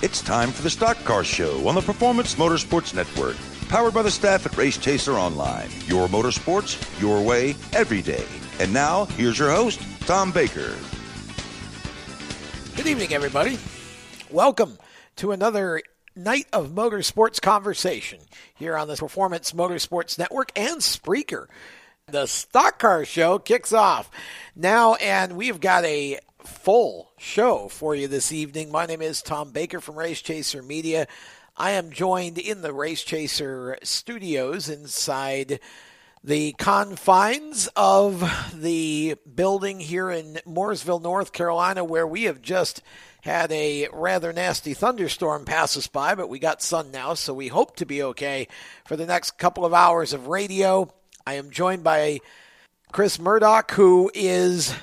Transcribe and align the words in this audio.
It's 0.00 0.22
time 0.22 0.52
for 0.52 0.62
the 0.62 0.70
Stock 0.70 0.96
Car 1.02 1.24
Show 1.24 1.66
on 1.66 1.74
the 1.74 1.80
Performance 1.80 2.36
Motorsports 2.36 2.94
Network. 2.94 3.34
Powered 3.68 3.92
by 3.92 4.02
the 4.02 4.12
staff 4.12 4.46
at 4.46 4.56
Race 4.56 4.78
Chaser 4.78 5.14
Online. 5.14 5.68
Your 5.86 6.06
motorsports, 6.06 6.78
your 7.00 7.20
way, 7.20 7.56
every 7.72 8.00
day. 8.00 8.24
And 8.60 8.72
now, 8.72 9.06
here's 9.06 9.40
your 9.40 9.50
host, 9.50 9.80
Tom 10.06 10.30
Baker. 10.30 10.72
Good 12.76 12.86
evening, 12.86 13.12
everybody. 13.12 13.58
Welcome 14.30 14.78
to 15.16 15.32
another 15.32 15.82
night 16.14 16.46
of 16.52 16.68
motorsports 16.68 17.42
conversation 17.42 18.20
here 18.54 18.76
on 18.76 18.86
the 18.86 18.94
Performance 18.94 19.50
Motorsports 19.50 20.16
Network 20.16 20.52
and 20.54 20.76
Spreaker. 20.76 21.46
The 22.06 22.26
Stock 22.26 22.78
Car 22.78 23.04
Show 23.04 23.40
kicks 23.40 23.72
off 23.72 24.12
now, 24.54 24.94
and 24.94 25.36
we've 25.36 25.58
got 25.58 25.84
a 25.84 26.20
full 26.44 27.10
show 27.18 27.68
for 27.68 27.94
you 27.94 28.08
this 28.08 28.32
evening. 28.32 28.70
My 28.70 28.86
name 28.86 29.02
is 29.02 29.22
Tom 29.22 29.50
Baker 29.50 29.80
from 29.80 29.98
Race 29.98 30.22
Chaser 30.22 30.62
Media. 30.62 31.06
I 31.56 31.72
am 31.72 31.90
joined 31.90 32.38
in 32.38 32.62
the 32.62 32.72
Race 32.72 33.02
Chaser 33.02 33.78
studios 33.82 34.68
inside 34.68 35.60
the 36.22 36.52
confines 36.52 37.68
of 37.74 38.52
the 38.54 39.16
building 39.34 39.80
here 39.80 40.10
in 40.10 40.38
Mooresville, 40.46 41.02
North 41.02 41.32
Carolina, 41.32 41.84
where 41.84 42.06
we 42.06 42.24
have 42.24 42.42
just 42.42 42.82
had 43.22 43.50
a 43.50 43.88
rather 43.92 44.32
nasty 44.32 44.74
thunderstorm 44.74 45.44
pass 45.44 45.76
us 45.76 45.86
by, 45.86 46.14
but 46.14 46.28
we 46.28 46.38
got 46.38 46.62
sun 46.62 46.90
now, 46.90 47.14
so 47.14 47.34
we 47.34 47.48
hope 47.48 47.76
to 47.76 47.86
be 47.86 48.02
okay 48.02 48.46
for 48.84 48.96
the 48.96 49.06
next 49.06 49.32
couple 49.32 49.64
of 49.64 49.74
hours 49.74 50.12
of 50.12 50.28
radio. 50.28 50.92
I 51.26 51.34
am 51.34 51.50
joined 51.50 51.82
by 51.82 52.20
Chris 52.92 53.18
Murdoch, 53.18 53.72
who 53.72 54.10
is 54.14 54.74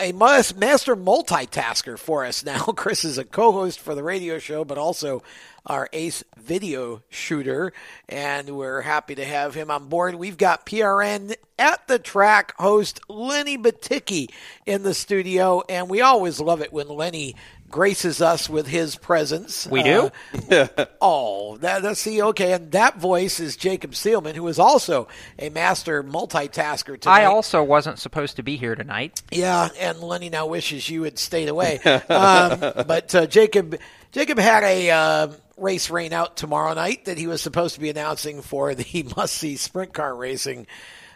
a 0.00 0.12
master 0.12 0.96
multitasker 0.96 1.98
for 1.98 2.24
us 2.24 2.44
now. 2.44 2.58
Chris 2.76 3.04
is 3.04 3.18
a 3.18 3.24
co-host 3.24 3.80
for 3.80 3.94
the 3.94 4.02
radio 4.02 4.38
show, 4.38 4.64
but 4.64 4.78
also 4.78 5.22
our 5.64 5.88
ace 5.92 6.24
video 6.36 7.02
shooter, 7.08 7.72
and 8.08 8.56
we're 8.56 8.80
happy 8.80 9.14
to 9.14 9.24
have 9.24 9.54
him 9.54 9.70
on 9.70 9.88
board. 9.88 10.16
We've 10.16 10.36
got 10.36 10.66
PRN 10.66 11.36
at 11.58 11.86
the 11.86 11.98
track 11.98 12.54
host 12.58 13.00
Lenny 13.08 13.56
Batycki 13.56 14.30
in 14.66 14.82
the 14.82 14.94
studio, 14.94 15.62
and 15.68 15.88
we 15.88 16.00
always 16.00 16.40
love 16.40 16.60
it 16.60 16.72
when 16.72 16.88
Lenny 16.88 17.36
graces 17.72 18.22
us 18.22 18.48
with 18.48 18.68
his 18.68 18.94
presence. 18.94 19.66
We 19.66 19.82
do. 19.82 20.12
Uh, 20.48 20.68
oh, 21.00 21.56
that, 21.56 21.82
that's 21.82 21.98
see. 21.98 22.22
Okay, 22.22 22.52
and 22.52 22.70
that 22.70 22.98
voice 22.98 23.40
is 23.40 23.56
Jacob 23.56 23.92
Seelman, 23.92 24.34
who 24.34 24.46
is 24.46 24.60
also 24.60 25.08
a 25.38 25.48
master 25.48 26.04
multitasker. 26.04 27.00
Tonight. 27.00 27.22
I 27.22 27.24
also 27.24 27.64
wasn't 27.64 27.98
supposed 27.98 28.36
to 28.36 28.44
be 28.44 28.56
here 28.56 28.76
tonight. 28.76 29.20
Yeah, 29.32 29.70
and 29.80 29.98
Lenny 29.98 30.28
now 30.28 30.46
wishes 30.46 30.88
you 30.88 31.02
had 31.02 31.18
stayed 31.18 31.48
away. 31.48 31.80
um, 31.80 32.60
but 32.86 33.12
uh, 33.14 33.26
Jacob, 33.26 33.78
Jacob 34.12 34.38
had 34.38 34.62
a 34.62 34.90
uh, 34.90 35.28
race 35.56 35.90
rain 35.90 36.12
out 36.12 36.36
tomorrow 36.36 36.74
night 36.74 37.06
that 37.06 37.18
he 37.18 37.26
was 37.26 37.40
supposed 37.40 37.74
to 37.74 37.80
be 37.80 37.90
announcing 37.90 38.42
for 38.42 38.74
the 38.74 39.12
must 39.16 39.34
see 39.34 39.56
sprint 39.56 39.94
car 39.94 40.14
racing 40.14 40.66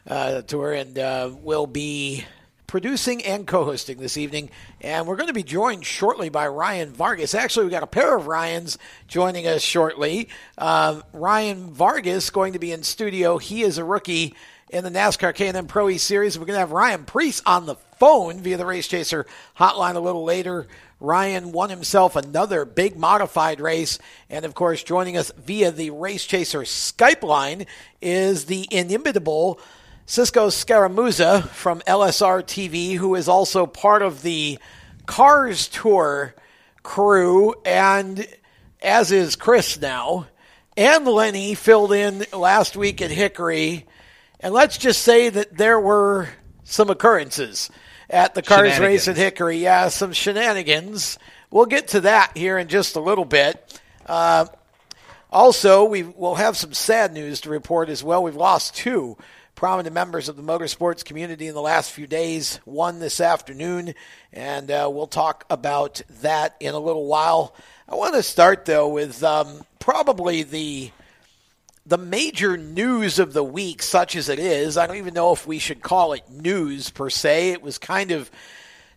uh, 0.09 0.41
tour, 0.43 0.73
and 0.73 0.99
uh, 0.99 1.31
will 1.43 1.67
be 1.67 2.25
producing 2.67 3.25
and 3.25 3.47
co-hosting 3.47 3.99
this 3.99 4.17
evening. 4.17 4.51
And 4.81 5.07
we're 5.07 5.17
going 5.17 5.29
to 5.29 5.35
be 5.35 5.43
joined 5.43 5.85
shortly 5.85 6.29
by 6.29 6.49
Ryan 6.49 6.93
Vargas. 6.93 7.35
Actually, 7.35 7.67
we 7.67 7.71
got 7.71 7.83
a 7.83 7.89
pair 7.89 8.17
of 8.17 8.27
Ryans 8.27 8.79
joining 9.09 9.47
us 9.47 9.63
shortly. 9.63 10.29
Uh, 10.59 11.03
Ryan 11.13 11.73
Vargas 11.73 12.31
going 12.31 12.53
to 12.55 12.59
be 12.59 12.73
in 12.73 12.83
studio. 12.83 13.39
He 13.39 13.63
is 13.63 13.79
a 13.79 13.85
rookie 13.85 14.35
in 14.71 14.85
the 14.85 14.91
NASCAR 14.91 15.35
K&N 15.35 15.67
Pro 15.67 15.89
E 15.89 15.99
Series. 15.99 16.39
We're 16.39 16.47
going 16.47 16.57
to 16.57 16.61
have 16.61 16.73
Ryan 16.73 17.05
Preece 17.05 17.43
on 17.47 17.67
the 17.67 17.77
phone 17.99 18.41
via 18.41 18.57
the 18.57 18.67
Race 18.67 18.89
Chaser 18.89 19.27
hotline 19.57 19.95
a 19.95 20.01
little 20.01 20.25
later. 20.25 20.67
Ryan 20.99 21.53
won 21.53 21.71
himself 21.71 22.17
another 22.17 22.65
big 22.65 22.97
modified 22.97 23.61
race. 23.61 23.99
And 24.31 24.45
of 24.45 24.55
course, 24.55 24.83
joining 24.83 25.17
us 25.17 25.31
via 25.37 25.71
the 25.71 25.91
Race 25.91 26.25
Chaser 26.25 26.63
Skype 26.63 27.23
line 27.23 27.67
is 28.01 28.47
the 28.47 28.67
inimitable 28.71 29.61
Cisco 30.09 30.51
Scaramuza 30.51 31.49
from 31.49 31.81
LSR 31.81 32.41
TV, 32.45 32.95
who 32.95 33.17
is 33.17 33.27
also 33.27 33.67
part 33.67 34.03
of 34.03 34.23
the 34.23 34.57
Cars 35.05 35.67
Tour 35.67 36.33
crew, 36.85 37.55
and 37.65 38.25
as 38.81 39.11
is 39.11 39.35
Chris 39.35 39.81
now. 39.81 40.29
And 40.77 41.05
Lenny 41.07 41.57
filled 41.57 41.93
in 41.93 42.25
last 42.33 42.77
week 42.77 43.03
at 43.03 43.11
Hickory. 43.11 43.85
And 44.39 44.55
let's 44.55 44.79
just 44.79 45.03
say 45.03 45.29
that 45.29 45.57
there 45.57 45.81
were 45.81 46.29
some 46.63 46.89
occurrences 46.89 47.69
at 48.09 48.37
the 48.37 48.43
Cars 48.43 48.79
race 48.79 49.09
at 49.09 49.17
Hickory. 49.17 49.59
Yeah, 49.59 49.89
some 49.89 50.13
shenanigans. 50.13 51.19
We'll 51.51 51.67
get 51.67 51.89
to 51.89 52.03
that 52.03 52.37
here 52.37 52.59
in 52.59 52.69
just 52.69 52.95
a 52.95 53.01
little 53.01 53.25
bit. 53.25 53.81
Uh, 54.07 54.47
also, 55.33 55.85
we 55.85 56.05
will 56.05 56.37
have 56.37 56.57
some 56.57 56.75
sad 56.75 57.13
news 57.13 57.41
to 57.41 57.51
report 57.51 57.89
as 57.89 58.05
well. 58.05 58.23
We've 58.23 58.37
lost 58.37 58.77
two 58.77 59.17
prominent 59.57 59.95
members 59.95 60.29
of 60.29 60.37
the 60.37 60.43
motorsports 60.43 61.03
community 61.03 61.49
in 61.49 61.55
the 61.55 61.63
last 61.63 61.91
few 61.91 62.07
days, 62.07 62.61
one 62.67 63.01
this 63.01 63.23
afternoon, 63.23 63.95
and 64.31 64.71
uh, 64.71 64.89
we'll 64.93 65.07
talk 65.07 65.47
about 65.49 66.03
that 66.21 66.55
in 66.61 66.75
a 66.75 66.79
little 66.79 67.07
while. 67.07 67.55
I 67.89 67.95
want 67.95 68.15
to 68.15 68.23
start 68.23 68.67
though 68.67 68.89
with 68.89 69.25
um, 69.25 69.63
probably 69.81 70.43
the 70.43 70.91
the 71.87 71.97
major 71.97 72.57
news 72.57 73.19
of 73.19 73.33
the 73.33 73.45
week, 73.45 73.83
such 73.83 74.15
as 74.15 74.29
it 74.29 74.39
is. 74.39 74.77
I 74.77 74.87
don't 74.87 74.97
even 74.97 75.15
know 75.15 75.33
if 75.33 75.47
we 75.47 75.59
should 75.59 75.81
call 75.81 76.13
it 76.13 76.29
news 76.29 76.91
per 76.91 77.09
se. 77.09 77.53
It 77.53 77.63
was 77.63 77.79
kind 77.79 78.11
of 78.11 78.31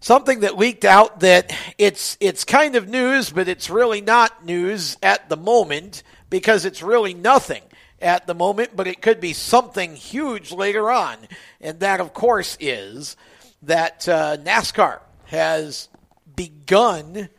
something 0.01 0.41
that 0.41 0.57
leaked 0.57 0.83
out 0.83 1.21
that 1.21 1.55
it's 1.77 2.17
it's 2.19 2.43
kind 2.43 2.75
of 2.75 2.89
news, 2.89 3.29
but 3.29 3.47
it's 3.47 3.69
really 3.69 4.01
not 4.01 4.43
news 4.45 4.97
at 5.01 5.29
the 5.29 5.37
moment 5.37 6.03
because 6.29 6.65
it's 6.65 6.83
really 6.83 7.13
nothing 7.13 7.61
at 8.01 8.27
the 8.27 8.35
moment, 8.35 8.75
but 8.75 8.87
it 8.87 9.01
could 9.01 9.19
be 9.19 9.33
something 9.33 9.95
huge 9.95 10.51
later 10.51 10.89
on. 10.91 11.17
And 11.61 11.79
that, 11.79 11.99
of 11.99 12.13
course, 12.13 12.57
is 12.59 13.15
that 13.63 14.07
uh, 14.07 14.37
NASCAR 14.37 14.99
has 15.25 15.89
begun 16.35 17.29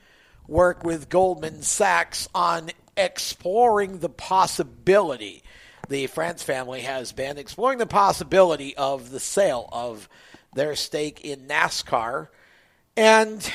work 0.47 0.84
with 0.84 1.09
Goldman 1.09 1.62
Sachs 1.62 2.28
on 2.34 2.71
exploring 2.97 3.98
the 3.98 4.09
possibility. 4.09 5.43
The 5.88 6.06
France 6.09 6.43
family 6.43 6.82
has 6.82 7.12
been 7.12 7.38
exploring 7.38 7.78
the 7.78 7.87
possibility 7.87 8.77
of 8.77 9.10
the 9.10 9.21
sale 9.21 9.69
of 9.72 10.09
their 10.54 10.77
stake 10.77 11.25
in 11.25 11.47
NASCAR. 11.47 12.28
And 12.97 13.50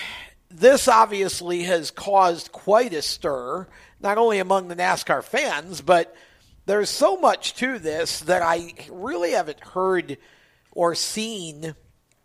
this 0.50 0.88
obviously 0.88 1.64
has 1.64 1.92
caused 1.92 2.52
quite 2.52 2.94
a 2.94 3.02
stir, 3.02 3.68
not 4.00 4.18
only 4.18 4.40
among 4.40 4.68
the 4.68 4.76
NASCAR 4.76 5.24
fans, 5.24 5.82
but 5.82 6.16
there's 6.66 6.90
so 6.90 7.18
much 7.18 7.56
to 7.56 7.80
this 7.80 8.22
that 8.22 8.42
I 8.42 8.74
really 8.90 9.32
haven't 9.32 9.60
heard 9.60 10.18
or 10.72 10.96
seen 10.96 11.76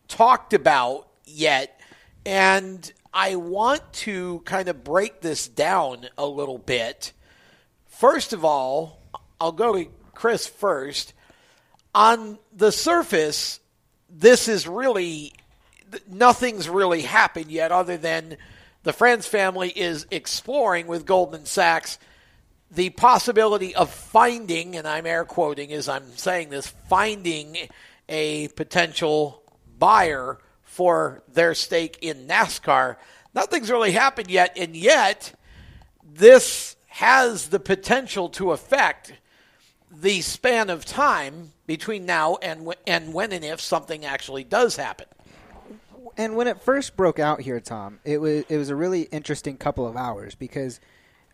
talked 0.08 0.52
about 0.54 1.08
yet. 1.24 1.80
And 2.24 2.90
I 3.12 3.36
want 3.36 3.92
to 3.92 4.40
kind 4.44 4.68
of 4.68 4.84
break 4.84 5.20
this 5.20 5.48
down 5.48 6.08
a 6.16 6.26
little 6.26 6.58
bit. 6.58 7.12
First 7.86 8.32
of 8.32 8.44
all, 8.44 9.00
I'll 9.40 9.52
go 9.52 9.74
to 9.74 9.90
Chris 10.14 10.46
first. 10.46 11.12
On 11.94 12.38
the 12.52 12.72
surface, 12.72 13.60
this 14.08 14.48
is 14.48 14.66
really 14.66 15.32
nothing's 16.08 16.68
really 16.68 17.02
happened 17.02 17.50
yet 17.50 17.72
other 17.72 17.96
than 17.96 18.36
the 18.84 18.92
France 18.92 19.26
family 19.26 19.70
is 19.70 20.06
exploring 20.10 20.86
with 20.86 21.04
Goldman 21.04 21.46
Sachs 21.46 21.98
the 22.70 22.90
possibility 22.90 23.74
of 23.74 23.90
finding, 23.90 24.76
and 24.76 24.86
I'm 24.86 25.06
air 25.06 25.24
quoting 25.24 25.72
as 25.72 25.88
I'm 25.88 26.16
saying 26.16 26.50
this, 26.50 26.68
finding 26.68 27.56
a 28.08 28.48
potential 28.48 29.42
buyer 29.78 30.38
for 30.62 31.22
their 31.32 31.54
stake 31.54 31.98
in 32.00 32.26
NASCAR. 32.26 32.96
Nothing's 33.34 33.70
really 33.70 33.92
happened 33.92 34.30
yet, 34.30 34.56
and 34.56 34.76
yet 34.76 35.34
this 36.04 36.76
has 36.88 37.48
the 37.48 37.60
potential 37.60 38.28
to 38.28 38.52
affect 38.52 39.14
the 39.92 40.20
span 40.20 40.70
of 40.70 40.84
time 40.84 41.52
between 41.66 42.06
now 42.06 42.36
and 42.36 42.72
and 42.86 43.12
when 43.12 43.32
and 43.32 43.44
if 43.44 43.60
something 43.60 44.04
actually 44.04 44.44
does 44.44 44.76
happen. 44.76 45.06
And 46.16 46.36
when 46.36 46.46
it 46.46 46.60
first 46.62 46.96
broke 46.96 47.18
out 47.18 47.40
here, 47.40 47.60
Tom, 47.60 47.98
it 48.04 48.20
was 48.20 48.44
it 48.48 48.56
was 48.56 48.68
a 48.68 48.76
really 48.76 49.02
interesting 49.02 49.56
couple 49.56 49.86
of 49.86 49.96
hours 49.96 50.34
because 50.34 50.80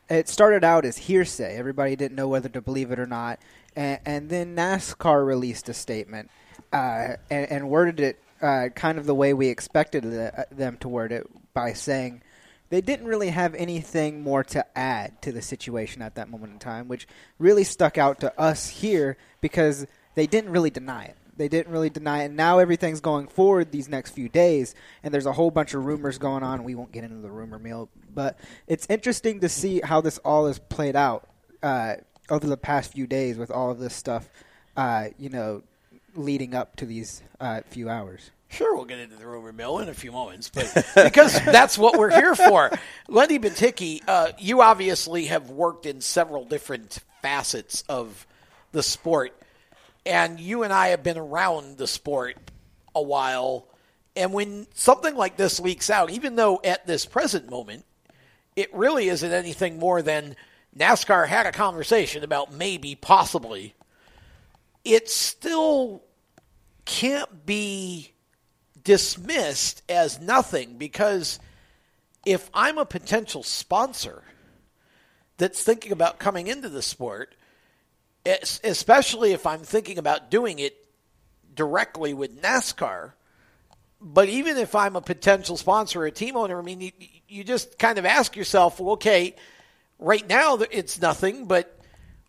it 0.08 0.28
started 0.28 0.64
out 0.64 0.84
as 0.84 0.96
hearsay. 0.96 1.56
Everybody 1.56 1.96
didn't 1.96 2.16
know 2.16 2.28
whether 2.28 2.48
to 2.48 2.60
believe 2.60 2.90
it 2.90 2.98
or 2.98 3.06
not. 3.06 3.40
And, 3.74 4.00
and 4.06 4.28
then 4.30 4.56
NASCAR 4.56 5.26
released 5.26 5.68
a 5.68 5.74
statement 5.74 6.30
uh, 6.72 7.16
and, 7.30 7.50
and, 7.50 7.68
worded 7.68 8.00
it 8.00 8.18
uh, 8.40 8.68
kind 8.74 8.98
of 8.98 9.06
the 9.06 9.14
way 9.14 9.34
we 9.34 9.48
expected 9.48 10.04
the, 10.04 10.40
uh, 10.40 10.44
them 10.50 10.76
to 10.78 10.88
word 10.88 11.12
it 11.12 11.26
by 11.54 11.72
saying 11.72 12.22
they 12.68 12.80
didn't 12.80 13.06
really 13.06 13.28
have 13.28 13.54
anything 13.54 14.22
more 14.22 14.42
to 14.44 14.64
add 14.76 15.20
to 15.22 15.32
the 15.32 15.42
situation 15.42 16.02
at 16.02 16.16
that 16.16 16.28
moment 16.28 16.52
in 16.54 16.58
time, 16.58 16.88
which 16.88 17.06
really 17.38 17.64
stuck 17.64 17.98
out 17.98 18.20
to 18.20 18.40
us 18.40 18.68
here 18.68 19.16
because 19.40 19.86
they 20.14 20.26
didn't 20.26 20.50
really 20.50 20.70
deny 20.70 21.04
it. 21.04 21.16
They 21.36 21.48
didn't 21.48 21.72
really 21.72 21.90
deny 21.90 22.22
it. 22.22 22.26
And 22.26 22.36
now 22.36 22.58
everything's 22.58 23.00
going 23.00 23.28
forward 23.28 23.70
these 23.70 23.88
next 23.88 24.10
few 24.10 24.28
days, 24.28 24.74
and 25.02 25.12
there's 25.12 25.26
a 25.26 25.32
whole 25.32 25.50
bunch 25.50 25.74
of 25.74 25.84
rumors 25.84 26.18
going 26.18 26.42
on. 26.42 26.64
We 26.64 26.74
won't 26.74 26.92
get 26.92 27.04
into 27.04 27.16
the 27.16 27.30
rumor 27.30 27.58
mill, 27.58 27.88
but 28.14 28.38
it's 28.66 28.86
interesting 28.88 29.40
to 29.40 29.48
see 29.48 29.80
how 29.80 30.00
this 30.00 30.18
all 30.18 30.46
is 30.46 30.58
played 30.58 30.96
out 30.96 31.28
uh, 31.62 31.96
over 32.30 32.46
the 32.46 32.56
past 32.56 32.92
few 32.92 33.06
days 33.06 33.36
with 33.36 33.50
all 33.50 33.70
of 33.70 33.78
this 33.78 33.94
stuff, 33.94 34.28
uh, 34.76 35.08
you 35.18 35.28
know, 35.28 35.62
leading 36.14 36.54
up 36.54 36.76
to 36.76 36.86
these 36.86 37.22
uh, 37.40 37.60
few 37.68 37.88
hours. 37.88 38.30
Sure, 38.48 38.76
we'll 38.76 38.84
get 38.84 39.00
into 39.00 39.16
the 39.16 39.26
rumor 39.26 39.52
mill 39.52 39.80
in 39.80 39.88
a 39.88 39.94
few 39.94 40.12
moments, 40.12 40.50
but 40.50 40.72
because 41.04 41.44
that's 41.44 41.76
what 41.76 41.98
we're 41.98 42.10
here 42.10 42.34
for. 42.34 42.70
Lenny 43.08 43.38
Batycki, 43.38 44.02
uh, 44.06 44.32
you 44.38 44.62
obviously 44.62 45.26
have 45.26 45.50
worked 45.50 45.84
in 45.84 46.00
several 46.00 46.44
different 46.44 46.98
facets 47.22 47.82
of 47.88 48.26
the 48.70 48.82
sport, 48.84 49.36
and 50.06 50.38
you 50.40 50.62
and 50.62 50.72
I 50.72 50.88
have 50.88 51.02
been 51.02 51.18
around 51.18 51.76
the 51.76 51.86
sport 51.86 52.36
a 52.94 53.02
while. 53.02 53.68
And 54.14 54.32
when 54.32 54.66
something 54.74 55.14
like 55.14 55.36
this 55.36 55.60
leaks 55.60 55.90
out, 55.90 56.10
even 56.10 56.36
though 56.36 56.60
at 56.64 56.86
this 56.86 57.04
present 57.04 57.50
moment, 57.50 57.84
it 58.54 58.72
really 58.74 59.08
isn't 59.08 59.32
anything 59.32 59.78
more 59.78 60.00
than 60.00 60.36
NASCAR 60.76 61.26
had 61.26 61.46
a 61.46 61.52
conversation 61.52 62.24
about 62.24 62.52
maybe, 62.52 62.94
possibly, 62.94 63.74
it 64.84 65.10
still 65.10 66.02
can't 66.84 67.44
be 67.44 68.12
dismissed 68.82 69.82
as 69.88 70.20
nothing 70.20 70.78
because 70.78 71.40
if 72.24 72.48
I'm 72.54 72.78
a 72.78 72.86
potential 72.86 73.42
sponsor 73.42 74.22
that's 75.38 75.62
thinking 75.62 75.92
about 75.92 76.18
coming 76.18 76.46
into 76.46 76.68
the 76.68 76.82
sport, 76.82 77.34
especially 78.26 79.32
if 79.32 79.46
I'm 79.46 79.60
thinking 79.60 79.98
about 79.98 80.30
doing 80.30 80.58
it 80.58 80.76
directly 81.54 82.12
with 82.14 82.42
NASCAR, 82.42 83.12
but 84.00 84.28
even 84.28 84.56
if 84.56 84.74
I'm 84.74 84.96
a 84.96 85.00
potential 85.00 85.56
sponsor 85.56 86.02
or 86.02 86.06
a 86.06 86.10
team 86.10 86.36
owner, 86.36 86.58
I 86.58 86.62
mean, 86.62 86.80
you, 86.80 86.92
you 87.28 87.44
just 87.44 87.78
kind 87.78 87.98
of 87.98 88.04
ask 88.04 88.36
yourself, 88.36 88.78
well, 88.78 88.94
okay, 88.94 89.34
right 89.98 90.26
now 90.28 90.58
it's 90.70 91.00
nothing, 91.00 91.46
but 91.46 91.72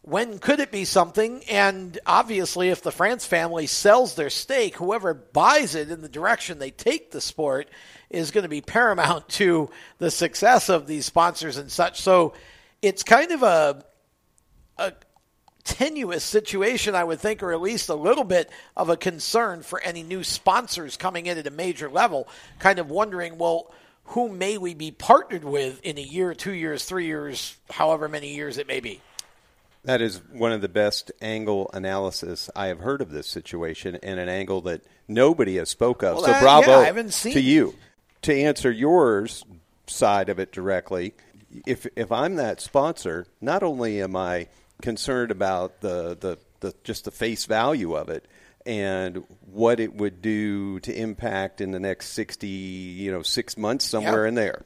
when 0.01 0.39
could 0.39 0.61
it 0.61 0.71
be 0.71 0.85
something? 0.85 1.43
And 1.49 1.99
obviously, 2.05 2.69
if 2.69 2.81
the 2.81 2.93
France 2.93 3.25
family 3.25 3.67
sells 3.67 4.15
their 4.15 4.29
stake, 4.29 4.77
whoever 4.77 5.13
buys 5.13 5.75
it 5.75 5.91
in 5.91 6.01
the 6.01 6.07
direction 6.07 6.59
they 6.59 6.71
take 6.71 7.11
the 7.11 7.19
sport 7.19 7.67
is 8.09 8.31
going 8.31 8.43
to 8.43 8.49
be 8.49 8.61
paramount 8.61 9.27
to 9.29 9.69
the 9.97 10.09
success 10.09 10.69
of 10.69 10.87
these 10.87 11.05
sponsors 11.05 11.57
and 11.57 11.69
such. 11.69 11.99
So 11.99 12.33
it's 12.81 13.03
kind 13.03 13.31
of 13.31 13.43
a, 13.43 13.83
a 14.77 14.93
tenuous 15.67 16.23
situation, 16.23 16.95
I 16.95 17.03
would 17.03 17.19
think, 17.19 17.43
or 17.43 17.51
at 17.51 17.61
least 17.61 17.89
a 17.89 17.95
little 17.95 18.23
bit 18.23 18.49
of 18.75 18.89
a 18.89 18.97
concern 18.97 19.61
for 19.61 19.81
any 19.81 20.01
new 20.01 20.23
sponsors 20.23 20.95
coming 20.95 21.25
in 21.25 21.37
at 21.37 21.45
a 21.45 21.51
major 21.51 21.89
level, 21.89 22.27
kind 22.57 22.79
of 22.79 22.89
wondering, 22.89 23.37
well, 23.37 23.71
who 24.05 24.29
may 24.29 24.57
we 24.57 24.73
be 24.73 24.91
partnered 24.91 25.43
with 25.43 25.81
in 25.83 25.97
a 25.97 26.01
year, 26.01 26.33
two 26.33 26.53
years, 26.53 26.85
three 26.85 27.05
years, 27.05 27.57
however 27.69 28.07
many 28.07 28.33
years 28.33 28.57
it 28.57 28.67
may 28.67 28.79
be? 28.79 29.01
That 29.83 30.01
is 30.01 30.21
one 30.31 30.53
of 30.53 30.61
the 30.61 30.69
best 30.69 31.11
angle 31.21 31.69
analysis 31.73 32.49
I 32.55 32.67
have 32.67 32.79
heard 32.79 33.01
of 33.01 33.11
this 33.11 33.27
situation, 33.27 33.99
and 34.01 34.19
an 34.19 34.29
angle 34.29 34.61
that 34.61 34.81
nobody 35.07 35.57
has 35.57 35.69
spoke 35.69 36.01
of. 36.01 36.15
Well, 36.15 36.25
so 36.25 36.39
bravo 36.39 36.81
yeah, 36.81 37.09
to 37.33 37.41
you. 37.41 37.75
To 38.23 38.33
answer 38.33 38.71
yours 38.71 39.45
side 39.85 40.29
of 40.29 40.39
it 40.39 40.51
directly, 40.51 41.13
if 41.65 41.85
if 41.95 42.11
I'm 42.11 42.35
that 42.35 42.59
sponsor, 42.59 43.27
not 43.39 43.63
only 43.63 44.01
am 44.01 44.15
I 44.15 44.47
concerned 44.81 45.31
about 45.31 45.81
the, 45.81 46.17
the, 46.19 46.37
the 46.59 46.73
just 46.83 47.05
the 47.05 47.11
face 47.11 47.45
value 47.45 47.95
of 47.95 48.09
it 48.09 48.25
and 48.65 49.23
what 49.51 49.79
it 49.79 49.93
would 49.93 50.21
do 50.21 50.79
to 50.81 50.93
impact 50.93 51.61
in 51.61 51.71
the 51.71 51.79
next 51.79 52.09
60, 52.09 52.47
you 52.47 53.11
know, 53.11 53.21
six 53.21 53.57
months 53.57 53.85
somewhere 53.85 54.25
yep. 54.25 54.29
in 54.29 54.35
there. 54.35 54.65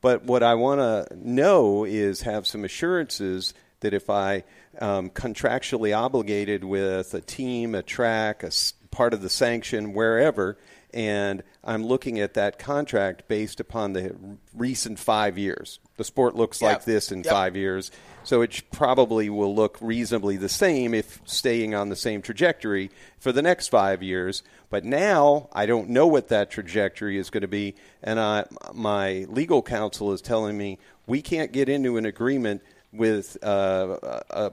But 0.00 0.24
what 0.24 0.42
I 0.42 0.54
want 0.54 0.80
to 0.80 1.16
know 1.16 1.84
is 1.84 2.22
have 2.22 2.46
some 2.46 2.64
assurances– 2.64 3.54
that 3.80 3.94
if 3.94 4.10
I 4.10 4.44
um, 4.80 5.10
contractually 5.10 5.96
obligated 5.96 6.64
with 6.64 7.14
a 7.14 7.20
team, 7.20 7.74
a 7.74 7.82
track, 7.82 8.42
a 8.42 8.50
part 8.90 9.14
of 9.14 9.22
the 9.22 9.30
sanction, 9.30 9.94
wherever, 9.94 10.58
and 10.98 11.42
I'm 11.62 11.86
looking 11.86 12.18
at 12.18 12.34
that 12.34 12.58
contract 12.58 13.28
based 13.28 13.60
upon 13.60 13.92
the 13.92 14.14
recent 14.54 14.98
five 14.98 15.38
years. 15.38 15.78
The 15.96 16.04
sport 16.04 16.34
looks 16.34 16.60
yep. 16.60 16.72
like 16.72 16.84
this 16.84 17.12
in 17.12 17.18
yep. 17.18 17.32
five 17.32 17.56
years, 17.56 17.90
so 18.24 18.42
it 18.42 18.62
probably 18.72 19.30
will 19.30 19.54
look 19.54 19.78
reasonably 19.80 20.36
the 20.36 20.48
same 20.48 20.94
if 20.94 21.20
staying 21.24 21.74
on 21.74 21.88
the 21.88 21.96
same 21.96 22.20
trajectory 22.22 22.90
for 23.18 23.32
the 23.32 23.42
next 23.42 23.68
five 23.68 24.02
years. 24.02 24.42
But 24.70 24.84
now 24.84 25.48
I 25.52 25.66
don't 25.66 25.90
know 25.90 26.06
what 26.06 26.28
that 26.28 26.50
trajectory 26.50 27.16
is 27.16 27.30
going 27.30 27.42
to 27.42 27.48
be, 27.48 27.76
and 28.02 28.18
I, 28.18 28.46
my 28.74 29.26
legal 29.28 29.62
counsel 29.62 30.12
is 30.12 30.20
telling 30.20 30.58
me 30.58 30.78
we 31.06 31.22
can't 31.22 31.52
get 31.52 31.68
into 31.68 31.96
an 31.96 32.04
agreement– 32.04 32.62
with 32.92 33.42
uh, 33.42 34.20
a 34.30 34.52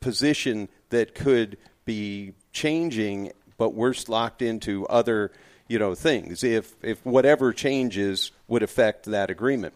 position 0.00 0.68
that 0.90 1.14
could 1.14 1.58
be 1.84 2.32
changing, 2.52 3.32
but 3.58 3.74
we're 3.74 3.94
locked 4.08 4.42
into 4.42 4.86
other 4.86 5.32
you 5.68 5.78
know 5.78 5.94
things. 5.94 6.44
If 6.44 6.74
if 6.82 7.04
whatever 7.04 7.52
changes 7.52 8.32
would 8.48 8.62
affect 8.62 9.06
that 9.06 9.30
agreement. 9.30 9.74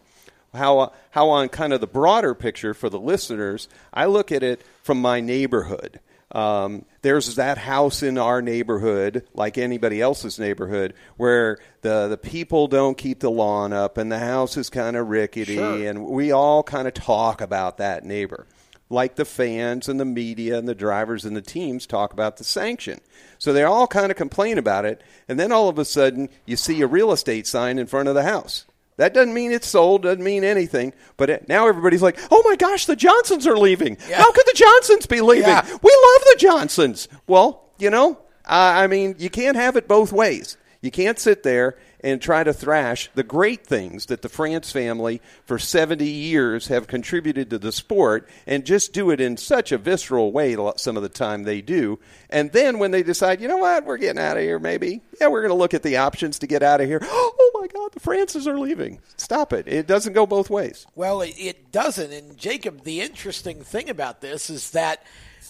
How 0.53 0.91
how 1.11 1.29
on 1.29 1.49
kind 1.49 1.71
of 1.71 1.79
the 1.79 1.87
broader 1.87 2.33
picture 2.35 2.73
for 2.73 2.89
the 2.89 2.99
listeners, 2.99 3.69
I 3.93 4.05
look 4.05 4.31
at 4.31 4.43
it 4.43 4.61
from 4.83 5.01
my 5.01 5.21
neighborhood. 5.21 5.99
Um, 6.33 6.85
there's 7.01 7.35
that 7.35 7.57
house 7.57 8.03
in 8.03 8.17
our 8.17 8.41
neighborhood, 8.41 9.27
like 9.33 9.57
anybody 9.57 9.99
else's 9.99 10.39
neighborhood, 10.39 10.93
where 11.17 11.57
the, 11.81 12.07
the 12.07 12.17
people 12.17 12.67
don't 12.67 12.97
keep 12.97 13.19
the 13.19 13.29
lawn 13.29 13.73
up 13.73 13.97
and 13.97 14.09
the 14.09 14.19
house 14.19 14.55
is 14.55 14.69
kind 14.69 14.95
of 14.95 15.09
rickety, 15.09 15.55
sure. 15.55 15.87
and 15.87 16.05
we 16.05 16.31
all 16.31 16.63
kind 16.63 16.87
of 16.87 16.93
talk 16.93 17.41
about 17.41 17.79
that 17.79 18.05
neighbor. 18.05 18.47
Like 18.91 19.15
the 19.15 19.25
fans 19.25 19.87
and 19.87 19.99
the 19.99 20.05
media 20.05 20.57
and 20.57 20.67
the 20.67 20.75
drivers 20.75 21.23
and 21.23 21.35
the 21.35 21.41
teams 21.41 21.87
talk 21.87 22.11
about 22.11 22.35
the 22.35 22.43
sanction. 22.43 22.99
So 23.39 23.53
they 23.53 23.63
all 23.63 23.87
kind 23.87 24.11
of 24.11 24.17
complain 24.17 24.57
about 24.57 24.83
it, 24.83 25.01
and 25.29 25.39
then 25.39 25.51
all 25.51 25.69
of 25.69 25.79
a 25.79 25.85
sudden 25.85 26.29
you 26.45 26.57
see 26.57 26.81
a 26.81 26.87
real 26.87 27.13
estate 27.13 27.47
sign 27.47 27.79
in 27.79 27.87
front 27.87 28.09
of 28.09 28.15
the 28.15 28.23
house. 28.23 28.65
That 28.97 29.13
doesn't 29.13 29.33
mean 29.33 29.53
it's 29.53 29.67
sold, 29.67 30.03
doesn't 30.03 30.23
mean 30.23 30.43
anything. 30.43 30.93
But 31.15 31.29
it, 31.29 31.47
now 31.47 31.67
everybody's 31.67 32.01
like, 32.01 32.19
oh 32.29 32.43
my 32.45 32.57
gosh, 32.57 32.85
the 32.85 32.97
Johnsons 32.97 33.47
are 33.47 33.57
leaving. 33.57 33.97
Yeah. 34.09 34.17
How 34.17 34.31
could 34.31 34.45
the 34.45 34.53
Johnsons 34.55 35.05
be 35.05 35.21
leaving? 35.21 35.47
Yeah. 35.47 35.63
We 35.65 35.69
love 35.71 36.21
the 36.25 36.35
Johnsons. 36.37 37.07
Well, 37.27 37.63
you 37.79 37.89
know, 37.89 38.19
I 38.45 38.87
mean, 38.87 39.15
you 39.17 39.29
can't 39.29 39.55
have 39.55 39.77
it 39.77 39.87
both 39.87 40.11
ways. 40.11 40.57
You 40.81 40.91
can't 40.91 41.17
sit 41.17 41.43
there 41.43 41.77
and 42.01 42.21
try 42.21 42.43
to 42.43 42.53
thrash 42.53 43.09
the 43.13 43.23
great 43.23 43.65
things 43.65 44.07
that 44.07 44.21
the 44.21 44.29
France 44.29 44.71
family 44.71 45.21
for 45.45 45.57
70 45.57 46.05
years 46.05 46.67
have 46.67 46.87
contributed 46.87 47.49
to 47.49 47.59
the 47.59 47.71
sport 47.71 48.27
and 48.45 48.65
just 48.65 48.93
do 48.93 49.09
it 49.11 49.21
in 49.21 49.37
such 49.37 49.71
a 49.71 49.77
visceral 49.77 50.31
way 50.31 50.51
some 50.75 50.97
of 50.97 51.03
the 51.03 51.09
time 51.09 51.43
they 51.43 51.61
do. 51.61 51.99
And 52.29 52.51
then 52.51 52.79
when 52.79 52.91
they 52.91 53.03
decide, 53.03 53.39
you 53.39 53.47
know 53.47 53.57
what, 53.57 53.85
we're 53.85 53.97
getting 53.97 54.21
out 54.21 54.37
of 54.37 54.43
here 54.43 54.59
maybe. 54.59 55.01
Yeah, 55.19 55.27
we're 55.27 55.41
going 55.41 55.51
to 55.51 55.55
look 55.55 55.73
at 55.73 55.83
the 55.83 55.97
options 55.97 56.39
to 56.39 56.47
get 56.47 56.63
out 56.63 56.81
of 56.81 56.87
here. 56.87 57.01
Oh 57.43 57.59
my 57.61 57.67
God, 57.67 57.91
the 57.91 57.99
Frances 57.99 58.47
are 58.47 58.57
leaving. 58.57 58.99
Stop 59.17 59.53
it. 59.53 59.67
It 59.67 59.85
doesn't 59.85 60.13
go 60.13 60.25
both 60.25 60.49
ways. 60.49 60.87
Well, 60.95 61.21
it, 61.21 61.35
it 61.37 61.71
doesn't. 61.71 62.11
And 62.11 62.35
Jacob, 62.35 62.83
the 62.83 63.01
interesting 63.01 63.63
thing 63.63 63.89
about 63.89 64.19
this 64.21 64.49
is 64.49 64.71
that 64.71 65.05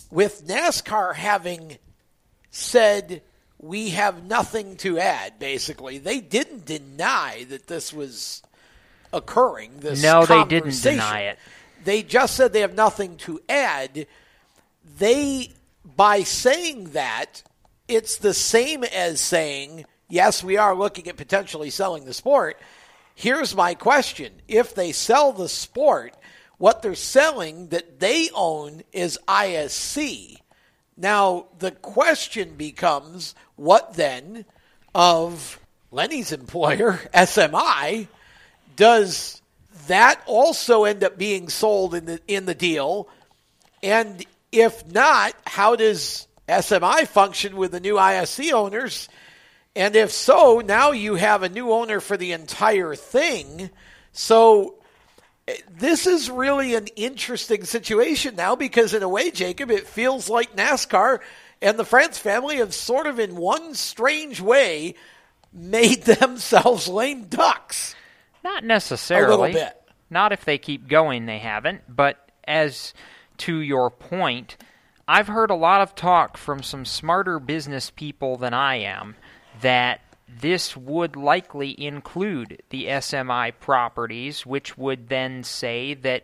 with 0.10 0.46
NASCAR 0.46 1.16
having 1.16 1.78
said 2.50 3.22
we 3.62 3.92
have 3.92 4.24
nothing 4.24 4.76
to 4.78 4.98
add, 4.98 5.38
basically. 5.38 6.00
They 6.00 6.20
didn't 6.20 6.66
deny 6.66 7.46
that 7.50 7.68
this 7.68 7.94
was 7.94 8.42
occurring. 9.14 9.78
This 9.78 10.02
no, 10.02 10.26
they 10.26 10.44
didn't 10.46 10.82
deny 10.82 11.22
it. 11.22 11.40
They 11.84 12.02
just 12.02 12.36
said 12.36 12.54
they 12.54 12.62
have 12.62 12.76
nothing 12.76 13.18
to 13.18 13.40
add. 13.48 14.08
They, 14.98 15.52
by 15.96 16.24
saying 16.24 16.92
that, 16.92 17.44
it's 17.88 18.18
the 18.18 18.34
same 18.34 18.84
as 18.84 19.22
saying, 19.22 19.86
yes, 20.10 20.44
we 20.44 20.58
are 20.58 20.76
looking 20.76 21.08
at 21.08 21.18
potentially 21.18 21.70
selling 21.70 22.06
the 22.06 22.14
sport. 22.14 22.60
Here's 23.14 23.56
my 23.56 23.76
question 23.76 24.34
if 24.48 24.74
they 24.74 24.92
sell 24.92 25.34
the 25.34 25.50
sport, 25.50 26.16
what 26.58 26.82
they're 26.82 26.96
selling 26.96 27.68
that 27.68 28.00
they 28.00 28.30
own 28.34 28.82
is 28.92 29.20
ISC. 29.28 30.41
Now, 31.02 31.48
the 31.58 31.72
question 31.72 32.54
becomes 32.56 33.34
what 33.56 33.96
then 33.96 34.46
of 34.94 35.60
Lenny's 35.90 36.32
employer, 36.32 37.00
SMI? 37.14 38.08
Does 38.76 39.42
that 39.88 40.22
also 40.28 40.84
end 40.84 41.04
up 41.04 41.18
being 41.18 41.50
sold 41.50 41.96
in 41.96 42.06
the 42.06 42.20
in 42.28 42.46
the 42.46 42.54
deal? 42.54 43.10
And 43.82 44.24
if 44.52 44.86
not, 44.92 45.34
how 45.48 45.76
does 45.76 46.28
SMI 46.48 47.08
function 47.08 47.58
with 47.58 47.72
the 47.72 47.80
new 47.80 47.96
ISC 47.96 48.52
owners? 48.54 49.10
And 49.76 49.96
if 49.96 50.12
so, 50.12 50.62
now 50.64 50.92
you 50.92 51.16
have 51.16 51.42
a 51.42 51.50
new 51.50 51.72
owner 51.72 52.00
for 52.00 52.16
the 52.16 52.34
entire 52.34 52.94
thing. 52.94 53.72
So 54.12 54.76
this 55.70 56.08
is 56.08 56.30
really 56.30 56.76
an 56.76 56.88
interesting 56.96 57.64
situation 57.64 58.36
now 58.36 58.56
because, 58.56 58.94
in 58.94 59.04
a 59.04 59.10
way, 59.10 59.32
Jacob, 59.32 59.72
it 59.72 59.88
feels 59.88 60.30
like 60.30 60.56
NASCAR 60.56 61.20
and 61.62 61.78
the 61.78 61.86
France 61.86 62.18
family 62.18 62.58
have 62.58 62.74
sort 62.74 63.08
of, 63.08 63.20
in 63.20 63.36
one 63.36 63.74
strange 63.74 64.42
way, 64.42 64.96
made 65.54 66.04
themselves 66.04 66.88
lame 66.88 67.26
ducks. 67.26 67.96
Not 68.44 68.64
necessarily. 68.64 69.52
A 69.52 69.54
little 69.54 69.68
bit. 69.68 69.78
Not 70.10 70.32
if 70.32 70.44
they 70.44 70.58
keep 70.58 70.88
going, 70.88 71.26
they 71.26 71.40
haven't. 71.40 71.82
But 71.88 72.18
as 72.46 72.94
to 73.40 73.58
your 73.60 73.90
point, 73.90 74.58
I've 75.08 75.28
heard 75.28 75.52
a 75.52 75.56
lot 75.56 75.82
of 75.82 75.96
talk 75.96 76.38
from 76.38 76.64
some 76.64 76.86
smarter 76.86 77.40
business 77.40 77.90
people 77.90 78.38
than 78.38 78.54
I 78.54 78.76
am 78.76 79.16
that 79.62 80.02
this 80.40 80.78
would 80.78 81.16
likely 81.16 81.80
include 81.84 82.62
the 82.70 82.86
SMI 82.86 83.54
properties, 83.60 84.46
which 84.46 84.78
would 84.78 85.10
then 85.10 85.44
say 85.44 85.94
that 85.96 86.24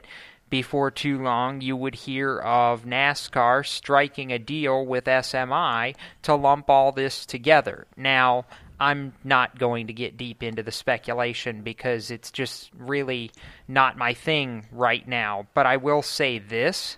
before 0.49 0.91
too 0.91 1.21
long 1.21 1.59
you 1.61 1.75
would 1.75 1.95
hear 1.95 2.39
of 2.39 2.85
NASCAR 2.85 3.65
striking 3.65 4.31
a 4.31 4.39
deal 4.39 4.85
with 4.85 5.05
SMI 5.05 5.95
to 6.23 6.35
lump 6.35 6.69
all 6.69 6.91
this 6.91 7.25
together. 7.25 7.85
Now, 7.97 8.45
I'm 8.79 9.13
not 9.23 9.57
going 9.57 9.87
to 9.87 9.93
get 9.93 10.17
deep 10.17 10.43
into 10.43 10.63
the 10.63 10.71
speculation 10.71 11.63
because 11.63 12.11
it's 12.11 12.31
just 12.31 12.69
really 12.77 13.31
not 13.67 13.97
my 13.97 14.13
thing 14.13 14.67
right 14.71 15.05
now. 15.07 15.47
But 15.53 15.65
I 15.65 15.77
will 15.77 16.01
say 16.01 16.39
this 16.39 16.97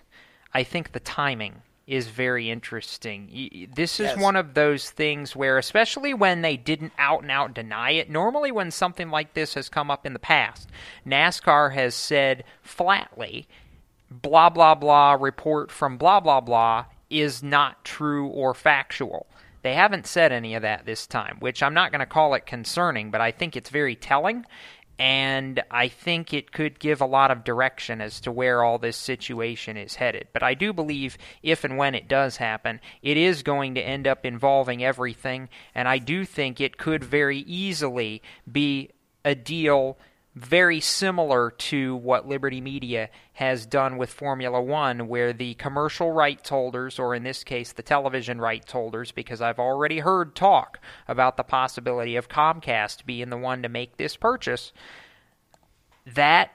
I 0.52 0.62
think 0.62 0.92
the 0.92 1.00
timing 1.00 1.62
is 1.90 2.06
very 2.06 2.48
interesting. 2.48 3.68
This 3.74 3.98
is 3.98 4.10
Yes. 4.10 4.18
one 4.18 4.36
of 4.36 4.54
those 4.54 4.90
things 4.90 5.34
where, 5.34 5.58
especially 5.58 6.14
when 6.14 6.40
they 6.40 6.56
didn't 6.56 6.92
out 6.98 7.22
and 7.22 7.32
out 7.32 7.52
deny 7.52 7.90
it, 7.90 8.08
normally 8.08 8.52
when 8.52 8.70
something 8.70 9.10
like 9.10 9.34
this 9.34 9.54
has 9.54 9.68
come 9.68 9.90
up 9.90 10.06
in 10.06 10.12
the 10.12 10.20
past, 10.20 10.68
NASCAR 11.04 11.74
has 11.74 11.96
said 11.96 12.44
flatly, 12.62 13.48
blah, 14.08 14.48
blah, 14.48 14.76
blah 14.76 15.14
report 15.14 15.72
from 15.72 15.96
blah, 15.98 16.20
blah, 16.20 16.40
blah 16.40 16.84
is 17.10 17.42
not 17.42 17.84
true 17.84 18.28
or 18.28 18.54
factual. 18.54 19.26
They 19.62 19.74
haven't 19.74 20.06
said 20.06 20.30
any 20.30 20.54
of 20.54 20.62
that 20.62 20.86
this 20.86 21.08
time, 21.08 21.38
which 21.40 21.60
I'm 21.60 21.74
not 21.74 21.90
going 21.90 21.98
to 21.98 22.06
call 22.06 22.34
it 22.34 22.46
concerning, 22.46 23.10
but 23.10 23.20
I 23.20 23.32
think 23.32 23.56
it's 23.56 23.68
very 23.68 23.96
telling. 23.96 24.46
And 25.00 25.62
I 25.70 25.88
think 25.88 26.34
it 26.34 26.52
could 26.52 26.78
give 26.78 27.00
a 27.00 27.06
lot 27.06 27.30
of 27.30 27.42
direction 27.42 28.02
as 28.02 28.20
to 28.20 28.30
where 28.30 28.62
all 28.62 28.76
this 28.76 28.98
situation 28.98 29.78
is 29.78 29.94
headed. 29.94 30.28
But 30.34 30.42
I 30.42 30.52
do 30.52 30.74
believe 30.74 31.16
if 31.42 31.64
and 31.64 31.78
when 31.78 31.94
it 31.94 32.06
does 32.06 32.36
happen, 32.36 32.80
it 33.00 33.16
is 33.16 33.42
going 33.42 33.76
to 33.76 33.80
end 33.80 34.06
up 34.06 34.26
involving 34.26 34.84
everything. 34.84 35.48
And 35.74 35.88
I 35.88 35.96
do 35.96 36.26
think 36.26 36.60
it 36.60 36.76
could 36.76 37.02
very 37.02 37.38
easily 37.38 38.20
be 38.52 38.90
a 39.24 39.34
deal 39.34 39.96
very 40.34 40.80
similar 40.80 41.50
to 41.50 41.96
what 41.96 42.28
Liberty 42.28 42.60
Media 42.60 43.10
has 43.34 43.66
done 43.66 43.96
with 43.96 44.12
Formula 44.12 44.62
One, 44.62 45.08
where 45.08 45.32
the 45.32 45.54
commercial 45.54 46.12
rights 46.12 46.48
holders, 46.48 46.98
or 46.98 47.14
in 47.14 47.24
this 47.24 47.42
case, 47.42 47.72
the 47.72 47.82
television 47.82 48.40
rights 48.40 48.70
holders, 48.70 49.10
because 49.10 49.40
I've 49.40 49.58
already 49.58 49.98
heard 49.98 50.36
talk 50.36 50.78
about 51.08 51.36
the 51.36 51.42
possibility 51.42 52.14
of 52.14 52.28
Comcast 52.28 53.04
being 53.04 53.30
the 53.30 53.36
one 53.36 53.62
to 53.62 53.68
make 53.68 53.96
this 53.96 54.16
purchase, 54.16 54.72
that 56.06 56.52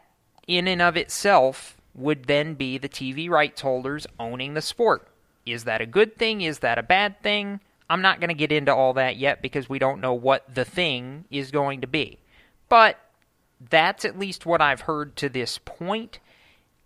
in 0.48 0.68
and 0.68 0.82
of 0.82 0.96
itself 0.96 1.78
would 1.94 2.26
then 2.26 2.54
be 2.54 2.78
the 2.78 2.90
TV 2.90 3.30
rights 3.30 3.62
holders 3.62 4.08
owning 4.20 4.54
the 4.54 4.62
sport. 4.62 5.08
Is 5.46 5.66
that 5.66 5.82
a 5.82 5.86
good 5.86 6.18
thing? 6.18 6.42
Is 6.42 6.60
that 6.60 6.78
a 6.78 6.84
bad 6.84 7.22
thing? 7.22 7.60
I'm 7.90 8.02
not 8.02 8.20
going 8.20 8.30
to 8.30 8.36
get 8.36 8.52
into 8.52 8.74
all 8.74 8.94
that 8.94 9.18
yet 9.18 9.42
because 9.42 9.70
we 9.70 9.80
don't 9.80 10.02
know 10.02 10.14
what 10.14 10.54
the 10.54 10.66
thing 10.66 11.26
is 11.30 11.52
going 11.52 11.82
to 11.82 11.88
be. 11.88 12.20
But 12.68 13.00
that's 13.70 14.06
at 14.06 14.20
least 14.20 14.46
what 14.46 14.62
I've 14.62 14.82
heard 14.82 15.16
to 15.18 15.30
this 15.30 15.60
point. 15.64 16.20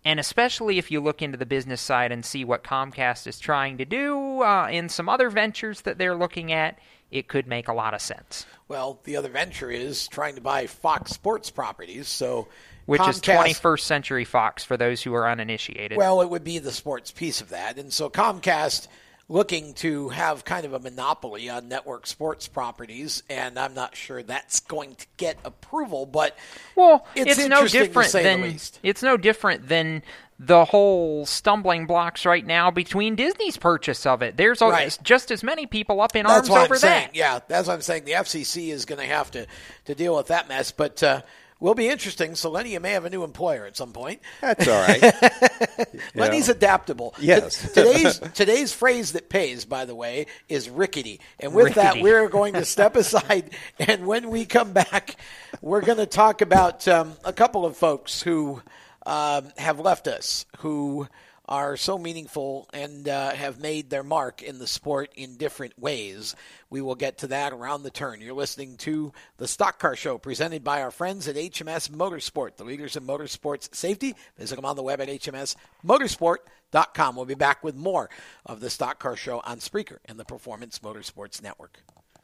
And 0.04 0.18
especially 0.18 0.78
if 0.78 0.90
you 0.90 1.00
look 1.00 1.20
into 1.20 1.36
the 1.36 1.46
business 1.46 1.80
side 1.80 2.10
and 2.10 2.24
see 2.24 2.44
what 2.44 2.64
Comcast 2.64 3.26
is 3.26 3.38
trying 3.38 3.78
to 3.78 3.84
do 3.84 4.42
uh, 4.42 4.68
in 4.70 4.88
some 4.88 5.08
other 5.08 5.28
ventures 5.28 5.82
that 5.82 5.98
they're 5.98 6.14
looking 6.14 6.52
at, 6.52 6.78
it 7.10 7.28
could 7.28 7.46
make 7.46 7.68
a 7.68 7.74
lot 7.74 7.92
of 7.92 8.00
sense. 8.00 8.46
Well, 8.68 9.00
the 9.04 9.16
other 9.16 9.28
venture 9.28 9.70
is 9.70 10.08
trying 10.08 10.36
to 10.36 10.40
buy 10.40 10.66
Fox 10.68 11.10
Sports 11.10 11.50
properties. 11.50 12.08
So, 12.08 12.48
Which 12.86 13.06
is 13.06 13.20
21st 13.20 13.80
Century 13.80 14.24
Fox 14.24 14.64
for 14.64 14.76
those 14.76 15.02
who 15.02 15.12
are 15.14 15.28
uninitiated. 15.28 15.98
Well, 15.98 16.22
it 16.22 16.30
would 16.30 16.44
be 16.44 16.58
the 16.58 16.72
sports 16.72 17.10
piece 17.10 17.40
of 17.40 17.50
that. 17.50 17.78
And 17.78 17.92
so 17.92 18.08
Comcast 18.08 18.88
looking 19.30 19.72
to 19.74 20.08
have 20.10 20.44
kind 20.44 20.66
of 20.66 20.74
a 20.74 20.78
monopoly 20.80 21.48
on 21.48 21.68
network 21.68 22.04
sports 22.06 22.48
properties, 22.48 23.22
and 23.30 23.56
I'm 23.58 23.72
not 23.74 23.94
sure 23.96 24.22
that's 24.24 24.58
going 24.60 24.96
to 24.96 25.06
get 25.16 25.38
approval, 25.44 26.04
but 26.04 26.36
Well, 26.74 27.06
it's, 27.14 27.38
it's, 27.38 27.48
no 27.48 27.66
different 27.68 28.10
say 28.10 28.24
than 28.24 28.40
the 28.42 28.46
least. 28.48 28.80
it's 28.82 29.02
no 29.04 29.16
different 29.16 29.68
than 29.68 30.02
the 30.40 30.64
whole 30.64 31.26
stumbling 31.26 31.86
blocks 31.86 32.26
right 32.26 32.44
now 32.44 32.70
between 32.72 33.14
Disney's 33.14 33.56
purchase 33.56 34.04
of 34.04 34.22
it. 34.22 34.36
There's 34.36 34.60
Right. 34.60 34.98
just 35.02 35.30
as 35.30 35.44
many 35.44 35.66
people 35.66 36.00
up 36.00 36.16
in 36.16 36.24
That's 36.26 36.48
arms 36.48 36.50
what 36.50 36.62
over 36.64 36.74
I'm 36.74 36.80
saying. 36.80 37.06
that. 37.08 37.14
Yeah, 37.16 37.38
that's 37.46 37.68
what 37.68 37.74
I'm 37.74 37.82
saying. 37.82 38.06
The 38.06 38.12
FCC 38.12 38.70
is 38.72 38.84
going 38.84 39.00
to 39.00 39.06
have 39.06 39.30
to 39.32 39.46
to 39.84 39.94
deal 39.94 40.16
with 40.16 40.26
that 40.28 40.48
mess, 40.48 40.72
but 40.72 41.02
uh, 41.04 41.20
will 41.60 41.74
be 41.74 41.88
interesting. 41.88 42.34
So 42.34 42.50
Lenny, 42.50 42.72
you 42.72 42.80
may 42.80 42.92
have 42.92 43.04
a 43.04 43.10
new 43.10 43.22
employer 43.22 43.66
at 43.66 43.76
some 43.76 43.92
point. 43.92 44.20
That's 44.40 44.66
all 44.66 44.82
right. 44.82 45.88
Lenny's 46.14 46.48
adaptable. 46.48 47.14
Yes. 47.20 47.72
Today's 47.72 48.18
today's 48.18 48.72
phrase 48.72 49.12
that 49.12 49.28
pays, 49.28 49.64
by 49.64 49.84
the 49.84 49.94
way, 49.94 50.26
is 50.48 50.68
rickety. 50.68 51.20
And 51.38 51.54
with 51.54 51.74
that, 51.74 52.00
we're 52.00 52.28
going 52.28 52.54
to 52.54 52.64
step 52.64 52.96
aside. 52.96 53.50
And 53.78 54.06
when 54.06 54.30
we 54.30 54.46
come 54.46 54.72
back, 54.72 55.16
we're 55.60 55.80
going 55.80 55.98
to 55.98 56.06
talk 56.06 56.40
about 56.40 56.86
um, 56.88 57.14
a 57.24 57.32
couple 57.32 57.64
of 57.64 57.76
folks 57.76 58.22
who 58.22 58.62
um, 59.04 59.52
have 59.58 59.80
left 59.80 60.06
us, 60.06 60.46
who 60.58 61.06
are 61.50 61.76
so 61.76 61.98
meaningful 61.98 62.68
and 62.72 63.08
uh, 63.08 63.30
have 63.30 63.60
made 63.60 63.90
their 63.90 64.04
mark 64.04 64.42
in 64.42 64.58
the 64.58 64.68
sport 64.68 65.10
in 65.16 65.36
different 65.36 65.78
ways. 65.78 66.34
We 66.70 66.80
will 66.80 66.94
get 66.94 67.18
to 67.18 67.26
that 67.28 67.52
around 67.52 67.82
the 67.82 67.90
turn. 67.90 68.20
You're 68.20 68.34
listening 68.34 68.76
to 68.78 69.12
the 69.36 69.48
Stock 69.48 69.80
Car 69.80 69.96
Show 69.96 70.16
presented 70.16 70.62
by 70.62 70.80
our 70.80 70.92
friends 70.92 71.26
at 71.26 71.34
HMS 71.34 71.90
Motorsport, 71.90 72.56
the 72.56 72.64
leaders 72.64 72.96
in 72.96 73.04
motorsports 73.04 73.74
safety. 73.74 74.14
Visit 74.38 74.56
them 74.56 74.64
on 74.64 74.76
the 74.76 74.84
web 74.84 75.00
at 75.00 75.08
hmsmotorsport.com. 75.08 77.16
We'll 77.16 77.24
be 77.24 77.34
back 77.34 77.64
with 77.64 77.74
more 77.74 78.08
of 78.46 78.60
the 78.60 78.70
Stock 78.70 79.00
Car 79.00 79.16
Show 79.16 79.40
on 79.40 79.58
Spreaker 79.58 79.98
and 80.04 80.20
the 80.20 80.24
Performance 80.24 80.78
Motorsports 80.78 81.42
Network. 81.42 81.82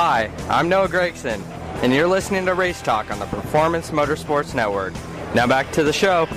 Hi, 0.00 0.30
I'm 0.48 0.68
Noah 0.68 0.88
Gregson, 0.88 1.42
and 1.82 1.92
you're 1.92 2.06
listening 2.06 2.46
to 2.46 2.54
Race 2.54 2.80
Talk 2.80 3.10
on 3.10 3.18
the 3.18 3.26
Performance 3.26 3.90
Motorsports 3.90 4.54
Network. 4.54 4.94
Now 5.34 5.48
back 5.48 5.72
to 5.72 5.82
the 5.82 5.92
show. 5.92 6.28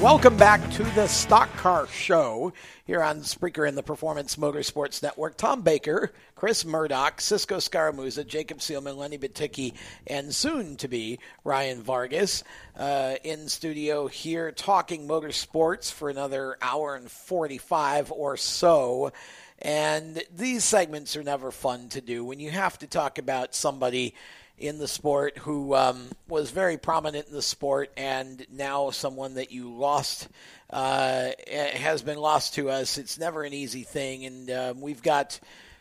Welcome 0.00 0.38
back 0.38 0.70
to 0.70 0.84
the 0.94 1.06
Stock 1.06 1.54
Car 1.56 1.86
Show 1.88 2.54
here 2.86 3.02
on 3.02 3.20
Spreaker 3.20 3.68
and 3.68 3.76
the 3.76 3.82
Performance 3.82 4.36
Motorsports 4.36 5.02
Network. 5.02 5.36
Tom 5.36 5.60
Baker, 5.60 6.14
Chris 6.34 6.64
Murdoch, 6.64 7.20
Cisco 7.20 7.56
Scaramuza, 7.56 8.26
Jacob 8.26 8.60
Seelman, 8.60 8.96
Lenny 8.96 9.18
Batycki, 9.18 9.74
and 10.06 10.34
soon 10.34 10.76
to 10.76 10.88
be 10.88 11.18
Ryan 11.44 11.82
Vargas 11.82 12.42
uh, 12.78 13.16
in 13.22 13.50
studio 13.50 14.06
here 14.06 14.50
talking 14.50 15.06
motorsports 15.06 15.92
for 15.92 16.08
another 16.08 16.56
hour 16.62 16.94
and 16.94 17.10
45 17.10 18.12
or 18.12 18.38
so. 18.38 19.12
And 19.60 20.22
these 20.34 20.64
segments 20.64 21.16
are 21.16 21.22
never 21.22 21.50
fun 21.50 21.88
to 21.90 22.00
do 22.00 22.24
when 22.24 22.40
you 22.40 22.50
have 22.50 22.78
to 22.78 22.86
talk 22.86 23.18
about 23.18 23.54
somebody 23.54 24.14
in 24.58 24.78
the 24.78 24.88
sport 24.88 25.36
who 25.38 25.74
um, 25.74 26.08
was 26.28 26.50
very 26.50 26.78
prominent 26.78 27.28
in 27.28 27.34
the 27.34 27.42
sport 27.42 27.90
and 27.96 28.46
now 28.50 28.90
someone 28.90 29.34
that 29.34 29.52
you 29.52 29.70
lost 29.70 30.28
uh, 30.70 31.30
has 31.74 32.02
been 32.02 32.18
lost 32.18 32.54
to 32.54 32.70
us. 32.70 32.96
It's 32.96 33.18
never 33.18 33.44
an 33.44 33.52
easy 33.52 33.82
thing, 33.82 34.24
and 34.24 34.50
um, 34.50 34.80
we've 34.80 35.02
got 35.02 35.38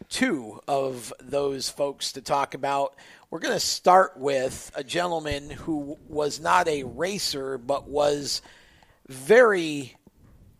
two 0.10 0.60
of 0.67 1.13
those 1.22 1.70
folks 1.70 2.13
to 2.13 2.22
talk 2.22 2.53
about. 2.53 2.96
We're 3.29 3.39
going 3.39 3.53
to 3.53 3.60
start 3.60 4.17
with 4.17 4.72
a 4.75 4.84
gentleman 4.84 5.50
who 5.50 5.98
was 6.08 6.39
not 6.39 6.67
a 6.67 6.84
racer 6.84 7.58
but 7.58 7.88
was 7.88 8.41
very 9.08 9.95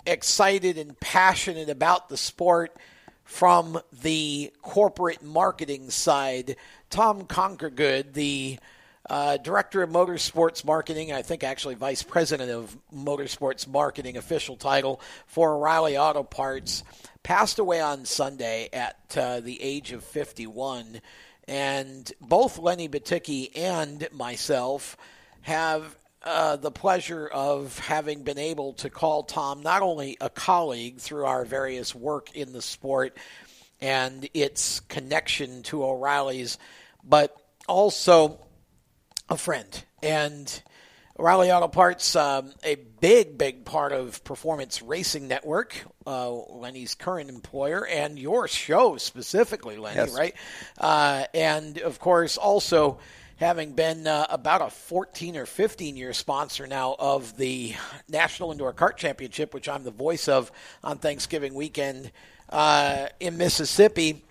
excited 0.06 0.78
and 0.78 1.00
passionate 1.00 1.70
about 1.70 2.10
the 2.10 2.18
sport 2.18 2.78
from 3.26 3.80
the 4.02 4.54
corporate 4.62 5.22
marketing 5.22 5.90
side. 5.90 6.56
Tom 6.90 7.24
Conquergood, 7.24 8.14
the 8.14 8.58
uh, 9.10 9.38
director 9.38 9.84
of 9.84 9.90
motorsports 9.90 10.64
marketing, 10.64 11.12
I 11.12 11.22
think 11.22 11.44
actually 11.44 11.76
vice 11.76 12.04
president 12.04 12.52
of 12.52 12.78
motorsports 12.94 13.68
marketing, 13.68 14.16
official 14.16 14.56
title 14.56 15.02
for 15.28 15.56
O'Reilly 15.56 15.98
Auto 15.98 16.24
Parts, 16.24 16.84
passed 17.24 17.60
away 17.60 17.82
on 17.82 18.06
Sunday 18.06 18.70
at 18.72 19.18
uh, 19.18 19.40
the 19.42 19.62
age 19.62 19.92
of 19.92 20.04
51. 20.04 21.02
And 21.48 22.12
both 22.22 22.58
Lenny 22.58 22.88
Batycki 22.88 23.52
and 23.56 24.08
myself 24.12 24.98
have 25.42 25.96
uh, 26.26 26.56
the 26.56 26.72
pleasure 26.72 27.28
of 27.28 27.78
having 27.80 28.24
been 28.24 28.38
able 28.40 28.74
to 28.74 28.90
call 28.90 29.24
Tom 29.24 29.62
not 29.62 29.82
only 29.82 30.18
a 30.20 30.30
colleague 30.30 30.98
through 30.98 31.26
our 31.26 31.46
various 31.46 31.94
work 31.94 32.36
in 32.36 32.52
the 32.54 32.62
sport 32.62 33.18
and 33.82 34.28
its 34.34 34.80
connection 34.82 35.62
to 35.64 35.84
O'Reilly's, 35.84 36.58
but 37.04 37.36
also 37.68 38.40
a 39.30 39.38
friend. 39.38 39.84
And 40.02 40.62
O'Reilly 41.20 41.52
Auto 41.52 41.68
Parts, 41.68 42.16
um, 42.16 42.52
a 42.64 42.76
big, 42.76 43.38
big 43.38 43.64
part 43.64 43.92
of 43.94 44.24
Performance 44.24 44.82
Racing 44.82 45.28
Network, 45.28 45.76
uh, 46.06 46.32
Lenny's 46.32 46.96
current 46.96 47.30
employer, 47.30 47.86
and 47.88 48.20
your 48.20 48.48
show 48.48 48.98
specifically, 48.98 49.78
Lenny, 49.78 49.96
Yes. 49.98 50.14
right? 50.14 50.36
Uh, 50.78 51.26
and 51.34 51.78
of 51.78 52.00
course, 52.00 52.36
also 52.38 53.00
having 53.38 53.74
been 53.74 54.08
uh, 54.08 54.26
about 54.30 54.62
a 54.62 54.70
14 54.70 55.38
or 55.38 55.46
15 55.46 55.98
year 55.98 56.14
sponsor 56.14 56.68
now 56.68 56.96
of 56.98 57.38
the 57.38 57.76
National 58.10 58.52
Indoor 58.52 58.74
Kart 58.74 58.98
Championship, 58.98 59.54
which 59.54 59.68
I'm 59.68 59.84
the 59.84 59.92
voice 59.92 60.28
of 60.28 60.52
on 60.84 60.98
Thanksgiving 60.98 61.54
weekend 61.54 62.12
uh, 62.50 63.08
in 63.20 63.38
Mississippi. 63.38 64.24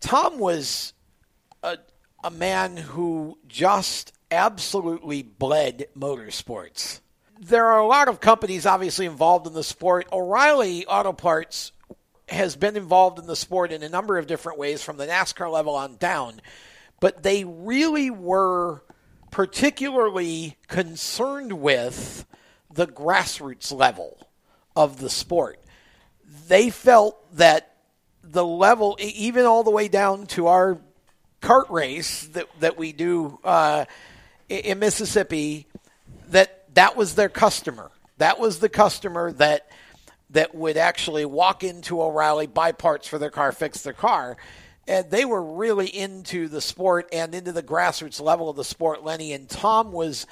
Tom 0.00 0.38
was 0.38 0.92
a, 1.62 1.78
a 2.22 2.30
man 2.30 2.76
who 2.76 3.38
just 3.46 4.12
absolutely 4.30 5.22
bled 5.22 5.86
motorsports. 5.96 7.00
There 7.40 7.66
are 7.66 7.80
a 7.80 7.86
lot 7.86 8.08
of 8.08 8.20
companies 8.20 8.64
obviously 8.64 9.06
involved 9.06 9.46
in 9.46 9.52
the 9.52 9.64
sport. 9.64 10.06
O'Reilly 10.12 10.86
Auto 10.86 11.12
Parts 11.12 11.72
has 12.28 12.56
been 12.56 12.76
involved 12.76 13.18
in 13.18 13.26
the 13.26 13.36
sport 13.36 13.70
in 13.70 13.82
a 13.82 13.88
number 13.88 14.18
of 14.18 14.26
different 14.26 14.58
ways 14.58 14.82
from 14.82 14.96
the 14.96 15.06
NASCAR 15.06 15.50
level 15.50 15.74
on 15.74 15.96
down, 15.96 16.40
but 17.04 17.22
they 17.22 17.44
really 17.44 18.08
were 18.08 18.82
particularly 19.30 20.56
concerned 20.68 21.52
with 21.52 22.24
the 22.72 22.86
grassroots 22.86 23.70
level 23.70 24.26
of 24.74 25.00
the 25.00 25.10
sport. 25.10 25.60
They 26.48 26.70
felt 26.70 27.36
that 27.36 27.76
the 28.22 28.42
level, 28.42 28.96
even 28.98 29.44
all 29.44 29.64
the 29.64 29.70
way 29.70 29.88
down 29.88 30.24
to 30.28 30.46
our 30.46 30.78
kart 31.42 31.68
race 31.68 32.24
that 32.28 32.46
that 32.60 32.78
we 32.78 32.92
do 32.92 33.38
uh, 33.44 33.84
in 34.48 34.78
Mississippi, 34.78 35.66
that 36.28 36.74
that 36.74 36.96
was 36.96 37.16
their 37.16 37.28
customer. 37.28 37.90
That 38.16 38.40
was 38.40 38.60
the 38.60 38.70
customer 38.70 39.30
that 39.32 39.70
that 40.30 40.54
would 40.54 40.78
actually 40.78 41.26
walk 41.26 41.64
into 41.64 42.00
O'Reilly, 42.00 42.46
buy 42.46 42.72
parts 42.72 43.06
for 43.06 43.18
their 43.18 43.28
car, 43.28 43.52
fix 43.52 43.82
their 43.82 43.92
car. 43.92 44.38
And 44.86 45.10
they 45.10 45.24
were 45.24 45.42
really 45.42 45.86
into 45.86 46.48
the 46.48 46.60
sport 46.60 47.08
and 47.12 47.34
into 47.34 47.52
the 47.52 47.62
grassroots 47.62 48.20
level 48.20 48.50
of 48.50 48.56
the 48.56 48.64
sport, 48.64 49.02
Lenny. 49.02 49.32
And 49.32 49.48
Tom 49.48 49.92
was 49.92 50.26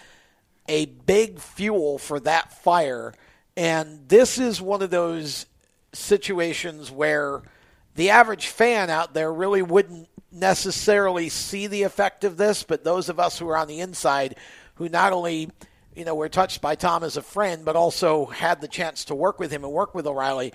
a 0.69 0.87
big 0.87 1.38
fuel 1.38 1.99
for 1.99 2.21
that 2.21 2.53
fire. 2.62 3.15
And 3.57 4.09
this 4.09 4.38
is 4.38 4.61
one 4.61 4.83
of 4.83 4.91
those 4.91 5.47
situations 5.93 6.91
where 6.91 7.43
the 7.95 8.11
average 8.11 8.47
fan 8.49 8.91
out 8.91 9.15
there 9.15 9.33
really 9.33 9.62
wouldn't 9.62 10.09
necessarily 10.31 11.29
see 11.29 11.67
the 11.67 11.83
effect 11.83 12.25
of 12.25 12.37
this, 12.37 12.62
but 12.62 12.85
those 12.85 13.09
of 13.09 13.21
us 13.21 13.38
who 13.38 13.49
are 13.49 13.57
on 13.57 13.69
the 13.69 13.81
inside 13.81 14.37
who 14.77 14.88
not 14.88 15.12
only 15.12 15.51
you 15.95 16.05
know 16.05 16.15
were 16.15 16.29
touched 16.29 16.61
by 16.61 16.75
Tom 16.75 17.05
as 17.05 17.17
a 17.17 17.23
friend, 17.23 17.65
but 17.65 17.77
also 17.77 18.27
had 18.27 18.61
the 18.61 18.69
chance 18.69 19.07
to 19.07 19.15
work 19.15 19.38
with 19.38 19.51
him 19.51 19.65
and 19.65 19.73
work 19.73 19.95
with 19.95 20.07
O'Reilly, 20.07 20.53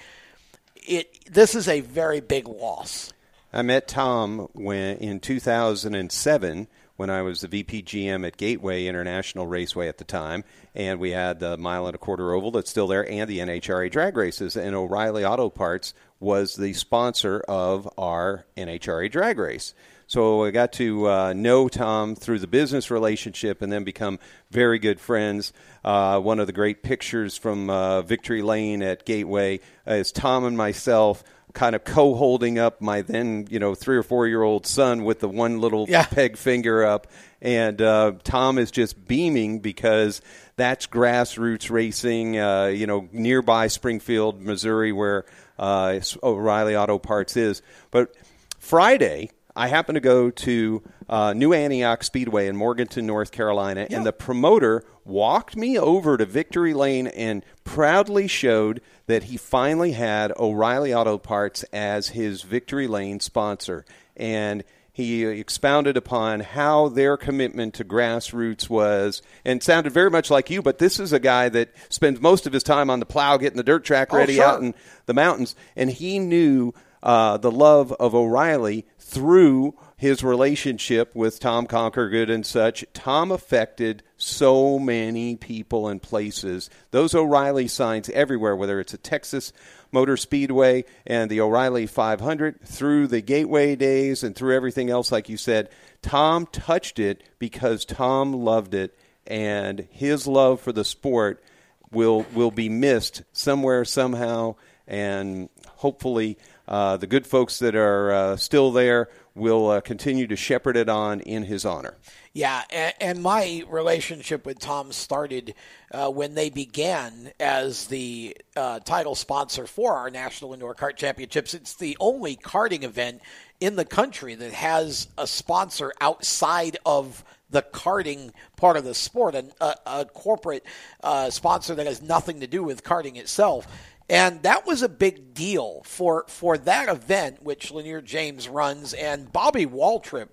it 0.76 1.32
this 1.32 1.56
is 1.56 1.68
a 1.68 1.82
very 1.82 2.20
big 2.20 2.48
loss. 2.48 3.14
I 3.58 3.64
met 3.64 3.88
Tom 3.88 4.50
when 4.54 4.98
in 4.98 5.20
2007 5.20 6.68
when 6.96 7.10
I 7.10 7.24
was 7.24 7.42
the 7.42 7.48
VP 7.48 7.82
GM 7.82 8.28
at 8.28 8.38
Gateway 8.38 8.86
International 8.86 9.48
Raceway 9.48 9.88
at 9.88 9.98
the 9.98 10.04
time, 10.04 10.44
and 10.76 11.00
we 11.00 11.10
had 11.10 11.40
the 11.40 11.58
mile 11.58 11.88
and 11.88 11.96
a 11.96 11.98
quarter 11.98 12.34
oval 12.34 12.52
that's 12.52 12.70
still 12.70 12.86
there, 12.86 13.10
and 13.10 13.28
the 13.28 13.40
NHRA 13.40 13.90
drag 13.90 14.16
races. 14.16 14.56
And 14.56 14.76
O'Reilly 14.76 15.26
Auto 15.26 15.50
Parts 15.50 15.96
was 16.20 16.56
the 16.56 16.74
sponsor 16.74 17.40
of 17.48 17.90
our 17.98 18.46
NHRA 18.56 19.10
drag 19.10 19.40
race. 19.40 19.74
So 20.06 20.46
I 20.46 20.52
got 20.52 20.72
to 20.74 21.10
uh, 21.10 21.34
know 21.34 21.68
Tom 21.68 22.16
through 22.16 22.40
the 22.40 22.48
business 22.48 22.92
relationship 22.92 23.64
and 23.64 23.74
then 23.74 23.84
become 23.84 24.20
very 24.52 24.78
good 24.78 25.00
friends. 25.00 25.52
Uh, 25.84 26.20
one 26.20 26.40
of 26.40 26.46
the 26.46 26.54
great 26.54 26.84
pictures 26.84 27.36
from 27.36 27.72
uh, 27.72 28.04
Victory 28.04 28.44
Lane 28.44 28.84
at 28.84 29.04
Gateway 29.04 29.60
is 29.88 30.12
Tom 30.12 30.46
and 30.46 30.56
myself 30.56 31.24
kind 31.58 31.76
of 31.76 31.84
co-holding 31.84 32.60
up 32.60 32.80
my 32.82 33.02
then 33.02 33.48
you 33.50 33.58
know 33.58 33.74
three 33.74 33.98
or 33.98 34.04
four 34.04 34.28
year 34.28 34.44
old 34.44 34.68
son 34.68 35.04
with 35.04 35.20
the 35.22 35.28
one 35.28 35.60
little 35.60 35.88
Yeah. 35.90 36.06
peg 36.06 36.38
finger 36.38 36.86
up. 36.86 37.08
And 37.42 37.82
uh, 37.82 38.12
tom 38.24 38.60
is 38.60 38.70
just 38.70 39.08
beaming 39.08 39.58
because 39.60 40.22
that's 40.56 40.86
grassroots 40.86 41.72
racing 41.72 42.38
uh, 42.40 42.66
you 42.68 42.86
know 42.86 43.10
nearby 43.12 43.68
springfield 43.68 44.40
missouri 44.40 44.92
where 44.92 45.26
uh, 45.58 46.00
o'reilly 46.22 46.76
auto 46.76 47.00
parts 47.00 47.36
is. 47.36 47.64
But 47.90 48.14
friday 48.60 49.32
i 49.56 49.68
happened 49.68 49.96
to 49.96 50.00
go 50.02 50.30
to 50.30 50.84
uh, 51.10 51.34
new 51.34 51.54
antioch 51.54 52.04
speedway 52.04 52.48
in 52.48 52.56
morganton 52.56 53.06
north 53.08 53.32
carolina 53.32 53.88
and 53.90 54.06
the 54.06 54.12
promoter 54.14 54.84
walked 55.06 55.56
me 55.56 55.78
over 55.80 56.18
to 56.18 56.26
victory 56.26 56.74
lane 56.74 57.08
and 57.08 57.44
proudly 57.64 58.28
showed 58.28 58.82
that 59.08 59.24
he 59.24 59.38
finally 59.38 59.94
had 59.94 60.32
O'Reilly 60.38 60.94
Auto 60.94 61.18
Parts 61.18 61.64
as 61.74 62.10
his 62.10 62.44
Victory 62.44 62.88
Lane 62.88 63.20
sponsor. 63.20 63.86
And 64.16 64.64
he 64.92 65.24
expounded 65.26 65.96
upon 65.96 66.40
how 66.40 66.90
their 66.90 67.18
commitment 67.18 67.74
to 67.76 67.86
grassroots 67.86 68.68
was 68.70 69.22
and 69.46 69.62
sounded 69.62 69.94
very 69.94 70.10
much 70.10 70.32
like 70.32 70.50
you, 70.50 70.62
but 70.62 70.80
this 70.80 71.00
is 71.00 71.14
a 71.14 71.20
guy 71.20 71.50
that 71.50 71.70
spends 71.90 72.20
most 72.20 72.48
of 72.48 72.54
his 72.54 72.64
time 72.64 72.90
on 72.90 73.00
the 73.00 73.06
plow 73.06 73.38
getting 73.38 73.58
the 73.58 73.64
dirt 73.64 73.84
track 73.84 74.10
Oh, 74.12 74.18
ready 74.18 74.36
sure. 74.36 74.46
out 74.46 74.62
in 74.62 74.74
the 75.06 75.14
mountains. 75.14 75.56
And 75.76 75.92
he 75.92 76.18
knew 76.20 76.74
uh, 77.04 77.38
the 77.38 77.52
love 77.52 77.92
of 77.94 78.16
O'Reilly 78.16 78.86
through 78.98 79.76
his 79.98 80.24
relationship 80.24 81.16
with 81.16 81.40
Tom 81.40 81.66
Conkergood 81.66 82.30
and 82.30 82.46
such. 82.46 82.86
Tom 82.94 83.32
affected 83.32 84.04
so 84.16 84.78
many 84.78 85.36
people 85.36 85.88
and 85.88 86.00
places. 86.00 86.70
Those 86.92 87.16
O'Reilly 87.16 87.68
signs 87.68 88.08
everywhere, 88.10 88.56
whether 88.56 88.80
it's 88.80 88.94
a 88.94 89.00
Texas 89.00 89.52
Motor 89.92 90.16
Speedway 90.16 90.86
and 91.08 91.32
the 91.32 91.42
O'Reilly 91.42 91.88
500, 91.88 92.62
through 92.62 93.08
the 93.08 93.22
Gateway 93.22 93.76
days 93.76 94.24
and 94.24 94.36
through 94.36 94.56
everything 94.56 94.92
else, 94.92 95.12
like 95.12 95.30
you 95.30 95.38
said, 95.38 95.70
Tom 96.04 96.46
touched 96.46 97.00
it 97.00 97.24
because 97.40 97.84
Tom 97.84 98.34
loved 98.34 98.76
it, 98.76 98.96
and 99.26 99.88
his 99.90 100.28
love 100.28 100.62
for 100.62 100.72
the 100.72 100.86
sport 100.86 101.44
will 101.92 102.26
will 102.34 102.52
be 102.52 102.70
missed 102.70 103.24
somewhere 103.32 103.84
somehow, 103.84 104.56
and 104.88 105.50
hopefully 105.78 106.38
uh, 106.68 106.98
the 106.98 107.08
good 107.08 107.26
folks 107.26 107.60
that 107.60 107.76
are 107.76 108.12
uh, 108.12 108.36
still 108.36 108.72
there 108.72 109.10
will 109.38 109.70
uh, 109.70 109.82
continue 109.82 110.28
to 110.28 110.36
shepherd 110.36 110.76
it 110.76 110.90
on 110.90 111.22
in 111.22 111.44
his 111.44 111.66
honor. 111.66 111.98
Yeah, 112.34 112.64
and, 112.70 112.94
and 113.00 113.24
my 113.24 113.64
relationship 113.70 114.46
with 114.46 114.60
Tom 114.60 114.92
started 114.92 115.56
uh, 115.92 116.10
when 116.10 116.36
they 116.36 116.50
began 116.50 117.32
as 117.40 117.88
the 117.88 118.38
uh, 118.56 118.80
title 118.80 119.16
sponsor 119.16 119.66
for 119.66 119.94
our 119.94 120.10
National 120.10 120.54
Indoor 120.54 120.76
Kart 120.76 120.98
Championships. 120.98 121.54
It's 121.54 121.76
the 121.76 121.98
only 122.00 122.36
karting 122.36 122.84
event 122.84 123.22
in 123.60 123.76
the 123.76 123.86
country 123.86 124.36
that 124.36 124.54
has 124.54 125.08
a 125.18 125.26
sponsor 125.26 125.94
outside 126.00 126.78
of 126.86 127.24
the 127.50 127.62
karting 127.62 128.32
part 128.56 128.78
of 128.78 128.84
the 128.84 128.94
sport, 128.94 129.34
a, 129.34 129.46
a, 129.62 129.76
a 129.86 130.06
corporate 130.06 130.64
uh, 131.02 131.30
sponsor 131.30 131.76
that 131.76 131.88
has 131.88 132.02
nothing 132.02 132.42
to 132.42 132.48
do 132.48 132.64
with 132.64 132.84
karting 132.84 133.16
itself. 133.16 133.68
And 134.10 134.42
that 134.44 134.66
was 134.66 134.84
a 134.84 134.90
big 134.90 135.34
deal 135.34 135.82
for 135.84 136.24
for 136.30 136.58
that 136.60 136.88
event, 136.88 137.44
which 137.44 137.72
Lanier 137.72 138.02
James 138.02 138.48
runs, 138.48 138.94
and 138.94 139.32
Bobby 139.32 139.66
Waltrip, 139.66 140.30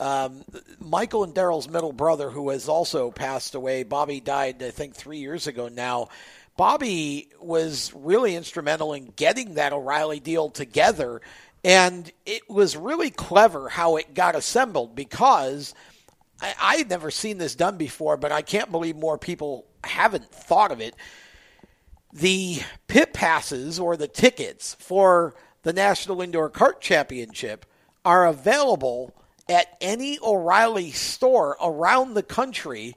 um, 0.00 0.44
Michael 0.80 1.24
and 1.24 1.34
Darrell's 1.34 1.68
middle 1.68 1.92
brother, 1.92 2.30
who 2.30 2.48
has 2.48 2.68
also 2.68 3.10
passed 3.10 3.54
away. 3.54 3.82
Bobby 3.82 4.20
died, 4.20 4.62
I 4.62 4.70
think, 4.70 4.94
three 4.94 5.18
years 5.18 5.46
ago 5.46 5.68
now. 5.68 6.08
Bobby 6.56 7.28
was 7.40 7.92
really 7.94 8.34
instrumental 8.34 8.94
in 8.94 9.12
getting 9.14 9.54
that 9.54 9.74
O'Reilly 9.74 10.20
deal 10.20 10.48
together, 10.48 11.20
and 11.62 12.10
it 12.24 12.48
was 12.48 12.78
really 12.78 13.10
clever 13.10 13.68
how 13.68 13.96
it 13.96 14.14
got 14.14 14.36
assembled 14.36 14.94
because 14.94 15.74
I, 16.40 16.54
I 16.60 16.76
had 16.76 16.88
never 16.88 17.10
seen 17.10 17.36
this 17.36 17.54
done 17.54 17.76
before, 17.76 18.16
but 18.16 18.32
I 18.32 18.40
can't 18.40 18.72
believe 18.72 18.96
more 18.96 19.18
people 19.18 19.66
haven't 19.84 20.30
thought 20.30 20.72
of 20.72 20.80
it 20.80 20.94
the 22.12 22.60
pit 22.86 23.12
passes 23.12 23.78
or 23.78 23.96
the 23.96 24.08
tickets 24.08 24.76
for 24.78 25.34
the 25.62 25.72
National 25.72 26.22
Indoor 26.22 26.50
Kart 26.50 26.80
Championship 26.80 27.66
are 28.04 28.26
available 28.26 29.14
at 29.48 29.76
any 29.80 30.18
O'Reilly 30.22 30.90
store 30.90 31.56
around 31.62 32.14
the 32.14 32.22
country 32.22 32.96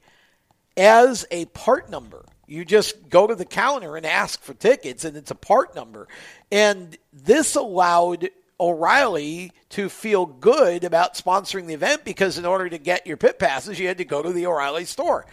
as 0.78 1.26
a 1.32 1.46
part 1.46 1.90
number. 1.90 2.26
You 2.48 2.66
just 2.66 3.10
go 3.10 3.28
to 3.28 3.36
the 3.36 3.46
counter 3.46 3.96
and 3.96 4.06
ask 4.06 4.42
for 4.42 4.54
tickets, 4.54 5.06
and 5.06 5.16
it's 5.16 5.32
a 5.32 5.36
part 5.36 5.76
number. 5.76 6.08
And 6.52 6.98
this 7.14 7.56
allowed 7.56 8.30
O'Reilly 8.62 9.52
to 9.70 9.90
feel 9.90 10.28
good 10.28 10.84
about 10.84 11.16
sponsoring 11.16 11.66
the 11.66 11.74
event 11.74 12.06
because 12.06 12.38
in 12.38 12.46
order 12.46 12.70
to 12.70 12.78
get 12.78 13.08
your 13.08 13.18
pit 13.18 13.40
passes, 13.40 13.80
you 13.80 13.88
had 13.88 13.98
to 13.98 14.06
go 14.06 14.22
to 14.22 14.32
the 14.32 14.46
O'Reilly 14.46 14.86
store. 14.86 15.26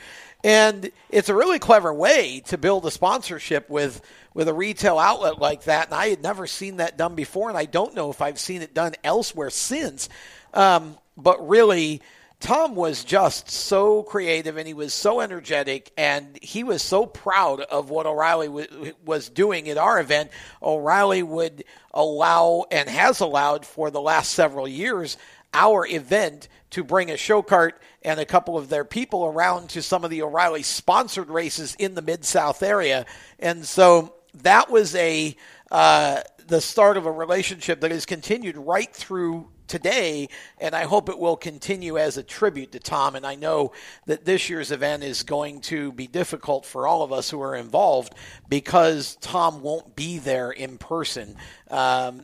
And 0.43 0.91
it's 1.11 1.29
a 1.29 1.35
really 1.35 1.59
clever 1.59 1.93
way 1.93 2.41
to 2.47 2.57
build 2.57 2.87
a 2.87 2.91
sponsorship 2.91 3.69
with 3.69 4.01
with 4.35 4.49
a 4.49 4.55
retail 4.55 4.99
outlet 4.99 5.39
like 5.39 5.65
that. 5.65 5.87
And 5.87 5.95
I 5.95 6.09
had 6.09 6.23
never 6.23 6.47
seen 6.47 6.77
that 6.77 6.97
done 6.97 7.17
before, 7.17 7.49
and 7.49 7.59
I 7.59 7.65
don't 7.65 7.95
know 7.95 8.11
if 8.11 8.23
I've 8.23 8.39
seen 8.39 8.63
it 8.63 8.73
done 8.73 8.95
elsewhere 9.03 9.51
since. 9.51 10.09
Um, 10.55 10.97
but 11.17 11.47
really, 11.49 12.01
Tom 12.41 12.77
was 12.77 13.03
just 13.03 13.51
so 13.51 14.05
creative 14.05 14.57
and 14.57 14.67
he 14.69 14.75
was 14.75 14.95
so 14.95 15.21
energetic 15.21 15.91
and 15.97 16.39
he 16.41 16.63
was 16.63 16.83
so 16.83 17.05
proud 17.05 17.61
of 17.61 17.91
what 17.91 18.07
O'Reilly 18.07 18.47
w- 18.47 18.95
was 19.05 19.29
doing 19.29 19.69
at 19.69 19.77
our 19.77 19.99
event. 19.99 20.31
O'Reilly 20.63 21.25
would 21.25 21.65
allow 21.93 22.65
and 22.71 22.89
has 22.89 23.19
allowed 23.19 23.67
for 23.67 23.91
the 23.91 24.01
last 24.01 24.31
several 24.31 24.69
years 24.69 25.17
our 25.53 25.85
event 25.87 26.49
to 26.71 26.85
bring 26.85 27.11
a 27.11 27.17
show 27.17 27.43
cart 27.43 27.81
and 28.03 28.21
a 28.21 28.27
couple 28.27 28.57
of 28.57 28.69
their 28.69 28.85
people 28.85 29.25
around 29.25 29.71
to 29.71 29.83
some 29.83 30.05
of 30.05 30.11
the 30.11 30.23
O'Reilly 30.23 30.63
sponsored 30.63 31.31
races 31.31 31.75
in 31.79 31.95
the 31.95 32.03
Mid 32.03 32.25
South 32.25 32.63
area. 32.63 33.05
And 33.41 33.65
so 33.65 34.15
that 34.35 34.71
was 34.71 34.95
a 34.95 35.37
uh, 35.71 36.21
the 36.47 36.61
start 36.61 36.97
of 36.97 37.05
a 37.05 37.13
relationship 37.13 37.81
that 37.81 37.91
has 37.91 38.07
continued 38.07 38.57
right 38.57 38.95
through 38.95 39.49
today, 39.69 40.29
and 40.59 40.75
I 40.75 40.85
hope 40.85 41.09
it 41.09 41.19
will 41.19 41.37
continue 41.37 41.99
as 41.99 42.17
a 42.17 42.23
tribute 42.23 42.73
to 42.73 42.81
Tom. 42.81 43.15
And 43.15 43.27
I 43.27 43.35
know 43.35 43.73
that 44.07 44.25
this 44.25 44.49
year's 44.51 44.73
event 44.73 45.05
is 45.05 45.23
going 45.23 45.61
to 45.63 45.93
be 45.93 46.07
difficult 46.07 46.67
for 46.67 46.87
all 46.87 47.03
of 47.03 47.13
us 47.13 47.31
who 47.31 47.41
are 47.43 47.55
involved 47.55 48.15
because 48.49 49.17
Tom 49.21 49.63
won't 49.63 49.95
be 49.95 50.19
there 50.19 50.51
in 50.51 50.79
person. 50.79 51.37
Um, 51.71 52.23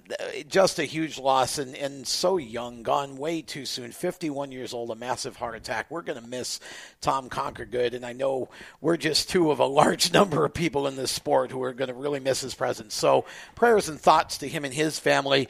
just 0.48 0.78
a 0.78 0.85
huge 0.85 1.18
loss 1.18 1.59
and, 1.59 1.76
and 1.76 2.07
so 2.07 2.38
young, 2.38 2.83
gone 2.83 3.18
way 3.18 3.42
too 3.42 3.66
soon. 3.66 3.92
51 3.92 4.50
years 4.52 4.72
old, 4.72 4.90
a 4.90 4.94
massive 4.94 5.37
heart 5.37 5.54
attack. 5.54 5.90
We're 5.90 6.02
going 6.02 6.20
to 6.20 6.26
miss 6.26 6.61
Tom 7.00 7.28
Conkergood, 7.28 7.92
and 7.92 8.07
I 8.07 8.14
know 8.14 8.48
we're 8.80 8.96
just 8.96 9.28
two 9.28 9.50
of 9.50 9.61
a 9.61 9.66
large 9.66 10.12
number 10.14 10.44
of 10.44 10.54
people 10.54 10.87
in 10.87 10.96
this 10.96 11.11
sport 11.11 11.50
who 11.50 11.62
are 11.62 11.74
going 11.74 11.88
to 11.88 11.94
really 11.94 12.20
miss 12.20 12.40
his 12.40 12.54
presence. 12.54 12.94
So 12.94 13.26
prayers 13.54 13.88
and 13.88 14.00
thoughts 14.00 14.38
to 14.38 14.48
him 14.48 14.64
and 14.64 14.72
his 14.72 14.98
family 14.98 15.48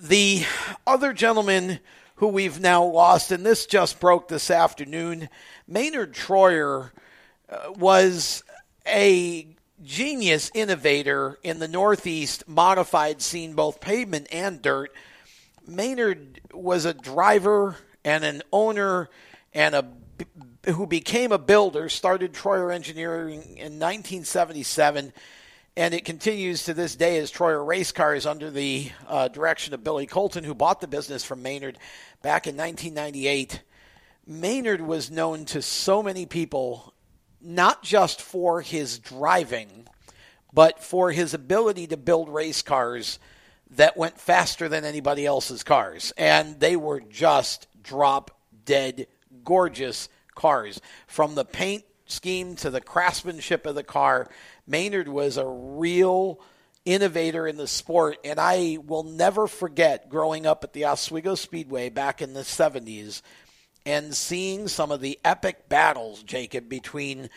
the 0.00 0.44
other 0.86 1.12
gentleman 1.12 1.80
who 2.16 2.28
we've 2.28 2.60
now 2.60 2.84
lost, 2.84 3.32
and 3.32 3.44
this 3.44 3.66
just 3.66 4.00
broke 4.00 4.28
this 4.28 4.50
afternoon, 4.50 5.28
Maynard 5.66 6.14
Troyer 6.14 6.90
uh, 7.48 7.72
was 7.72 8.42
a 8.86 9.46
genius 9.82 10.50
innovator 10.54 11.38
in 11.42 11.58
the 11.58 11.68
Northeast 11.68 12.44
modified 12.46 13.22
scene, 13.22 13.54
both 13.54 13.80
pavement 13.80 14.26
and 14.30 14.60
dirt. 14.60 14.92
Maynard 15.66 16.40
was 16.52 16.84
a 16.84 16.94
driver 16.94 17.76
and 18.04 18.24
an 18.24 18.42
owner 18.52 19.08
and 19.52 19.74
a 19.74 19.86
who 20.66 20.86
became 20.86 21.32
a 21.32 21.38
builder, 21.38 21.88
started 21.88 22.34
Troyer 22.34 22.74
Engineering 22.74 23.40
in 23.56 23.78
1977 23.78 25.14
and 25.80 25.94
it 25.94 26.04
continues 26.04 26.64
to 26.64 26.74
this 26.74 26.94
day 26.94 27.16
as 27.16 27.32
Troyer 27.32 27.66
Race 27.66 27.90
Cars 27.90 28.26
under 28.26 28.50
the 28.50 28.90
uh, 29.08 29.28
direction 29.28 29.72
of 29.72 29.82
Billy 29.82 30.04
Colton, 30.04 30.44
who 30.44 30.54
bought 30.54 30.82
the 30.82 30.86
business 30.86 31.24
from 31.24 31.40
Maynard 31.40 31.78
back 32.20 32.46
in 32.46 32.54
1998. 32.54 33.62
Maynard 34.26 34.82
was 34.82 35.10
known 35.10 35.46
to 35.46 35.62
so 35.62 36.02
many 36.02 36.26
people, 36.26 36.92
not 37.40 37.82
just 37.82 38.20
for 38.20 38.60
his 38.60 38.98
driving, 38.98 39.88
but 40.52 40.84
for 40.84 41.12
his 41.12 41.32
ability 41.32 41.86
to 41.86 41.96
build 41.96 42.28
race 42.28 42.60
cars 42.60 43.18
that 43.70 43.96
went 43.96 44.20
faster 44.20 44.68
than 44.68 44.84
anybody 44.84 45.24
else's 45.24 45.62
cars. 45.64 46.12
And 46.18 46.60
they 46.60 46.76
were 46.76 47.00
just 47.00 47.68
drop 47.82 48.38
dead 48.66 49.06
gorgeous 49.44 50.10
cars. 50.34 50.78
From 51.06 51.36
the 51.36 51.46
paint 51.46 51.84
scheme 52.04 52.56
to 52.56 52.68
the 52.68 52.80
craftsmanship 52.82 53.64
of 53.64 53.74
the 53.74 53.82
car, 53.82 54.28
Maynard 54.70 55.08
was 55.08 55.36
a 55.36 55.46
real 55.46 56.40
innovator 56.84 57.46
in 57.46 57.56
the 57.56 57.66
sport. 57.66 58.18
And 58.24 58.38
I 58.38 58.78
will 58.86 59.02
never 59.02 59.46
forget 59.46 60.08
growing 60.08 60.46
up 60.46 60.64
at 60.64 60.72
the 60.72 60.86
Oswego 60.86 61.34
Speedway 61.34 61.90
back 61.90 62.22
in 62.22 62.32
the 62.32 62.40
70s 62.40 63.22
and 63.84 64.14
seeing 64.14 64.68
some 64.68 64.90
of 64.90 65.00
the 65.00 65.18
epic 65.24 65.68
battles, 65.68 66.22
Jacob, 66.22 66.68
between 66.68 67.28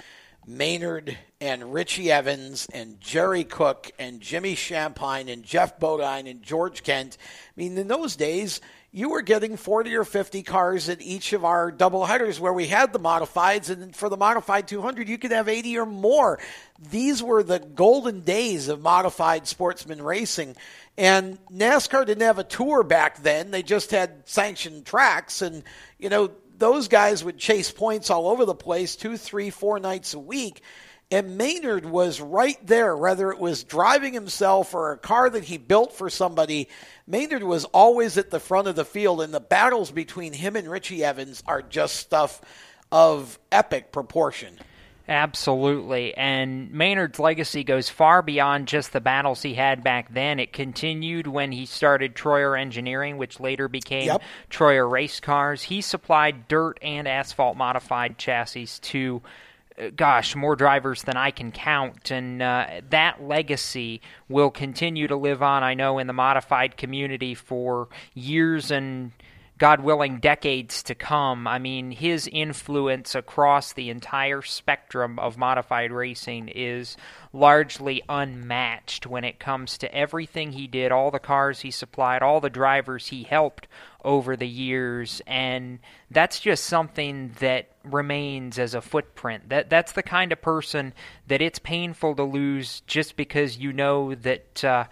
Maynard 0.45 1.17
and 1.39 1.73
Richie 1.73 2.11
Evans 2.11 2.67
and 2.73 2.99
Jerry 2.99 3.45
Cook 3.45 3.91
and 3.97 4.21
Jimmy 4.21 4.55
Shampine 4.55 5.31
and 5.31 5.43
Geoff 5.43 5.79
Bodine 5.79 6.27
and 6.27 6.43
George 6.43 6.83
Kent. 6.83 7.17
I 7.21 7.51
mean, 7.55 7.77
in 7.77 7.87
those 7.87 8.15
days, 8.15 8.59
you 8.95 9.09
were 9.09 9.23
getting 9.23 9.57
40 9.57 9.95
or 9.95 10.03
50 10.03 10.43
cars 10.43 10.87
at 10.87 11.01
each 11.01 11.33
of 11.33 11.43
our 11.43 11.71
double 11.71 12.05
headers 12.05 12.39
where 12.39 12.53
we 12.53 12.67
had 12.67 12.93
the 12.93 12.99
modifieds, 12.99 13.71
and 13.71 13.95
for 13.95 14.07
the 14.07 14.15
modified 14.15 14.67
200, 14.67 15.09
you 15.09 15.17
could 15.17 15.31
have 15.31 15.49
80 15.49 15.79
or 15.79 15.87
more. 15.87 16.39
These 16.91 17.23
were 17.23 17.41
the 17.41 17.57
golden 17.57 18.21
days 18.21 18.67
of 18.67 18.83
modified 18.83 19.47
sportsman 19.47 20.03
racing. 20.03 20.55
And 20.95 21.39
NASCAR 21.51 22.05
didn't 22.05 22.21
have 22.21 22.37
a 22.37 22.43
tour 22.43 22.83
back 22.83 23.23
then, 23.23 23.49
they 23.49 23.63
just 23.63 23.89
had 23.89 24.29
sanctioned 24.29 24.85
tracks. 24.85 25.41
And, 25.41 25.63
you 25.97 26.09
know, 26.09 26.29
those 26.59 26.87
guys 26.87 27.23
would 27.23 27.39
chase 27.39 27.71
points 27.71 28.11
all 28.11 28.27
over 28.27 28.45
the 28.45 28.53
place 28.53 28.95
two, 28.95 29.17
three, 29.17 29.49
four 29.49 29.79
nights 29.79 30.13
a 30.13 30.19
week. 30.19 30.61
And 31.13 31.37
Maynard 31.37 31.85
was 31.85 32.19
right 32.19 32.57
there, 32.65 32.97
whether 32.97 33.31
it 33.31 33.37
was 33.37 33.63
driving 33.63 34.13
himself 34.13 34.73
or 34.73 34.91
a 34.91 34.97
car 34.97 35.29
that 35.29 35.43
he 35.43 35.59
built 35.59 35.93
for 35.93 36.09
somebody. 36.09 36.69
Maynard 37.05 37.43
was 37.43 37.65
always 37.65 38.17
at 38.17 38.31
the 38.31 38.39
front 38.39 38.67
of 38.67 38.75
the 38.75 38.83
field, 38.83 39.21
and 39.21 39.31
the 39.31 39.39
battles 39.39 39.91
between 39.91 40.33
him 40.33 40.55
and 40.55 40.67
Richie 40.67 41.03
Evans 41.03 41.43
are 41.45 41.61
just 41.61 41.97
stuff 41.97 42.41
of 42.91 43.37
epic 43.51 43.91
proportion. 43.91 44.57
Absolutely. 45.07 46.17
And 46.17 46.71
Maynard's 46.71 47.19
legacy 47.19 47.63
goes 47.63 47.89
far 47.89 48.23
beyond 48.23 48.67
just 48.67 48.91
the 48.91 49.01
battles 49.01 49.43
he 49.43 49.53
had 49.53 49.83
back 49.83 50.11
then. 50.15 50.39
It 50.39 50.51
continued 50.51 51.27
when 51.27 51.51
he 51.51 51.67
started 51.67 52.15
Troyer 52.15 52.59
Engineering, 52.59 53.17
which 53.17 53.39
later 53.39 53.67
became 53.67 54.07
Yep. 54.07 54.21
Troyer 54.49 54.89
Race 54.89 55.19
Cars. 55.19 55.61
He 55.61 55.81
supplied 55.81 56.47
dirt 56.47 56.79
and 56.81 57.07
asphalt 57.07 57.55
modified 57.55 58.17
chassis 58.17 58.79
to, 58.81 59.21
gosh, 59.95 60.35
more 60.35 60.55
drivers 60.55 61.03
than 61.03 61.17
I 61.17 61.31
can 61.31 61.51
count. 61.51 62.11
And 62.11 62.41
uh, 62.41 62.81
that 62.89 63.23
legacy 63.23 64.01
will 64.29 64.51
continue 64.51 65.07
to 65.07 65.15
live 65.15 65.41
on, 65.41 65.63
I 65.63 65.73
know, 65.73 65.99
in 65.99 66.07
the 66.07 66.13
modified 66.13 66.77
community 66.77 67.35
for 67.35 67.89
years 68.13 68.71
and 68.71 69.11
God 69.59 69.81
willing, 69.81 70.19
decades 70.19 70.83
to 70.83 70.95
come. 70.95 71.47
I 71.47 71.59
mean, 71.59 71.91
his 71.91 72.27
influence 72.27 73.13
across 73.13 73.71
the 73.71 73.89
entire 73.91 74.41
spectrum 74.41 75.19
of 75.19 75.37
modified 75.37 75.91
racing 75.91 76.49
is 76.49 76.97
largely 77.31 78.01
unmatched 78.09 79.05
when 79.05 79.23
it 79.23 79.39
comes 79.39 79.77
to 79.77 79.95
everything 79.95 80.51
he 80.51 80.67
did, 80.67 80.91
all 80.91 81.11
the 81.11 81.19
cars 81.19 81.61
he 81.61 81.71
supplied, 81.71 82.23
all 82.23 82.41
the 82.41 82.49
drivers 82.49 83.07
he 83.07 83.23
helped 83.23 83.67
over 84.03 84.35
the 84.35 84.47
years, 84.47 85.21
and 85.27 85.79
that's 86.11 86.39
just 86.39 86.65
something 86.65 87.35
that 87.39 87.69
remains 87.83 88.59
as 88.59 88.73
a 88.73 88.81
footprint. 88.81 89.49
That 89.49 89.69
that's 89.69 89.93
the 89.93 90.03
kind 90.03 90.31
of 90.31 90.41
person 90.41 90.93
that 91.27 91.41
it's 91.41 91.59
painful 91.59 92.15
to 92.15 92.23
lose 92.23 92.81
just 92.87 93.15
because 93.15 93.57
you 93.57 93.73
know 93.73 94.15
that. 94.15 94.63
Uh, 94.63 94.85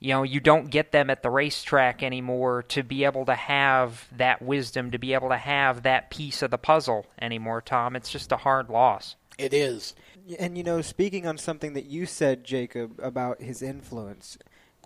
you 0.00 0.10
know 0.10 0.22
you 0.22 0.38
don't 0.38 0.70
get 0.70 0.92
them 0.92 1.08
at 1.08 1.22
the 1.22 1.30
racetrack 1.30 2.02
anymore 2.02 2.64
to 2.64 2.82
be 2.82 3.04
able 3.04 3.24
to 3.24 3.34
have 3.34 4.06
that 4.14 4.42
wisdom 4.42 4.90
to 4.90 4.98
be 4.98 5.14
able 5.14 5.30
to 5.30 5.36
have 5.36 5.84
that 5.84 6.10
piece 6.10 6.42
of 6.42 6.50
the 6.50 6.58
puzzle 6.58 7.06
anymore 7.22 7.62
tom 7.62 7.96
it's 7.96 8.10
just 8.10 8.30
a 8.32 8.36
hard 8.36 8.68
loss 8.68 9.16
It 9.38 9.54
is. 9.54 9.94
And 10.38 10.56
you 10.56 10.64
know, 10.64 10.80
speaking 10.80 11.26
on 11.26 11.38
something 11.38 11.74
that 11.74 11.86
you 11.86 12.06
said, 12.06 12.44
Jacob, 12.44 12.98
about 13.02 13.42
his 13.42 13.62
influence, 13.62 14.38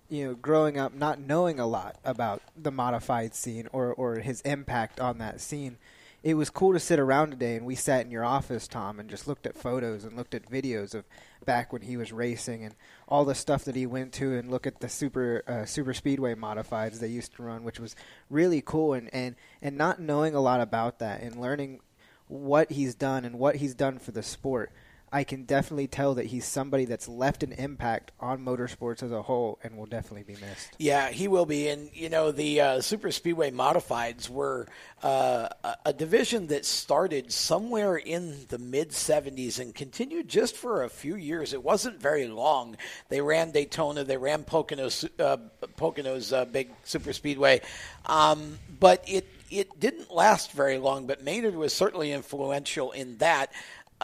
you 0.09 0.27
know, 0.27 0.35
growing 0.35 0.79
up 0.79 0.94
not 0.94 1.21
knowing 1.21 1.61
a 1.61 1.66
lot 1.66 1.97
about 2.05 2.42
the 2.57 2.71
modified 2.71 3.35
scene 3.35 3.68
or 3.73 3.92
or 3.92 4.16
his 4.16 4.40
impact 4.42 5.01
on 5.01 5.18
that 5.18 5.40
scene, 5.40 5.77
it 6.23 6.35
was 6.35 6.51
cool 6.51 6.73
to 6.73 6.81
sit 6.81 6.99
around 6.99 7.31
today 7.31 7.57
and 7.57 7.64
we 7.64 7.75
sat 7.75 8.05
in 8.05 8.11
your 8.11 8.25
office, 8.25 8.66
Tom, 8.66 8.99
and 8.99 9.09
just 9.09 9.29
looked 9.29 9.47
at 9.47 9.57
photos 9.57 10.05
and 10.05 10.16
looked 10.16 10.35
at 10.35 10.51
videos 10.51 10.94
of 10.94 11.05
back 11.44 11.73
when 11.73 11.83
he 11.83 11.97
was 11.97 12.12
racing 12.12 12.64
and 12.64 12.75
all 13.07 13.25
the 13.25 13.35
stuff 13.35 13.64
that 13.64 13.77
he 13.77 13.87
went 13.87 14.12
to 14.12 14.37
and 14.37 14.51
look 14.51 14.66
at 14.66 14.81
the 14.81 14.88
super 14.88 15.44
uh, 15.47 15.64
super 15.64 15.94
speedway 15.94 16.35
modifieds 16.35 16.99
they 16.99 17.09
used 17.09 17.35
to 17.37 17.42
run, 17.42 17.62
which 17.62 17.79
was 17.79 17.94
really 18.31 18.62
cool. 18.64 18.94
And 18.94 19.09
and 19.14 19.37
and 19.62 19.77
not 19.77 20.01
knowing 20.01 20.35
a 20.35 20.40
lot 20.40 20.61
about 20.61 20.99
that 20.99 21.23
and 21.23 21.40
learning 21.40 21.81
what 22.27 22.73
he's 22.73 22.94
done 22.94 23.25
and 23.25 23.38
what 23.38 23.57
he's 23.57 23.75
done 23.75 23.99
for 23.99 24.11
the 24.11 24.23
sport, 24.23 24.73
I 25.12 25.25
can 25.25 25.44
definitely 25.44 25.87
tell 25.87 26.14
that 26.14 26.27
he's 26.27 26.44
somebody 26.44 26.85
that's 26.85 27.09
left 27.09 27.42
an 27.42 27.53
impact 27.53 28.12
on 28.21 28.44
motorsports 28.44 29.03
as 29.03 29.11
a 29.11 29.23
whole 29.23 29.59
and 29.62 29.77
will 29.77 29.87
definitely 29.87 30.35
be 30.35 30.40
missed. 30.40 30.71
Yeah, 30.79 31.09
he 31.11 31.29
will 31.29 31.47
be. 31.47 31.68
And, 31.68 31.90
you 31.94 32.09
know, 32.09 32.31
the 32.33 32.61
uh, 32.61 32.81
Super 32.81 33.11
Speedway 33.11 33.51
Modifieds 33.51 34.29
were 34.29 34.66
uh, 35.03 35.49
a- 35.85 35.92
division 35.92 36.49
that 36.49 36.64
started 36.64 37.33
somewhere 37.33 37.97
in 37.97 38.47
the 38.49 38.59
mid 38.59 38.90
70s 38.90 39.59
and 39.59 39.75
continued 39.75 40.29
just 40.29 40.57
for 40.57 40.83
a 40.85 40.88
few 40.88 41.16
years. 41.16 41.53
It 41.53 41.62
wasn't 41.62 42.01
very 42.01 42.29
long. 42.29 42.77
They 43.09 43.21
ran 43.21 43.51
Daytona, 43.51 44.05
they 44.05 44.16
ran 44.16 44.44
Pocono's, 44.44 45.05
uh, 45.18 45.38
Pocono's 45.77 46.33
uh, 46.33 46.44
big 46.44 46.68
Super 46.85 47.12
Speedway. 47.12 47.62
Um, 48.07 48.59
but 48.79 49.05
it, 49.07 49.27
it 49.51 49.81
didn't 49.81 50.12
last 50.12 50.53
very 50.53 50.79
long, 50.79 51.07
but 51.07 51.25
Maynard 51.25 51.55
was 51.55 51.73
certainly 51.73 52.12
influential 52.12 52.92
in 52.92 53.16
that. 53.18 53.53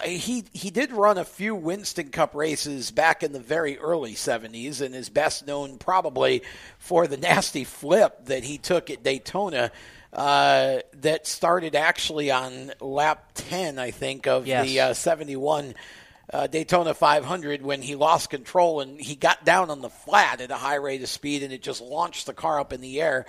He 0.02 0.44
he 0.52 0.70
did 0.70 0.90
run 0.92 1.18
a 1.18 1.24
few 1.24 1.54
Winston 1.54 2.08
Cup 2.08 2.34
races 2.34 2.90
back 2.90 3.22
in 3.22 3.32
the 3.32 3.38
very 3.38 3.78
early 3.78 4.14
70s 4.14 4.80
and 4.80 4.92
is 4.94 5.08
best 5.08 5.46
known 5.46 5.78
probably 5.78 6.42
for 6.78 7.06
the 7.06 7.16
nasty 7.16 7.62
flip 7.62 8.24
that 8.26 8.42
he 8.42 8.58
took 8.58 8.90
at 8.90 9.04
Daytona 9.04 9.70
uh, 10.12 10.78
that 10.94 11.28
started 11.28 11.76
actually 11.76 12.32
on 12.32 12.72
lap 12.80 13.30
10 13.34 13.78
I 13.78 13.92
think 13.92 14.26
of 14.26 14.48
Yes. 14.48 14.66
the 14.66 14.80
uh, 14.80 14.94
71 14.94 15.74
uh, 16.32 16.46
Daytona 16.48 16.92
500 16.94 17.62
when 17.62 17.80
he 17.82 17.94
lost 17.94 18.30
control 18.30 18.80
and 18.80 19.00
he 19.00 19.14
got 19.14 19.44
down 19.44 19.70
on 19.70 19.80
the 19.80 19.90
flat 19.90 20.40
at 20.40 20.50
a 20.50 20.56
high 20.56 20.76
rate 20.76 21.02
of 21.02 21.08
speed 21.08 21.42
and 21.44 21.52
it 21.52 21.62
just 21.62 21.80
launched 21.80 22.26
the 22.26 22.32
car 22.32 22.58
up 22.58 22.72
in 22.72 22.80
the 22.80 23.00
air 23.00 23.26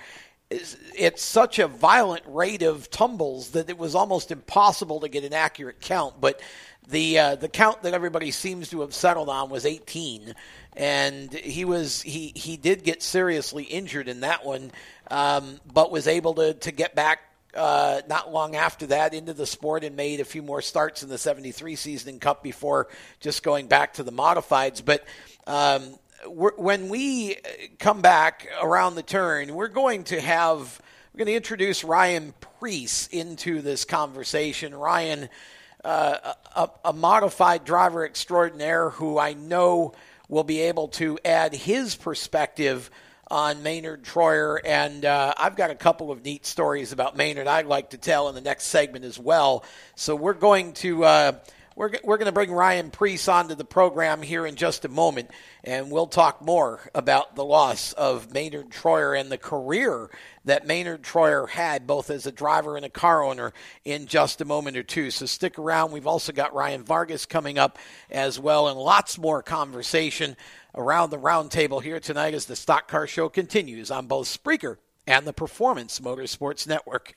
it's 0.50 1.22
such 1.22 1.58
a 1.58 1.66
violent 1.66 2.22
rate 2.26 2.62
of 2.62 2.90
tumbles 2.90 3.50
that 3.50 3.68
it 3.68 3.78
was 3.78 3.94
almost 3.94 4.30
impossible 4.30 5.00
to 5.00 5.08
get 5.08 5.24
an 5.24 5.32
accurate 5.32 5.80
count. 5.80 6.20
But 6.20 6.40
the 6.88 7.18
uh, 7.18 7.34
the 7.34 7.48
count 7.48 7.82
that 7.82 7.94
everybody 7.94 8.30
seems 8.30 8.70
to 8.70 8.82
have 8.82 8.94
settled 8.94 9.28
on 9.28 9.50
was 9.50 9.66
18, 9.66 10.34
and 10.76 11.32
he 11.32 11.64
was 11.64 12.02
he 12.02 12.32
he 12.34 12.56
did 12.56 12.84
get 12.84 13.02
seriously 13.02 13.64
injured 13.64 14.08
in 14.08 14.20
that 14.20 14.44
one, 14.44 14.70
um, 15.10 15.60
but 15.72 15.90
was 15.90 16.06
able 16.06 16.34
to 16.34 16.54
to 16.54 16.72
get 16.72 16.94
back. 16.94 17.20
Uh, 17.54 18.02
not 18.06 18.30
long 18.30 18.54
after 18.54 18.88
that, 18.88 19.14
into 19.14 19.32
the 19.32 19.46
sport 19.46 19.82
and 19.82 19.96
made 19.96 20.20
a 20.20 20.26
few 20.26 20.42
more 20.42 20.60
starts 20.60 21.02
in 21.02 21.08
the 21.08 21.16
'73 21.16 21.74
season 21.74 22.20
Cup 22.20 22.42
before 22.42 22.86
just 23.18 23.42
going 23.42 23.66
back 23.66 23.94
to 23.94 24.02
the 24.02 24.12
modifieds. 24.12 24.84
But 24.84 25.04
um, 25.46 25.98
when 26.28 26.88
we 26.88 27.36
come 27.78 28.02
back 28.02 28.48
around 28.60 28.94
the 28.94 29.02
turn, 29.02 29.54
we're 29.54 29.68
going 29.68 30.04
to 30.04 30.20
have 30.20 30.80
we're 31.12 31.18
going 31.18 31.26
to 31.28 31.34
introduce 31.34 31.82
Ryan 31.82 32.34
Preece 32.58 33.06
into 33.06 33.62
this 33.62 33.84
conversation. 33.84 34.74
Ryan, 34.74 35.28
uh, 35.84 36.34
a, 36.54 36.70
a 36.84 36.92
modified 36.92 37.64
driver 37.64 38.04
extraordinaire, 38.04 38.90
who 38.90 39.18
I 39.18 39.32
know 39.32 39.94
will 40.28 40.44
be 40.44 40.60
able 40.62 40.88
to 40.88 41.18
add 41.24 41.54
his 41.54 41.94
perspective 41.94 42.90
on 43.30 43.62
Maynard 43.62 44.04
Troyer, 44.04 44.58
and 44.64 45.04
uh, 45.04 45.32
I've 45.36 45.56
got 45.56 45.70
a 45.70 45.74
couple 45.74 46.10
of 46.10 46.24
neat 46.24 46.46
stories 46.46 46.92
about 46.92 47.16
Maynard 47.16 47.46
I'd 47.46 47.66
like 47.66 47.90
to 47.90 47.98
tell 47.98 48.28
in 48.28 48.34
the 48.34 48.40
next 48.40 48.64
segment 48.64 49.04
as 49.04 49.18
well. 49.18 49.64
So 49.94 50.14
we're 50.14 50.34
going 50.34 50.74
to. 50.74 51.04
Uh, 51.04 51.32
we're, 51.76 51.90
we're 52.02 52.16
going 52.16 52.26
to 52.26 52.32
bring 52.32 52.50
Ryan 52.50 52.90
Preece 52.90 53.28
onto 53.28 53.54
the 53.54 53.64
program 53.64 54.22
here 54.22 54.46
in 54.46 54.56
just 54.56 54.86
a 54.86 54.88
moment, 54.88 55.30
and 55.62 55.90
we'll 55.90 56.06
talk 56.06 56.40
more 56.40 56.80
about 56.94 57.36
the 57.36 57.44
loss 57.44 57.92
of 57.92 58.32
Maynard 58.32 58.70
Troyer 58.70 59.18
and 59.18 59.30
the 59.30 59.36
career 59.36 60.10
that 60.46 60.66
Maynard 60.66 61.02
Troyer 61.02 61.46
had, 61.46 61.86
both 61.86 62.08
as 62.08 62.26
a 62.26 62.32
driver 62.32 62.76
and 62.76 62.86
a 62.86 62.90
car 62.90 63.22
owner, 63.22 63.52
in 63.84 64.06
just 64.06 64.40
a 64.40 64.46
moment 64.46 64.78
or 64.78 64.82
two. 64.82 65.10
So 65.10 65.26
stick 65.26 65.58
around. 65.58 65.92
We've 65.92 66.06
also 66.06 66.32
got 66.32 66.54
Ryan 66.54 66.82
Vargas 66.82 67.26
coming 67.26 67.58
up 67.58 67.78
as 68.10 68.40
well, 68.40 68.68
and 68.68 68.80
lots 68.80 69.18
more 69.18 69.42
conversation 69.42 70.34
around 70.74 71.10
the 71.10 71.18
roundtable 71.18 71.82
here 71.82 72.00
tonight 72.00 72.32
as 72.32 72.46
the 72.46 72.56
Stock 72.56 72.88
Car 72.88 73.06
Show 73.06 73.28
continues 73.28 73.90
on 73.90 74.06
both 74.06 74.26
Spreaker 74.26 74.78
and 75.06 75.26
the 75.26 75.34
Performance 75.34 76.00
Motorsports 76.00 76.66
Network. 76.66 77.16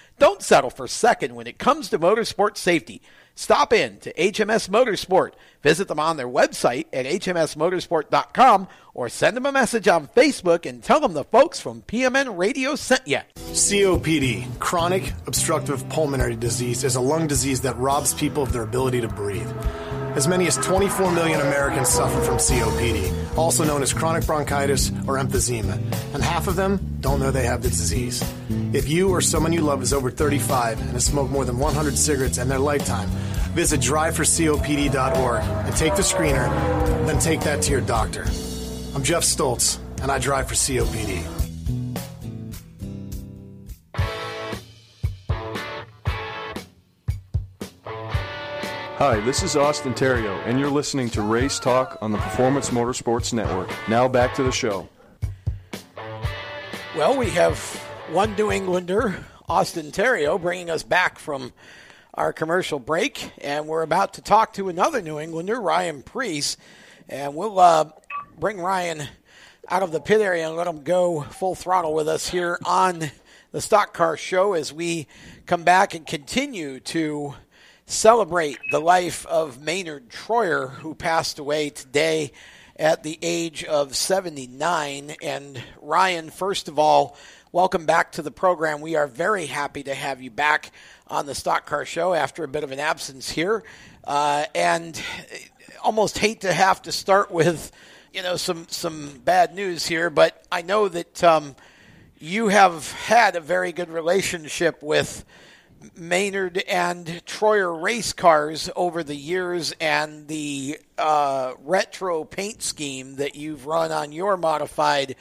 Don't 0.21 0.43
settle 0.43 0.69
for 0.69 0.87
second 0.87 1.33
when 1.33 1.47
it 1.47 1.57
comes 1.57 1.89
to 1.89 1.97
motorsport 1.97 2.55
safety. 2.55 3.01
Stop 3.33 3.73
in 3.73 3.97
to 4.01 4.13
HMS 4.13 4.69
Motorsport. 4.69 5.31
Visit 5.63 5.87
them 5.87 5.99
on 5.99 6.17
their 6.17 6.27
website 6.27 6.85
at 6.93 7.07
hmsmotorsport.com 7.07 8.67
or 8.93 9.09
send 9.09 9.35
them 9.35 9.47
a 9.47 9.51
message 9.51 9.87
on 9.87 10.07
Facebook 10.09 10.69
and 10.69 10.83
tell 10.83 10.99
them 10.99 11.13
the 11.13 11.23
folks 11.23 11.59
from 11.59 11.81
PMN 11.81 12.37
Radio 12.37 12.75
sent 12.75 13.07
you. 13.07 13.21
COPD, 13.35 14.59
chronic 14.59 15.11
obstructive 15.25 15.89
pulmonary 15.89 16.35
disease, 16.35 16.83
is 16.83 16.95
a 16.95 17.01
lung 17.01 17.25
disease 17.25 17.61
that 17.61 17.75
robs 17.77 18.13
people 18.13 18.43
of 18.43 18.53
their 18.53 18.61
ability 18.61 19.01
to 19.01 19.07
breathe. 19.07 19.51
As 20.15 20.27
many 20.27 20.45
as 20.45 20.57
24 20.57 21.11
million 21.13 21.39
Americans 21.39 21.87
suffer 21.87 22.19
from 22.21 22.35
COPD, 22.35 23.37
also 23.37 23.63
known 23.63 23.81
as 23.81 23.93
chronic 23.93 24.25
bronchitis 24.25 24.89
or 25.07 25.17
emphysema, 25.17 25.75
and 26.13 26.21
half 26.21 26.47
of 26.47 26.57
them 26.57 26.97
don't 26.99 27.21
know 27.21 27.31
they 27.31 27.45
have 27.45 27.63
the 27.63 27.69
disease. 27.69 28.21
If 28.73 28.89
you 28.89 29.09
or 29.09 29.21
someone 29.21 29.53
you 29.53 29.61
love 29.61 29.81
is 29.81 29.93
over 29.93 30.11
35 30.11 30.81
and 30.81 30.89
has 30.89 31.05
smoked 31.05 31.31
more 31.31 31.45
than 31.45 31.57
100 31.57 31.97
cigarettes 31.97 32.37
in 32.37 32.49
their 32.49 32.59
lifetime, 32.59 33.07
visit 33.53 33.79
driveforcopd.org 33.79 35.43
and 35.43 35.75
take 35.77 35.95
the 35.95 36.01
screener, 36.01 36.49
then 37.07 37.17
take 37.19 37.39
that 37.41 37.61
to 37.63 37.71
your 37.71 37.81
doctor. 37.81 38.23
I'm 38.93 39.03
Jeff 39.03 39.23
Stoltz, 39.23 39.79
and 40.01 40.11
I 40.11 40.19
drive 40.19 40.49
for 40.49 40.55
COPD. 40.55 41.50
Hi, 49.01 49.19
this 49.19 49.41
is 49.41 49.55
Austin 49.55 49.95
Theriault, 49.95 50.45
and 50.45 50.59
you're 50.59 50.69
listening 50.69 51.09
to 51.09 51.23
Race 51.23 51.57
Talk 51.57 51.97
on 52.03 52.11
the 52.11 52.19
Performance 52.19 52.69
Motorsports 52.69 53.33
Network. 53.33 53.67
Now 53.89 54.07
back 54.07 54.35
to 54.35 54.43
the 54.43 54.51
show. 54.51 54.87
Well, 56.95 57.17
we 57.17 57.31
have 57.31 57.57
one 58.11 58.35
New 58.35 58.51
Englander, 58.51 59.25
Austin 59.49 59.91
Theriault, 59.91 60.43
bringing 60.43 60.69
us 60.69 60.83
back 60.83 61.17
from 61.17 61.51
our 62.13 62.31
commercial 62.31 62.77
break, 62.77 63.31
and 63.39 63.65
we're 63.65 63.81
about 63.81 64.13
to 64.13 64.21
talk 64.21 64.53
to 64.53 64.69
another 64.69 65.01
New 65.01 65.17
Englander, 65.17 65.59
Ryan 65.59 66.03
Preece, 66.03 66.55
and 67.09 67.33
we'll 67.33 67.57
uh, 67.57 67.89
bring 68.37 68.59
Ryan 68.59 69.07
out 69.67 69.81
of 69.81 69.91
the 69.91 69.99
pit 69.99 70.21
area 70.21 70.47
and 70.47 70.55
let 70.55 70.67
him 70.67 70.83
go 70.83 71.21
full 71.21 71.55
throttle 71.55 71.95
with 71.95 72.07
us 72.07 72.29
here 72.29 72.59
on 72.65 73.09
the 73.51 73.61
Stock 73.61 73.95
Car 73.95 74.15
Show 74.15 74.53
as 74.53 74.71
we 74.71 75.07
come 75.47 75.63
back 75.63 75.95
and 75.95 76.05
continue 76.05 76.79
to 76.81 77.33
celebrate 77.91 78.57
the 78.71 78.79
life 78.79 79.25
of 79.25 79.61
Maynard 79.61 80.09
Troyer, 80.09 80.71
who 80.75 80.95
passed 80.95 81.39
away 81.39 81.69
today 81.69 82.31
at 82.77 83.03
the 83.03 83.19
age 83.21 83.65
of 83.65 83.97
79. 83.97 85.15
And 85.21 85.61
Ryan, 85.81 86.29
first 86.29 86.69
of 86.69 86.79
all, 86.79 87.17
welcome 87.51 87.85
back 87.85 88.13
to 88.13 88.21
the 88.21 88.31
program. 88.31 88.79
We 88.79 88.95
are 88.95 89.07
very 89.07 89.45
happy 89.45 89.83
to 89.83 89.93
have 89.93 90.21
you 90.21 90.31
back 90.31 90.71
on 91.07 91.25
the 91.25 91.35
Stock 91.35 91.65
Car 91.65 91.83
Show 91.83 92.13
after 92.13 92.45
a 92.45 92.47
bit 92.47 92.63
of 92.63 92.71
an 92.71 92.79
absence 92.79 93.29
here. 93.29 93.61
Uh, 94.05 94.45
and 94.55 94.99
almost 95.83 96.17
hate 96.17 96.41
to 96.41 96.53
have 96.53 96.81
to 96.83 96.93
start 96.93 97.29
with, 97.29 97.73
you 98.13 98.23
know, 98.23 98.37
some, 98.37 98.67
some 98.69 99.19
bad 99.25 99.53
news 99.53 99.85
here, 99.85 100.09
but 100.09 100.45
I 100.49 100.61
know 100.61 100.87
that 100.87 101.21
um, 101.25 101.57
you 102.19 102.47
have 102.47 102.89
had 102.93 103.35
a 103.35 103.41
very 103.41 103.73
good 103.73 103.89
relationship 103.89 104.81
with 104.81 105.25
Maynard 105.95 106.57
and 106.67 107.05
Troyer 107.25 107.81
race 107.81 108.13
cars 108.13 108.69
over 108.75 109.03
the 109.03 109.15
years 109.15 109.73
and 109.79 110.27
the 110.27 110.79
uh, 110.97 111.53
retro 111.63 112.23
paint 112.23 112.61
scheme 112.61 113.15
that 113.17 113.35
you've 113.35 113.65
run 113.65 113.91
on 113.91 114.11
your 114.11 114.37
modified 114.37 115.15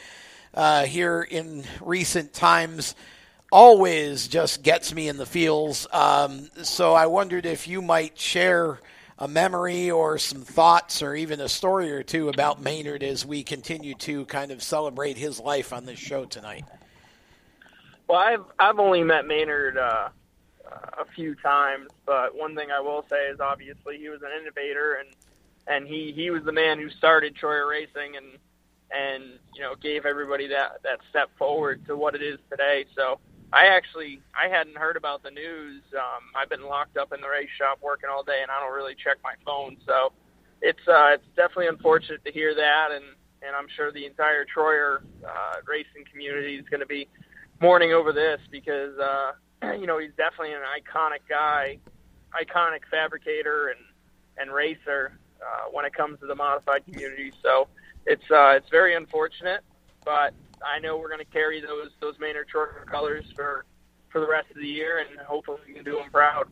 uh, 0.55 0.85
here 0.85 1.23
in 1.23 1.65
recent 1.81 2.33
times 2.33 2.95
always 3.53 4.29
just 4.29 4.63
gets 4.63 4.95
me 4.95 5.09
in 5.09 5.17
the 5.17 5.27
feels. 5.27 5.87
Um, 5.93 6.49
so 6.63 6.95
I 6.95 7.07
wondered 7.07 7.47
if 7.47 7.67
you 7.67 7.83
might 7.83 8.19
share 8.19 8.81
a 9.19 9.29
memory 9.29 9.91
or 9.91 10.19
some 10.19 10.43
thoughts 10.43 11.03
or 11.03 11.15
even 11.15 11.41
a 11.41 11.49
story 11.49 11.93
or 11.93 12.03
two 12.03 12.29
about 12.29 12.61
Maynard 12.61 13.03
as 13.03 13.27
we 13.27 13.43
continue 13.43 13.95
to 13.95 14.25
kind 14.27 14.51
of 14.51 14.63
celebrate 14.63 15.19
his 15.19 15.39
life 15.39 15.73
on 15.73 15.85
this 15.85 15.99
show 15.99 16.25
tonight. 16.25 16.65
Well, 18.09 18.19
I've 18.19 18.45
I've 18.59 18.79
only 18.79 19.05
met 19.05 19.27
Maynard 19.27 19.79
uh, 19.79 20.09
a 20.99 21.05
few 21.15 21.35
times, 21.35 21.89
but 22.07 22.35
one 22.35 22.55
thing 22.55 22.71
I 22.71 22.81
will 22.81 23.05
say 23.11 23.27
is 23.27 23.41
obviously 23.41 23.99
he 23.99 24.09
was 24.09 24.21
an 24.23 24.31
innovator 24.41 24.95
and 24.95 25.09
and 25.67 25.87
he 25.87 26.13
he 26.15 26.31
was 26.31 26.43
the 26.45 26.53
man 26.53 26.79
who 26.79 26.91
started 26.91 27.37
Troyer 27.37 27.69
Racing 27.69 28.17
and 28.17 28.39
and 28.91 29.39
you 29.55 29.63
know 29.63 29.75
gave 29.75 30.05
everybody 30.07 30.49
that 30.49 30.83
that 30.83 31.01
step 31.11 31.31
forward 31.39 31.85
to 31.87 31.97
what 31.97 32.15
it 32.15 32.23
is 32.23 32.39
today. 32.51 32.85
So 32.97 33.21
I 33.53 33.67
actually 33.67 34.21
I 34.35 34.49
hadn't 34.49 34.77
heard 34.77 34.97
about 34.97 35.23
the 35.23 35.31
news. 35.31 35.83
Um, 35.95 36.23
I've 36.35 36.49
been 36.49 36.65
locked 36.65 36.97
up 36.97 37.13
in 37.13 37.21
the 37.21 37.29
race 37.29 37.51
shop 37.59 37.79
working 37.83 38.11
all 38.11 38.23
day, 38.23 38.41
and 38.43 38.51
I 38.51 38.61
don't 38.61 38.75
really 38.75 38.95
check 38.95 39.19
my 39.23 39.35
phone. 39.45 39.77
So 39.87 40.13
it's 40.63 40.87
uh, 40.89 41.15
it's 41.15 41.27
definitely 41.37 41.69
unfortunate 41.69 42.25
to 42.25 42.33
hear 42.33 42.55
that, 42.55 42.89
and 42.93 43.05
and 43.43 43.57
I'm 43.57 43.67
sure 43.77 43.93
the 43.93 44.07
entire 44.07 44.45
Troyer 44.45 44.99
uh, 45.25 45.61
racing 45.67 46.05
community 46.11 46.57
is 46.57 46.69
going 46.69 46.81
to 46.81 46.87
be 46.87 47.09
mourning 47.61 47.93
over 47.93 48.13
this 48.13 48.41
because 48.51 48.99
uh, 48.99 49.33
you 49.81 49.87
know 49.87 49.99
he's 49.99 50.13
definitely 50.17 50.55
an 50.55 50.61
iconic 50.61 51.21
guy, 51.29 51.79
iconic 52.33 52.81
fabricator 52.91 53.69
and 53.69 53.79
and 54.39 54.53
racer 54.53 55.13
uh, 55.41 55.71
when 55.71 55.85
it 55.85 55.95
comes 55.95 56.19
to 56.21 56.27
the 56.27 56.35
modified 56.35 56.85
community. 56.85 57.33
So 57.43 57.69
it's 58.07 58.31
uh, 58.31 58.55
it's 58.57 58.69
very 58.71 58.95
unfortunate, 58.95 59.61
but 60.05 60.35
I 60.65 60.79
know 60.79 60.97
we're 60.97 61.09
going 61.09 61.21
to 61.21 61.33
carry 61.33 61.61
those 61.61 61.91
those 62.01 62.19
Maynard 62.19 62.49
Troyer 62.55 62.87
colors 62.87 63.25
for 63.35 63.65
for 64.09 64.21
the 64.21 64.29
rest 64.29 64.51
of 64.51 64.57
the 64.57 64.67
year, 64.67 64.99
and 64.99 65.19
hopefully 65.21 65.59
we 65.67 65.75
can 65.75 65.85
do 65.85 65.97
them 65.97 66.11
proud. 66.11 66.49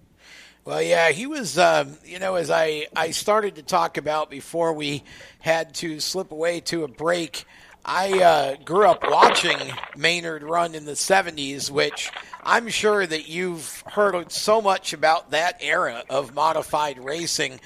Well, 0.65 0.83
yeah, 0.83 1.11
he 1.11 1.27
was. 1.27 1.59
Um, 1.59 1.97
you 2.05 2.19
know, 2.19 2.35
as 2.35 2.51
I 2.51 2.87
I 2.95 3.11
started 3.11 3.57
to 3.57 3.63
talk 3.63 3.97
about 3.97 4.31
before 4.31 4.73
we 4.73 5.03
had 5.39 5.75
to 5.77 6.01
slip 6.01 6.31
away 6.31 6.61
to 6.61 6.85
a 6.85 6.89
break. 6.89 7.45
I 7.91 8.23
uh, 8.23 8.57
grew 8.67 8.85
up 8.85 9.03
watching 9.03 9.57
Maynard 9.97 10.43
run 10.43 10.75
in 10.75 10.85
the 10.85 10.93
70s, 10.93 11.71
which 11.71 12.11
I'm 12.45 12.69
sure 12.69 13.07
that 13.07 13.31
you've 13.31 13.83
heard 13.87 14.31
so 14.31 14.61
much 14.61 14.93
about 14.93 15.31
that 15.31 15.57
era 15.63 16.05
of 16.11 16.35
modified 16.35 17.03
racing. 17.03 17.61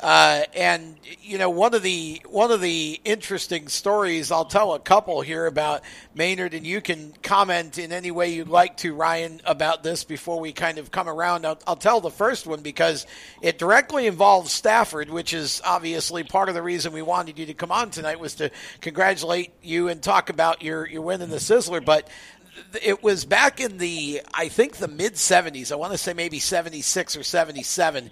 Uh, 0.00 0.44
and 0.54 0.96
you 1.22 1.38
know 1.38 1.50
one 1.50 1.74
of 1.74 1.82
the 1.82 2.22
one 2.28 2.52
of 2.52 2.60
the 2.60 3.00
interesting 3.04 3.66
stories 3.66 4.30
I'll 4.30 4.44
tell 4.44 4.74
a 4.74 4.78
couple 4.78 5.22
here 5.22 5.46
about 5.46 5.82
Maynard, 6.14 6.54
and 6.54 6.64
you 6.64 6.80
can 6.80 7.12
comment 7.22 7.78
in 7.78 7.90
any 7.90 8.12
way 8.12 8.32
you'd 8.32 8.48
like 8.48 8.76
to, 8.78 8.94
Ryan, 8.94 9.40
about 9.44 9.82
this 9.82 10.04
before 10.04 10.38
we 10.38 10.52
kind 10.52 10.78
of 10.78 10.92
come 10.92 11.08
around. 11.08 11.44
I'll, 11.44 11.58
I'll 11.66 11.74
tell 11.76 12.00
the 12.00 12.12
first 12.12 12.46
one 12.46 12.60
because 12.60 13.06
it 13.42 13.58
directly 13.58 14.06
involves 14.06 14.52
Stafford, 14.52 15.10
which 15.10 15.34
is 15.34 15.60
obviously 15.64 16.22
part 16.22 16.48
of 16.48 16.54
the 16.54 16.62
reason 16.62 16.92
we 16.92 17.02
wanted 17.02 17.36
you 17.36 17.46
to 17.46 17.54
come 17.54 17.72
on 17.72 17.90
tonight 17.90 18.20
was 18.20 18.36
to 18.36 18.52
congratulate 18.80 19.52
you 19.62 19.88
and 19.88 20.00
talk 20.00 20.30
about 20.30 20.62
your 20.62 20.86
your 20.86 21.02
win 21.02 21.22
in 21.22 21.30
the 21.30 21.36
Sizzler, 21.38 21.84
but 21.84 22.08
it 22.82 23.02
was 23.02 23.24
back 23.24 23.60
in 23.60 23.78
the 23.78 24.22
I 24.32 24.48
think 24.48 24.76
the 24.76 24.88
mid 24.88 25.14
70s. 25.14 25.72
I 25.72 25.74
want 25.74 25.92
to 25.92 25.98
say 25.98 26.14
maybe 26.14 26.38
76 26.38 27.16
or 27.16 27.24
77 27.24 28.10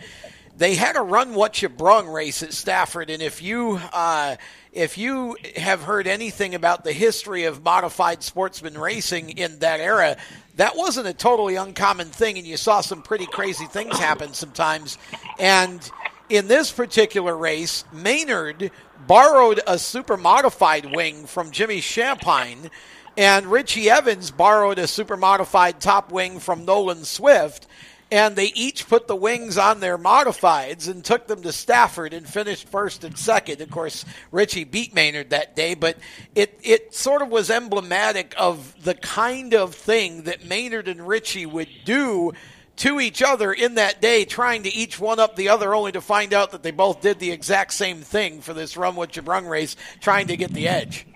they 0.57 0.75
had 0.75 0.97
a 0.97 1.03
run 1.03 1.35
what 1.35 1.61
you 1.61 1.69
brung 1.69 2.09
race 2.09 2.43
at 2.43 2.53
Stafford, 2.53 3.11
and 3.11 3.23
if 3.23 3.43
you 3.43 3.79
uh, 3.93 4.37
if 4.73 4.97
you 4.97 5.37
have 5.57 5.83
heard 5.83 6.07
anything 6.07 6.55
about 6.55 6.83
the 6.83 6.93
history 6.93 7.45
of 7.45 7.63
modified 7.63 8.23
sportsman 8.23 8.79
racing 8.79 9.31
in 9.31 9.59
that 9.59 9.81
era, 9.81 10.17
that 10.57 10.77
wasn't 10.77 11.07
a 11.07 11.13
totally 11.13 11.57
uncommon 11.57 12.09
thing, 12.09 12.39
and 12.39 12.47
you 12.47 12.57
saw 12.57 12.81
some 12.81 13.03
pretty 13.03 13.27
crazy 13.27 13.67
things 13.67 13.99
happen 13.99 14.33
sometimes. 14.33 14.97
And 15.39 15.89
in 16.29 16.49
this 16.49 16.73
particular 16.73 17.37
race, 17.37 17.85
Maynard 17.93 18.71
borrowed 19.07 19.61
a 19.67 19.79
super 19.79 20.17
modified 20.17 20.95
wing 20.95 21.27
from 21.27 21.51
Jimmy 21.51 21.81
Shampine, 21.81 22.71
and 23.17 23.47
Richie 23.47 23.91
Evans 23.91 24.31
borrowed 24.31 24.79
a 24.79 24.87
super 24.87 25.17
modified 25.19 25.81
top 25.81 26.11
wing 26.11 26.39
from 26.39 26.65
Nolan 26.65 27.05
Swift 27.05 27.67
and 28.11 28.37
they 28.37 28.53
each 28.55 28.89
put 28.89 29.09
the 29.09 29.17
wings 29.17 29.59
on 29.59 29.81
their 29.81 29.99
modifieds 29.99 30.89
and 30.89 31.05
took 31.05 31.27
them 31.27 31.43
to 31.43 31.53
Stafford 31.53 32.13
and 32.13 32.29
finished 32.29 32.69
first 32.69 33.03
and 33.03 33.19
second. 33.19 33.61
Of 33.61 33.71
course, 33.71 34.05
Richie 34.31 34.65
beat 34.65 34.95
Maynard 34.95 35.31
that 35.31 35.57
day, 35.57 35.75
but 35.75 35.97
it 36.35 36.59
it 36.63 36.95
sort 36.95 37.23
of 37.23 37.29
was 37.29 37.51
emblematic 37.51 38.35
of 38.39 38.75
the 38.83 38.95
kind 38.95 39.55
of 39.55 39.75
thing 39.75 40.23
that 40.23 40.45
Maynard 40.45 40.89
and 40.89 41.07
Richie 41.07 41.47
would 41.47 41.69
do 41.85 42.33
to 42.77 43.01
each 43.01 43.23
other 43.23 43.53
in 43.53 43.77
that 43.77 44.01
day, 44.01 44.25
trying 44.25 44.63
to 44.65 44.75
each 44.75 45.01
one 45.01 45.19
up 45.19 45.35
the 45.35 45.49
other, 45.49 45.75
only 45.75 45.93
to 45.93 46.01
find 46.01 46.35
out 46.35 46.51
that 46.51 46.63
they 46.63 46.71
both 46.71 47.01
did 47.01 47.19
the 47.19 47.31
exact 47.31 47.73
same 47.73 48.03
thing 48.03 48.43
for 48.43 48.53
this 48.53 48.77
Run 48.77 48.97
What 48.97 49.17
You 49.17 49.23
Brung 49.23 49.47
race, 49.47 49.77
trying 50.01 50.27
to 50.29 50.37
get 50.37 50.53
the 50.53 50.69
edge. 50.69 51.07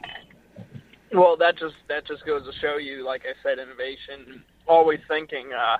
Well, 1.12 1.36
that 1.36 1.58
just 1.58 1.74
that 1.88 2.06
just 2.06 2.24
goes 2.24 2.44
to 2.46 2.52
show 2.60 2.78
you, 2.78 3.04
like 3.04 3.22
I 3.26 3.34
said, 3.42 3.58
innovation. 3.58 4.42
Always 4.66 5.00
thinking. 5.06 5.52
Uh, 5.52 5.78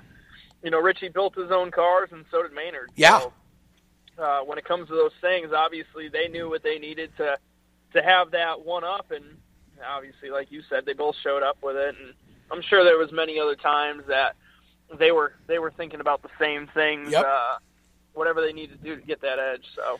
you 0.63 0.69
know, 0.69 0.79
Richie 0.79 1.09
built 1.09 1.35
his 1.35 1.51
own 1.51 1.71
cars, 1.71 2.09
and 2.11 2.25
so 2.31 2.43
did 2.43 2.53
Maynard. 2.53 2.91
Yeah. 2.95 3.19
So, 3.19 3.33
uh, 4.17 4.41
when 4.41 4.57
it 4.57 4.65
comes 4.65 4.87
to 4.89 4.93
those 4.95 5.13
things, 5.21 5.51
obviously 5.55 6.09
they 6.09 6.27
knew 6.27 6.49
what 6.49 6.63
they 6.63 6.77
needed 6.77 7.11
to 7.17 7.37
to 7.93 8.01
have 8.01 8.31
that 8.31 8.65
one 8.65 8.83
up, 8.83 9.11
and 9.11 9.25
obviously, 9.85 10.29
like 10.29 10.51
you 10.51 10.61
said, 10.69 10.85
they 10.85 10.93
both 10.93 11.15
showed 11.21 11.43
up 11.43 11.57
with 11.61 11.75
it. 11.75 11.95
And 11.99 12.13
I'm 12.51 12.61
sure 12.61 12.83
there 12.83 12.97
was 12.97 13.11
many 13.11 13.39
other 13.39 13.55
times 13.55 14.03
that 14.07 14.35
they 14.97 15.11
were 15.11 15.33
they 15.47 15.59
were 15.59 15.71
thinking 15.71 15.99
about 15.99 16.21
the 16.21 16.29
same 16.39 16.67
things, 16.67 17.11
yep. 17.11 17.25
uh, 17.25 17.57
whatever 18.13 18.41
they 18.41 18.53
needed 18.53 18.81
to 18.81 18.83
do 18.83 18.95
to 18.95 19.05
get 19.05 19.21
that 19.21 19.39
edge. 19.39 19.65
So, 19.75 19.99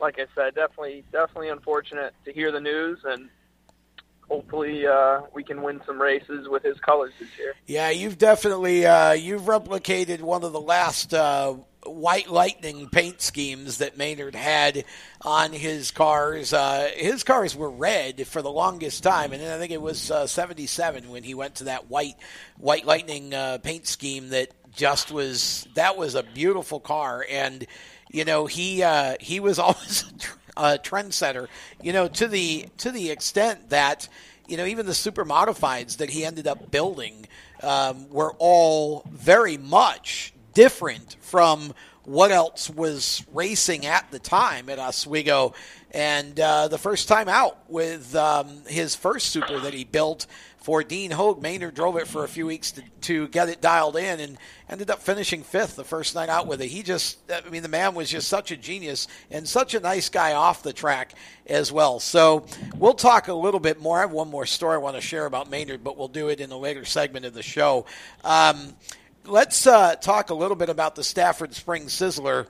like 0.00 0.18
I 0.18 0.26
said, 0.34 0.54
definitely 0.54 1.04
definitely 1.12 1.48
unfortunate 1.48 2.14
to 2.24 2.32
hear 2.32 2.50
the 2.50 2.60
news 2.60 3.00
and 3.04 3.28
hopefully 4.28 4.86
uh, 4.86 5.20
we 5.34 5.44
can 5.44 5.62
win 5.62 5.80
some 5.86 6.00
races 6.00 6.48
with 6.48 6.62
his 6.62 6.78
colors 6.80 7.12
this 7.18 7.28
year. 7.38 7.54
Yeah, 7.66 7.90
you've 7.90 8.18
definitely 8.18 8.86
uh, 8.86 9.12
you've 9.12 9.42
replicated 9.42 10.20
one 10.20 10.44
of 10.44 10.52
the 10.52 10.60
last 10.60 11.12
uh, 11.12 11.54
white 11.84 12.28
lightning 12.28 12.88
paint 12.88 13.20
schemes 13.20 13.78
that 13.78 13.96
Maynard 13.96 14.34
had 14.34 14.84
on 15.20 15.52
his 15.52 15.90
cars. 15.90 16.52
Uh, 16.52 16.90
his 16.96 17.24
cars 17.24 17.54
were 17.54 17.70
red 17.70 18.26
for 18.26 18.42
the 18.42 18.50
longest 18.50 19.02
time, 19.02 19.32
and 19.32 19.42
I 19.44 19.58
think 19.58 19.72
it 19.72 19.82
was 19.82 20.00
'77 20.00 21.10
when 21.10 21.22
he 21.22 21.34
went 21.34 21.56
to 21.56 21.64
that 21.64 21.90
white 21.90 22.16
white 22.56 22.86
lightning 22.86 23.34
uh, 23.34 23.58
paint 23.58 23.86
scheme 23.86 24.30
that 24.30 24.50
just 24.72 25.12
was 25.12 25.66
that 25.74 25.96
was 25.96 26.14
a 26.14 26.22
beautiful 26.22 26.80
car 26.80 27.24
and. 27.28 27.66
You 28.14 28.26
know 28.26 28.44
he 28.44 28.82
uh, 28.82 29.14
he 29.20 29.40
was 29.40 29.58
always 29.58 30.04
a 30.56 30.78
trendsetter, 30.78 31.48
you 31.82 31.92
know, 31.92 32.08
to 32.08 32.28
the 32.28 32.66
to 32.78 32.90
the 32.90 33.10
extent 33.10 33.70
that 33.70 34.08
you 34.46 34.56
know 34.56 34.66
even 34.66 34.86
the 34.86 34.94
super 34.94 35.24
modifieds 35.24 35.98
that 35.98 36.10
he 36.10 36.24
ended 36.24 36.46
up 36.46 36.70
building 36.70 37.26
um, 37.62 38.08
were 38.10 38.32
all 38.38 39.04
very 39.10 39.56
much 39.56 40.32
different 40.54 41.16
from 41.20 41.72
what 42.04 42.30
else 42.32 42.68
was 42.68 43.24
racing 43.32 43.86
at 43.86 44.10
the 44.10 44.18
time 44.18 44.68
at 44.68 44.78
Oswego. 44.78 45.54
And 45.92 46.38
uh, 46.40 46.68
the 46.68 46.78
first 46.78 47.06
time 47.06 47.28
out 47.28 47.58
with 47.70 48.14
um, 48.16 48.62
his 48.66 48.96
first 48.96 49.30
super 49.30 49.60
that 49.60 49.74
he 49.74 49.84
built 49.84 50.26
for 50.62 50.84
Dean 50.84 51.10
Hogue. 51.10 51.42
Maynard 51.42 51.74
drove 51.74 51.96
it 51.96 52.06
for 52.06 52.24
a 52.24 52.28
few 52.28 52.46
weeks 52.46 52.72
to, 52.72 52.82
to 53.02 53.28
get 53.28 53.48
it 53.48 53.60
dialed 53.60 53.96
in 53.96 54.20
and 54.20 54.38
ended 54.68 54.90
up 54.90 55.00
finishing 55.00 55.42
fifth 55.42 55.76
the 55.76 55.84
first 55.84 56.14
night 56.14 56.28
out 56.28 56.46
with 56.46 56.62
it. 56.62 56.68
He 56.68 56.82
just, 56.82 57.18
I 57.30 57.48
mean, 57.50 57.62
the 57.62 57.68
man 57.68 57.94
was 57.94 58.08
just 58.08 58.28
such 58.28 58.52
a 58.52 58.56
genius 58.56 59.08
and 59.30 59.46
such 59.48 59.74
a 59.74 59.80
nice 59.80 60.08
guy 60.08 60.34
off 60.34 60.62
the 60.62 60.72
track 60.72 61.14
as 61.46 61.72
well. 61.72 61.98
So 61.98 62.46
we'll 62.76 62.94
talk 62.94 63.28
a 63.28 63.34
little 63.34 63.60
bit 63.60 63.80
more. 63.80 63.98
I 63.98 64.02
have 64.02 64.12
one 64.12 64.28
more 64.28 64.46
story 64.46 64.74
I 64.74 64.78
want 64.78 64.96
to 64.96 65.02
share 65.02 65.26
about 65.26 65.50
Maynard, 65.50 65.82
but 65.82 65.96
we'll 65.96 66.08
do 66.08 66.28
it 66.28 66.40
in 66.40 66.52
a 66.52 66.58
later 66.58 66.84
segment 66.84 67.26
of 67.26 67.34
the 67.34 67.42
show. 67.42 67.86
Um, 68.22 68.74
let's 69.24 69.66
uh, 69.66 69.96
talk 69.96 70.30
a 70.30 70.34
little 70.34 70.56
bit 70.56 70.68
about 70.68 70.94
the 70.94 71.04
Stafford 71.04 71.54
Spring 71.54 71.86
Sizzler 71.86 72.46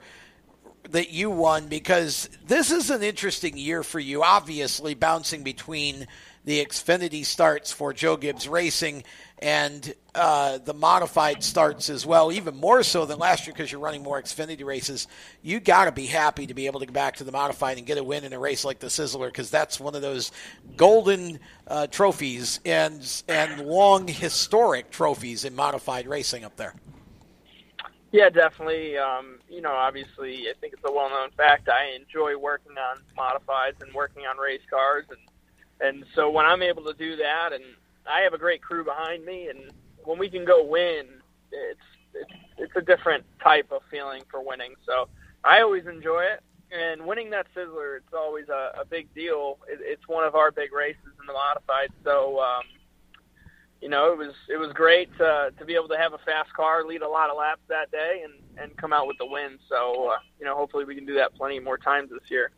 that 0.89 1.11
you 1.11 1.29
won 1.29 1.67
because 1.67 2.29
this 2.45 2.71
is 2.71 2.89
an 2.89 3.01
interesting 3.01 3.57
year 3.57 3.83
for 3.83 3.99
you, 3.99 4.21
obviously 4.21 4.93
bouncing 4.93 5.43
between 5.43 6.07
the 6.45 6.63
Xfinity 6.65 7.25
starts 7.25 7.71
for 7.71 7.93
Joe 7.93 8.17
Gibbs 8.17 8.47
Racing 8.47 9.03
and 9.39 9.93
uh, 10.15 10.57
the 10.59 10.73
modified 10.73 11.43
starts 11.43 11.89
as 11.89 12.05
well, 12.05 12.31
even 12.31 12.55
more 12.55 12.81
so 12.81 13.05
than 13.05 13.19
last 13.19 13.45
year 13.45 13.53
because 13.53 13.71
you're 13.71 13.81
running 13.81 14.01
more 14.01 14.21
Xfinity 14.21 14.63
races. 14.63 15.07
You 15.41 15.59
got 15.59 15.85
to 15.85 15.91
be 15.91 16.05
happy 16.05 16.47
to 16.47 16.53
be 16.53 16.65
able 16.65 16.79
to 16.79 16.85
go 16.85 16.93
back 16.93 17.17
to 17.17 17.25
the 17.25 17.31
modified 17.31 17.77
and 17.77 17.85
get 17.85 17.97
a 17.97 18.03
win 18.03 18.23
in 18.23 18.31
a 18.31 18.39
race 18.39 18.63
like 18.63 18.79
the 18.79 18.87
Sizzler 18.87 19.27
because 19.27 19.49
that's 19.49 19.79
one 19.79 19.95
of 19.95 20.01
those 20.01 20.31
golden 20.77 21.39
uh, 21.67 21.87
trophies 21.87 22.61
and 22.65 23.23
and 23.27 23.65
long 23.65 24.07
historic 24.07 24.91
trophies 24.91 25.43
in 25.43 25.55
modified 25.55 26.07
racing 26.07 26.45
up 26.45 26.55
there. 26.55 26.75
Yeah, 28.13 28.29
definitely. 28.29 28.95
Um, 28.97 29.39
you 29.49 29.59
know, 29.59 29.73
obviously, 29.73 30.47
I 30.47 30.53
think 30.61 30.73
it's 30.73 30.83
a 30.85 30.91
well-known 30.91 31.31
fact. 31.31 31.67
I 31.67 31.95
enjoy 31.99 32.37
working 32.37 32.73
on 32.77 32.97
modifieds 33.17 33.81
and 33.81 33.91
working 33.93 34.27
on 34.27 34.37
race 34.37 34.61
cars, 34.69 35.05
and 35.09 35.17
and 35.81 36.05
so 36.15 36.29
when 36.29 36.45
I'm 36.45 36.61
able 36.61 36.83
to 36.85 36.93
do 36.93 37.15
that, 37.17 37.49
and 37.53 37.63
I 38.05 38.21
have 38.21 38.33
a 38.33 38.37
great 38.37 38.61
crew 38.61 38.83
behind 38.83 39.25
me, 39.25 39.49
and 39.49 39.71
when 40.03 40.17
we 40.17 40.29
can 40.29 40.45
go 40.45 40.63
win, 40.63 41.05
it's 41.51 41.79
it's, 42.13 42.31
it's 42.57 42.73
a 42.75 42.81
different 42.81 43.23
type 43.41 43.71
of 43.71 43.81
feeling 43.89 44.23
for 44.29 44.45
winning. 44.45 44.73
So 44.85 45.07
I 45.43 45.61
always 45.61 45.85
enjoy 45.87 46.23
it, 46.23 46.41
and 46.71 47.05
winning 47.05 47.29
that 47.31 47.47
Sizzler, 47.55 47.97
it's 47.97 48.13
always 48.13 48.49
a, 48.49 48.81
a 48.81 48.85
big 48.85 49.13
deal. 49.13 49.57
It, 49.67 49.79
it's 49.81 50.07
one 50.07 50.23
of 50.23 50.35
our 50.35 50.51
big 50.51 50.73
races 50.73 51.01
in 51.19 51.25
the 51.25 51.33
modified. 51.33 51.89
So 52.03 52.39
um, 52.39 52.63
you 53.81 53.89
know, 53.89 54.11
it 54.13 54.17
was 54.17 54.33
it 54.49 54.57
was 54.57 54.71
great 54.73 55.09
to, 55.17 55.51
to 55.57 55.65
be 55.65 55.75
able 55.75 55.89
to 55.89 55.97
have 55.97 56.13
a 56.13 56.19
fast 56.19 56.53
car 56.53 56.85
lead 56.85 57.01
a 57.01 57.09
lot 57.09 57.29
of 57.29 57.37
laps 57.37 57.61
that 57.67 57.91
day 57.91 58.23
and 58.23 58.33
and 58.61 58.77
come 58.77 58.93
out 58.93 59.07
with 59.07 59.17
the 59.17 59.25
win. 59.25 59.57
So 59.69 60.09
uh, 60.09 60.19
you 60.39 60.45
know, 60.45 60.55
hopefully 60.55 60.85
we 60.85 60.95
can 60.95 61.05
do 61.05 61.15
that 61.15 61.35
plenty 61.35 61.59
more 61.59 61.77
times 61.77 62.09
this 62.09 62.29
year 62.29 62.51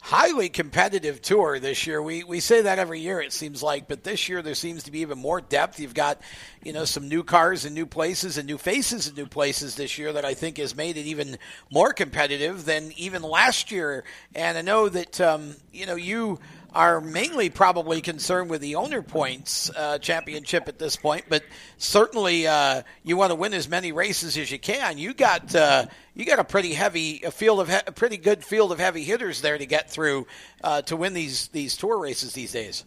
highly 0.00 0.48
competitive 0.48 1.20
tour 1.20 1.58
this 1.58 1.86
year. 1.86 2.02
We 2.02 2.24
we 2.24 2.40
say 2.40 2.62
that 2.62 2.78
every 2.78 3.00
year 3.00 3.20
it 3.20 3.32
seems 3.32 3.62
like, 3.62 3.86
but 3.86 4.02
this 4.02 4.28
year 4.28 4.42
there 4.42 4.54
seems 4.54 4.84
to 4.84 4.90
be 4.90 5.00
even 5.00 5.18
more 5.18 5.40
depth. 5.40 5.78
You've 5.78 5.94
got, 5.94 6.20
you 6.62 6.72
know, 6.72 6.84
some 6.84 7.08
new 7.08 7.22
cars 7.22 7.64
and 7.64 7.74
new 7.74 7.86
places 7.86 8.38
and 8.38 8.46
new 8.46 8.58
faces 8.58 9.06
and 9.06 9.16
new 9.16 9.26
places 9.26 9.76
this 9.76 9.98
year 9.98 10.12
that 10.12 10.24
I 10.24 10.34
think 10.34 10.58
has 10.58 10.74
made 10.74 10.96
it 10.96 11.06
even 11.06 11.38
more 11.70 11.92
competitive 11.92 12.64
than 12.64 12.92
even 12.96 13.22
last 13.22 13.70
year. 13.70 14.04
And 14.34 14.56
I 14.56 14.62
know 14.62 14.88
that 14.88 15.20
um, 15.20 15.54
you 15.72 15.86
know 15.86 15.96
you 15.96 16.38
are 16.74 17.00
mainly 17.00 17.50
probably 17.50 18.00
concerned 18.00 18.50
with 18.50 18.60
the 18.60 18.76
owner 18.76 19.02
points 19.02 19.70
uh, 19.76 19.98
championship 19.98 20.68
at 20.68 20.78
this 20.78 20.96
point, 20.96 21.24
but 21.28 21.42
certainly 21.78 22.46
uh, 22.46 22.82
you 23.02 23.16
want 23.16 23.30
to 23.30 23.34
win 23.34 23.52
as 23.54 23.68
many 23.68 23.92
races 23.92 24.36
as 24.36 24.50
you 24.50 24.58
can. 24.58 24.98
You 24.98 25.14
got 25.14 25.54
uh, 25.54 25.86
you 26.14 26.24
got 26.24 26.38
a 26.38 26.44
pretty 26.44 26.72
heavy 26.72 27.22
a 27.24 27.30
field 27.30 27.60
of 27.60 27.68
he- 27.68 27.86
a 27.86 27.92
pretty 27.92 28.16
good 28.16 28.44
field 28.44 28.72
of 28.72 28.78
heavy 28.78 29.02
hitters 29.02 29.40
there 29.40 29.58
to 29.58 29.66
get 29.66 29.90
through 29.90 30.26
uh, 30.62 30.82
to 30.82 30.96
win 30.96 31.12
these 31.14 31.48
these 31.48 31.76
tour 31.76 31.98
races 31.98 32.32
these 32.32 32.52
days. 32.52 32.84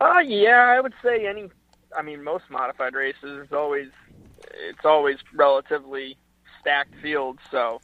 Uh, 0.00 0.20
yeah, 0.20 0.74
I 0.76 0.80
would 0.80 0.94
say 1.02 1.26
any. 1.26 1.50
I 1.96 2.02
mean, 2.02 2.22
most 2.22 2.44
modified 2.50 2.94
races 2.94 3.46
is 3.46 3.52
always 3.52 3.88
it's 4.54 4.84
always 4.84 5.18
relatively 5.34 6.16
stacked 6.60 6.94
fields, 7.02 7.40
so 7.50 7.80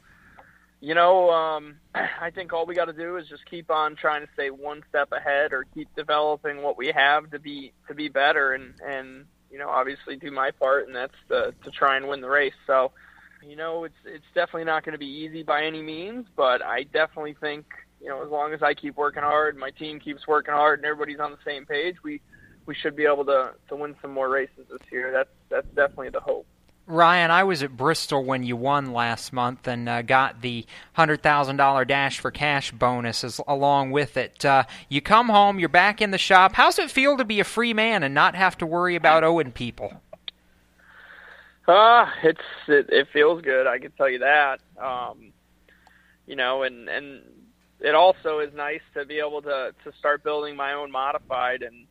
you 0.85 0.93
know, 0.93 1.31
um, 1.31 1.77
I 1.95 2.29
think 2.29 2.53
all 2.53 2.67
we 2.67 2.75
got 2.75 2.85
to 2.85 2.93
do 2.93 3.17
is 3.17 3.27
just 3.27 3.43
keep 3.49 3.71
on 3.71 3.95
trying 3.95 4.21
to 4.21 4.31
stay 4.33 4.51
one 4.51 4.83
step 4.87 5.11
ahead, 5.11 5.51
or 5.51 5.65
keep 5.73 5.89
developing 5.95 6.61
what 6.61 6.77
we 6.77 6.91
have 6.95 7.31
to 7.31 7.39
be 7.39 7.73
to 7.87 7.95
be 7.95 8.07
better, 8.07 8.53
and 8.53 8.75
and 8.85 9.25
you 9.51 9.57
know, 9.57 9.69
obviously 9.69 10.15
do 10.15 10.29
my 10.29 10.51
part, 10.51 10.85
and 10.87 10.95
that's 10.95 11.15
the, 11.27 11.53
to 11.63 11.71
try 11.71 11.97
and 11.97 12.07
win 12.07 12.21
the 12.21 12.29
race. 12.29 12.53
So, 12.67 12.91
you 13.43 13.55
know, 13.55 13.85
it's 13.85 13.95
it's 14.05 14.25
definitely 14.35 14.65
not 14.65 14.85
going 14.85 14.93
to 14.93 14.99
be 14.99 15.07
easy 15.07 15.41
by 15.41 15.63
any 15.65 15.81
means, 15.81 16.27
but 16.35 16.61
I 16.61 16.83
definitely 16.83 17.35
think 17.39 17.65
you 17.99 18.09
know, 18.09 18.23
as 18.23 18.29
long 18.29 18.53
as 18.53 18.61
I 18.61 18.75
keep 18.75 18.95
working 18.95 19.23
hard, 19.23 19.57
my 19.57 19.71
team 19.71 19.99
keeps 19.99 20.27
working 20.27 20.53
hard, 20.53 20.79
and 20.79 20.85
everybody's 20.85 21.19
on 21.19 21.31
the 21.31 21.39
same 21.43 21.65
page, 21.65 21.95
we 22.03 22.21
we 22.67 22.75
should 22.75 22.95
be 22.95 23.05
able 23.05 23.25
to 23.25 23.53
to 23.69 23.75
win 23.75 23.95
some 24.03 24.11
more 24.11 24.29
races 24.29 24.67
this 24.69 24.91
year. 24.91 25.11
That's 25.11 25.29
that's 25.49 25.67
definitely 25.75 26.09
the 26.09 26.19
hope. 26.19 26.45
Ryan, 26.87 27.31
I 27.31 27.43
was 27.43 27.63
at 27.63 27.75
Bristol 27.75 28.23
when 28.23 28.43
you 28.43 28.55
won 28.55 28.93
last 28.93 29.33
month 29.33 29.67
and 29.67 29.89
uh, 29.89 30.03
got 30.03 30.41
the 30.41 30.65
$100,000 30.97 31.87
Dash 31.87 32.19
for 32.19 32.29
Cash 32.29 32.71
bonuses 32.71 33.41
along 33.47 33.89
with 33.89 34.17
it. 34.17 34.45
Uh, 34.45 34.63
you 34.87 35.01
come 35.01 35.29
home, 35.29 35.57
you're 35.57 35.67
back 35.67 35.99
in 35.99 36.11
the 36.11 36.19
shop. 36.19 36.53
How's 36.53 36.77
it 36.77 36.91
feel 36.91 37.17
to 37.17 37.25
be 37.25 37.39
a 37.39 37.43
free 37.43 37.73
man 37.73 38.03
and 38.03 38.13
not 38.13 38.35
have 38.35 38.57
to 38.59 38.67
worry 38.67 38.95
about 38.95 39.23
owing 39.23 39.51
people? 39.51 40.01
Uh, 41.67 42.05
it's 42.23 42.41
it, 42.67 42.87
it 42.89 43.07
feels 43.11 43.41
good. 43.41 43.65
I 43.65 43.79
can 43.79 43.91
tell 43.93 44.09
you 44.09 44.19
that. 44.19 44.59
Um, 44.79 45.33
you 46.27 46.35
know, 46.35 46.61
and 46.61 46.87
and 46.87 47.21
it 47.79 47.95
also 47.95 48.39
is 48.39 48.53
nice 48.53 48.81
to 48.93 49.05
be 49.05 49.17
able 49.17 49.41
to 49.41 49.73
to 49.83 49.91
start 49.97 50.23
building 50.23 50.55
my 50.55 50.73
own 50.73 50.91
modified 50.91 51.63
and 51.63 51.87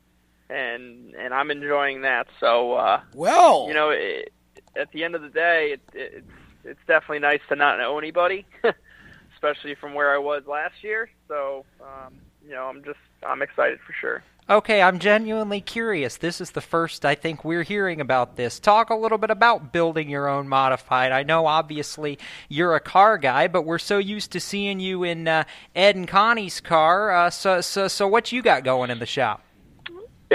and 0.48 1.14
and 1.14 1.34
I'm 1.34 1.50
enjoying 1.50 2.02
that. 2.02 2.28
So 2.38 2.74
uh, 2.74 3.00
well, 3.14 3.66
you 3.66 3.74
know, 3.74 3.90
it, 3.90 4.32
at 4.76 4.90
the 4.92 5.04
end 5.04 5.14
of 5.14 5.22
the 5.22 5.28
day, 5.28 5.72
it, 5.72 5.80
it, 5.94 6.12
it's 6.16 6.26
it's 6.64 6.80
definitely 6.86 7.18
nice 7.18 7.40
to 7.48 7.56
not 7.56 7.78
know 7.78 7.98
anybody, 7.98 8.46
especially 9.34 9.74
from 9.74 9.94
where 9.94 10.14
I 10.14 10.18
was 10.18 10.44
last 10.46 10.82
year. 10.82 11.10
So 11.28 11.64
um, 11.80 12.14
you 12.44 12.52
know, 12.52 12.64
I'm 12.64 12.82
just 12.84 12.98
I'm 13.26 13.42
excited 13.42 13.78
for 13.86 13.92
sure. 13.92 14.22
Okay, 14.48 14.82
I'm 14.82 14.98
genuinely 14.98 15.62
curious. 15.62 16.18
This 16.18 16.38
is 16.38 16.50
the 16.50 16.60
first 16.60 17.06
I 17.06 17.14
think 17.14 17.46
we're 17.46 17.62
hearing 17.62 18.02
about 18.02 18.36
this. 18.36 18.60
Talk 18.60 18.90
a 18.90 18.94
little 18.94 19.16
bit 19.16 19.30
about 19.30 19.72
building 19.72 20.10
your 20.10 20.28
own 20.28 20.48
modified. 20.48 21.12
I 21.12 21.22
know 21.22 21.46
obviously 21.46 22.18
you're 22.50 22.74
a 22.74 22.80
car 22.80 23.16
guy, 23.16 23.48
but 23.48 23.62
we're 23.62 23.78
so 23.78 23.96
used 23.96 24.32
to 24.32 24.40
seeing 24.40 24.80
you 24.80 25.02
in 25.02 25.28
uh, 25.28 25.44
Ed 25.74 25.96
and 25.96 26.06
Connie's 26.06 26.60
car. 26.60 27.10
Uh, 27.10 27.30
so, 27.30 27.62
so, 27.62 27.88
so 27.88 28.06
what 28.06 28.32
you 28.32 28.42
got 28.42 28.64
going 28.64 28.90
in 28.90 28.98
the 28.98 29.06
shop? 29.06 29.42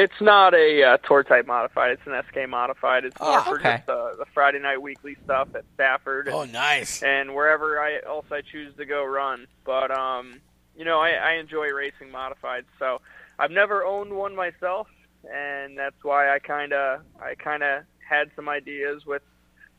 It's 0.02 0.22
not 0.22 0.54
a 0.54 0.82
uh, 0.84 0.98
tour 0.98 1.24
type 1.24 1.46
modified. 1.46 1.92
It's 1.92 2.02
an 2.08 2.14
SK 2.30 2.48
modified. 2.50 3.04
It's 3.04 3.20
more 3.20 3.40
Oh, 3.40 3.42
for 3.42 3.60
okay. 3.60 3.78
just 3.78 3.90
uh, 3.90 4.16
the 4.18 4.26
Friday 4.34 4.60
night 4.60 4.82
weekly 4.82 5.18
stuff 5.26 5.50
at 5.56 5.66
Stafford. 5.74 6.28
And, 6.28 6.36
Oh, 6.36 6.46
nice. 6.46 7.04
And 7.04 7.36
wherever 7.36 7.82
I 7.82 8.00
else 8.06 8.26
I 8.32 8.40
choose 8.40 8.74
to 8.78 8.86
go 8.86 9.04
run. 9.04 9.46
But 9.66 9.92
um, 9.92 10.40
you 10.78 10.86
know, 10.86 11.00
I, 11.00 11.10
I 11.10 11.32
enjoy 11.34 11.68
racing 11.72 12.12
modified. 12.12 12.64
So 12.80 13.02
I've 13.38 13.52
never 13.52 13.84
owned 13.84 14.14
one 14.14 14.36
myself, 14.38 14.88
and 15.30 15.78
that's 15.78 16.02
why 16.02 16.34
I 16.34 16.40
kind 16.40 16.72
of 16.72 17.02
I 17.22 17.36
kind 17.36 17.62
of 17.62 17.84
had 18.08 18.32
some 18.38 18.48
ideas 18.48 19.06
with 19.06 19.24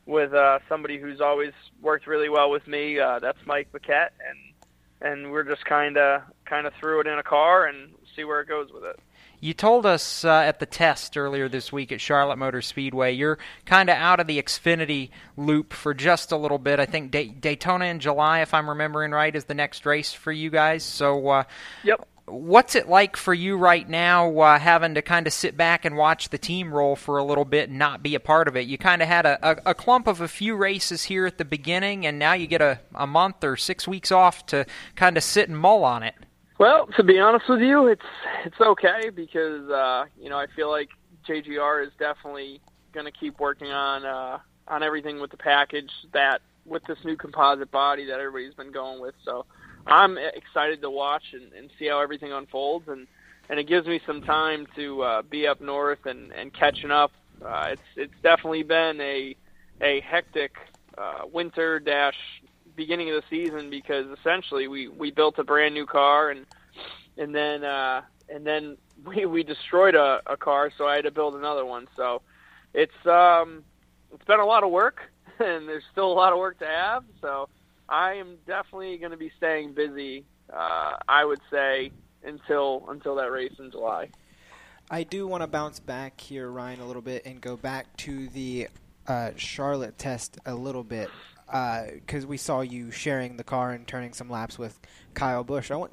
with 0.05 0.33
uh, 0.35 0.59
somebody 0.69 0.99
who's 0.99 1.19
always 1.19 1.53
worked 1.81 2.05
really 2.05 2.29
well 2.29 2.51
with 2.51 2.67
me. 2.67 2.99
Uh, 2.99 3.17
that's 3.17 3.39
Mike 3.47 3.71
Paquette, 3.71 4.13
and 4.29 5.11
and 5.13 5.31
we're 5.31 5.43
just 5.43 5.65
kind 5.65 5.97
of 5.97 6.21
kind 6.45 6.67
of 6.67 6.73
threw 6.79 6.99
it 6.99 7.07
in 7.07 7.17
a 7.17 7.23
car 7.23 7.65
and 7.65 7.95
see 8.15 8.23
where 8.23 8.39
it 8.41 8.47
goes 8.47 8.71
with 8.71 8.83
it. 8.83 8.99
You 9.41 9.55
told 9.55 9.87
us 9.87 10.23
uh, 10.23 10.29
at 10.29 10.59
the 10.59 10.67
test 10.67 11.17
earlier 11.17 11.49
this 11.49 11.73
week 11.73 11.91
at 11.91 11.99
Charlotte 11.99 12.37
Motor 12.37 12.61
Speedway 12.61 13.11
you're 13.13 13.39
kind 13.65 13.89
of 13.89 13.95
out 13.97 14.19
of 14.19 14.27
the 14.27 14.41
Xfinity 14.41 15.09
loop 15.35 15.73
for 15.73 15.95
just 15.95 16.31
a 16.31 16.37
little 16.37 16.59
bit. 16.59 16.79
I 16.79 16.85
think 16.85 17.09
Day- 17.09 17.27
Daytona 17.27 17.85
in 17.85 17.99
July, 17.99 18.41
if 18.41 18.53
I'm 18.53 18.69
remembering 18.69 19.11
right, 19.11 19.35
is 19.35 19.45
the 19.45 19.55
next 19.55 19.85
race 19.85 20.13
for 20.13 20.31
you 20.31 20.51
guys. 20.51 20.83
So, 20.83 21.27
uh, 21.27 21.43
yep. 21.83 22.07
What's 22.27 22.75
it 22.75 22.87
like 22.87 23.17
for 23.17 23.33
you 23.33 23.57
right 23.57 23.89
now, 23.89 24.39
uh, 24.39 24.59
having 24.59 24.93
to 24.93 25.01
kind 25.01 25.25
of 25.27 25.33
sit 25.33 25.57
back 25.57 25.83
and 25.85 25.97
watch 25.97 26.29
the 26.29 26.37
team 26.37 26.71
roll 26.73 26.95
for 26.95 27.17
a 27.17 27.23
little 27.23 27.43
bit 27.43 27.69
and 27.69 27.79
not 27.79 28.03
be 28.03 28.15
a 28.15 28.21
part 28.21 28.47
of 28.47 28.55
it? 28.55 28.67
You 28.67 28.77
kind 28.77 29.01
of 29.01 29.07
had 29.07 29.25
a, 29.25 29.39
a, 29.41 29.71
a 29.71 29.73
clump 29.73 30.07
of 30.07 30.21
a 30.21 30.27
few 30.27 30.55
races 30.55 31.03
here 31.03 31.25
at 31.25 31.39
the 31.39 31.43
beginning, 31.45 32.05
and 32.05 32.19
now 32.19 32.33
you 32.33 32.47
get 32.47 32.61
a, 32.61 32.79
a 32.93 33.07
month 33.07 33.43
or 33.43 33.57
six 33.57 33.87
weeks 33.87 34.11
off 34.11 34.45
to 34.45 34.65
kind 34.95 35.17
of 35.17 35.23
sit 35.23 35.49
and 35.49 35.57
mull 35.57 35.83
on 35.83 36.03
it. 36.03 36.13
Well, 36.61 36.85
to 36.95 37.03
be 37.03 37.17
honest 37.17 37.49
with 37.49 37.61
you, 37.61 37.87
it's 37.87 38.05
it's 38.45 38.61
okay 38.61 39.09
because 39.09 39.67
uh, 39.71 40.05
you 40.21 40.29
know 40.29 40.37
I 40.37 40.45
feel 40.55 40.69
like 40.69 40.89
JGR 41.27 41.83
is 41.83 41.91
definitely 41.97 42.61
going 42.93 43.07
to 43.07 43.11
keep 43.11 43.39
working 43.39 43.71
on 43.71 44.05
uh, 44.05 44.37
on 44.67 44.83
everything 44.83 45.19
with 45.19 45.31
the 45.31 45.37
package 45.37 45.89
that 46.13 46.43
with 46.67 46.83
this 46.83 46.99
new 47.03 47.17
composite 47.17 47.71
body 47.71 48.05
that 48.05 48.19
everybody's 48.19 48.53
been 48.53 48.71
going 48.71 49.01
with. 49.01 49.15
So 49.25 49.47
I'm 49.87 50.19
excited 50.19 50.83
to 50.83 50.91
watch 50.91 51.23
and, 51.33 51.51
and 51.53 51.71
see 51.79 51.87
how 51.87 51.99
everything 51.99 52.31
unfolds, 52.31 52.87
and 52.89 53.07
and 53.49 53.59
it 53.59 53.67
gives 53.67 53.87
me 53.87 53.99
some 54.05 54.21
time 54.21 54.67
to 54.75 55.01
uh, 55.01 55.21
be 55.23 55.47
up 55.47 55.61
north 55.61 56.05
and 56.05 56.31
and 56.31 56.53
catching 56.53 56.91
up. 56.91 57.11
Uh, 57.43 57.69
it's 57.71 57.81
it's 57.95 58.21
definitely 58.21 58.61
been 58.61 59.01
a 59.01 59.35
a 59.81 59.99
hectic 60.01 60.51
uh, 60.95 61.21
winter 61.33 61.79
dash 61.79 62.13
beginning 62.81 63.11
of 63.11 63.21
the 63.21 63.23
season 63.29 63.69
because 63.69 64.07
essentially 64.19 64.67
we 64.67 64.87
we 64.87 65.11
built 65.11 65.37
a 65.37 65.43
brand 65.43 65.75
new 65.75 65.85
car 65.85 66.31
and 66.31 66.47
and 67.15 67.35
then 67.35 67.63
uh 67.63 68.01
and 68.27 68.43
then 68.43 68.75
we 69.05 69.25
we 69.27 69.43
destroyed 69.43 69.93
a, 69.93 70.19
a 70.25 70.35
car 70.35 70.71
so 70.75 70.87
I 70.87 70.95
had 70.95 71.03
to 71.03 71.11
build 71.11 71.35
another 71.35 71.63
one. 71.63 71.87
So 71.95 72.23
it's 72.73 73.05
um 73.05 73.63
it's 74.11 74.25
been 74.25 74.39
a 74.39 74.45
lot 74.45 74.63
of 74.63 74.71
work 74.71 75.01
and 75.39 75.69
there's 75.69 75.83
still 75.91 76.11
a 76.11 76.17
lot 76.23 76.33
of 76.33 76.39
work 76.39 76.57
to 76.59 76.65
have. 76.65 77.03
So 77.21 77.49
I 77.87 78.13
am 78.13 78.37
definitely 78.47 78.97
going 78.97 79.11
to 79.11 79.17
be 79.17 79.31
staying 79.37 79.73
busy 79.73 80.25
uh 80.51 80.93
I 81.07 81.23
would 81.23 81.41
say 81.51 81.91
until 82.23 82.85
until 82.89 83.13
that 83.15 83.31
race 83.31 83.53
in 83.59 83.69
July. 83.69 84.09
I 84.89 85.03
do 85.03 85.27
want 85.27 85.41
to 85.41 85.47
bounce 85.47 85.79
back 85.79 86.19
here, 86.19 86.49
Ryan, 86.49 86.81
a 86.81 86.85
little 86.87 87.03
bit 87.03 87.27
and 87.27 87.39
go 87.39 87.55
back 87.55 87.95
to 87.97 88.27
the 88.27 88.69
uh, 89.07 89.31
Charlotte 89.35 89.97
test 89.97 90.37
a 90.45 90.53
little 90.53 90.83
bit 90.83 91.09
because 91.51 92.25
we 92.25 92.37
saw 92.37 92.61
you 92.61 92.91
sharing 92.91 93.37
the 93.37 93.43
car 93.43 93.71
and 93.71 93.85
turning 93.85 94.13
some 94.13 94.29
laps 94.29 94.57
with 94.57 94.79
Kyle 95.13 95.43
Busch. 95.43 95.69
I 95.71 95.75
want 95.75 95.91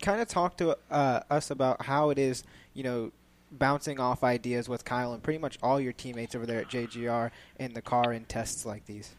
kind 0.00 0.20
of 0.20 0.28
talk 0.28 0.56
to 0.58 0.76
uh, 0.90 1.20
us 1.28 1.50
about 1.50 1.84
how 1.84 2.10
it 2.10 2.18
is, 2.18 2.44
you 2.74 2.82
know, 2.82 3.12
bouncing 3.50 4.00
off 4.00 4.24
ideas 4.24 4.68
with 4.68 4.84
Kyle 4.84 5.12
and 5.12 5.22
pretty 5.22 5.38
much 5.38 5.58
all 5.62 5.80
your 5.80 5.92
teammates 5.92 6.34
over 6.34 6.46
there 6.46 6.60
at 6.60 6.68
JGR 6.68 7.30
in 7.58 7.74
the 7.74 7.82
car 7.82 8.12
in 8.12 8.24
tests 8.24 8.64
like 8.64 8.86
these. 8.86 9.14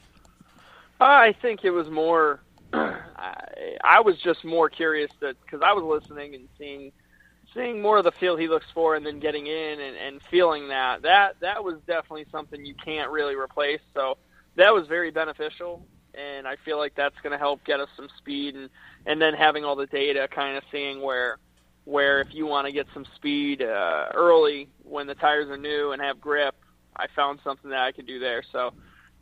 I 0.99 1.35
think 1.41 1.63
it 1.63 1.71
was 1.71 1.89
more. 1.89 2.39
I, 2.73 3.77
I 3.83 3.99
was 3.99 4.17
just 4.17 4.43
more 4.43 4.69
curious 4.69 5.11
that 5.19 5.35
because 5.41 5.61
I 5.63 5.73
was 5.73 5.83
listening 5.83 6.33
and 6.33 6.47
seeing 6.57 6.91
seeing 7.53 7.81
more 7.81 7.99
of 7.99 8.03
the 8.03 8.11
feel 8.11 8.35
he 8.35 8.47
looks 8.47 8.65
for, 8.73 8.95
and 8.95 9.05
then 9.05 9.19
getting 9.19 9.45
in 9.45 9.79
and, 9.79 9.95
and 9.95 10.21
feeling 10.31 10.69
that 10.69 11.03
that 11.03 11.39
that 11.41 11.63
was 11.63 11.75
definitely 11.85 12.25
something 12.31 12.65
you 12.65 12.73
can't 12.73 13.11
really 13.11 13.35
replace. 13.35 13.81
So 13.93 14.17
that 14.55 14.73
was 14.73 14.87
very 14.87 15.11
beneficial, 15.11 15.85
and 16.13 16.47
I 16.47 16.55
feel 16.63 16.77
like 16.77 16.95
that's 16.95 17.15
going 17.23 17.31
to 17.31 17.37
help 17.37 17.63
get 17.63 17.79
us 17.79 17.89
some 17.95 18.07
speed, 18.17 18.55
and 18.55 18.69
and 19.05 19.21
then 19.21 19.33
having 19.33 19.63
all 19.63 19.75
the 19.75 19.87
data, 19.87 20.27
kind 20.33 20.57
of 20.57 20.63
seeing 20.71 21.01
where 21.01 21.37
where 21.85 22.21
if 22.21 22.33
you 22.33 22.45
want 22.45 22.65
to 22.65 22.71
get 22.71 22.87
some 22.93 23.05
speed 23.15 23.61
uh, 23.61 24.07
early 24.13 24.69
when 24.83 25.07
the 25.07 25.15
tires 25.15 25.49
are 25.49 25.57
new 25.57 25.91
and 25.91 26.01
have 26.01 26.21
grip, 26.21 26.55
I 26.95 27.07
found 27.15 27.39
something 27.43 27.71
that 27.71 27.81
I 27.81 27.91
could 27.91 28.07
do 28.07 28.19
there. 28.19 28.43
So 28.51 28.73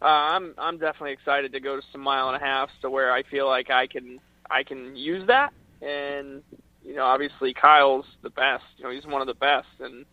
uh, 0.02 0.06
I'm 0.06 0.54
I'm 0.58 0.78
definitely 0.78 1.14
excited 1.14 1.54
to 1.54 1.60
go 1.60 1.76
to 1.76 1.82
some 1.92 2.02
mile 2.02 2.30
and 2.30 2.42
a 2.42 2.46
half 2.46 2.70
to 2.82 2.90
where 2.90 3.12
I 3.12 3.24
feel 3.24 3.48
like 3.48 3.70
I 3.70 3.88
can 3.88 4.20
I 4.50 4.64
can 4.64 4.96
use 4.96 5.28
that. 5.28 5.54
And 5.82 6.44
you 6.84 6.96
know, 6.96 7.06
obviously 7.06 7.54
Kyle's 7.54 8.06
the 8.22 8.30
best. 8.30 8.64
You 8.78 8.86
know, 8.86 8.92
he's 8.92 9.06
one 9.06 9.22
of 9.22 9.28
the 9.28 9.34
best, 9.34 9.70
and 9.80 10.06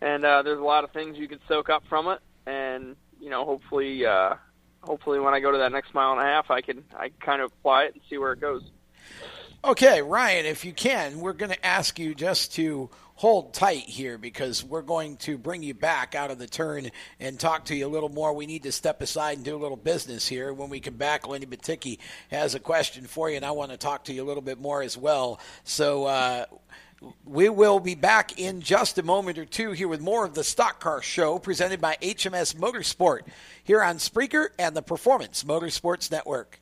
and 0.00 0.24
uh, 0.24 0.42
there's 0.42 0.58
a 0.58 0.64
lot 0.64 0.84
of 0.84 0.90
things 0.92 1.18
you 1.18 1.28
can 1.28 1.40
soak 1.48 1.68
up 1.68 1.84
from 1.88 2.08
it. 2.08 2.20
And 2.46 2.96
you 3.20 3.30
know, 3.30 3.44
hopefully 3.44 4.04
uh, 4.04 4.34
hopefully 4.82 5.20
when 5.20 5.34
I 5.34 5.40
go 5.40 5.50
to 5.50 5.58
that 5.58 5.72
next 5.72 5.94
mile 5.94 6.12
and 6.12 6.20
a 6.20 6.24
half, 6.24 6.50
I 6.50 6.60
can 6.60 6.84
I 6.96 7.10
kind 7.20 7.42
of 7.42 7.52
apply 7.52 7.84
it 7.84 7.94
and 7.94 8.02
see 8.08 8.18
where 8.18 8.32
it 8.32 8.40
goes. 8.40 8.62
Okay, 9.64 10.02
Ryan, 10.02 10.44
if 10.44 10.64
you 10.64 10.72
can, 10.72 11.20
we're 11.20 11.32
going 11.34 11.52
to 11.52 11.66
ask 11.66 11.96
you 11.96 12.16
just 12.16 12.52
to 12.56 12.90
hold 13.14 13.54
tight 13.54 13.84
here 13.84 14.18
because 14.18 14.64
we're 14.64 14.82
going 14.82 15.16
to 15.18 15.38
bring 15.38 15.62
you 15.62 15.72
back 15.72 16.16
out 16.16 16.32
of 16.32 16.38
the 16.40 16.48
turn 16.48 16.90
and 17.20 17.38
talk 17.38 17.66
to 17.66 17.76
you 17.76 17.86
a 17.86 17.88
little 17.88 18.08
more. 18.08 18.32
We 18.32 18.46
need 18.46 18.64
to 18.64 18.72
step 18.72 19.00
aside 19.00 19.36
and 19.36 19.44
do 19.44 19.54
a 19.54 19.62
little 19.62 19.76
business 19.76 20.26
here. 20.26 20.52
When 20.52 20.68
we 20.68 20.80
come 20.80 20.94
back, 20.94 21.28
Lenny 21.28 21.46
Batycki 21.46 21.98
has 22.32 22.56
a 22.56 22.58
question 22.58 23.06
for 23.06 23.30
you, 23.30 23.36
and 23.36 23.44
I 23.44 23.52
want 23.52 23.70
to 23.70 23.76
talk 23.76 24.02
to 24.06 24.12
you 24.12 24.24
a 24.24 24.26
little 24.26 24.42
bit 24.42 24.60
more 24.60 24.82
as 24.82 24.98
well. 24.98 25.38
So, 25.62 26.06
uh, 26.06 26.46
we 27.24 27.48
will 27.48 27.80
be 27.80 27.94
back 27.94 28.38
in 28.38 28.60
just 28.60 28.98
a 28.98 29.02
moment 29.02 29.38
or 29.38 29.44
two 29.44 29.72
here 29.72 29.88
with 29.88 30.00
more 30.00 30.24
of 30.24 30.34
the 30.34 30.44
Stock 30.44 30.80
Car 30.80 31.02
Show 31.02 31.38
presented 31.38 31.80
by 31.80 31.96
HMS 32.00 32.54
Motorsport 32.54 33.20
here 33.62 33.82
on 33.82 33.96
Spreaker 33.96 34.48
and 34.58 34.76
the 34.76 34.82
Performance 34.82 35.44
Motorsports 35.44 36.10
Network. 36.10 36.61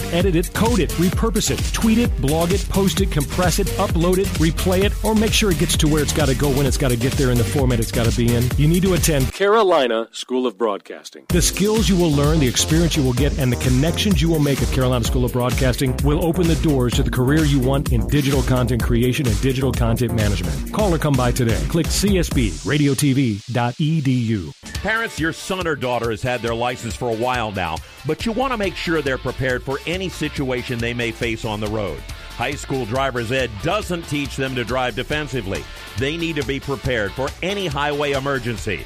edit 0.13 0.35
it, 0.35 0.53
code 0.53 0.79
it, 0.79 0.89
repurpose 0.91 1.51
it, 1.51 1.73
tweet 1.73 1.97
it, 1.97 2.15
blog 2.21 2.51
it, 2.51 2.67
post 2.69 3.01
it, 3.01 3.11
compress 3.11 3.59
it, 3.59 3.67
upload 3.77 4.17
it, 4.17 4.27
replay 4.39 4.83
it, 4.83 4.93
or 5.03 5.15
make 5.15 5.33
sure 5.33 5.51
it 5.51 5.59
gets 5.59 5.77
to 5.77 5.87
where 5.87 6.01
it's 6.01 6.13
got 6.13 6.27
to 6.27 6.35
go 6.35 6.49
when 6.49 6.65
it's 6.65 6.77
got 6.77 6.89
to 6.89 6.97
get 6.97 7.13
there 7.13 7.31
in 7.31 7.37
the 7.37 7.43
format 7.43 7.79
it's 7.79 7.91
got 7.91 8.05
to 8.05 8.15
be 8.15 8.33
in, 8.33 8.43
you 8.57 8.67
need 8.67 8.83
to 8.83 8.93
attend 8.93 9.31
Carolina 9.33 10.07
School 10.11 10.47
of 10.47 10.57
Broadcasting. 10.57 11.25
The 11.29 11.41
skills 11.41 11.89
you 11.89 11.95
will 11.95 12.11
learn, 12.11 12.39
the 12.39 12.47
experience 12.47 12.95
you 12.95 13.03
will 13.03 13.13
get, 13.13 13.37
and 13.39 13.51
the 13.51 13.57
connections 13.57 14.21
you 14.21 14.29
will 14.29 14.39
make 14.39 14.61
at 14.61 14.69
Carolina 14.69 15.03
School 15.03 15.25
of 15.25 15.33
Broadcasting 15.33 15.95
will 16.03 16.23
open 16.23 16.47
the 16.47 16.55
doors 16.55 16.93
to 16.93 17.03
the 17.03 17.11
career 17.11 17.43
you 17.43 17.59
want 17.59 17.91
in 17.91 18.07
digital 18.07 18.41
content 18.43 18.83
creation 18.83 19.27
and 19.27 19.41
digital 19.41 19.71
content 19.71 20.13
management. 20.13 20.73
Call 20.73 20.93
or 20.93 20.97
come 20.97 21.13
by 21.13 21.31
today. 21.31 21.61
Click 21.67 21.87
csbradiotv.edu. 21.87 24.53
Parents, 24.81 25.19
your 25.19 25.33
son 25.33 25.67
or 25.67 25.75
daughter 25.75 26.09
has 26.09 26.23
had 26.23 26.41
their 26.41 26.55
license 26.55 26.95
for 26.95 27.09
a 27.09 27.15
while 27.15 27.51
now, 27.51 27.77
but 28.07 28.25
you 28.25 28.31
want 28.31 28.51
to 28.51 28.57
make 28.57 28.75
sure 28.75 29.01
they're 29.01 29.17
prepared 29.17 29.61
for 29.61 29.77
any 29.85 29.90
situation 30.09 30.79
they 30.79 30.93
may 30.93 31.11
face 31.11 31.45
on 31.45 31.59
the 31.59 31.67
road. 31.67 31.99
High 32.35 32.55
school 32.55 32.85
driver's 32.85 33.31
ed 33.31 33.51
doesn't 33.61 34.03
teach 34.03 34.35
them 34.35 34.55
to 34.55 34.63
drive 34.63 34.95
defensively. 34.95 35.63
They 35.97 36.17
need 36.17 36.37
to 36.37 36.45
be 36.45 36.59
prepared 36.59 37.11
for 37.11 37.29
any 37.43 37.67
highway 37.67 38.11
emergency. 38.11 38.85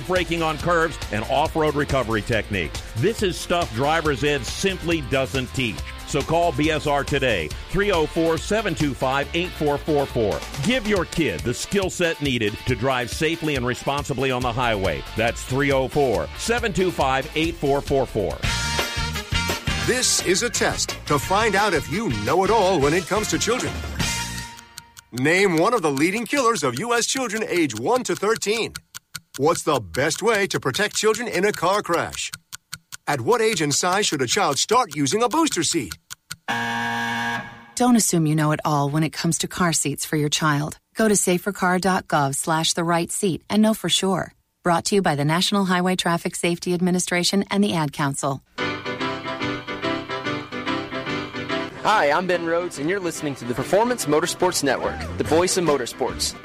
braking 0.01 0.41
on 0.41 0.57
curves, 0.57 0.97
and 1.11 1.23
off 1.25 1.55
road 1.55 1.75
recovery 1.75 2.21
techniques. 2.21 2.81
This 2.97 3.23
is 3.23 3.37
stuff 3.37 3.73
driver's 3.73 4.23
ed 4.23 4.45
simply 4.45 5.01
doesn't 5.01 5.47
teach. 5.53 5.77
So 6.07 6.21
call 6.21 6.51
BSR 6.51 7.05
today, 7.05 7.47
304 7.69 8.37
725 8.37 9.29
8444. 9.33 10.65
Give 10.65 10.85
your 10.85 11.05
kid 11.05 11.39
the 11.39 11.53
skill 11.53 11.89
set 11.89 12.21
needed 12.21 12.51
to 12.67 12.75
drive 12.75 13.09
safely 13.09 13.55
and 13.55 13.65
responsibly 13.65 14.29
on 14.29 14.41
the 14.41 14.51
highway. 14.51 15.03
That's 15.15 15.41
304 15.43 16.27
725 16.37 17.31
8444. 17.33 18.61
This 19.87 20.25
is 20.25 20.43
a 20.43 20.49
test 20.49 20.89
to 21.05 21.17
find 21.17 21.55
out 21.55 21.73
if 21.73 21.89
you 21.89 22.09
know 22.25 22.43
it 22.43 22.51
all 22.51 22.79
when 22.79 22.93
it 22.93 23.07
comes 23.07 23.29
to 23.29 23.39
children. 23.39 23.73
Name 25.13 25.57
one 25.57 25.73
of 25.73 25.81
the 25.81 25.91
leading 25.91 26.25
killers 26.25 26.63
of 26.63 26.77
U.S. 26.79 27.05
children 27.05 27.43
age 27.47 27.73
1 27.73 28.03
to 28.03 28.15
13. 28.15 28.73
What's 29.37 29.63
the 29.63 29.79
best 29.79 30.21
way 30.21 30.45
to 30.47 30.59
protect 30.59 30.93
children 30.93 31.29
in 31.29 31.45
a 31.45 31.53
car 31.53 31.81
crash? 31.81 32.31
At 33.07 33.21
what 33.21 33.39
age 33.39 33.61
and 33.61 33.73
size 33.73 34.05
should 34.05 34.21
a 34.21 34.27
child 34.27 34.57
start 34.59 34.93
using 34.93 35.23
a 35.23 35.29
booster 35.29 35.63
seat? 35.63 35.97
Don't 37.75 37.95
assume 37.95 38.25
you 38.25 38.35
know 38.35 38.51
it 38.51 38.59
all 38.65 38.89
when 38.89 39.03
it 39.03 39.13
comes 39.13 39.37
to 39.37 39.47
car 39.47 39.71
seats 39.71 40.03
for 40.03 40.17
your 40.17 40.27
child. 40.27 40.79
Go 40.95 41.07
to 41.07 41.13
safercar.gov 41.13 42.35
slash 42.35 42.73
the 42.73 42.83
right 42.83 43.09
seat 43.09 43.41
and 43.49 43.61
know 43.61 43.73
for 43.73 43.87
sure. 43.87 44.33
Brought 44.63 44.83
to 44.85 44.95
you 44.95 45.01
by 45.01 45.15
the 45.15 45.23
National 45.23 45.63
Highway 45.63 45.95
Traffic 45.95 46.35
Safety 46.35 46.73
Administration 46.73 47.45
and 47.49 47.63
the 47.63 47.73
Ad 47.73 47.93
Council. 47.93 48.43
Hi, 51.83 52.11
I'm 52.11 52.27
Ben 52.27 52.45
Rhodes, 52.45 52.79
and 52.79 52.89
you're 52.89 52.99
listening 52.99 53.35
to 53.35 53.45
the 53.45 53.53
Performance 53.53 54.07
Motorsports 54.07 54.61
Network, 54.61 54.99
the 55.17 55.23
voice 55.23 55.55
of 55.55 55.63
motorsports. 55.63 56.35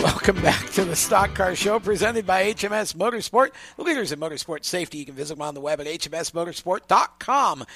Welcome 0.02 0.40
back 0.40 0.70
to 0.70 0.84
the 0.86 0.96
Stock 0.96 1.34
Car 1.34 1.54
Show 1.54 1.78
presented 1.78 2.26
by 2.26 2.54
HMS 2.54 2.94
Motorsport, 2.94 3.50
the 3.76 3.82
leaders 3.82 4.12
in 4.12 4.18
motorsport 4.18 4.64
safety. 4.64 4.96
You 4.96 5.04
can 5.04 5.14
visit 5.14 5.34
them 5.34 5.42
on 5.42 5.52
the 5.52 5.60
web 5.60 5.78
at 5.78 5.86
hmsmotorsport.com. 5.86 7.66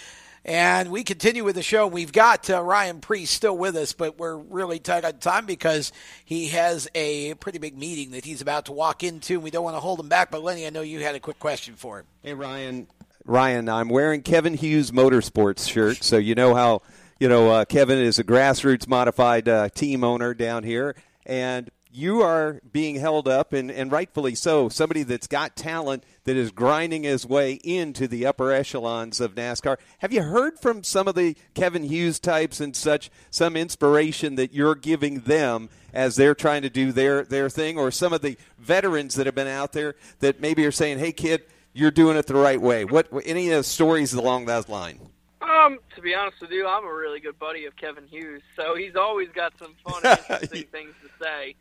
And 0.42 0.90
we 0.90 1.04
continue 1.04 1.44
with 1.44 1.56
the 1.56 1.62
show. 1.62 1.86
We've 1.86 2.12
got 2.12 2.48
uh, 2.48 2.62
Ryan 2.62 3.00
Preece 3.00 3.30
still 3.30 3.58
with 3.58 3.76
us, 3.76 3.92
but 3.92 4.18
we're 4.18 4.36
really 4.38 4.78
tight 4.78 5.04
on 5.04 5.18
time 5.18 5.44
because 5.44 5.92
he 6.24 6.48
has 6.48 6.88
a 6.94 7.34
pretty 7.34 7.58
big 7.58 7.76
meeting 7.76 8.12
that 8.12 8.24
he's 8.24 8.40
about 8.40 8.66
to 8.66 8.72
walk 8.72 9.02
into. 9.02 9.38
We 9.38 9.50
don't 9.50 9.64
want 9.64 9.76
to 9.76 9.80
hold 9.80 10.00
him 10.00 10.08
back, 10.08 10.30
but 10.30 10.42
Lenny, 10.42 10.66
I 10.66 10.70
know 10.70 10.80
you 10.80 11.00
had 11.00 11.14
a 11.14 11.20
quick 11.20 11.38
question 11.38 11.74
for 11.74 11.98
him. 11.98 12.06
Hey, 12.22 12.32
Ryan. 12.32 12.86
Ryan, 13.26 13.68
I'm 13.68 13.90
wearing 13.90 14.22
Kevin 14.22 14.54
Hughes 14.54 14.92
Motorsports 14.92 15.68
shirt, 15.68 16.02
so 16.02 16.16
you 16.16 16.34
know 16.34 16.54
how 16.54 16.80
you 17.20 17.28
know 17.28 17.50
uh, 17.50 17.64
Kevin 17.66 17.98
is 17.98 18.18
a 18.18 18.24
grassroots 18.24 18.88
modified 18.88 19.46
uh, 19.46 19.68
team 19.68 20.04
owner 20.04 20.32
down 20.32 20.62
here, 20.62 20.96
and 21.26 21.70
you 21.94 22.22
are 22.22 22.60
being 22.72 22.96
held 22.96 23.28
up, 23.28 23.52
and, 23.52 23.70
and 23.70 23.92
rightfully 23.92 24.34
so. 24.34 24.68
Somebody 24.68 25.02
that's 25.02 25.26
got 25.26 25.56
talent 25.56 26.04
that 26.24 26.36
is 26.36 26.50
grinding 26.50 27.04
his 27.04 27.24
way 27.24 27.54
into 27.64 28.08
the 28.08 28.26
upper 28.26 28.52
echelons 28.52 29.20
of 29.20 29.34
NASCAR. 29.34 29.76
Have 29.98 30.12
you 30.12 30.22
heard 30.22 30.58
from 30.58 30.82
some 30.82 31.06
of 31.06 31.14
the 31.14 31.36
Kevin 31.54 31.84
Hughes 31.84 32.18
types 32.18 32.60
and 32.60 32.74
such 32.74 33.10
some 33.30 33.56
inspiration 33.56 34.34
that 34.36 34.52
you're 34.52 34.74
giving 34.74 35.20
them 35.20 35.68
as 35.92 36.16
they're 36.16 36.34
trying 36.34 36.62
to 36.62 36.70
do 36.70 36.90
their 36.92 37.24
their 37.24 37.48
thing, 37.48 37.78
or 37.78 37.90
some 37.90 38.12
of 38.12 38.22
the 38.22 38.36
veterans 38.58 39.14
that 39.14 39.26
have 39.26 39.34
been 39.34 39.46
out 39.46 39.72
there 39.72 39.94
that 40.18 40.40
maybe 40.40 40.66
are 40.66 40.72
saying, 40.72 40.98
"Hey, 40.98 41.12
kid." 41.12 41.44
You're 41.76 41.90
doing 41.90 42.16
it 42.16 42.28
the 42.28 42.36
right 42.36 42.60
way. 42.60 42.84
What 42.84 43.08
any 43.24 43.50
of 43.50 43.56
the 43.56 43.64
stories 43.64 44.14
along 44.14 44.46
that 44.46 44.68
line? 44.68 45.00
Um, 45.40 45.80
to 45.96 46.00
be 46.00 46.14
honest 46.14 46.40
with 46.40 46.52
you, 46.52 46.66
I'm 46.66 46.84
a 46.84 46.92
really 46.92 47.20
good 47.20 47.36
buddy 47.38 47.66
of 47.66 47.76
Kevin 47.76 48.06
Hughes, 48.06 48.42
so 48.54 48.76
he's 48.76 48.94
always 48.96 49.28
got 49.30 49.52
some 49.58 49.74
fun 49.84 50.00
and 50.04 50.18
interesting 50.20 50.64
things 50.72 50.94
to 51.02 51.24
say. 51.24 51.56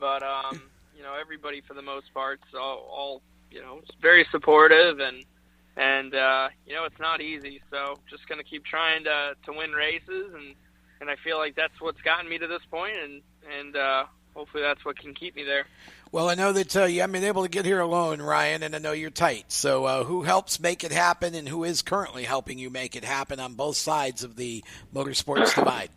But 0.00 0.22
um, 0.22 0.62
you 0.96 1.02
know, 1.02 1.14
everybody 1.20 1.60
for 1.60 1.74
the 1.74 1.82
most 1.82 2.12
part, 2.12 2.40
all, 2.58 2.88
all 2.90 3.22
you 3.50 3.60
know, 3.60 3.82
very 4.00 4.26
supportive 4.32 4.98
and 4.98 5.24
and 5.76 6.14
uh, 6.14 6.48
you 6.66 6.74
know, 6.74 6.84
it's 6.84 6.98
not 6.98 7.20
easy. 7.20 7.62
So 7.70 7.98
just 8.08 8.28
gonna 8.28 8.44
keep 8.44 8.64
trying 8.64 9.04
to 9.04 9.34
to 9.44 9.52
win 9.52 9.72
races, 9.72 10.32
and 10.34 10.54
and 11.00 11.10
I 11.10 11.16
feel 11.22 11.38
like 11.38 11.54
that's 11.54 11.80
what's 11.80 12.00
gotten 12.00 12.28
me 12.28 12.38
to 12.38 12.46
this 12.46 12.62
point, 12.70 12.96
and 12.96 13.22
and 13.58 13.76
uh, 13.76 14.04
hopefully 14.34 14.62
that's 14.62 14.84
what 14.84 14.98
can 14.98 15.14
keep 15.14 15.36
me 15.36 15.44
there. 15.44 15.66
Well, 16.12 16.28
I 16.28 16.34
know 16.34 16.52
that 16.52 16.76
uh, 16.76 16.84
you 16.84 17.02
haven't 17.02 17.12
been 17.12 17.24
able 17.24 17.44
to 17.44 17.48
get 17.48 17.64
here 17.64 17.78
alone, 17.78 18.20
Ryan, 18.20 18.64
and 18.64 18.74
I 18.74 18.78
know 18.78 18.90
you're 18.90 19.10
tight. 19.10 19.52
So, 19.52 19.84
uh, 19.84 20.04
who 20.04 20.22
helps 20.22 20.58
make 20.58 20.82
it 20.82 20.90
happen, 20.90 21.36
and 21.36 21.48
who 21.48 21.62
is 21.62 21.82
currently 21.82 22.24
helping 22.24 22.58
you 22.58 22.68
make 22.68 22.96
it 22.96 23.04
happen 23.04 23.38
on 23.38 23.54
both 23.54 23.76
sides 23.76 24.24
of 24.24 24.34
the 24.34 24.64
motorsports 24.92 25.54
divide? 25.54 25.90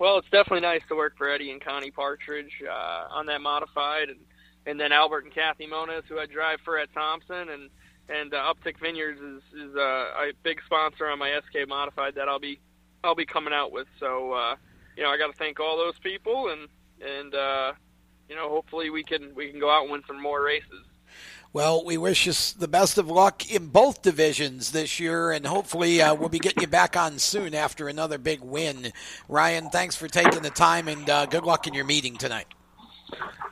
Well, 0.00 0.16
it's 0.16 0.30
definitely 0.30 0.62
nice 0.62 0.80
to 0.88 0.96
work 0.96 1.18
for 1.18 1.28
Eddie 1.28 1.50
and 1.50 1.62
Connie 1.62 1.90
Partridge 1.90 2.62
uh, 2.66 3.08
on 3.10 3.26
that 3.26 3.42
modified, 3.42 4.08
and 4.08 4.18
and 4.64 4.80
then 4.80 4.92
Albert 4.92 5.24
and 5.24 5.34
Kathy 5.34 5.66
Moniz, 5.66 6.04
who 6.08 6.18
I 6.18 6.24
drive 6.24 6.60
for 6.64 6.78
at 6.78 6.90
Thompson, 6.94 7.50
and 7.50 7.68
and 8.08 8.32
uh, 8.32 8.50
Uptick 8.50 8.80
Vineyards 8.80 9.20
is 9.20 9.42
is 9.52 9.76
uh, 9.76 9.80
a 9.80 10.32
big 10.42 10.62
sponsor 10.64 11.06
on 11.06 11.18
my 11.18 11.38
SK 11.46 11.68
modified 11.68 12.14
that 12.14 12.28
I'll 12.28 12.40
be 12.40 12.58
I'll 13.04 13.14
be 13.14 13.26
coming 13.26 13.52
out 13.52 13.72
with. 13.72 13.88
So, 13.98 14.32
uh, 14.32 14.56
you 14.96 15.02
know, 15.02 15.10
I 15.10 15.18
got 15.18 15.26
to 15.26 15.36
thank 15.36 15.60
all 15.60 15.76
those 15.76 15.98
people, 16.02 16.48
and 16.48 16.66
and 17.06 17.34
uh, 17.34 17.72
you 18.26 18.36
know, 18.36 18.48
hopefully 18.48 18.88
we 18.88 19.04
can 19.04 19.34
we 19.34 19.50
can 19.50 19.60
go 19.60 19.70
out 19.70 19.82
and 19.82 19.92
win 19.92 20.02
some 20.06 20.20
more 20.20 20.42
races. 20.42 20.86
Well, 21.52 21.84
we 21.84 21.98
wish 21.98 22.26
you 22.26 22.32
the 22.60 22.68
best 22.68 22.96
of 22.96 23.08
luck 23.08 23.50
in 23.50 23.66
both 23.66 24.02
divisions 24.02 24.70
this 24.70 25.00
year, 25.00 25.32
and 25.32 25.44
hopefully 25.44 26.00
uh, 26.00 26.14
we'll 26.14 26.28
be 26.28 26.38
getting 26.38 26.60
you 26.60 26.68
back 26.68 26.96
on 26.96 27.18
soon 27.18 27.56
after 27.56 27.88
another 27.88 28.18
big 28.18 28.40
win. 28.40 28.92
Ryan, 29.28 29.68
thanks 29.68 29.96
for 29.96 30.06
taking 30.06 30.42
the 30.42 30.50
time, 30.50 30.86
and 30.86 31.10
uh, 31.10 31.26
good 31.26 31.42
luck 31.42 31.66
in 31.66 31.74
your 31.74 31.84
meeting 31.84 32.16
tonight. 32.16 32.46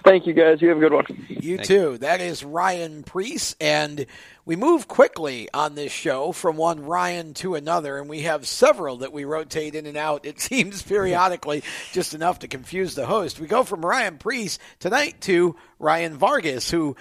Thank 0.04 0.26
you, 0.26 0.32
guys. 0.32 0.62
You 0.62 0.68
have 0.68 0.78
a 0.78 0.80
good 0.80 0.92
one. 0.92 1.26
You 1.28 1.56
Thank 1.56 1.66
too. 1.66 1.74
You. 1.74 1.98
That 1.98 2.20
is 2.20 2.44
Ryan 2.44 3.02
Preece, 3.02 3.56
and 3.60 4.06
we 4.44 4.54
move 4.54 4.86
quickly 4.86 5.48
on 5.52 5.74
this 5.74 5.90
show 5.90 6.30
from 6.30 6.56
one 6.56 6.84
Ryan 6.84 7.34
to 7.34 7.56
another, 7.56 7.98
and 7.98 8.08
we 8.08 8.20
have 8.20 8.46
several 8.46 8.98
that 8.98 9.12
we 9.12 9.24
rotate 9.24 9.74
in 9.74 9.86
and 9.86 9.96
out. 9.96 10.24
It 10.28 10.40
seems 10.40 10.82
periodically, 10.82 11.64
just 11.92 12.14
enough 12.14 12.38
to 12.38 12.48
confuse 12.48 12.94
the 12.94 13.06
host. 13.06 13.40
We 13.40 13.48
go 13.48 13.64
from 13.64 13.84
Ryan 13.84 14.18
Preece 14.18 14.60
tonight 14.78 15.20
to 15.22 15.56
Ryan 15.80 16.16
Vargas, 16.16 16.70
who, 16.70 16.96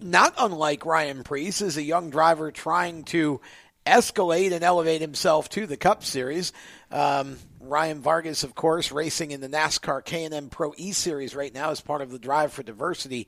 not 0.00 0.34
unlike 0.38 0.86
Ryan 0.86 1.22
Preece, 1.22 1.60
is 1.60 1.76
a 1.76 1.82
young 1.82 2.10
driver 2.10 2.50
trying 2.50 3.04
to 3.04 3.40
escalate 3.86 4.52
and 4.52 4.64
elevate 4.64 5.00
himself 5.00 5.48
to 5.50 5.66
the 5.66 5.76
Cup 5.76 6.04
Series. 6.04 6.52
Um, 6.90 7.38
Ryan 7.60 8.00
Vargas, 8.00 8.44
of 8.44 8.54
course, 8.54 8.92
racing 8.92 9.30
in 9.30 9.40
the 9.40 9.48
NASCAR 9.48 10.04
K&N 10.04 10.48
Pro 10.48 10.72
E 10.76 10.92
Series 10.92 11.34
right 11.34 11.52
now 11.52 11.70
as 11.70 11.80
part 11.80 12.02
of 12.02 12.10
the 12.10 12.18
Drive 12.18 12.52
for 12.52 12.62
Diversity 12.62 13.26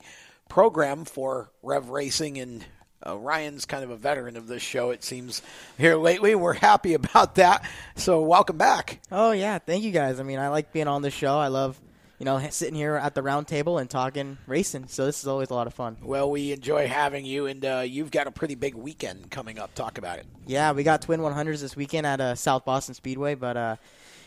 program 0.49 1.05
for 1.05 1.51
Rev 1.61 1.89
Racing 1.89 2.37
and 2.39 2.65
uh, 3.05 3.15
Ryan's 3.15 3.65
kind 3.65 3.83
of 3.83 3.91
a 3.91 3.95
veteran 3.95 4.37
of 4.37 4.47
this 4.47 4.63
show, 4.63 4.89
it 4.89 5.03
seems, 5.03 5.41
here 5.77 5.95
lately. 5.95 6.33
We're 6.35 6.53
happy 6.53 6.93
about 6.93 7.35
that. 7.35 7.63
So, 7.95 8.21
welcome 8.21 8.57
back. 8.57 9.01
Oh, 9.11 9.31
yeah. 9.31 9.59
Thank 9.59 9.83
you, 9.83 9.91
guys. 9.91 10.19
I 10.19 10.23
mean, 10.23 10.39
I 10.39 10.49
like 10.49 10.73
being 10.73 10.87
on 10.87 11.03
the 11.03 11.11
show. 11.11 11.37
I 11.37 11.47
love, 11.47 11.79
you 12.19 12.25
know, 12.25 12.39
sitting 12.49 12.75
here 12.75 12.95
at 12.95 13.13
the 13.15 13.21
round 13.21 13.47
table 13.47 13.77
and 13.77 13.89
talking 13.89 14.37
racing. 14.47 14.87
So, 14.87 15.05
this 15.05 15.21
is 15.21 15.27
always 15.27 15.49
a 15.49 15.53
lot 15.53 15.67
of 15.67 15.73
fun. 15.73 15.97
Well, 16.01 16.29
we 16.31 16.51
enjoy 16.51 16.87
having 16.87 17.25
you, 17.25 17.45
and 17.45 17.63
uh, 17.63 17.83
you've 17.85 18.11
got 18.11 18.27
a 18.27 18.31
pretty 18.31 18.55
big 18.55 18.75
weekend 18.75 19.29
coming 19.29 19.59
up. 19.59 19.73
Talk 19.75 19.97
about 19.97 20.19
it. 20.19 20.25
Yeah, 20.45 20.71
we 20.71 20.83
got 20.83 21.01
Twin 21.03 21.19
100s 21.19 21.61
this 21.61 21.75
weekend 21.75 22.07
at 22.07 22.19
uh, 22.19 22.35
South 22.35 22.65
Boston 22.65 22.95
Speedway, 22.95 23.35
but, 23.35 23.55
uh, 23.57 23.75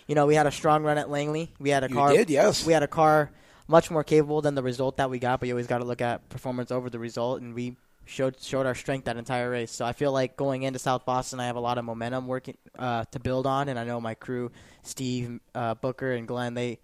you 0.06 0.14
know, 0.14 0.26
we 0.26 0.34
had 0.34 0.46
a 0.46 0.52
strong 0.52 0.82
run 0.84 0.98
at 0.98 1.10
Langley. 1.10 1.50
We 1.58 1.70
had 1.70 1.84
a 1.84 1.88
You 1.88 1.94
car. 1.94 2.12
did, 2.12 2.30
yes. 2.30 2.64
We 2.66 2.72
had 2.72 2.82
a 2.82 2.88
car 2.88 3.30
much 3.68 3.90
more 3.90 4.02
capable 4.04 4.40
than 4.42 4.54
the 4.54 4.62
result 4.62 4.96
that 4.96 5.08
we 5.10 5.18
got, 5.18 5.40
but 5.40 5.46
you 5.48 5.54
always 5.54 5.66
got 5.68 5.78
to 5.78 5.84
look 5.84 6.00
at 6.00 6.28
performance 6.28 6.70
over 6.70 6.90
the 6.90 6.98
result, 6.98 7.40
and 7.40 7.54
we 7.54 7.76
showed 8.04 8.40
showed 8.40 8.66
our 8.66 8.74
strength 8.74 9.04
that 9.04 9.16
entire 9.16 9.48
race. 9.50 9.70
So 9.70 9.84
I 9.84 9.92
feel 9.92 10.10
like 10.10 10.36
going 10.36 10.64
into 10.64 10.80
South 10.80 11.04
Boston, 11.06 11.38
I 11.38 11.46
have 11.46 11.54
a 11.54 11.60
lot 11.60 11.78
of 11.78 11.84
momentum 11.84 12.26
working 12.26 12.56
uh, 12.78 13.04
to 13.12 13.20
build 13.20 13.46
on, 13.46 13.68
and 13.68 13.78
I 13.78 13.84
know 13.84 14.00
my 14.00 14.14
crew, 14.14 14.50
Steve, 14.82 15.38
uh, 15.54 15.74
Booker, 15.74 16.12
and 16.12 16.26
Glenn, 16.26 16.54
they 16.54 16.80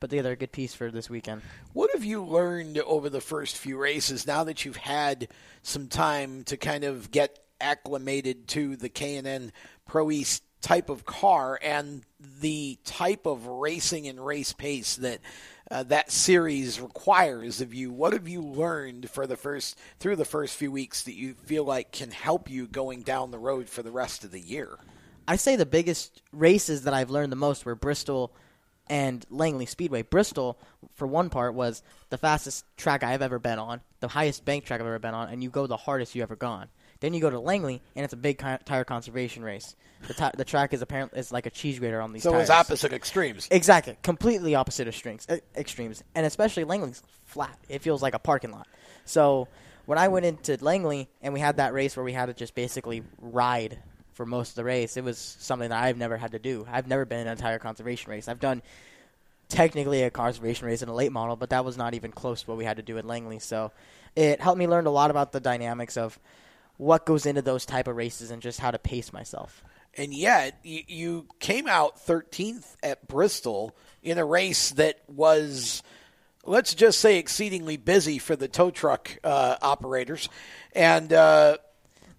put 0.00 0.10
together 0.10 0.32
a 0.32 0.36
good 0.36 0.50
piece 0.50 0.72
for 0.72 0.90
this 0.90 1.10
weekend. 1.10 1.42
What 1.74 1.90
have 1.92 2.04
you 2.04 2.24
learned 2.24 2.78
over 2.78 3.10
the 3.10 3.20
first 3.20 3.58
few 3.58 3.76
races 3.76 4.26
now 4.26 4.44
that 4.44 4.64
you've 4.64 4.76
had 4.76 5.28
some 5.62 5.88
time 5.88 6.42
to 6.44 6.56
kind 6.56 6.84
of 6.84 7.10
get 7.10 7.38
acclimated 7.60 8.48
to 8.48 8.76
the 8.76 8.88
K&N 8.88 9.52
Pro 9.86 10.10
East 10.10 10.42
type 10.62 10.88
of 10.88 11.04
car 11.04 11.58
and 11.62 12.02
the 12.40 12.78
type 12.84 13.26
of 13.26 13.46
racing 13.46 14.08
and 14.08 14.24
race 14.24 14.54
pace 14.54 14.96
that 14.96 15.20
uh, 15.70 15.84
that 15.84 16.10
series 16.10 16.80
requires 16.80 17.60
of 17.60 17.74
you? 17.74 17.92
What 17.92 18.12
have 18.14 18.26
you 18.26 18.40
learned 18.40 19.08
for 19.10 19.26
the 19.26 19.36
first 19.36 19.78
through 19.98 20.16
the 20.16 20.24
first 20.24 20.56
few 20.56 20.72
weeks 20.72 21.04
that 21.04 21.14
you 21.14 21.34
feel 21.34 21.64
like 21.64 21.92
can 21.92 22.10
help 22.10 22.50
you 22.50 22.66
going 22.66 23.02
down 23.02 23.30
the 23.30 23.38
road 23.38 23.68
for 23.68 23.82
the 23.82 23.92
rest 23.92 24.24
of 24.24 24.32
the 24.32 24.40
year? 24.40 24.78
I 25.28 25.36
say 25.36 25.54
the 25.56 25.66
biggest 25.66 26.22
races 26.32 26.84
that 26.84 26.94
I've 26.94 27.10
learned 27.10 27.30
the 27.30 27.36
most 27.36 27.64
were 27.64 27.76
Bristol 27.76 28.34
and 28.90 29.24
Langley 29.30 29.64
Speedway. 29.64 30.02
Bristol, 30.02 30.58
for 30.96 31.06
one 31.06 31.30
part, 31.30 31.54
was 31.54 31.82
the 32.10 32.18
fastest 32.18 32.66
track 32.76 33.02
I've 33.02 33.22
ever 33.22 33.38
been 33.38 33.58
on, 33.58 33.80
the 34.00 34.08
highest 34.08 34.44
bank 34.44 34.66
track 34.66 34.80
I've 34.80 34.86
ever 34.86 34.98
been 34.98 35.14
on, 35.14 35.28
and 35.30 35.42
you 35.42 35.48
go 35.48 35.66
the 35.66 35.76
hardest 35.78 36.14
you've 36.14 36.24
ever 36.24 36.36
gone. 36.36 36.68
Then 36.98 37.14
you 37.14 37.20
go 37.22 37.30
to 37.30 37.38
Langley, 37.40 37.80
and 37.96 38.04
it's 38.04 38.12
a 38.12 38.16
big 38.18 38.36
tire 38.66 38.84
conservation 38.84 39.42
race. 39.42 39.74
The, 40.06 40.12
ti- 40.12 40.36
the 40.36 40.44
track 40.44 40.74
is 40.74 40.82
apparently 40.82 41.18
is 41.18 41.32
like 41.32 41.46
a 41.46 41.50
cheese 41.50 41.78
grater 41.78 42.00
on 42.00 42.12
these 42.12 42.22
So 42.24 42.32
tires. 42.32 42.42
it's 42.42 42.50
opposite 42.50 42.92
extremes. 42.92 43.48
Exactly, 43.50 43.96
completely 44.02 44.54
opposite 44.54 44.86
of 44.88 44.94
strings, 44.94 45.24
uh, 45.30 45.38
extremes, 45.56 46.02
and 46.14 46.26
especially 46.26 46.64
Langley's 46.64 47.02
flat. 47.24 47.56
It 47.70 47.80
feels 47.80 48.02
like 48.02 48.12
a 48.14 48.18
parking 48.18 48.50
lot. 48.50 48.66
So 49.06 49.48
when 49.86 49.98
I 49.98 50.08
went 50.08 50.26
into 50.26 50.58
Langley 50.62 51.08
and 51.22 51.32
we 51.32 51.40
had 51.40 51.56
that 51.56 51.72
race 51.72 51.96
where 51.96 52.04
we 52.04 52.12
had 52.12 52.26
to 52.26 52.34
just 52.34 52.54
basically 52.54 53.02
ride 53.18 53.78
for 54.20 54.26
most 54.26 54.50
of 54.50 54.54
the 54.56 54.64
race, 54.64 54.98
it 54.98 55.02
was 55.02 55.16
something 55.16 55.70
that 55.70 55.82
I've 55.82 55.96
never 55.96 56.18
had 56.18 56.32
to 56.32 56.38
do. 56.38 56.66
I've 56.70 56.86
never 56.86 57.06
been 57.06 57.20
in 57.20 57.26
an 57.26 57.32
entire 57.32 57.58
conservation 57.58 58.10
race. 58.10 58.28
I've 58.28 58.38
done 58.38 58.60
technically 59.48 60.02
a 60.02 60.10
conservation 60.10 60.66
race 60.66 60.82
in 60.82 60.90
a 60.90 60.94
late 60.94 61.10
model, 61.10 61.36
but 61.36 61.48
that 61.48 61.64
was 61.64 61.78
not 61.78 61.94
even 61.94 62.12
close 62.12 62.42
to 62.42 62.50
what 62.50 62.58
we 62.58 62.66
had 62.66 62.76
to 62.76 62.82
do 62.82 62.98
at 62.98 63.06
Langley. 63.06 63.38
So 63.38 63.72
it 64.14 64.38
helped 64.38 64.58
me 64.58 64.66
learn 64.66 64.84
a 64.84 64.90
lot 64.90 65.10
about 65.10 65.32
the 65.32 65.40
dynamics 65.40 65.96
of 65.96 66.18
what 66.76 67.06
goes 67.06 67.24
into 67.24 67.40
those 67.40 67.64
type 67.64 67.88
of 67.88 67.96
races 67.96 68.30
and 68.30 68.42
just 68.42 68.60
how 68.60 68.70
to 68.70 68.78
pace 68.78 69.10
myself. 69.10 69.64
and 69.96 70.12
yet 70.12 70.58
you, 70.62 71.26
came 71.38 71.66
out 71.66 71.96
13th 72.06 72.76
at 72.82 73.08
Bristol 73.08 73.74
in 74.02 74.18
a 74.18 74.24
race 74.26 74.72
that 74.72 75.00
was, 75.08 75.82
let's 76.44 76.74
just 76.74 77.00
say, 77.00 77.16
exceedingly 77.16 77.78
busy 77.78 78.18
for 78.18 78.36
the 78.36 78.48
tow 78.48 78.70
truck 78.70 79.18
uh, 79.24 79.56
operators, 79.62 80.28
and 80.74 81.10
uh, 81.10 81.56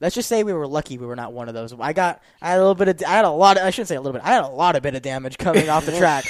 Let's 0.01 0.15
just 0.15 0.27
say 0.27 0.43
we 0.43 0.51
were 0.51 0.67
lucky 0.67 0.97
we 0.97 1.05
were 1.05 1.15
not 1.15 1.31
one 1.31 1.47
of 1.47 1.53
those. 1.53 1.73
I 1.79 1.93
got 1.93 2.21
I 2.41 2.49
had 2.49 2.57
a 2.57 2.61
little 2.61 2.75
bit 2.75 2.87
of 2.89 3.03
I 3.07 3.11
had 3.11 3.25
a 3.25 3.29
lot 3.29 3.57
of, 3.57 3.63
I 3.63 3.69
shouldn't 3.69 3.87
say 3.87 3.95
a 3.95 4.01
little 4.01 4.19
bit 4.19 4.25
I 4.25 4.33
had 4.33 4.43
a 4.43 4.47
lot 4.47 4.75
of 4.75 4.81
bit 4.81 4.95
of 4.95 5.01
damage 5.01 5.37
coming 5.37 5.69
off 5.69 5.85
the 5.85 5.91
track, 5.97 6.25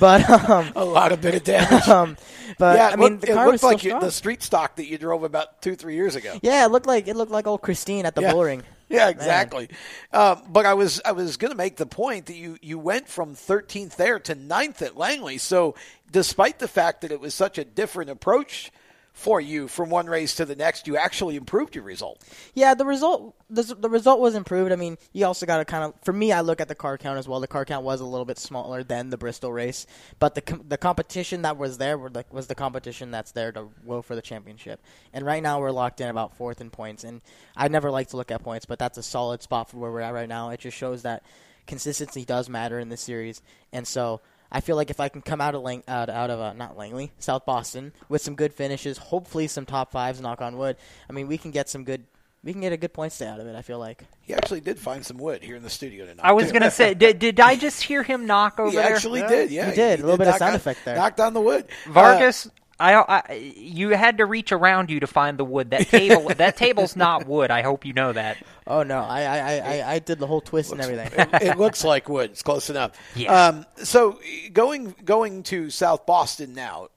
but 0.00 0.28
um, 0.48 0.70
a 0.76 0.84
lot 0.84 1.12
of 1.12 1.20
bit 1.20 1.34
of 1.34 1.44
damage. 1.44 1.86
Um, 1.96 2.16
but 2.58 2.76
yeah, 2.76 2.88
I 2.88 2.96
mean 2.96 3.14
looked, 3.14 3.28
it 3.28 3.34
looked 3.34 3.62
like 3.62 3.84
you, 3.84 3.98
the 4.00 4.10
street 4.10 4.42
stock 4.42 4.76
that 4.76 4.86
you 4.86 4.96
drove 4.96 5.24
about 5.24 5.60
two, 5.60 5.74
three 5.76 5.94
years 5.96 6.14
ago. 6.14 6.38
Yeah, 6.42 6.64
it 6.64 6.70
looked 6.70 6.86
like 6.86 7.08
it 7.08 7.16
looked 7.16 7.32
like 7.32 7.46
old 7.46 7.60
Christine 7.62 8.06
at 8.06 8.14
the 8.14 8.22
Yeah. 8.22 8.32
bull 8.32 8.44
ring. 8.44 8.62
Yeah, 8.88 9.08
exactly. 9.08 9.68
Um, 10.12 10.42
but 10.48 10.64
I 10.64 10.74
was 10.74 11.00
I 11.04 11.10
was 11.10 11.36
going 11.38 11.50
to 11.50 11.56
make 11.56 11.74
the 11.74 11.86
point 11.86 12.26
that 12.26 12.36
you 12.36 12.56
you 12.62 12.78
went 12.78 13.08
from 13.08 13.34
13th 13.34 13.96
there 13.96 14.20
to 14.20 14.36
9th 14.36 14.80
at 14.80 14.96
Langley. 14.96 15.38
So 15.38 15.74
despite 16.12 16.60
the 16.60 16.68
fact 16.68 17.00
that 17.00 17.10
it 17.10 17.18
was 17.18 17.34
such 17.34 17.58
a 17.58 17.64
different 17.64 18.10
approach 18.10 18.70
for 19.16 19.40
you 19.40 19.66
from 19.66 19.88
one 19.88 20.06
race 20.08 20.34
to 20.34 20.44
the 20.44 20.54
next, 20.54 20.86
you 20.86 20.94
actually 20.98 21.36
improved 21.36 21.74
your 21.74 21.84
result. 21.84 22.22
Yeah, 22.52 22.74
the 22.74 22.84
result 22.84 23.34
the, 23.48 23.62
the 23.62 23.88
result 23.88 24.20
was 24.20 24.34
improved. 24.34 24.72
I 24.72 24.76
mean, 24.76 24.98
you 25.14 25.24
also 25.24 25.46
got 25.46 25.56
to 25.56 25.64
kind 25.64 25.84
of 25.84 25.94
for 26.04 26.12
me, 26.12 26.32
I 26.32 26.42
look 26.42 26.60
at 26.60 26.68
the 26.68 26.74
car 26.74 26.98
count 26.98 27.18
as 27.18 27.26
well. 27.26 27.40
The 27.40 27.48
car 27.48 27.64
count 27.64 27.82
was 27.82 28.02
a 28.02 28.04
little 28.04 28.26
bit 28.26 28.38
smaller 28.38 28.84
than 28.84 29.08
the 29.08 29.16
Bristol 29.16 29.50
race, 29.50 29.86
but 30.18 30.34
the 30.34 30.60
the 30.68 30.76
competition 30.76 31.42
that 31.42 31.56
was 31.56 31.78
there 31.78 31.96
like 31.96 32.30
was 32.30 32.46
the 32.46 32.54
competition 32.54 33.10
that's 33.10 33.32
there 33.32 33.52
to 33.52 33.70
go 33.86 34.02
for 34.02 34.14
the 34.14 34.20
championship. 34.20 34.82
And 35.14 35.24
right 35.24 35.42
now 35.42 35.60
we're 35.60 35.70
locked 35.70 36.02
in 36.02 36.08
about 36.08 36.36
fourth 36.36 36.60
in 36.60 36.68
points. 36.68 37.02
And 37.02 37.22
I 37.56 37.68
never 37.68 37.90
like 37.90 38.08
to 38.08 38.18
look 38.18 38.30
at 38.30 38.42
points, 38.42 38.66
but 38.66 38.78
that's 38.78 38.98
a 38.98 39.02
solid 39.02 39.42
spot 39.42 39.70
for 39.70 39.78
where 39.78 39.90
we're 39.90 40.00
at 40.00 40.12
right 40.12 40.28
now. 40.28 40.50
It 40.50 40.60
just 40.60 40.76
shows 40.76 41.02
that 41.02 41.22
consistency 41.66 42.26
does 42.26 42.50
matter 42.50 42.78
in 42.78 42.90
this 42.90 43.00
series, 43.00 43.40
and 43.72 43.88
so. 43.88 44.20
I 44.50 44.60
feel 44.60 44.76
like 44.76 44.90
if 44.90 45.00
I 45.00 45.08
can 45.08 45.22
come 45.22 45.40
out 45.40 45.54
of 45.54 45.62
Lang- 45.62 45.82
out, 45.88 46.08
out 46.08 46.30
of 46.30 46.40
uh, 46.40 46.52
not 46.52 46.76
Langley, 46.76 47.12
South 47.18 47.44
Boston 47.44 47.92
with 48.08 48.22
some 48.22 48.34
good 48.34 48.54
finishes, 48.54 48.98
hopefully 48.98 49.46
some 49.48 49.66
top 49.66 49.90
fives, 49.92 50.20
knock 50.20 50.40
on 50.40 50.56
wood. 50.56 50.76
I 51.10 51.12
mean, 51.12 51.26
we 51.26 51.36
can 51.38 51.50
get 51.50 51.68
some 51.68 51.84
good, 51.84 52.04
we 52.44 52.52
can 52.52 52.60
get 52.60 52.72
a 52.72 52.76
good 52.76 52.92
point 52.92 53.12
stay 53.12 53.26
out 53.26 53.40
of 53.40 53.46
it. 53.48 53.56
I 53.56 53.62
feel 53.62 53.78
like. 53.78 54.04
He 54.22 54.34
actually 54.34 54.60
did 54.60 54.78
find 54.78 55.04
some 55.04 55.18
wood 55.18 55.42
here 55.42 55.56
in 55.56 55.62
the 55.62 55.70
studio 55.70 56.06
tonight. 56.06 56.24
I 56.24 56.32
was 56.32 56.50
going 56.52 56.62
to 56.62 56.70
say, 56.70 56.94
did, 56.94 57.18
did 57.18 57.40
I 57.40 57.56
just 57.56 57.82
hear 57.82 58.02
him 58.02 58.26
knock 58.26 58.58
over 58.60 58.70
He 58.70 58.76
there? 58.76 58.94
actually 58.94 59.22
did. 59.22 59.50
Yeah, 59.50 59.70
He 59.70 59.74
did. 59.76 60.00
A 60.00 60.02
little 60.02 60.18
bit 60.18 60.28
of 60.28 60.36
sound 60.36 60.50
on- 60.50 60.56
effect 60.56 60.80
there. 60.84 60.96
Knocked 60.96 61.20
on 61.20 61.34
the 61.34 61.40
wood. 61.40 61.66
Vargas, 61.88 62.48
I, 62.78 62.94
I, 62.94 63.32
you 63.56 63.90
had 63.90 64.18
to 64.18 64.26
reach 64.26 64.52
around 64.52 64.90
you 64.90 65.00
to 65.00 65.06
find 65.06 65.38
the 65.38 65.44
wood. 65.44 65.70
That 65.70 65.88
table, 65.88 66.28
that 66.36 66.56
table's 66.56 66.94
not 66.94 67.26
wood. 67.26 67.50
I 67.50 67.62
hope 67.62 67.86
you 67.86 67.94
know 67.94 68.12
that. 68.12 68.36
Oh 68.66 68.82
no, 68.82 68.98
I 68.98 69.22
I, 69.22 69.38
I, 69.38 69.58
I, 69.58 69.92
I 69.94 69.98
did 69.98 70.18
the 70.18 70.26
whole 70.26 70.42
twist 70.42 70.72
and 70.72 70.80
everything. 70.80 71.10
it, 71.18 71.42
it 71.42 71.58
looks 71.58 71.84
like 71.84 72.08
wood. 72.08 72.30
It's 72.32 72.42
close 72.42 72.68
enough. 72.68 72.92
Yeah. 73.14 73.46
Um, 73.46 73.66
so 73.76 74.20
going 74.52 74.94
going 75.04 75.42
to 75.44 75.70
South 75.70 76.04
Boston 76.04 76.52
now, 76.52 76.88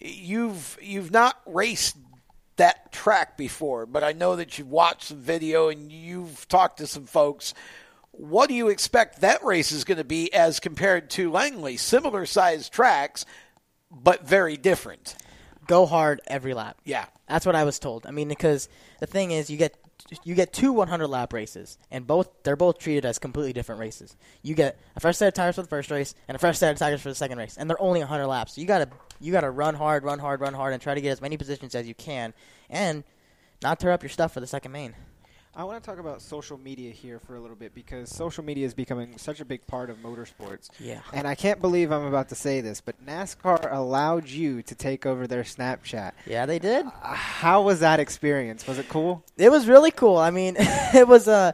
you've 0.00 0.78
you've 0.80 1.10
not 1.10 1.38
raced 1.44 1.96
that 2.56 2.90
track 2.92 3.36
before, 3.36 3.84
but 3.84 4.02
I 4.02 4.12
know 4.12 4.36
that 4.36 4.58
you've 4.58 4.70
watched 4.70 5.04
some 5.04 5.18
video 5.18 5.68
and 5.68 5.92
you've 5.92 6.48
talked 6.48 6.78
to 6.78 6.86
some 6.86 7.04
folks. 7.04 7.52
What 8.12 8.48
do 8.48 8.54
you 8.54 8.68
expect 8.68 9.20
that 9.20 9.44
race 9.44 9.72
is 9.72 9.84
going 9.84 9.98
to 9.98 10.04
be 10.04 10.32
as 10.32 10.58
compared 10.58 11.10
to 11.10 11.30
Langley? 11.30 11.76
Similar 11.76 12.24
sized 12.24 12.72
tracks, 12.72 13.26
but 13.90 14.26
very 14.26 14.56
different. 14.56 15.16
Go 15.66 15.86
hard 15.86 16.20
every 16.26 16.54
lap. 16.54 16.78
Yeah. 16.84 17.06
That's 17.28 17.44
what 17.44 17.56
I 17.56 17.64
was 17.64 17.78
told. 17.78 18.06
I 18.06 18.10
mean, 18.10 18.28
because 18.28 18.68
the 19.00 19.06
thing 19.06 19.30
is, 19.30 19.50
you 19.50 19.56
get 19.56 19.76
you 20.24 20.34
get 20.34 20.52
two 20.52 20.72
100 20.72 21.06
lap 21.08 21.32
races, 21.32 21.78
and 21.90 22.06
both 22.06 22.28
they're 22.42 22.54
both 22.56 22.78
treated 22.78 23.04
as 23.04 23.18
completely 23.18 23.52
different 23.52 23.80
races. 23.80 24.16
You 24.42 24.54
get 24.54 24.78
a 24.94 25.00
fresh 25.00 25.16
set 25.16 25.28
of 25.28 25.34
tires 25.34 25.56
for 25.56 25.62
the 25.62 25.68
first 25.68 25.90
race, 25.90 26.14
and 26.28 26.36
a 26.36 26.38
fresh 26.38 26.58
set 26.58 26.72
of 26.72 26.78
tires 26.78 27.00
for 27.00 27.08
the 27.08 27.14
second 27.14 27.38
race, 27.38 27.56
and 27.56 27.68
they're 27.68 27.80
only 27.80 28.00
100 28.00 28.26
laps. 28.26 28.54
So 28.54 28.60
you 28.60 28.66
gotta 28.66 28.88
you 29.20 29.32
gotta 29.32 29.50
run 29.50 29.74
hard, 29.74 30.04
run 30.04 30.18
hard, 30.18 30.40
run 30.40 30.54
hard, 30.54 30.72
and 30.72 30.82
try 30.82 30.94
to 30.94 31.00
get 31.00 31.10
as 31.10 31.20
many 31.20 31.36
positions 31.36 31.74
as 31.74 31.88
you 31.88 31.94
can, 31.94 32.34
and 32.70 33.04
not 33.62 33.80
tear 33.80 33.90
up 33.90 34.02
your 34.02 34.10
stuff 34.10 34.32
for 34.32 34.40
the 34.40 34.46
second 34.46 34.72
main. 34.72 34.94
I 35.58 35.64
want 35.64 35.82
to 35.82 35.90
talk 35.90 35.98
about 35.98 36.20
social 36.20 36.58
media 36.58 36.92
here 36.92 37.18
for 37.18 37.34
a 37.34 37.40
little 37.40 37.56
bit 37.56 37.74
because 37.74 38.14
social 38.14 38.44
media 38.44 38.66
is 38.66 38.74
becoming 38.74 39.16
such 39.16 39.40
a 39.40 39.44
big 39.46 39.66
part 39.66 39.88
of 39.88 39.96
motorsports. 40.02 40.68
Yeah. 40.78 41.00
And 41.14 41.26
I 41.26 41.34
can't 41.34 41.62
believe 41.62 41.90
I'm 41.90 42.04
about 42.04 42.28
to 42.28 42.34
say 42.34 42.60
this, 42.60 42.82
but 42.82 42.94
NASCAR 43.06 43.72
allowed 43.72 44.28
you 44.28 44.60
to 44.60 44.74
take 44.74 45.06
over 45.06 45.26
their 45.26 45.44
Snapchat. 45.44 46.12
Yeah, 46.26 46.44
they 46.44 46.58
did. 46.58 46.84
How 47.02 47.62
was 47.62 47.80
that 47.80 48.00
experience? 48.00 48.66
Was 48.66 48.78
it 48.78 48.90
cool? 48.90 49.24
It 49.38 49.50
was 49.50 49.66
really 49.66 49.90
cool. 49.90 50.18
I 50.18 50.30
mean, 50.30 50.56
it 50.58 51.08
was 51.08 51.26
uh, 51.26 51.52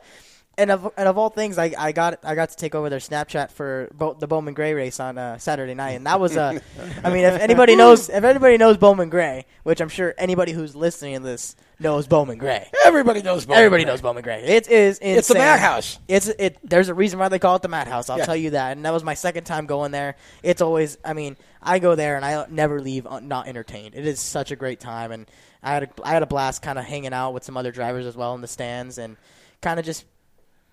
and 0.59 0.71
of 0.71 0.93
and 0.97 1.09
of 1.09 1.17
all 1.17 1.31
things, 1.31 1.57
I, 1.57 1.73
I 1.79 1.93
got 1.93 2.19
I 2.25 2.35
got 2.35 2.51
to 2.51 2.57
take 2.57 2.75
over 2.75 2.91
their 2.91 2.99
Snapchat 2.99 3.53
for 3.53 3.89
Bo- 3.95 4.15
the 4.15 4.27
Bowman 4.27 4.55
Gray 4.55 4.75
race 4.75 5.01
on 5.01 5.17
uh, 5.17 5.39
Saturday 5.39 5.75
night, 5.75 5.93
and 5.93 6.07
that 6.07 6.21
was 6.21 6.37
uh, 6.37 6.59
I 7.05 7.11
mean, 7.11 7.25
if 7.25 7.41
anybody 7.41 7.75
knows 7.77 8.09
if 8.09 8.25
anybody 8.25 8.59
knows 8.59 8.77
Bowman 8.77 9.11
Gray, 9.11 9.47
which 9.63 9.81
I'm 9.81 9.89
sure 9.89 10.15
anybody 10.19 10.53
who's 10.53 10.77
listening 10.77 11.15
to 11.15 11.21
this 11.21 11.57
knows 11.83 12.07
Bowman 12.07 12.39
Gray. 12.39 12.69
Everybody 12.85 13.21
knows 13.23 13.45
Bowman 13.45 13.59
Everybody 13.59 13.85
Gray. 13.85 13.93
knows 13.93 14.01
Bowman 14.01 14.23
Gray. 14.23 14.43
It 14.45 14.69
is 14.69 14.99
insane. 14.99 15.19
It's 15.19 15.29
the 15.29 15.35
madhouse. 15.35 15.99
It's 16.09 16.29
it. 16.29 16.59
There's 16.63 16.89
a 16.89 16.95
reason 16.95 17.19
why 17.19 17.29
they 17.29 17.39
call 17.39 17.57
it 17.57 17.63
the 17.63 17.69
madhouse. 17.69 18.09
I'll 18.09 18.19
Yeah. 18.19 18.25
tell 18.25 18.37
you 18.37 18.51
that. 18.51 18.77
And 18.77 18.85
that 18.87 18.93
was 18.93 19.05
my 19.05 19.15
second 19.15 19.45
time 19.45 19.67
going 19.67 19.91
there. 19.93 20.17
It's 20.43 20.63
always. 20.63 20.97
I 21.05 21.13
mean, 21.13 21.37
I 21.63 21.79
go 21.79 21.95
there 21.95 22.17
and 22.17 22.25
I 22.25 22.47
never 22.49 22.81
leave 22.81 23.07
not 23.23 23.47
entertained. 23.49 23.95
It 23.95 24.07
is 24.07 24.21
such 24.21 24.51
a 24.51 24.57
great 24.57 24.81
time, 24.81 25.13
and 25.13 25.31
I 25.63 25.75
had 25.75 25.83
a, 25.83 25.89
I 26.05 26.11
had 26.13 26.23
a 26.23 26.27
blast 26.27 26.63
kind 26.63 26.79
of 26.79 26.85
hanging 26.85 27.13
out 27.13 27.35
with 27.35 27.45
some 27.45 27.57
other 27.57 27.73
drivers 27.73 28.07
as 28.07 28.17
well 28.17 28.35
in 28.35 28.41
the 28.41 28.49
stands 28.49 28.97
and 28.99 29.17
kind 29.61 29.79
of 29.79 29.85
just 29.85 30.05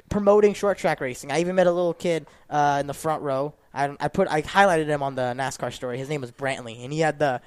promoting 0.10 0.54
short 0.54 0.78
track 0.78 1.02
racing. 1.02 1.32
I 1.32 1.40
even 1.42 1.56
met 1.56 1.68
a 1.68 1.72
little 1.72 1.94
kid 1.94 2.26
uh, 2.50 2.78
in 2.80 2.88
the 2.88 2.94
front 2.94 3.22
row. 3.22 3.54
I, 3.74 3.96
I 4.00 4.08
put 4.08 4.28
I 4.28 4.42
highlighted 4.42 4.88
him 4.88 5.04
on 5.04 5.14
the 5.16 5.34
NASCAR 5.38 5.72
story. 5.72 5.98
His 6.00 6.10
name 6.10 6.22
was 6.22 6.32
Brantley, 6.32 6.84
and 6.84 6.92
he 6.92 7.00
had 7.00 7.20
the 7.20 7.42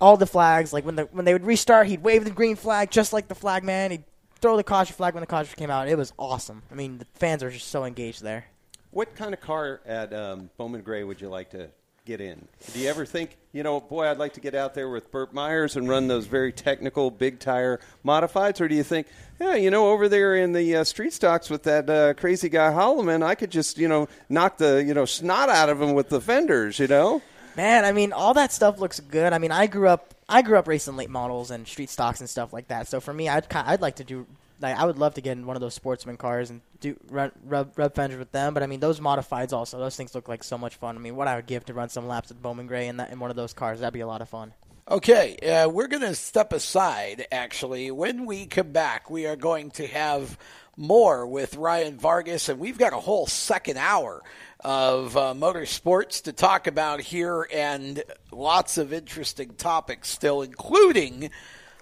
all 0.00 0.16
the 0.16 0.26
flags. 0.26 0.72
Like 0.72 0.84
when 0.84 0.96
the 0.96 1.04
when 1.04 1.24
they 1.24 1.32
would 1.32 1.44
restart, 1.44 1.86
he'd 1.86 2.02
wave 2.02 2.24
the 2.24 2.30
green 2.30 2.56
flag 2.56 2.90
just 2.90 3.12
like 3.12 3.28
the 3.28 3.34
flag 3.34 3.64
man. 3.64 3.90
He'd 3.90 4.04
throw 4.40 4.56
the 4.56 4.64
caution 4.64 4.94
flag 4.94 5.14
when 5.14 5.22
the 5.22 5.26
caution 5.26 5.54
came 5.56 5.70
out. 5.70 5.88
It 5.88 5.96
was 5.96 6.12
awesome. 6.18 6.62
I 6.70 6.74
mean, 6.74 6.98
the 6.98 7.06
fans 7.14 7.42
are 7.42 7.50
just 7.50 7.68
so 7.68 7.84
engaged 7.84 8.22
there. 8.22 8.46
What 8.90 9.14
kind 9.14 9.34
of 9.34 9.40
car 9.40 9.80
at 9.84 10.12
um, 10.12 10.50
Bowman 10.56 10.82
Gray 10.82 11.04
would 11.04 11.20
you 11.20 11.28
like 11.28 11.50
to 11.50 11.68
get 12.06 12.20
in? 12.20 12.46
Do 12.72 12.78
you 12.78 12.88
ever 12.88 13.04
think, 13.04 13.36
you 13.52 13.62
know, 13.62 13.80
boy, 13.80 14.06
I'd 14.06 14.16
like 14.16 14.34
to 14.34 14.40
get 14.40 14.54
out 14.54 14.74
there 14.74 14.88
with 14.88 15.10
Burt 15.10 15.34
Myers 15.34 15.76
and 15.76 15.88
run 15.88 16.06
those 16.06 16.26
very 16.26 16.52
technical 16.52 17.10
big 17.10 17.40
tire 17.40 17.80
modifieds? 18.04 18.60
Or 18.60 18.68
do 18.68 18.74
you 18.74 18.84
think, 18.84 19.08
yeah, 19.40 19.56
you 19.56 19.70
know, 19.70 19.90
over 19.90 20.08
there 20.08 20.36
in 20.36 20.52
the 20.52 20.76
uh, 20.76 20.84
street 20.84 21.12
stocks 21.12 21.50
with 21.50 21.64
that 21.64 21.90
uh, 21.90 22.14
crazy 22.14 22.48
guy 22.48 22.70
Holloman, 22.70 23.22
I 23.22 23.34
could 23.34 23.50
just, 23.50 23.76
you 23.76 23.88
know, 23.88 24.08
knock 24.28 24.56
the, 24.56 24.82
you 24.82 24.94
know, 24.94 25.04
snot 25.04 25.50
out 25.50 25.68
of 25.68 25.82
him 25.82 25.94
with 25.94 26.08
the 26.08 26.20
fenders, 26.20 26.78
you 26.78 26.86
know? 26.86 27.20
Man, 27.56 27.84
I 27.84 27.92
mean, 27.92 28.12
all 28.12 28.34
that 28.34 28.52
stuff 28.52 28.78
looks 28.78 29.00
good. 29.00 29.32
I 29.32 29.38
mean, 29.38 29.50
I 29.50 29.66
grew 29.66 29.88
up 29.88 30.14
I 30.28 30.42
grew 30.42 30.58
up 30.58 30.68
racing 30.68 30.96
late 30.96 31.10
models 31.10 31.50
and 31.50 31.66
street 31.66 31.90
stocks 31.90 32.20
and 32.20 32.28
stuff 32.28 32.52
like 32.52 32.68
that. 32.68 32.88
So 32.88 33.00
for 33.00 33.14
me, 33.14 33.28
I'd 33.28 33.46
I'd 33.52 33.80
like 33.80 33.96
to 33.96 34.04
do 34.04 34.26
like 34.60 34.76
I 34.76 34.84
would 34.84 34.98
love 34.98 35.14
to 35.14 35.20
get 35.20 35.32
in 35.32 35.46
one 35.46 35.56
of 35.56 35.60
those 35.60 35.74
sportsman 35.74 36.16
cars 36.16 36.50
and 36.50 36.60
do 36.80 36.96
run 37.08 37.32
rub, 37.44 37.72
rub 37.76 37.94
fenders 37.94 38.18
with 38.18 38.32
them. 38.32 38.52
But 38.52 38.62
I 38.62 38.66
mean, 38.66 38.80
those 38.80 39.00
modifieds 39.00 39.52
also 39.52 39.78
those 39.78 39.96
things 39.96 40.14
look 40.14 40.28
like 40.28 40.44
so 40.44 40.58
much 40.58 40.76
fun. 40.76 40.96
I 40.96 40.98
mean, 40.98 41.16
what 41.16 41.28
I 41.28 41.36
would 41.36 41.46
give 41.46 41.64
to 41.66 41.74
run 41.74 41.88
some 41.88 42.06
laps 42.06 42.30
at 42.30 42.42
Bowman 42.42 42.66
Gray 42.66 42.88
in 42.88 42.98
that 42.98 43.10
in 43.10 43.20
one 43.20 43.30
of 43.30 43.36
those 43.36 43.52
cars 43.52 43.80
that'd 43.80 43.94
be 43.94 44.00
a 44.00 44.06
lot 44.06 44.20
of 44.20 44.28
fun. 44.28 44.52
Okay, 44.88 45.36
uh, 45.38 45.68
we're 45.68 45.88
going 45.88 46.02
to 46.02 46.14
step 46.14 46.52
aside. 46.52 47.26
Actually, 47.32 47.90
when 47.90 48.24
we 48.24 48.46
come 48.46 48.70
back, 48.70 49.10
we 49.10 49.26
are 49.26 49.34
going 49.34 49.72
to 49.72 49.86
have 49.88 50.38
more 50.76 51.26
with 51.26 51.56
Ryan 51.56 51.98
Vargas, 51.98 52.48
and 52.48 52.58
we've 52.58 52.78
got 52.78 52.92
a 52.92 52.98
whole 53.00 53.26
second 53.26 53.78
hour 53.78 54.22
of 54.60 55.16
uh, 55.16 55.34
motorsports 55.34 56.22
to 56.24 56.32
talk 56.32 56.66
about 56.66 57.00
here, 57.00 57.46
and 57.52 58.02
lots 58.30 58.78
of 58.78 58.92
interesting 58.92 59.54
topics 59.54 60.08
still, 60.08 60.42
including 60.42 61.30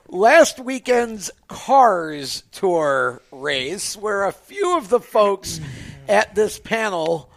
last 0.09 0.61
weekend's 0.61 1.31
Cars 1.49 2.45
Tour 2.53 3.21
race, 3.33 3.97
where 3.97 4.25
a 4.25 4.33
few 4.33 4.77
of 4.77 4.89
the 4.89 5.01
folks 5.01 5.61
at 6.09 6.35
this 6.35 6.59
panel 6.59 7.31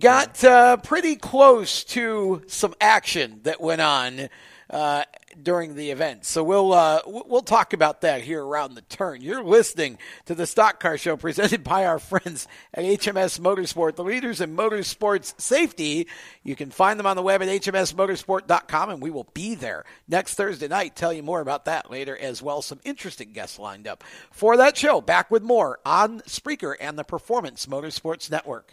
got 0.00 0.42
uh, 0.42 0.78
pretty 0.78 1.16
close 1.16 1.84
to 1.84 2.42
some 2.46 2.74
action 2.80 3.40
that 3.42 3.60
went 3.60 3.80
on 3.80 4.28
uh, 4.70 5.04
during 5.42 5.74
the 5.74 5.90
event. 5.90 6.24
So 6.24 6.42
we'll 6.42 6.72
uh, 6.72 7.00
we'll 7.06 7.42
talk 7.42 7.72
about 7.72 8.00
that 8.02 8.22
here 8.22 8.44
around 8.44 8.74
the 8.74 8.82
turn. 8.82 9.20
You're 9.20 9.42
listening 9.42 9.98
to 10.26 10.34
the 10.34 10.46
Stock 10.46 10.80
Car 10.80 10.98
Show 10.98 11.16
presented 11.16 11.62
by 11.64 11.86
our 11.86 11.98
friends 11.98 12.48
at 12.74 12.84
HMS 12.84 13.40
Motorsport, 13.40 13.96
the 13.96 14.04
leaders 14.04 14.40
in 14.40 14.56
motorsports 14.56 15.38
safety. 15.40 16.06
You 16.42 16.56
can 16.56 16.70
find 16.70 16.98
them 16.98 17.06
on 17.06 17.16
the 17.16 17.22
web 17.22 17.42
at 17.42 17.48
hmsmotorsport.com, 17.48 18.90
and 18.90 19.02
we 19.02 19.10
will 19.10 19.28
be 19.34 19.54
there 19.54 19.84
next 20.08 20.34
Thursday 20.34 20.68
night. 20.68 20.96
Tell 20.96 21.12
you 21.12 21.22
more 21.22 21.40
about 21.40 21.66
that 21.66 21.90
later 21.90 22.16
as 22.16 22.42
well. 22.42 22.62
Some 22.62 22.80
interesting 22.84 23.32
guests 23.32 23.58
lined 23.58 23.86
up 23.86 24.04
for 24.30 24.56
that 24.56 24.76
show. 24.76 25.00
Back 25.00 25.30
with 25.30 25.42
more 25.42 25.78
on 25.84 26.20
Spreaker 26.20 26.74
and 26.78 26.98
the 26.98 27.04
Performance 27.04 27.66
Motorsports 27.66 28.30
Network. 28.30 28.72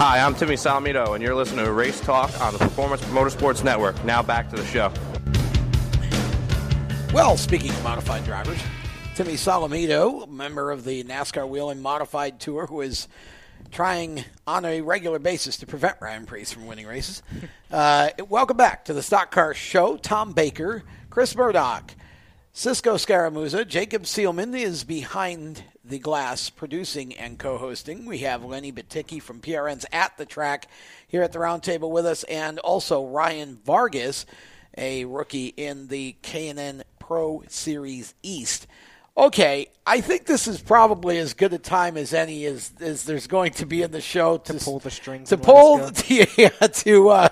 Hi, 0.00 0.18
I'm 0.20 0.34
Timmy 0.34 0.54
Solomito, 0.54 1.14
and 1.14 1.22
you're 1.22 1.34
listening 1.34 1.66
to 1.66 1.72
Race 1.72 2.00
Talk 2.00 2.30
on 2.40 2.54
the 2.54 2.58
Performance 2.58 3.02
Motorsports 3.02 3.62
Network. 3.62 4.02
Now 4.02 4.22
back 4.22 4.48
to 4.48 4.56
the 4.56 4.64
show. 4.64 4.90
Well, 7.12 7.36
speaking 7.36 7.68
of 7.68 7.84
modified 7.84 8.24
drivers, 8.24 8.58
Timmy 9.14 9.34
Solomito, 9.34 10.26
member 10.26 10.70
of 10.70 10.84
the 10.84 11.04
NASCAR 11.04 11.46
Whelen 11.46 11.82
Modified 11.82 12.40
Tour, 12.40 12.66
who 12.66 12.80
is 12.80 13.08
trying 13.72 14.24
on 14.46 14.64
a 14.64 14.80
regular 14.80 15.18
basis 15.18 15.58
to 15.58 15.66
prevent 15.66 15.98
Ryan 16.00 16.24
Preece 16.24 16.50
from 16.50 16.66
winning 16.66 16.86
races. 16.86 17.22
Uh, 17.70 18.08
welcome 18.28 18.56
back 18.56 18.86
to 18.86 18.92
the 18.92 19.02
Stock 19.02 19.30
Car 19.30 19.54
Show. 19.54 19.96
Tom 19.96 20.32
Baker, 20.32 20.82
Chris 21.08 21.36
Murdoch, 21.36 21.94
Cisco 22.52 22.96
Scaramuza, 22.96 23.64
Jacob 23.64 24.02
Seelman 24.04 24.58
is 24.58 24.82
behind 24.82 25.62
the 25.90 25.98
glass 25.98 26.50
producing 26.50 27.14
and 27.16 27.36
co-hosting. 27.36 28.06
We 28.06 28.18
have 28.18 28.44
Lenny 28.44 28.72
Batycki 28.72 29.20
from 29.20 29.40
PRN's 29.40 29.84
At 29.92 30.16
the 30.16 30.24
Track 30.24 30.68
here 31.08 31.22
at 31.22 31.32
the 31.32 31.40
roundtable 31.40 31.90
with 31.90 32.06
us, 32.06 32.22
and 32.24 32.60
also 32.60 33.04
Ryan 33.04 33.58
Vargas, 33.64 34.24
a 34.78 35.04
rookie 35.04 35.48
in 35.48 35.88
the 35.88 36.14
K&N 36.22 36.84
Pro 37.00 37.42
Series 37.48 38.14
East. 38.22 38.68
Okay, 39.16 39.66
I 39.84 40.00
think 40.00 40.26
this 40.26 40.46
is 40.46 40.62
probably 40.62 41.18
as 41.18 41.34
good 41.34 41.52
a 41.52 41.58
time 41.58 41.96
as 41.96 42.14
any 42.14 42.44
as, 42.44 42.72
as 42.80 43.04
there's 43.04 43.26
going 43.26 43.52
to 43.54 43.66
be 43.66 43.82
in 43.82 43.90
the 43.90 44.00
show 44.00 44.38
to, 44.38 44.54
pull 44.54 44.78
the 44.78 44.90
strings 44.90 45.30
to 45.30 45.36
pull 45.36 45.82
us 45.82 46.08
yeah, 46.38 46.48
to 46.48 47.08
uh, 47.08 47.28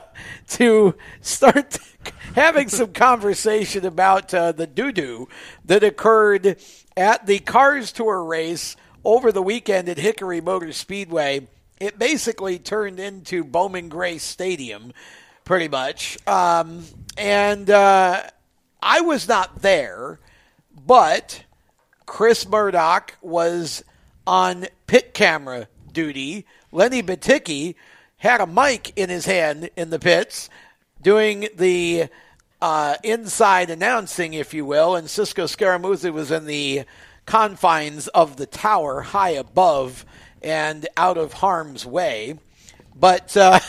to 0.48 0.96
start 1.20 1.78
having 2.34 2.68
some 2.68 2.92
conversation 2.92 3.86
about 3.86 4.34
uh, 4.34 4.50
the 4.50 4.66
doo 4.66 4.90
doo 4.90 5.28
that 5.64 5.84
occurred 5.84 6.60
at 6.98 7.26
the 7.26 7.38
Cars 7.38 7.92
Tour 7.92 8.24
race 8.24 8.76
over 9.04 9.30
the 9.32 9.40
weekend 9.42 9.88
at 9.88 9.98
Hickory 9.98 10.40
Motor 10.40 10.72
Speedway. 10.72 11.46
It 11.80 11.98
basically 11.98 12.58
turned 12.58 12.98
into 12.98 13.44
Bowman 13.44 13.88
Gray 13.88 14.18
Stadium, 14.18 14.92
pretty 15.44 15.68
much, 15.68 16.18
um, 16.26 16.84
and 17.16 17.70
uh, 17.70 18.22
I 18.82 19.00
was 19.00 19.28
not 19.28 19.62
there, 19.62 20.18
but. 20.86 21.44
Chris 22.08 22.48
Murdoch 22.48 23.18
was 23.20 23.84
on 24.26 24.66
pit 24.86 25.12
camera 25.12 25.68
duty. 25.92 26.46
Lenny 26.72 27.02
Batycki 27.02 27.74
had 28.16 28.40
a 28.40 28.46
mic 28.46 28.94
in 28.96 29.10
his 29.10 29.26
hand 29.26 29.68
in 29.76 29.90
the 29.90 29.98
pits 29.98 30.48
doing 31.02 31.48
the 31.54 32.08
uh, 32.60 32.96
inside 33.02 33.70
announcing, 33.70 34.34
if 34.34 34.52
you 34.52 34.64
will, 34.64 34.96
and 34.96 35.08
Cisco 35.08 35.44
Scaramuzzi 35.44 36.12
was 36.12 36.30
in 36.30 36.46
the 36.46 36.84
confines 37.26 38.08
of 38.08 38.36
the 38.36 38.46
tower 38.46 39.02
high 39.02 39.30
above 39.30 40.04
and 40.42 40.88
out 40.96 41.18
of 41.18 41.34
harm's 41.34 41.84
way. 41.84 42.38
But 42.96 43.36
uh, 43.36 43.60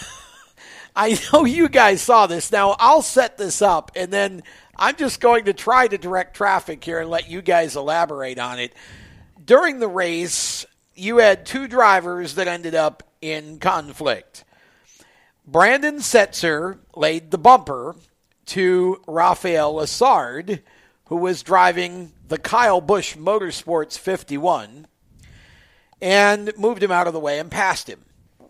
I 0.95 1.19
know 1.31 1.45
you 1.45 1.69
guys 1.69 2.01
saw 2.01 2.27
this. 2.27 2.51
Now, 2.51 2.75
I'll 2.79 3.01
set 3.01 3.37
this 3.37 3.61
up 3.61 3.91
and 3.95 4.11
then 4.11 4.43
I'm 4.75 4.95
just 4.95 5.19
going 5.19 5.45
to 5.45 5.53
try 5.53 5.87
to 5.87 5.97
direct 5.97 6.35
traffic 6.35 6.83
here 6.83 6.99
and 6.99 7.09
let 7.09 7.29
you 7.29 7.41
guys 7.41 7.75
elaborate 7.75 8.39
on 8.39 8.59
it. 8.59 8.73
During 9.43 9.79
the 9.79 9.87
race, 9.87 10.65
you 10.95 11.17
had 11.17 11.45
two 11.45 11.67
drivers 11.67 12.35
that 12.35 12.47
ended 12.47 12.75
up 12.75 13.03
in 13.21 13.59
conflict. 13.59 14.45
Brandon 15.45 15.97
Setzer 15.97 16.79
laid 16.95 17.31
the 17.31 17.37
bumper 17.37 17.95
to 18.49 19.01
Rafael 19.07 19.73
Lessard, 19.73 20.61
who 21.05 21.15
was 21.15 21.43
driving 21.43 22.11
the 22.27 22.37
Kyle 22.37 22.81
Busch 22.81 23.15
Motorsports 23.15 23.97
51, 23.97 24.87
and 26.01 26.51
moved 26.57 26.83
him 26.83 26.91
out 26.91 27.07
of 27.07 27.13
the 27.13 27.19
way 27.19 27.39
and 27.39 27.49
passed 27.49 27.89
him. 27.89 28.05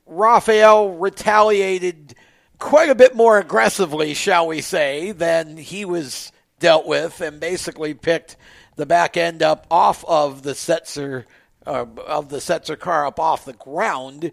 Rafael 0.06 0.90
retaliated 0.92 2.16
quite 2.58 2.90
a 2.90 2.96
bit 2.96 3.16
more 3.16 3.40
aggressively, 3.40 4.14
shall 4.14 4.48
we 4.48 4.62
say, 4.62 5.12
than 5.12 5.58
he 5.58 5.86
was 5.86 6.32
dealt 6.60 6.86
with, 6.86 7.22
and 7.22 7.40
basically 7.40 7.94
picked 7.94 8.36
the 8.76 8.86
back 8.86 9.18
end 9.18 9.42
up 9.42 9.68
off 9.72 10.04
of 10.06 10.44
the 10.44 10.52
Setzer 10.52 11.26
uh, 11.66 11.86
of 12.08 12.30
the 12.30 12.38
Setzer 12.38 12.80
car 12.80 13.06
up 13.06 13.20
off 13.20 13.46
the 13.46 13.54
ground, 13.54 14.32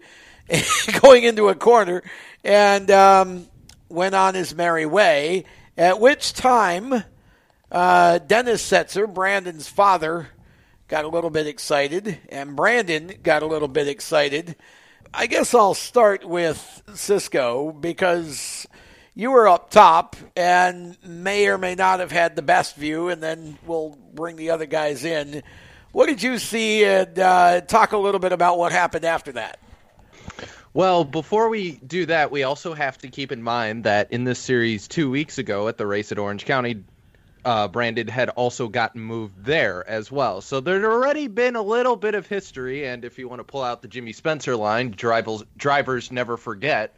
going 1.01 1.23
into 1.23 1.49
a 1.49 1.55
corner, 1.55 2.03
and 2.43 2.89
um, 2.91 3.47
went 3.89 4.15
on 4.15 4.35
his 4.35 4.55
merry 4.55 4.85
way. 4.85 5.45
At 5.77 5.99
which 5.99 6.33
time, 6.33 7.03
uh, 7.71 8.17
Dennis 8.17 8.67
Setzer, 8.67 9.13
Brandon's 9.13 9.67
father, 9.67 10.29
got 10.87 11.05
a 11.05 11.07
little 11.07 11.29
bit 11.29 11.45
excited, 11.45 12.17
and 12.29 12.55
Brandon 12.55 13.13
got 13.21 13.43
a 13.43 13.45
little 13.45 13.67
bit 13.67 13.87
excited. 13.87 14.55
I 15.13 15.27
guess 15.27 15.53
I'll 15.53 15.75
start 15.75 16.27
with 16.27 16.81
Cisco 16.95 17.71
because 17.71 18.65
you 19.13 19.29
were 19.29 19.47
up 19.47 19.69
top 19.69 20.15
and 20.35 20.97
may 21.03 21.47
or 21.47 21.59
may 21.59 21.75
not 21.75 21.99
have 21.99 22.11
had 22.11 22.35
the 22.35 22.41
best 22.41 22.75
view, 22.75 23.09
and 23.09 23.21
then 23.21 23.59
we'll 23.67 23.95
bring 24.15 24.35
the 24.35 24.49
other 24.49 24.65
guys 24.65 25.05
in. 25.05 25.43
What 25.91 26.07
did 26.07 26.23
you 26.23 26.39
see? 26.39 26.85
And 26.85 27.19
uh, 27.19 27.61
talk 27.61 27.91
a 27.91 27.97
little 27.99 28.19
bit 28.19 28.31
about 28.31 28.57
what 28.57 28.71
happened 28.71 29.05
after 29.05 29.33
that. 29.33 29.59
Well, 30.77 31.05
before 31.05 31.49
we 31.49 31.71
do 31.71 32.05
that, 32.05 32.29
we 32.29 32.43
also 32.43 32.75
have 32.75 32.99
to 32.99 33.07
keep 33.07 33.31
in 33.31 33.41
mind 33.41 33.85
that 33.85 34.13
in 34.13 34.25
this 34.25 34.37
series 34.37 34.87
two 34.87 35.09
weeks 35.09 35.39
ago 35.39 35.67
at 35.67 35.75
the 35.75 35.87
race 35.87 36.11
at 36.11 36.19
Orange 36.19 36.45
County, 36.45 36.83
uh, 37.43 37.67
Brandon 37.67 38.07
had 38.07 38.29
also 38.29 38.67
gotten 38.67 39.01
moved 39.01 39.43
there 39.43 39.83
as 39.89 40.11
well. 40.11 40.39
So 40.39 40.59
there'd 40.59 40.85
already 40.85 41.29
been 41.29 41.55
a 41.55 41.63
little 41.63 41.95
bit 41.95 42.13
of 42.13 42.27
history, 42.27 42.85
and 42.85 43.03
if 43.03 43.17
you 43.17 43.27
want 43.27 43.39
to 43.39 43.43
pull 43.43 43.63
out 43.63 43.81
the 43.81 43.87
Jimmy 43.87 44.13
Spencer 44.13 44.55
line, 44.55 44.91
drivers, 44.91 45.43
drivers 45.57 46.11
never 46.11 46.37
forget. 46.37 46.95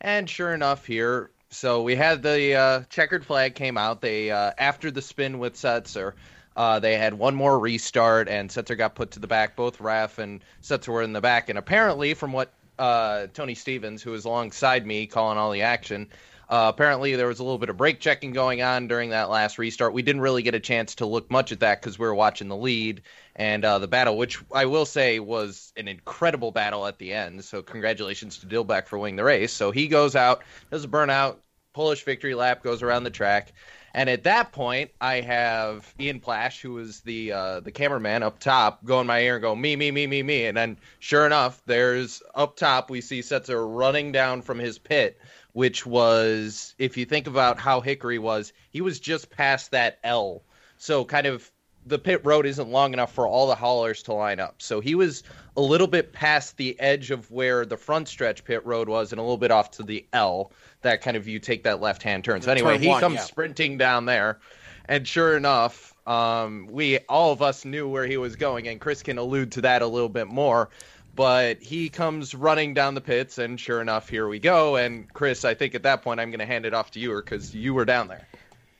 And 0.00 0.30
sure 0.30 0.54
enough, 0.54 0.86
here, 0.86 1.32
so 1.50 1.82
we 1.82 1.96
had 1.96 2.22
the 2.22 2.54
uh, 2.54 2.82
checkered 2.88 3.26
flag 3.26 3.56
came 3.56 3.76
out. 3.76 4.00
They 4.00 4.30
uh, 4.30 4.52
after 4.56 4.92
the 4.92 5.02
spin 5.02 5.40
with 5.40 5.54
Setzer, 5.54 6.12
uh, 6.56 6.78
they 6.78 6.96
had 6.96 7.14
one 7.14 7.34
more 7.34 7.58
restart, 7.58 8.28
and 8.28 8.48
Setzer 8.48 8.78
got 8.78 8.94
put 8.94 9.10
to 9.12 9.18
the 9.18 9.26
back. 9.26 9.56
Both 9.56 9.80
Raf 9.80 10.18
and 10.18 10.40
Setzer 10.62 10.92
were 10.92 11.02
in 11.02 11.12
the 11.12 11.20
back, 11.20 11.48
and 11.48 11.58
apparently, 11.58 12.14
from 12.14 12.30
what 12.30 12.52
uh, 12.78 13.26
Tony 13.34 13.54
Stevens, 13.54 14.02
who 14.02 14.10
was 14.12 14.24
alongside 14.24 14.86
me 14.86 15.06
calling 15.06 15.38
all 15.38 15.50
the 15.50 15.62
action, 15.62 16.08
uh, 16.48 16.72
apparently, 16.74 17.14
there 17.14 17.26
was 17.26 17.40
a 17.40 17.44
little 17.44 17.58
bit 17.58 17.68
of 17.68 17.76
brake 17.76 18.00
checking 18.00 18.32
going 18.32 18.62
on 18.62 18.88
during 18.88 19.10
that 19.10 19.28
last 19.28 19.58
restart. 19.58 19.92
We 19.92 20.00
didn't 20.00 20.22
really 20.22 20.42
get 20.42 20.54
a 20.54 20.60
chance 20.60 20.94
to 20.96 21.06
look 21.06 21.30
much 21.30 21.52
at 21.52 21.60
that 21.60 21.80
because 21.80 21.98
we 21.98 22.06
were 22.06 22.14
watching 22.14 22.48
the 22.48 22.56
lead 22.56 23.02
and 23.36 23.62
uh, 23.66 23.78
the 23.78 23.86
battle, 23.86 24.16
which 24.16 24.38
I 24.52 24.64
will 24.64 24.86
say 24.86 25.20
was 25.20 25.74
an 25.76 25.88
incredible 25.88 26.50
battle 26.50 26.86
at 26.86 26.98
the 26.98 27.12
end. 27.12 27.44
So, 27.44 27.60
congratulations 27.60 28.38
to 28.38 28.46
Dilbeck 28.46 28.86
for 28.86 28.98
winning 28.98 29.16
the 29.16 29.24
race. 29.24 29.52
So, 29.52 29.70
he 29.72 29.88
goes 29.88 30.16
out, 30.16 30.42
does 30.70 30.84
a 30.84 30.88
burnout, 30.88 31.36
Polish 31.74 32.02
victory 32.04 32.34
lap, 32.34 32.62
goes 32.62 32.82
around 32.82 33.04
the 33.04 33.10
track. 33.10 33.52
And 33.94 34.10
at 34.10 34.24
that 34.24 34.52
point, 34.52 34.90
I 35.00 35.20
have 35.22 35.94
Ian 35.98 36.20
Plash, 36.20 36.60
who 36.60 36.74
was 36.74 37.00
the 37.00 37.32
uh, 37.32 37.60
the 37.60 37.72
cameraman 37.72 38.22
up 38.22 38.38
top, 38.38 38.84
go 38.84 39.00
in 39.00 39.06
my 39.06 39.20
ear 39.20 39.36
and 39.36 39.42
go 39.42 39.56
me, 39.56 39.76
me, 39.76 39.90
me, 39.90 40.06
me, 40.06 40.22
me. 40.22 40.46
And 40.46 40.56
then, 40.56 40.76
sure 40.98 41.26
enough, 41.26 41.62
there's 41.66 42.22
up 42.34 42.56
top 42.56 42.90
we 42.90 43.00
see 43.00 43.20
Setzer 43.20 43.66
running 43.66 44.12
down 44.12 44.42
from 44.42 44.58
his 44.58 44.78
pit 44.78 45.18
which 45.58 45.84
was, 45.84 46.74
if 46.78 46.96
you 46.96 47.04
think 47.04 47.26
about 47.26 47.58
how 47.58 47.80
Hickory 47.80 48.20
was, 48.20 48.52
he 48.70 48.80
was 48.80 49.00
just 49.00 49.28
past 49.28 49.72
that 49.72 49.98
L. 50.04 50.42
So 50.76 51.04
kind 51.04 51.26
of 51.26 51.50
the 51.84 51.98
pit 51.98 52.20
road 52.24 52.46
isn't 52.46 52.70
long 52.70 52.92
enough 52.92 53.12
for 53.12 53.26
all 53.26 53.48
the 53.48 53.56
haulers 53.56 54.04
to 54.04 54.12
line 54.12 54.38
up. 54.38 54.62
So 54.62 54.80
he 54.80 54.94
was 54.94 55.24
a 55.56 55.60
little 55.60 55.88
bit 55.88 56.12
past 56.12 56.56
the 56.56 56.78
edge 56.78 57.10
of 57.10 57.30
where 57.32 57.66
the 57.66 57.76
front 57.76 58.06
stretch 58.06 58.44
pit 58.44 58.64
road 58.64 58.88
was 58.88 59.10
and 59.10 59.18
a 59.18 59.22
little 59.22 59.36
bit 59.36 59.50
off 59.50 59.72
to 59.72 59.82
the 59.82 60.06
L. 60.12 60.52
That 60.82 61.02
kind 61.02 61.16
of 61.16 61.26
you 61.26 61.38
take 61.38 61.64
that 61.64 61.80
left 61.80 62.02
hand 62.02 62.24
turn. 62.24 62.40
So 62.42 62.52
anyway, 62.52 62.74
Turn 62.74 62.82
he 62.82 62.88
one, 62.88 63.00
comes 63.00 63.14
yeah. 63.16 63.22
sprinting 63.22 63.78
down 63.78 64.04
there. 64.04 64.38
And 64.86 65.06
sure 65.06 65.36
enough, 65.36 65.94
um, 66.06 66.68
we 66.70 66.98
all 67.08 67.32
of 67.32 67.42
us 67.42 67.64
knew 67.64 67.88
where 67.88 68.06
he 68.06 68.16
was 68.16 68.36
going, 68.36 68.68
and 68.68 68.80
Chris 68.80 69.02
can 69.02 69.18
allude 69.18 69.52
to 69.52 69.62
that 69.62 69.82
a 69.82 69.86
little 69.86 70.08
bit 70.08 70.28
more 70.28 70.70
but 71.18 71.60
he 71.60 71.88
comes 71.88 72.32
running 72.32 72.74
down 72.74 72.94
the 72.94 73.00
pits, 73.00 73.38
and 73.38 73.58
sure 73.58 73.80
enough, 73.80 74.08
here 74.08 74.28
we 74.28 74.38
go. 74.38 74.76
And 74.76 75.12
Chris, 75.12 75.44
I 75.44 75.52
think 75.52 75.74
at 75.74 75.82
that 75.82 76.02
point, 76.02 76.20
I'm 76.20 76.30
going 76.30 76.38
to 76.38 76.46
hand 76.46 76.64
it 76.64 76.72
off 76.72 76.92
to 76.92 77.00
you 77.00 77.16
because 77.16 77.52
you 77.52 77.74
were 77.74 77.84
down 77.84 78.06
there. 78.06 78.28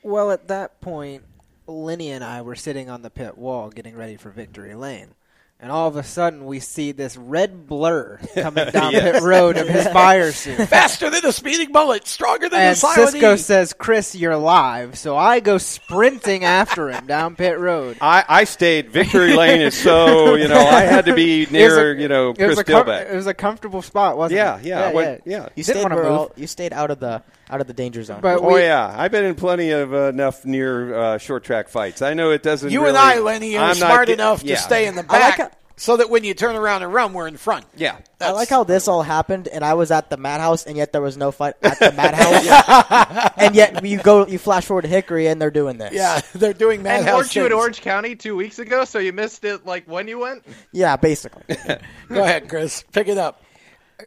Well, 0.04 0.30
at 0.30 0.46
that 0.46 0.80
point, 0.80 1.24
Lenny 1.66 2.12
and 2.12 2.22
I 2.22 2.42
were 2.42 2.54
sitting 2.54 2.88
on 2.88 3.02
the 3.02 3.10
pit 3.10 3.36
wall 3.36 3.70
getting 3.70 3.96
ready 3.96 4.16
for 4.16 4.30
Victory 4.30 4.76
Lane. 4.76 5.16
And 5.60 5.72
all 5.72 5.88
of 5.88 5.96
a 5.96 6.04
sudden, 6.04 6.46
we 6.46 6.60
see 6.60 6.92
this 6.92 7.16
red 7.16 7.66
blur 7.66 8.20
coming 8.34 8.70
down 8.70 8.92
Yes. 8.92 9.14
pit 9.14 9.22
road 9.24 9.56
of 9.56 9.66
his 9.66 9.88
fire 9.88 10.30
suit. 10.32 10.56
Faster 10.68 11.10
than 11.10 11.26
a 11.26 11.32
speeding 11.32 11.72
bullet, 11.72 12.06
stronger 12.06 12.48
than 12.48 12.60
and 12.60 12.72
a 12.74 12.76
silent 12.76 13.10
Cisco 13.10 13.34
E. 13.34 13.38
says, 13.38 13.72
"Chris, 13.72 14.14
you're 14.14 14.36
live." 14.36 14.96
So 14.96 15.16
I 15.16 15.40
go 15.40 15.58
sprinting 15.58 16.44
after 16.44 16.90
him 16.90 17.06
down 17.08 17.34
pit 17.34 17.58
road. 17.58 17.96
I, 18.00 18.24
I 18.28 18.44
stayed. 18.44 18.90
Victory 18.90 19.34
Lane 19.34 19.60
is 19.62 19.76
so 19.76 20.36
you 20.36 20.46
know 20.46 20.60
I 20.64 20.82
had 20.82 21.06
to 21.06 21.14
be 21.14 21.46
near 21.50 21.90
a- 21.92 22.00
you 22.00 22.06
know 22.06 22.30
it 22.30 22.46
was 22.46 22.54
Chris 22.54 22.58
a 22.60 22.64
com- 22.64 22.86
Dilbeck. 22.86 23.10
It 23.10 23.16
was 23.16 23.26
a 23.26 23.34
comfortable 23.34 23.82
spot, 23.82 24.16
wasn't 24.16 24.36
Yeah, 24.36 24.58
it? 24.60 24.64
yeah, 24.64 24.84
I 24.84 24.92
went- 24.92 25.22
yeah. 25.24 25.48
You 25.56 25.64
Didn't 25.64 25.78
stayed 25.78 25.82
wanna 25.82 25.96
move. 25.96 26.06
all- 26.06 26.32
you 26.36 26.46
stayed 26.46 26.72
out 26.72 26.92
of 26.92 27.00
the 27.00 27.20
out 27.50 27.60
of 27.60 27.66
the 27.66 27.72
danger 27.72 28.02
zone. 28.02 28.20
But 28.20 28.40
oh 28.40 28.54
we- 28.54 28.60
yeah, 28.62 28.94
I've 28.96 29.10
been 29.10 29.24
in 29.24 29.34
plenty 29.34 29.70
of 29.70 29.92
uh, 29.94 30.08
enough 30.08 30.44
near 30.44 30.94
uh, 30.94 31.18
short 31.18 31.44
track 31.44 31.68
fights. 31.68 32.02
I 32.02 32.14
know 32.14 32.30
it 32.30 32.42
doesn't. 32.42 32.70
You 32.70 32.80
really, 32.80 32.90
and 32.90 32.98
I, 32.98 33.18
Lenny, 33.20 33.56
are 33.56 33.70
I'm 33.70 33.74
smart 33.74 34.06
get- 34.08 34.14
enough 34.14 34.42
yeah. 34.42 34.56
to 34.56 34.60
stay 34.60 34.86
in 34.86 34.94
the 34.94 35.04
I 35.08 35.18
like 35.20 35.38
back 35.38 35.52
so 35.76 35.96
that 35.96 36.10
when 36.10 36.24
you 36.24 36.34
turn 36.34 36.56
around 36.56 36.82
and 36.82 36.92
run, 36.92 37.12
we're 37.12 37.28
in 37.28 37.36
front. 37.36 37.64
Yeah. 37.76 37.98
I 38.20 38.32
like 38.32 38.48
how 38.48 38.64
this 38.64 38.88
all 38.88 39.02
happened, 39.04 39.46
and 39.46 39.64
I 39.64 39.74
was 39.74 39.92
at 39.92 40.10
the 40.10 40.16
madhouse, 40.16 40.66
and 40.66 40.76
yet 40.76 40.90
there 40.92 41.00
was 41.00 41.16
no 41.16 41.30
fight 41.30 41.54
at 41.62 41.78
the 41.78 41.92
madhouse. 41.96 43.30
and 43.36 43.54
yet 43.54 43.84
you 43.84 43.98
go, 44.02 44.26
you 44.26 44.38
flash 44.38 44.64
forward 44.64 44.82
to 44.82 44.88
Hickory, 44.88 45.28
and 45.28 45.40
they're 45.40 45.52
doing 45.52 45.78
this. 45.78 45.92
Yeah, 45.92 46.20
they're 46.34 46.52
doing 46.52 46.82
madhouse. 46.82 47.06
And 47.06 47.16
weren't 47.16 47.36
you 47.36 47.44
at 47.44 47.50
things. 47.50 47.60
Orange 47.60 47.80
County 47.82 48.16
two 48.16 48.34
weeks 48.34 48.58
ago? 48.58 48.84
So 48.84 48.98
you 48.98 49.12
missed 49.12 49.44
it 49.44 49.64
like 49.66 49.88
when 49.88 50.08
you 50.08 50.18
went? 50.18 50.44
Yeah, 50.72 50.96
basically. 50.96 51.44
Go 52.08 52.24
ahead, 52.24 52.48
Chris. 52.48 52.84
Pick 52.92 53.06
it 53.06 53.16
up. 53.18 53.44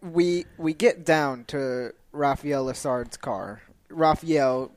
we 0.02 0.46
we 0.58 0.74
get 0.74 1.06
down 1.06 1.46
to 1.46 1.94
Raphael 2.12 2.64
Lessard's 2.66 3.18
car. 3.18 3.62
Raphael 3.90 4.72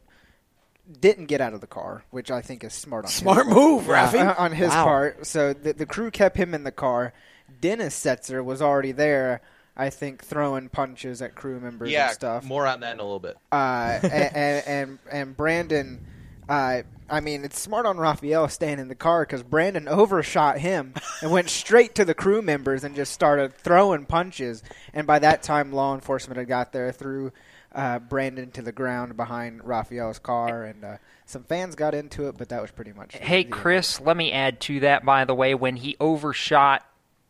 didn't 1.01 1.26
get 1.26 1.41
out 1.41 1.55
of 1.55 1.61
the 1.61 1.66
car, 1.66 2.05
which 2.11 2.30
I 2.30 2.41
think 2.43 2.62
is 2.64 2.72
smart 2.74 3.05
on 3.07 3.11
his 3.11 3.20
part. 3.22 3.35
Smart 3.37 3.47
his 3.47 3.55
move, 3.57 3.87
Yeah, 3.87 4.11
Rafi. 4.11 4.26
uh, 4.26 4.35
on 4.39 4.53
his 4.53 4.68
Wow. 4.70 4.85
part. 4.85 5.26
So 5.26 5.53
the 5.53 5.72
the 5.72 5.87
crew 5.87 6.11
kept 6.11 6.37
him 6.37 6.55
in 6.55 6.64
the 6.64 6.72
car. 6.72 7.12
Dennis 7.61 7.99
Setzer 7.99 8.45
was 8.45 8.61
already 8.61 8.93
there. 8.93 9.41
I 9.76 9.91
think 9.91 10.22
throwing 10.24 10.68
punches 10.68 11.20
at 11.20 11.35
crew 11.35 11.59
members 11.59 11.91
Yeah, 11.91 12.07
and 12.09 12.14
stuff. 12.14 12.45
more 12.45 12.64
on 12.66 12.80
that 12.80 12.93
in 12.95 13.01
a 13.01 13.03
little 13.03 13.18
bit. 13.18 13.37
Uh, 13.51 13.99
and, 14.03 14.12
and 14.37 14.64
and 14.66 14.99
and 15.11 15.37
Brandon 15.37 16.07
uh, 16.49 16.82
I 17.09 17.21
mean, 17.21 17.45
it's 17.45 17.61
smart 17.61 17.87
on 17.87 17.99
Raphael 17.99 18.49
staying 18.49 18.79
in 18.79 18.89
the 18.89 18.95
car 18.95 19.23
because 19.23 19.43
Brandon 19.43 19.89
overshot 19.89 20.59
him 20.59 20.95
and 21.23 21.31
went 21.31 21.51
straight 21.51 21.95
to 21.97 22.05
the 22.05 22.15
crew 22.15 22.41
members 22.41 22.85
and 22.85 22.97
just 22.97 23.13
started 23.13 23.55
throwing 23.55 24.07
punches. 24.07 24.63
And 24.93 25.07
by 25.07 25.19
that 25.19 25.43
time, 25.43 25.73
law 25.73 25.95
enforcement 25.95 26.39
had 26.39 26.49
got 26.49 26.73
there, 26.73 26.93
threw 26.93 27.33
uh, 27.75 27.99
Brandon 27.99 28.51
to 28.53 28.63
the 28.63 28.73
ground 28.73 29.17
behind 29.17 29.65
Raphael's 29.65 30.19
car, 30.19 30.65
and 30.65 30.85
uh, 30.85 30.97
some 31.27 31.43
fans 31.45 31.75
got 31.75 31.95
into 31.95 32.29
it, 32.29 32.39
but 32.39 32.49
that 32.49 32.63
was 32.63 32.71
pretty 32.71 32.93
much. 32.93 33.17
Hey, 33.17 33.45
Chris, 33.45 34.01
let 34.01 34.17
me 34.17 34.33
add 34.33 34.61
to 34.61 34.81
that, 34.81 35.05
by 35.05 35.25
the 35.25 35.35
way. 35.35 35.55
When 35.55 35.77
he 35.77 35.97
overshot 36.01 36.87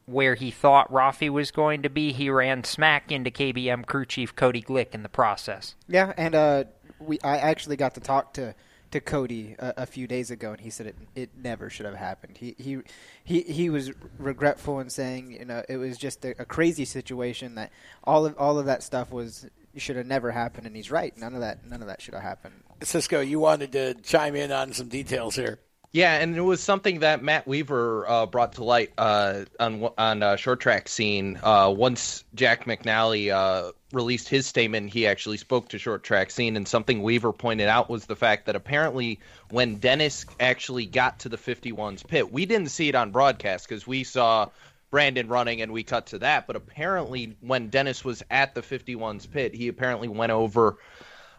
where 0.07 0.35
he 0.35 0.51
thought 0.51 0.93
Rafi 0.93 1.31
was 1.31 1.51
going 1.51 1.83
to 1.83 1.89
be, 1.89 2.13
he 2.13 2.29
ran 2.29 2.63
smack 2.65 3.11
into 3.11 3.31
KBM 3.31 3.87
crew 3.87 4.05
chief 4.05 4.37
Cody 4.37 4.63
Glick 4.63 4.95
in 4.95 5.03
the 5.03 5.09
process. 5.09 5.75
Yeah, 5.89 6.13
and 6.17 6.35
uh, 6.35 6.65
we 6.99 7.19
I 7.25 7.39
actually 7.39 7.77
got 7.77 7.95
to 7.95 8.01
talk 8.01 8.35
to 8.35 8.55
to 8.95 9.01
Cody 9.01 9.57
a, 9.59 9.75
a 9.79 9.87
few 9.87 10.07
days 10.07 10.31
ago, 10.31 10.53
and 10.53 10.61
he 10.61 10.71
said 10.71 10.87
it 10.87 10.97
it 11.17 11.31
never 11.37 11.69
should 11.69 11.85
have 11.85 11.97
happened. 11.97 12.39
He 12.39 12.55
he 12.57 12.79
he 13.25 13.43
he 13.43 13.69
was 13.69 13.91
regretful 14.19 14.79
and 14.79 14.91
saying 14.91 15.33
you 15.33 15.45
know 15.45 15.65
it 15.69 15.79
was 15.79 15.99
just 15.99 16.25
a, 16.25 16.41
a 16.41 16.45
crazy 16.45 16.85
situation 16.85 17.57
that 17.57 17.73
all 18.05 18.25
of 18.25 18.39
all 18.39 18.57
of 18.57 18.67
that 18.67 18.85
stuff 18.85 19.11
was 19.11 19.47
should 19.77 19.97
have 19.97 20.07
never 20.07 20.31
happened, 20.31 20.69
and 20.69 20.77
he's 20.77 20.93
right. 20.93 21.17
None 21.19 21.35
of 21.35 21.41
that 21.41 21.67
none 21.67 21.83
of 21.83 21.89
that 21.89 22.01
should 22.01 22.15
have 22.15 22.23
happened. 22.23 22.55
Cisco, 22.85 23.21
you 23.21 23.41
wanted 23.41 23.73
to 23.73 23.95
chime 23.95 24.37
in 24.37 24.53
on 24.53 24.73
some 24.73 24.89
details 24.89 25.35
here. 25.35 25.59
Yeah, 25.95 26.17
and 26.17 26.37
it 26.37 26.41
was 26.41 26.61
something 26.61 26.99
that 26.99 27.23
Matt 27.23 27.47
Weaver 27.47 28.05
uh, 28.09 28.27
brought 28.27 28.55
to 28.55 28.65
light 28.65 28.91
uh, 28.99 29.45
on 29.61 29.91
on 29.97 30.37
short 30.37 30.59
track 30.59 30.89
scene. 30.89 31.39
Uh, 31.41 31.73
once 31.75 32.25
Jack 32.35 32.65
McNelly 32.65 33.31
uh, 33.31 33.71
released 33.93 34.29
his 34.29 34.45
statement, 34.45 34.93
he 34.93 35.07
actually 35.07 35.37
spoke 35.37 35.69
to 35.69 35.79
short 35.79 36.03
track 36.03 36.33
scene, 36.33 36.57
and 36.57 36.67
something 36.67 37.05
Weaver 37.05 37.33
pointed 37.33 37.69
out 37.69 37.89
was 37.89 38.07
the 38.07 38.17
fact 38.17 38.47
that 38.47 38.57
apparently 38.57 39.21
when 39.51 39.77
Dennis 39.77 40.27
actually 40.41 40.85
got 40.85 41.21
to 41.21 41.29
the 41.29 41.39
51's 41.39 42.03
pit, 42.03 42.33
we 42.33 42.45
didn't 42.45 42.73
see 42.73 42.89
it 42.89 42.97
on 42.97 43.13
broadcast 43.13 43.69
because 43.69 43.87
we 43.87 44.03
saw 44.03 44.49
Brandon 44.91 45.29
running 45.29 45.63
and 45.63 45.71
we 45.71 45.85
cut 45.85 46.07
to 46.07 46.19
that. 46.19 46.49
But 46.49 46.57
apparently, 46.57 47.37
when 47.41 47.69
Dennis 47.69 48.05
was 48.05 48.21
at 48.33 48.57
the 48.57 48.63
51's 48.63 49.27
pit, 49.27 49.55
he 49.55 49.69
apparently 49.69 50.09
went 50.09 50.33
over 50.33 50.77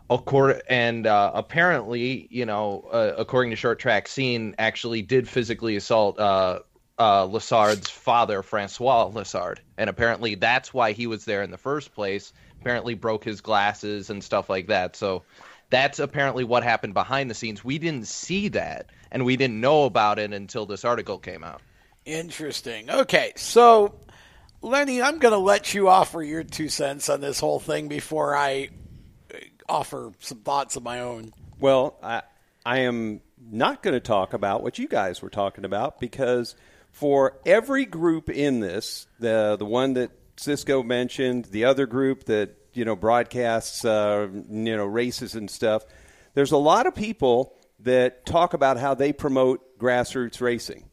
and 0.09 1.07
uh, 1.07 1.31
apparently, 1.33 2.27
you 2.29 2.45
know, 2.45 2.87
uh, 2.91 3.13
according 3.17 3.51
to 3.51 3.55
short 3.55 3.79
track 3.79 4.07
scene, 4.07 4.55
actually 4.57 5.01
did 5.01 5.27
physically 5.27 5.75
assault 5.75 6.19
uh, 6.19 6.59
uh, 6.97 7.27
Lessard's 7.27 7.89
father, 7.89 8.41
Francois 8.43 9.09
Lessard, 9.09 9.57
and 9.77 9.89
apparently 9.89 10.35
that's 10.35 10.73
why 10.73 10.91
he 10.91 11.07
was 11.07 11.25
there 11.25 11.43
in 11.43 11.51
the 11.51 11.57
first 11.57 11.93
place. 11.93 12.33
Apparently, 12.61 12.93
broke 12.93 13.23
his 13.23 13.41
glasses 13.41 14.09
and 14.09 14.23
stuff 14.23 14.49
like 14.49 14.67
that. 14.67 14.95
So 14.95 15.23
that's 15.69 15.99
apparently 15.99 16.43
what 16.43 16.63
happened 16.63 16.93
behind 16.93 17.29
the 17.29 17.35
scenes. 17.35 17.63
We 17.63 17.77
didn't 17.77 18.07
see 18.07 18.49
that, 18.49 18.89
and 19.11 19.25
we 19.25 19.37
didn't 19.37 19.59
know 19.59 19.85
about 19.85 20.19
it 20.19 20.33
until 20.33 20.65
this 20.65 20.85
article 20.85 21.17
came 21.19 21.43
out. 21.43 21.61
Interesting. 22.05 22.89
Okay, 22.89 23.33
so 23.35 23.95
Lenny, 24.61 25.01
I'm 25.01 25.19
going 25.19 25.33
to 25.33 25.39
let 25.39 25.73
you 25.73 25.89
offer 25.89 26.23
your 26.23 26.43
two 26.43 26.69
cents 26.69 27.09
on 27.09 27.21
this 27.21 27.39
whole 27.39 27.59
thing 27.59 27.87
before 27.87 28.35
I 28.35 28.69
offer 29.67 30.11
some 30.19 30.39
thoughts 30.39 30.75
of 30.75 30.83
my 30.83 30.99
own. 31.01 31.33
Well, 31.59 31.97
I, 32.01 32.23
I 32.65 32.79
am 32.79 33.21
not 33.39 33.83
going 33.83 33.93
to 33.93 33.99
talk 33.99 34.33
about 34.33 34.63
what 34.63 34.79
you 34.79 34.87
guys 34.87 35.21
were 35.21 35.29
talking 35.29 35.65
about 35.65 35.99
because 35.99 36.55
for 36.91 37.37
every 37.45 37.85
group 37.85 38.29
in 38.29 38.59
this, 38.59 39.07
the 39.19 39.55
the 39.57 39.65
one 39.65 39.93
that 39.93 40.11
Cisco 40.37 40.83
mentioned, 40.83 41.45
the 41.45 41.65
other 41.65 41.85
group 41.85 42.25
that 42.25 42.55
you 42.73 42.85
know 42.85 42.95
broadcasts 42.95 43.85
uh, 43.85 44.27
you 44.31 44.77
know 44.77 44.85
races 44.85 45.35
and 45.35 45.49
stuff, 45.49 45.83
there's 46.33 46.51
a 46.51 46.57
lot 46.57 46.87
of 46.87 46.95
people 46.95 47.53
that 47.81 48.25
talk 48.25 48.53
about 48.53 48.77
how 48.77 48.93
they 48.93 49.13
promote 49.13 49.77
grassroots 49.77 50.41
racing. 50.41 50.89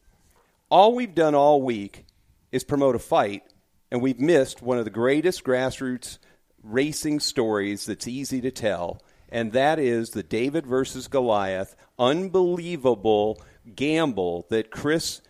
All 0.69 0.93
we've 0.95 1.15
done 1.15 1.35
all 1.35 1.61
week 1.61 2.05
is 2.51 2.63
promote 2.63 2.95
a 2.95 2.99
fight, 2.99 3.43
and 3.91 4.01
we've 4.01 4.19
missed 4.19 4.61
one 4.61 4.77
of 4.77 4.85
the 4.85 4.91
greatest 4.91 5.43
grassroots 5.43 6.17
racing 6.63 7.19
stories 7.19 7.85
that's 7.85 8.07
easy 8.07 8.41
to 8.41 8.51
tell, 8.51 9.01
and 9.29 9.51
that 9.51 9.79
is 9.79 10.11
the 10.11 10.23
David 10.23 10.65
versus 10.65 11.07
Goliath 11.07 11.75
unbelievable 11.99 13.41
gamble 13.75 14.45
that 14.49 14.71
Chris 14.71 15.21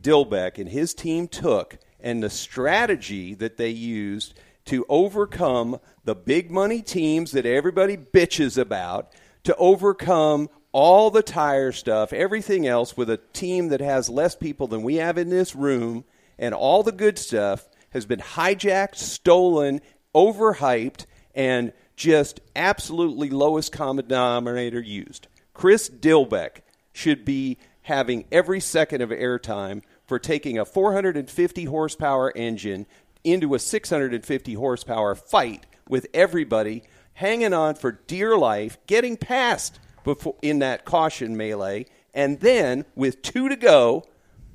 Dilbeck 0.00 0.58
and 0.58 0.68
his 0.68 0.94
team 0.94 1.28
took, 1.28 1.78
and 2.00 2.22
the 2.22 2.30
strategy 2.30 3.34
that 3.34 3.56
they 3.56 3.70
used 3.70 4.34
to 4.66 4.84
overcome 4.88 5.80
the 6.04 6.14
big 6.14 6.50
money 6.50 6.82
teams 6.82 7.32
that 7.32 7.46
everybody 7.46 7.96
bitches 7.96 8.58
about, 8.58 9.12
to 9.44 9.54
overcome 9.56 10.48
all 10.72 11.10
the 11.10 11.22
tire 11.22 11.72
stuff, 11.72 12.12
everything 12.12 12.66
else 12.66 12.96
with 12.96 13.10
a 13.10 13.20
team 13.32 13.68
that 13.68 13.80
has 13.80 14.08
less 14.08 14.34
people 14.34 14.66
than 14.66 14.82
we 14.82 14.96
have 14.96 15.18
in 15.18 15.28
this 15.28 15.54
room, 15.54 16.04
and 16.38 16.54
all 16.54 16.82
the 16.82 16.92
good 16.92 17.18
stuff 17.18 17.68
has 17.90 18.06
been 18.06 18.20
hijacked, 18.20 18.96
stolen, 18.96 19.80
overhyped, 20.14 21.06
and 21.34 21.72
just 21.96 22.40
absolutely 22.56 23.30
lowest 23.30 23.72
common 23.72 24.06
denominator 24.06 24.80
used. 24.80 25.28
Chris 25.54 25.88
Dilbeck 25.88 26.62
should 26.92 27.24
be 27.24 27.58
having 27.82 28.24
every 28.30 28.60
second 28.60 29.02
of 29.02 29.10
airtime 29.10 29.82
for 30.06 30.18
taking 30.18 30.58
a 30.58 30.64
450 30.64 31.64
horsepower 31.64 32.32
engine 32.34 32.86
into 33.24 33.54
a 33.54 33.58
650 33.58 34.54
horsepower 34.54 35.14
fight 35.14 35.66
with 35.88 36.06
everybody 36.12 36.82
hanging 37.14 37.52
on 37.52 37.74
for 37.74 37.92
dear 37.92 38.36
life, 38.36 38.78
getting 38.86 39.16
past 39.16 39.78
before 40.04 40.36
in 40.42 40.60
that 40.60 40.84
caution 40.84 41.36
melee, 41.36 41.86
and 42.14 42.40
then 42.40 42.84
with 42.94 43.22
two 43.22 43.48
to 43.48 43.56
go, 43.56 44.04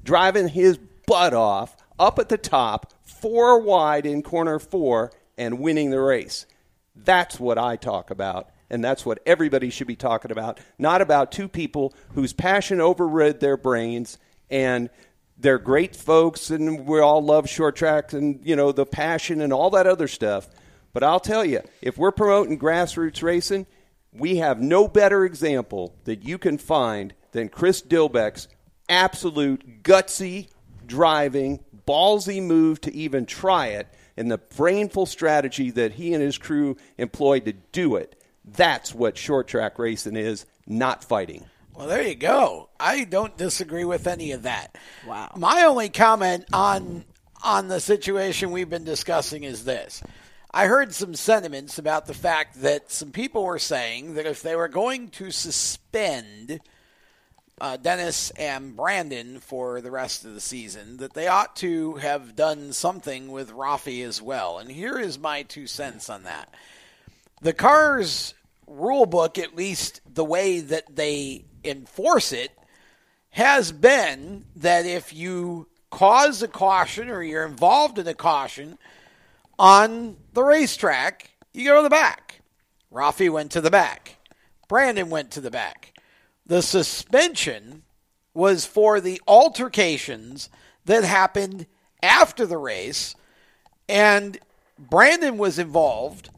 driving 0.04 0.48
his 0.48 0.78
butt 1.06 1.34
off 1.34 1.76
up 2.00 2.20
at 2.20 2.30
the 2.30 2.38
top, 2.38 2.94
four 3.04 3.60
wide 3.60 4.06
in 4.06 4.22
corner 4.22 4.60
four, 4.60 5.12
and 5.38 5.60
winning 5.60 5.90
the 5.90 6.02
race. 6.02 6.46
That's 6.96 7.40
what 7.40 7.58
I 7.58 7.76
talk 7.76 8.10
about, 8.10 8.50
and 8.70 8.84
that's 8.84 9.06
what 9.06 9.20
everybody 9.26 9.70
should 9.70 9.88
be 9.88 9.96
talking 9.96 10.32
about. 10.32 10.60
Not 10.80 11.02
about 11.02 11.32
two 11.32 11.48
people 11.48 11.94
whose 12.14 12.34
passion 12.34 12.82
overrid 12.82 13.40
their 13.40 13.58
brains 13.58 14.18
and 14.50 14.90
they're 15.40 15.60
great 15.60 15.96
folks, 15.96 16.50
and 16.50 16.88
we 16.88 17.00
all 17.00 17.24
love 17.24 17.48
short 17.48 17.76
tracks 17.76 18.14
and 18.14 18.40
you 18.44 18.56
know 18.56 18.72
the 18.72 18.86
passion 18.86 19.42
and 19.42 19.54
all 19.54 19.70
that 19.72 19.88
other 19.88 20.08
stuff. 20.08 20.50
But 20.94 21.04
I'll 21.04 21.20
tell 21.20 21.46
you, 21.46 21.62
if 21.82 21.98
we're 21.98 22.12
promoting 22.12 22.58
grassroots 22.58 23.22
racing, 23.22 23.68
we 24.12 24.38
have 24.38 24.60
no 24.60 24.88
better 24.88 25.26
example 25.26 25.96
that 26.06 26.24
you 26.24 26.38
can 26.38 26.58
find 26.58 27.14
than 27.34 27.50
Chris 27.50 27.82
Dilbeck's 27.82 28.48
absolute 28.90 29.84
gutsy 29.84 30.48
driving, 30.86 31.64
ballsy 31.88 32.42
move 32.42 32.82
to 32.82 32.96
even 32.96 33.26
try 33.26 33.68
it, 33.68 33.88
and 34.18 34.30
the 34.30 34.38
brainful 34.38 35.06
strategy 35.06 35.72
that 35.72 35.94
he 35.94 36.14
and 36.14 36.22
his 36.22 36.38
crew 36.38 36.76
employed 36.98 37.46
to 37.46 37.54
do 37.54 37.96
it. 37.96 38.22
That's 38.44 38.94
what 38.94 39.18
short 39.18 39.48
track 39.48 39.78
racing 39.78 40.16
is, 40.16 40.46
not 40.66 41.04
fighting. 41.04 41.46
Well, 41.76 41.88
there 41.88 42.02
you 42.02 42.16
go. 42.16 42.70
I 42.80 43.04
don't 43.04 43.38
disagree 43.38 43.86
with 43.86 44.08
any 44.08 44.32
of 44.32 44.44
that. 44.44 44.76
Wow. 45.06 45.32
My 45.36 45.64
only 45.64 45.90
comment 45.90 46.46
on 46.52 47.06
on 47.44 47.68
the 47.68 47.80
situation 47.80 48.50
we've 48.50 48.70
been 48.70 48.84
discussing 48.84 49.44
is 49.44 49.64
this. 49.64 50.02
I 50.50 50.66
heard 50.66 50.94
some 50.94 51.14
sentiments 51.14 51.78
about 51.78 52.08
the 52.08 52.16
fact 52.16 52.62
that 52.62 52.92
some 52.92 53.12
people 53.12 53.44
were 53.44 53.60
saying 53.60 54.16
that 54.16 54.26
if 54.26 54.42
they 54.42 54.56
were 54.56 54.68
going 54.68 55.10
to 55.10 55.30
suspend 55.30 56.62
uh, 57.60 57.78
Dennis 57.78 58.30
and 58.32 58.76
Brandon 58.76 59.40
for 59.40 59.82
the 59.82 59.92
rest 59.92 60.26
of 60.26 60.34
the 60.34 60.42
season, 60.42 60.98
that 60.98 61.14
they 61.14 61.28
ought 61.28 61.56
to 61.58 61.96
have 61.96 62.36
done 62.36 62.74
something 62.74 63.32
with 63.32 63.52
Rafi 63.52 64.06
as 64.06 64.22
well. 64.22 64.60
And 64.60 64.72
here 64.72 65.00
is 65.00 65.18
my 65.18 65.44
two 65.44 65.68
cents 65.68 66.10
on 66.10 66.24
that. 66.24 66.54
The 67.42 67.54
Cars 67.54 68.34
rule 68.68 69.06
book, 69.06 69.38
at 69.38 69.56
least 69.56 70.02
the 70.12 70.26
way 70.26 70.60
that 70.60 70.96
they 70.96 71.46
enforce 71.64 72.32
it, 72.32 72.52
has 73.32 73.72
been 73.72 74.46
that 74.56 74.86
if 74.86 75.14
you 75.14 75.68
cause 75.90 76.42
a 76.44 76.48
caution 76.48 77.10
or 77.10 77.24
you're 77.24 77.46
involved 77.46 78.00
in 78.00 78.08
a 78.08 78.14
caution 78.14 78.78
on 79.58 80.18
the 80.34 80.44
racetrack, 80.44 81.32
you 81.54 81.66
go 81.66 81.78
to 81.78 81.84
the 81.84 81.90
back. 81.90 82.42
Rafi 82.92 83.30
went 83.30 83.52
to 83.52 83.62
the 83.62 83.72
back. 83.72 84.18
Brandon 84.68 85.10
went 85.10 85.32
to 85.32 85.42
the 85.42 85.52
back. 85.52 85.97
The 86.48 86.62
suspension 86.62 87.84
was 88.34 88.66
for 88.66 89.02
the 89.02 89.22
altercations 89.28 90.50
that 90.86 91.04
happened 91.04 91.68
after 92.02 92.46
the 92.46 92.58
race, 92.58 93.16
and 93.90 94.40
Brandon 94.80 95.38
was 95.38 95.60
involved, 95.60 96.30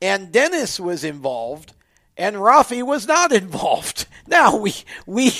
and 0.00 0.32
Dennis 0.32 0.80
was 0.80 1.04
involved, 1.04 1.74
and 2.16 2.36
Rafi 2.36 2.82
was 2.82 3.06
not 3.06 3.32
involved. 3.42 4.06
Now 4.26 4.56
we 4.56 4.74
we 5.06 5.32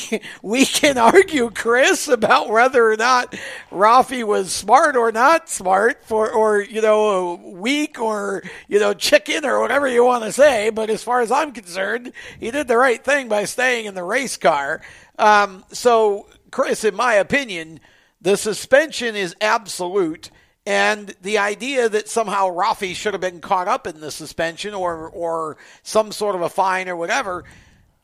we 0.43 0.67
can 0.67 0.99
argue, 0.99 1.51
Chris, 1.51 2.09
about 2.09 2.49
whether 2.49 2.91
or 2.91 2.97
not 2.97 3.35
Rafi 3.71 4.25
was 4.25 4.53
smart 4.53 4.97
or 4.97 5.13
not 5.13 5.49
smart, 5.49 6.05
for 6.05 6.31
or 6.31 6.61
you 6.61 6.81
know 6.83 7.35
weak 7.45 8.01
or 8.01 8.43
you 8.69 8.81
know 8.81 8.93
chicken 8.93 9.45
or 9.45 9.61
whatever 9.61 9.87
you 9.87 10.05
want 10.05 10.25
to 10.25 10.33
say. 10.33 10.71
But 10.71 10.91
as 10.91 11.03
far 11.03 11.21
as 11.21 11.31
I'm 11.31 11.53
concerned, 11.53 12.13
he 12.41 12.51
did 12.51 12.69
the 12.69 12.77
right 12.77 13.03
thing 13.03 13.29
by 13.29 13.45
staying 13.45 13.87
in 13.87 13.95
the 13.95 14.05
race 14.05 14.37
car. 14.37 14.83
Um, 15.19 15.65
so, 15.71 16.27
Chris, 16.51 16.85
in 16.85 16.97
my 16.97 17.15
opinion, 17.15 17.81
the 18.21 18.37
suspension 18.37 19.15
is 19.15 19.37
absolute. 19.41 20.31
And 20.65 21.15
the 21.23 21.39
idea 21.39 21.89
that 21.89 22.09
somehow 22.09 22.49
Rafi 22.49 22.95
should 22.95 23.15
have 23.15 23.21
been 23.21 23.41
caught 23.41 23.67
up 23.67 23.87
in 23.87 24.01
the 24.01 24.13
suspension 24.13 24.75
or 24.75 25.09
or 25.09 25.57
some 25.83 26.13
sort 26.13 26.37
of 26.37 26.43
a 26.43 26.49
fine 26.49 26.89
or 26.89 26.95
whatever, 26.95 27.45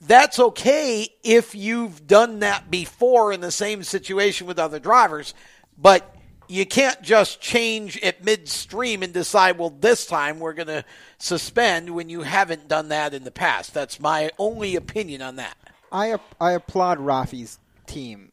that's 0.01 0.39
okay 0.39 1.09
if 1.23 1.55
you've 1.55 2.07
done 2.07 2.41
that 2.41 2.71
before 2.71 3.33
in 3.33 3.41
the 3.41 3.53
same 3.53 3.83
situation 3.85 4.47
with 4.47 4.59
other 4.59 4.81
drivers. 4.81 5.35
But 5.81 6.17
you 6.49 6.67
can't 6.67 7.01
just 7.03 7.41
change 7.41 7.99
at 8.01 8.25
midstream 8.25 9.03
and 9.03 9.13
decide, 9.13 9.59
well, 9.59 9.71
this 9.71 10.07
time 10.07 10.41
we're 10.41 10.55
going 10.55 10.69
to 10.69 10.85
suspend 11.19 11.91
when 11.91 12.09
you 12.09 12.23
haven't 12.23 12.67
done 12.67 12.89
that 12.89 13.15
in 13.15 13.25
the 13.25 13.31
past. 13.31 13.75
That's 13.75 14.01
my 14.01 14.31
only 14.39 14.75
opinion 14.75 15.23
on 15.23 15.37
that. 15.37 15.57
I 15.93 16.19
I 16.41 16.53
applaud 16.53 16.99
Rafi's 16.99 17.59
team 17.87 18.33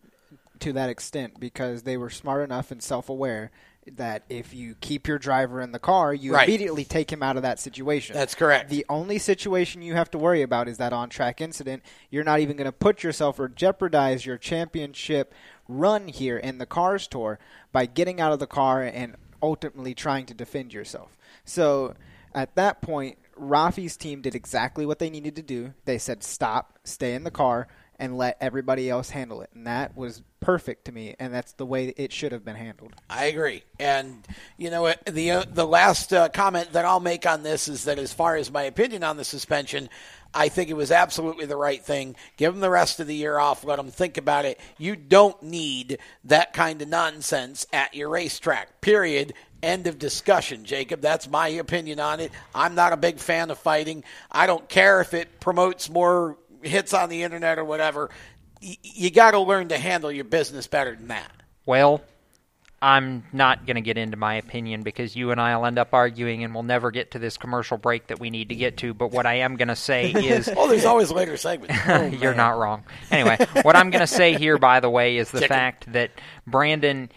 to 0.60 0.74
that 0.74 0.90
extent 0.90 1.40
because 1.40 1.84
they 1.84 1.98
were 1.98 2.10
smart 2.10 2.44
enough 2.44 2.72
and 2.72 2.82
self-aware 2.82 3.52
that 3.94 4.24
if 4.30 4.54
you 4.54 4.76
keep 4.82 5.08
your 5.08 5.20
driver 5.20 5.62
in 5.62 5.72
the 5.72 5.80
car, 5.80 6.14
you 6.14 6.34
Right. 6.34 6.48
immediately 6.48 6.84
take 6.84 7.12
him 7.12 7.22
out 7.22 7.38
of 7.38 7.44
that 7.44 7.60
situation. 7.60 8.16
That's 8.16 8.34
correct. 8.34 8.70
The 8.70 8.86
only 8.90 9.20
situation 9.20 9.82
you 9.84 9.94
have 9.94 10.10
to 10.12 10.18
worry 10.18 10.42
about 10.42 10.68
is 10.68 10.78
that 10.78 10.92
on-track 10.92 11.40
incident. 11.40 11.84
You're 12.10 12.24
not 12.24 12.40
even 12.40 12.58
going 12.58 12.66
to 12.66 12.72
put 12.72 13.04
yourself 13.04 13.40
or 13.40 13.48
jeopardize 13.48 14.26
your 14.26 14.38
championship 14.38 15.34
run 15.68 16.08
here 16.08 16.38
in 16.38 16.58
the 16.58 16.66
Cars 16.66 17.08
Tour 17.08 17.38
by 17.72 17.86
getting 17.86 18.20
out 18.20 18.32
of 18.32 18.40
the 18.40 18.48
car 18.48 18.82
and 18.82 19.16
ultimately 19.42 19.94
trying 19.94 20.26
to 20.28 20.34
defend 20.34 20.74
yourself. 20.74 21.16
So 21.44 21.94
at 22.34 22.56
that 22.56 22.82
point, 22.82 23.20
Rafi's 23.40 23.98
team 23.98 24.22
did 24.22 24.34
exactly 24.34 24.86
what 24.86 24.98
they 24.98 25.10
needed 25.10 25.36
to 25.36 25.42
do. 25.44 25.74
They 25.86 25.98
said, 25.98 26.24
"Stop, 26.24 26.80
stay 26.84 27.14
in 27.14 27.24
the 27.24 27.32
car." 27.32 27.68
And 27.98 28.18
let 28.18 28.38
everybody 28.42 28.90
else 28.90 29.10
handle 29.10 29.42
it, 29.42 29.50
and 29.56 29.68
that 29.68 29.96
was 29.96 30.22
perfect 30.42 30.86
to 30.86 30.92
me, 30.92 31.16
and 31.18 31.34
that's 31.34 31.54
the 31.54 31.66
way 31.66 31.94
it 31.96 32.12
should 32.12 32.34
have 32.34 32.44
been 32.44 32.56
handled. 32.56 32.94
I 33.10 33.26
agree. 33.26 33.64
And 33.80 34.28
you 34.58 34.70
know? 34.70 34.94
The 35.06 35.32
uh, 35.32 35.46
the 35.50 35.66
last 35.66 36.14
uh, 36.14 36.30
comment 36.30 36.74
that 36.74 36.86
I'll 36.86 37.00
make 37.00 37.26
on 37.26 37.44
this 37.44 37.68
is 37.68 37.86
that 37.86 37.98
as 37.98 38.14
far 38.14 38.36
as 38.36 38.52
my 38.52 38.64
opinion 38.64 39.04
on 39.04 39.18
the 39.18 39.24
suspension, 39.24 39.90
I 40.34 40.50
think 40.50 40.70
it 40.70 40.76
was 40.76 40.92
absolutely 40.92 41.46
the 41.46 41.56
right 41.56 41.84
thing. 41.84 42.18
Give 42.36 42.54
them 42.54 42.60
the 42.60 42.70
rest 42.70 43.00
of 43.00 43.08
the 43.08 43.16
year 43.16 43.40
off. 43.40 43.64
Let 43.64 43.78
them 43.78 43.90
think 43.90 44.18
about 44.18 44.44
it. 44.44 44.60
You 44.78 44.98
don't 44.98 45.42
need 45.42 46.00
that 46.26 46.52
kind 46.52 46.82
of 46.82 46.90
nonsense 46.90 47.66
at 47.72 47.96
your 47.96 48.10
racetrack. 48.10 48.82
Period. 48.82 49.34
End 49.64 49.88
of 49.88 49.98
discussion, 49.98 50.66
Jacob. 50.66 51.02
That's 51.02 51.28
my 51.28 51.48
opinion 51.48 52.00
on 52.00 52.20
it. 52.20 52.32
I'm 52.54 52.76
not 52.76 52.94
a 52.94 52.98
big 52.98 53.18
fan 53.18 53.50
of 53.50 53.58
fighting. 53.58 54.04
I 54.30 54.46
don't 54.46 54.68
care 54.70 55.02
if 55.02 55.14
it 55.14 55.40
promotes 55.40 55.90
more 55.90 56.38
hits 56.66 56.94
on 56.94 57.10
the 57.10 57.24
internet 57.24 57.58
or 57.60 57.66
whatever. 57.66 58.10
Y- 58.62 58.78
you 58.84 59.12
got 59.12 59.32
to 59.32 59.40
learn 59.40 59.70
to 59.70 59.78
handle 59.78 60.12
your 60.12 60.26
business 60.26 60.68
better 60.68 60.96
than 60.96 61.08
that. 61.10 61.32
Well, 61.66 62.02
I'm 62.82 63.24
not 63.34 63.66
going 63.66 63.76
to 63.76 63.82
get 63.82 63.98
into 63.98 64.18
my 64.18 64.36
opinion 64.36 64.84
because 64.84 65.16
you 65.16 65.32
and 65.32 65.42
I 65.42 65.56
will 65.58 65.66
end 65.66 65.80
up 65.80 65.94
arguing 65.94 66.44
and 66.44 66.54
we'll 66.54 66.64
never 66.64 66.92
get 66.92 67.12
to 67.12 67.20
this 67.20 67.38
commercial 67.38 67.78
break 67.78 68.08
that 68.08 68.20
we 68.20 68.30
need 68.30 68.50
to 68.50 68.56
get 68.56 68.78
to. 68.78 68.94
But 68.94 69.12
what 69.12 69.26
I 69.26 69.36
am 69.36 69.56
going 69.56 69.70
to 69.70 69.76
say 69.76 70.12
is. 70.12 70.50
oh, 70.56 70.68
there's 70.68 70.86
always 70.86 71.12
later 71.12 71.38
segments. 71.38 71.76
Oh, 71.88 72.04
You're 72.06 72.32
man. 72.32 72.38
not 72.38 72.58
wrong. 72.60 72.84
Anyway, 73.12 73.38
what 73.64 73.76
I'm 73.76 73.90
going 73.90 74.02
to 74.02 74.08
say 74.08 74.38
here, 74.38 74.58
by 74.58 74.80
the 74.82 74.90
way, 74.90 75.18
is 75.18 75.32
the 75.32 75.40
Chicken. 75.40 75.56
fact 75.56 75.94
that 75.94 76.12
Brandon 76.46 77.10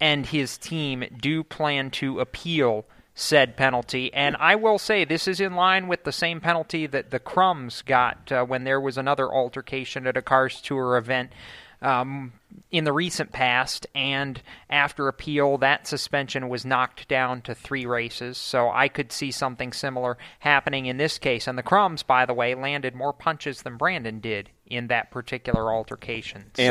and 0.00 0.26
his 0.26 0.58
team 0.58 1.04
do 1.20 1.42
plan 1.42 1.90
to 1.92 2.20
appeal 2.20 2.84
said 3.18 3.56
penalty. 3.56 4.14
And 4.14 4.36
I 4.38 4.54
will 4.54 4.78
say 4.78 5.04
this 5.04 5.26
is 5.26 5.40
in 5.40 5.54
line 5.54 5.88
with 5.88 6.04
the 6.04 6.12
same 6.12 6.40
penalty 6.40 6.86
that 6.86 7.10
the 7.10 7.18
Crums 7.18 7.82
got 7.82 8.30
uh, 8.30 8.44
when 8.44 8.62
there 8.62 8.80
was 8.80 8.96
another 8.96 9.28
altercation 9.32 10.06
at 10.06 10.16
a 10.16 10.22
Cars 10.22 10.60
Tour 10.60 10.96
event. 10.96 11.32
Um, 11.80 12.32
in 12.72 12.82
the 12.82 12.92
recent 12.92 13.30
past, 13.30 13.86
and 13.94 14.42
after 14.68 15.06
appeal, 15.06 15.58
that 15.58 15.86
suspension 15.86 16.48
was 16.48 16.64
knocked 16.64 17.06
down 17.06 17.40
to 17.42 17.54
three 17.54 17.86
races. 17.86 18.36
So 18.36 18.68
I 18.68 18.88
could 18.88 19.12
see 19.12 19.30
something 19.30 19.72
similar 19.72 20.18
happening 20.40 20.86
in 20.86 20.96
this 20.96 21.18
case. 21.18 21.46
And 21.46 21.56
the 21.56 21.62
Crums, 21.62 22.02
by 22.02 22.26
the 22.26 22.34
way, 22.34 22.54
landed 22.56 22.96
more 22.96 23.12
punches 23.12 23.62
than 23.62 23.76
Brandon 23.76 24.18
did 24.18 24.50
in 24.66 24.88
that 24.88 25.12
particular 25.12 25.72
altercation. 25.72 26.50
So- 26.54 26.62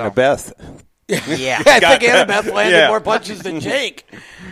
Annabeth. 1.08 1.38
Yeah. 1.40 1.62
I 1.66 1.80
think 1.98 2.04
Annabeth 2.04 2.52
landed 2.54 2.78
Yeah. 2.78 2.88
more 2.90 3.00
punches 3.02 3.40
than 3.42 3.60
Jake 3.60 4.06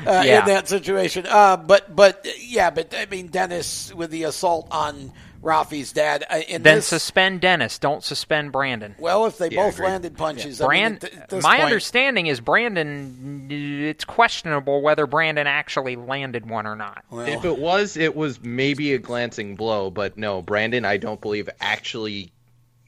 uh, 0.07 0.23
Yeah. 0.25 0.39
in 0.41 0.45
that 0.47 0.67
situation. 0.67 1.25
Uh, 1.27 1.57
but 1.57 1.95
but 1.95 2.25
yeah, 2.39 2.69
but 2.69 2.93
I 2.95 3.05
mean 3.07 3.27
Dennis 3.27 3.93
with 3.93 4.11
the 4.11 4.23
assault 4.23 4.67
on 4.71 5.11
Rafi's 5.43 5.91
dad. 5.91 6.25
Uh, 6.29 6.37
in 6.47 6.63
Then 6.63 6.77
this, 6.77 6.87
suspend 6.87 7.41
Dennis. 7.41 7.77
Don't 7.77 8.03
suspend 8.03 8.51
Brandon. 8.51 8.95
well, 8.97 9.25
if 9.27 9.37
they 9.37 9.49
both 9.49 9.77
landed 9.77 10.17
punches, 10.17 10.59
I 10.59 10.63
mean, 10.63 10.67
Brand, 10.67 11.01
th- 11.01 11.43
my 11.43 11.57
point- 11.57 11.65
understanding 11.65 12.25
is 12.27 12.39
Brandon. 12.39 13.47
It's 13.51 14.05
questionable 14.05 14.81
whether 14.81 15.05
Brandon 15.05 15.45
actually 15.45 15.97
landed 15.97 16.49
one 16.49 16.65
or 16.65 16.75
not. 16.75 17.03
if 17.11 17.45
it 17.45 17.59
was, 17.59 17.95
it 17.95 18.15
was 18.15 18.41
maybe 18.41 18.93
a 18.93 18.97
glancing 18.97 19.55
blow, 19.55 19.91
but 19.91 20.17
no, 20.17 20.41
Brandon, 20.41 20.83
I 20.83 20.97
don't 20.97 21.21
believe 21.21 21.47
actually 21.59 22.31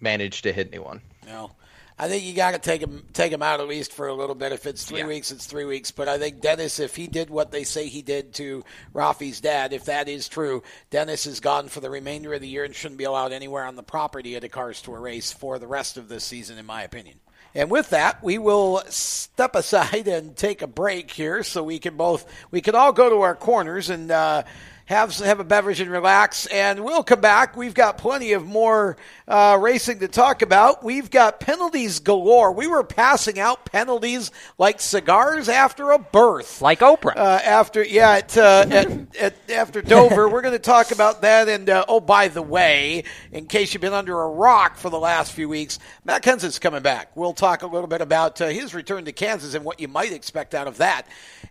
managed 0.02 0.44
to 0.44 0.54
hit 0.54 0.70
anyone. 0.72 1.02
No. 1.28 1.52
I 2.00 2.08
think 2.08 2.24
you 2.24 2.36
got 2.36 2.52
to 2.52 2.60
take 2.60 2.82
him 2.82 3.04
take 3.14 3.32
him 3.32 3.42
out 3.42 3.60
at 3.60 3.68
least 3.68 3.92
for 3.92 4.08
a 4.08 4.14
little 4.14 4.36
bit. 4.36 4.52
If 4.52 4.68
it's 4.68 4.86
three 4.86 5.04
weeks, 5.04 5.32
it's 5.32 5.48
three 5.48 5.66
weeks. 5.66 5.90
But 5.90 6.08
I 6.08 6.20
think 6.20 6.42
Dennis, 6.42 6.80
if 6.80 6.96
he 6.96 7.08
did 7.08 7.32
what 7.32 7.52
they 7.52 7.64
say 7.64 7.88
he 7.88 8.04
did 8.04 8.34
to 8.36 8.64
Rafi's 8.94 9.42
dad, 9.42 9.74
if 9.74 9.86
that 9.86 10.08
is 10.08 10.30
true, 10.30 10.62
Dennis 10.92 11.26
is 11.26 11.40
gone 11.40 11.70
for 11.70 11.80
the 11.80 11.90
remainder 11.90 12.34
of 12.36 12.42
the 12.42 12.48
year 12.48 12.64
and 12.64 12.76
shouldn't 12.76 13.00
be 13.00 13.06
allowed 13.06 13.32
anywhere 13.32 13.66
on 13.66 13.76
the 13.76 13.84
property 13.84 14.36
at 14.36 14.44
a 14.44 14.50
Cars 14.50 14.80
Tour 14.82 15.00
race 15.00 15.32
for 15.32 15.58
the 15.58 15.68
rest 15.68 15.98
of 15.98 16.08
this 16.08 16.24
season, 16.24 16.60
in 16.60 16.68
my 16.68 16.84
opinion. 16.84 17.20
And 17.56 17.72
with 17.72 17.90
that, 17.90 18.24
we 18.24 18.38
will 18.38 18.84
step 18.90 19.56
aside 19.56 20.08
and 20.08 20.36
take 20.36 20.62
a 20.62 20.68
break 20.68 21.10
here, 21.10 21.42
so 21.42 21.64
we 21.64 21.80
can 21.80 21.98
both 21.98 22.32
we 22.52 22.62
can 22.62 22.76
all 22.76 22.92
go 22.94 23.10
to 23.10 23.22
our 23.22 23.36
corners 23.36 23.90
and. 23.90 24.12
Uh, 24.12 24.44
have 24.88 25.14
have 25.18 25.42
a 25.42 25.44
beverage 25.44 25.82
and 25.82 25.92
relax, 25.92 26.46
and 26.46 26.80
we'll 26.80 27.04
come 27.04 27.20
back. 27.20 27.58
We've 27.58 27.74
got 27.74 27.98
plenty 27.98 28.32
of 28.32 28.46
more 28.46 28.96
uh, 29.28 29.58
racing 29.60 30.00
to 30.00 30.08
talk 30.08 30.42
about. 30.42 30.82
We've 30.82 31.12
got 31.12 31.42
penalties 31.42 32.00
galore. 32.00 32.54
We 32.54 32.68
were 32.68 32.86
passing 32.86 33.38
out 33.38 33.66
penalties 33.66 34.32
like 34.58 34.80
cigars 34.80 35.50
after 35.50 35.92
a 35.92 36.00
birth, 36.00 36.62
like 36.62 36.80
Oprah. 36.80 37.18
Uh, 37.18 37.40
after 37.44 37.84
yeah, 37.84 38.12
at, 38.12 38.38
uh, 38.38 38.66
at, 38.70 39.18
at 39.18 39.52
after 39.52 39.82
Dover, 39.82 40.30
we're 40.30 40.42
going 40.42 40.54
to 40.54 40.60
talk 40.60 40.92
about 40.92 41.22
that. 41.22 41.50
And 41.50 41.70
uh, 41.70 41.84
oh, 41.90 42.00
by 42.00 42.30
the 42.30 42.42
way, 42.42 43.04
in 43.34 43.46
case 43.46 43.74
you've 43.74 43.82
been 43.82 43.92
under 43.92 44.18
a 44.22 44.30
rock 44.30 44.78
for 44.78 44.90
the 44.90 45.00
last 45.00 45.34
few 45.34 45.50
weeks, 45.50 45.80
Matt 46.06 46.24
Kenseth's 46.24 46.60
coming 46.60 46.82
back. 46.82 47.12
We'll 47.14 47.34
talk 47.34 47.62
a 47.62 47.68
little 47.68 47.90
bit 47.90 48.00
about 48.00 48.40
uh, 48.40 48.48
his 48.48 48.74
return 48.74 49.04
to 49.04 49.12
Kansas 49.12 49.54
and 49.54 49.66
what 49.66 49.82
you 49.82 49.90
might 49.90 50.14
expect 50.14 50.56
out 50.56 50.68
of 50.68 50.78
that, 50.78 51.08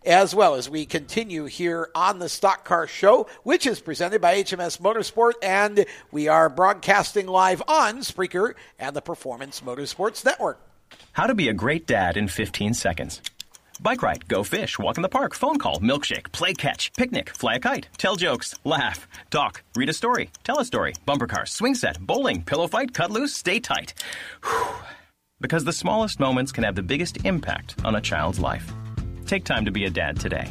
as 0.06 0.34
well 0.34 0.54
as 0.54 0.70
we 0.70 0.86
continue 0.86 1.44
here 1.44 1.90
on 1.94 2.18
the 2.18 2.30
Stock 2.30 2.64
Car 2.64 2.86
Show 2.86 3.25
which 3.42 3.66
is 3.66 3.80
presented 3.80 4.20
by 4.20 4.42
HMS 4.42 4.80
Motorsport, 4.80 5.32
and 5.42 5.86
we 6.10 6.28
are 6.28 6.48
broadcasting 6.48 7.26
live 7.26 7.62
on 7.68 7.98
Spreaker 7.98 8.54
and 8.78 8.94
the 8.94 9.02
Performance 9.02 9.60
Motorsports 9.60 10.24
Network. 10.24 10.60
How 11.12 11.26
to 11.26 11.34
be 11.34 11.48
a 11.48 11.54
great 11.54 11.86
dad 11.86 12.16
in 12.16 12.28
15 12.28 12.74
seconds. 12.74 13.20
Bike 13.80 14.02
ride, 14.02 14.26
go 14.28 14.42
fish, 14.42 14.78
walk 14.78 14.96
in 14.96 15.02
the 15.02 15.08
park, 15.08 15.34
phone 15.34 15.58
call, 15.58 15.80
milkshake, 15.80 16.32
play 16.32 16.54
catch, 16.54 16.92
picnic, 16.94 17.30
fly 17.30 17.56
a 17.56 17.60
kite, 17.60 17.88
tell 17.98 18.16
jokes, 18.16 18.54
laugh, 18.64 19.06
talk, 19.30 19.62
read 19.74 19.88
a 19.88 19.92
story, 19.92 20.30
tell 20.44 20.58
a 20.58 20.64
story, 20.64 20.94
bumper 21.04 21.26
car, 21.26 21.44
swing 21.44 21.74
set, 21.74 21.98
bowling, 22.00 22.42
pillow 22.42 22.68
fight, 22.68 22.94
cut 22.94 23.10
loose, 23.10 23.34
stay 23.34 23.60
tight. 23.60 23.92
Whew. 24.44 24.76
Because 25.40 25.64
the 25.64 25.72
smallest 25.72 26.18
moments 26.18 26.52
can 26.52 26.64
have 26.64 26.74
the 26.74 26.82
biggest 26.82 27.24
impact 27.26 27.74
on 27.84 27.96
a 27.96 28.00
child's 28.00 28.40
life. 28.40 28.72
Take 29.26 29.44
time 29.44 29.66
to 29.66 29.70
be 29.70 29.84
a 29.84 29.90
dad 29.90 30.18
today. 30.18 30.50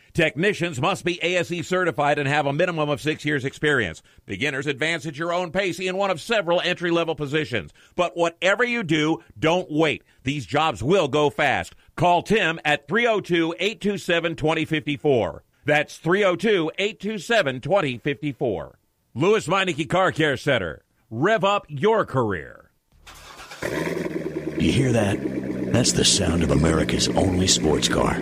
Technicians 0.13 0.81
must 0.81 1.05
be 1.05 1.23
ASE 1.23 1.65
certified 1.65 2.19
and 2.19 2.27
have 2.27 2.45
a 2.45 2.51
minimum 2.51 2.89
of 2.89 2.99
six 2.99 3.23
years 3.23 3.45
experience. 3.45 4.01
Beginners 4.25 4.67
advance 4.67 5.05
at 5.05 5.17
your 5.17 5.31
own 5.31 5.51
pace 5.51 5.79
in 5.79 5.95
one 5.95 6.11
of 6.11 6.19
several 6.19 6.59
entry 6.61 6.91
level 6.91 7.15
positions. 7.15 7.71
But 7.95 8.17
whatever 8.17 8.63
you 8.63 8.83
do, 8.83 9.23
don't 9.39 9.71
wait. 9.71 10.03
These 10.23 10.45
jobs 10.45 10.83
will 10.83 11.07
go 11.07 11.29
fast. 11.29 11.75
Call 11.95 12.23
Tim 12.23 12.59
at 12.65 12.89
302 12.89 13.55
827 13.57 14.35
2054. 14.35 15.43
That's 15.63 15.97
302 15.97 16.71
827 16.77 17.61
2054. 17.61 18.79
Lewes 19.13 19.47
Meineke 19.47 19.89
Car 19.89 20.11
Care 20.11 20.37
Center. 20.37 20.83
Rev 21.09 21.43
up 21.43 21.65
your 21.69 22.05
career. 22.05 22.71
You 23.61 24.71
hear 24.71 24.91
that? 24.91 25.17
That's 25.71 25.93
the 25.93 26.05
sound 26.05 26.43
of 26.43 26.51
America's 26.51 27.07
only 27.09 27.47
sports 27.47 27.87
car. 27.87 28.21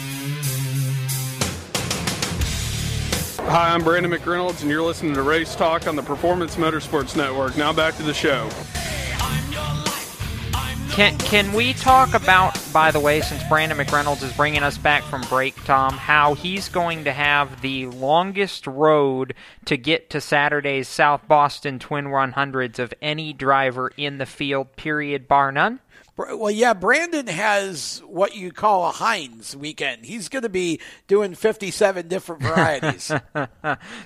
Hi, 3.45 3.73
I'm 3.73 3.83
Brandon 3.83 4.11
McReynolds, 4.11 4.61
and 4.61 4.69
you're 4.69 4.83
listening 4.83 5.13
to 5.15 5.23
Race 5.23 5.55
Talk 5.55 5.87
on 5.87 5.95
the 5.95 6.03
Performance 6.03 6.55
Motorsports 6.55 7.17
Network. 7.17 7.57
Now 7.57 7.73
back 7.73 7.95
to 7.97 8.03
the 8.03 8.13
show. 8.13 8.49
Can 10.91 11.17
can 11.17 11.53
we 11.53 11.73
talk 11.73 12.13
about, 12.13 12.57
by 12.71 12.91
the 12.91 12.99
way, 12.99 13.21
since 13.21 13.41
Brandon 13.49 13.77
McReynolds 13.77 14.23
is 14.23 14.31
bringing 14.33 14.61
us 14.61 14.77
back 14.77 15.03
from 15.03 15.21
break, 15.23 15.55
Tom, 15.63 15.93
how 15.93 16.33
he's 16.33 16.69
going 16.69 17.05
to 17.05 17.11
have 17.11 17.61
the 17.61 17.87
longest 17.87 18.67
road 18.67 19.33
to 19.65 19.75
get 19.77 20.09
to 20.09 20.21
Saturday's 20.21 20.87
South 20.87 21.27
Boston 21.27 21.79
Twin 21.79 22.07
100s 22.07 22.77
of 22.77 22.93
any 23.01 23.33
driver 23.33 23.91
in 23.97 24.17
the 24.17 24.25
field, 24.25 24.75
period, 24.75 25.27
bar 25.27 25.51
none? 25.51 25.79
Well, 26.17 26.51
yeah, 26.51 26.73
Brandon 26.73 27.27
has 27.27 28.01
what 28.05 28.35
you 28.35 28.51
call 28.51 28.85
a 28.87 28.91
Heinz 28.91 29.55
weekend. 29.55 30.05
He's 30.05 30.27
going 30.27 30.43
to 30.43 30.49
be 30.49 30.79
doing 31.07 31.33
57 31.35 32.09
different 32.09 32.41
varieties. 32.43 33.11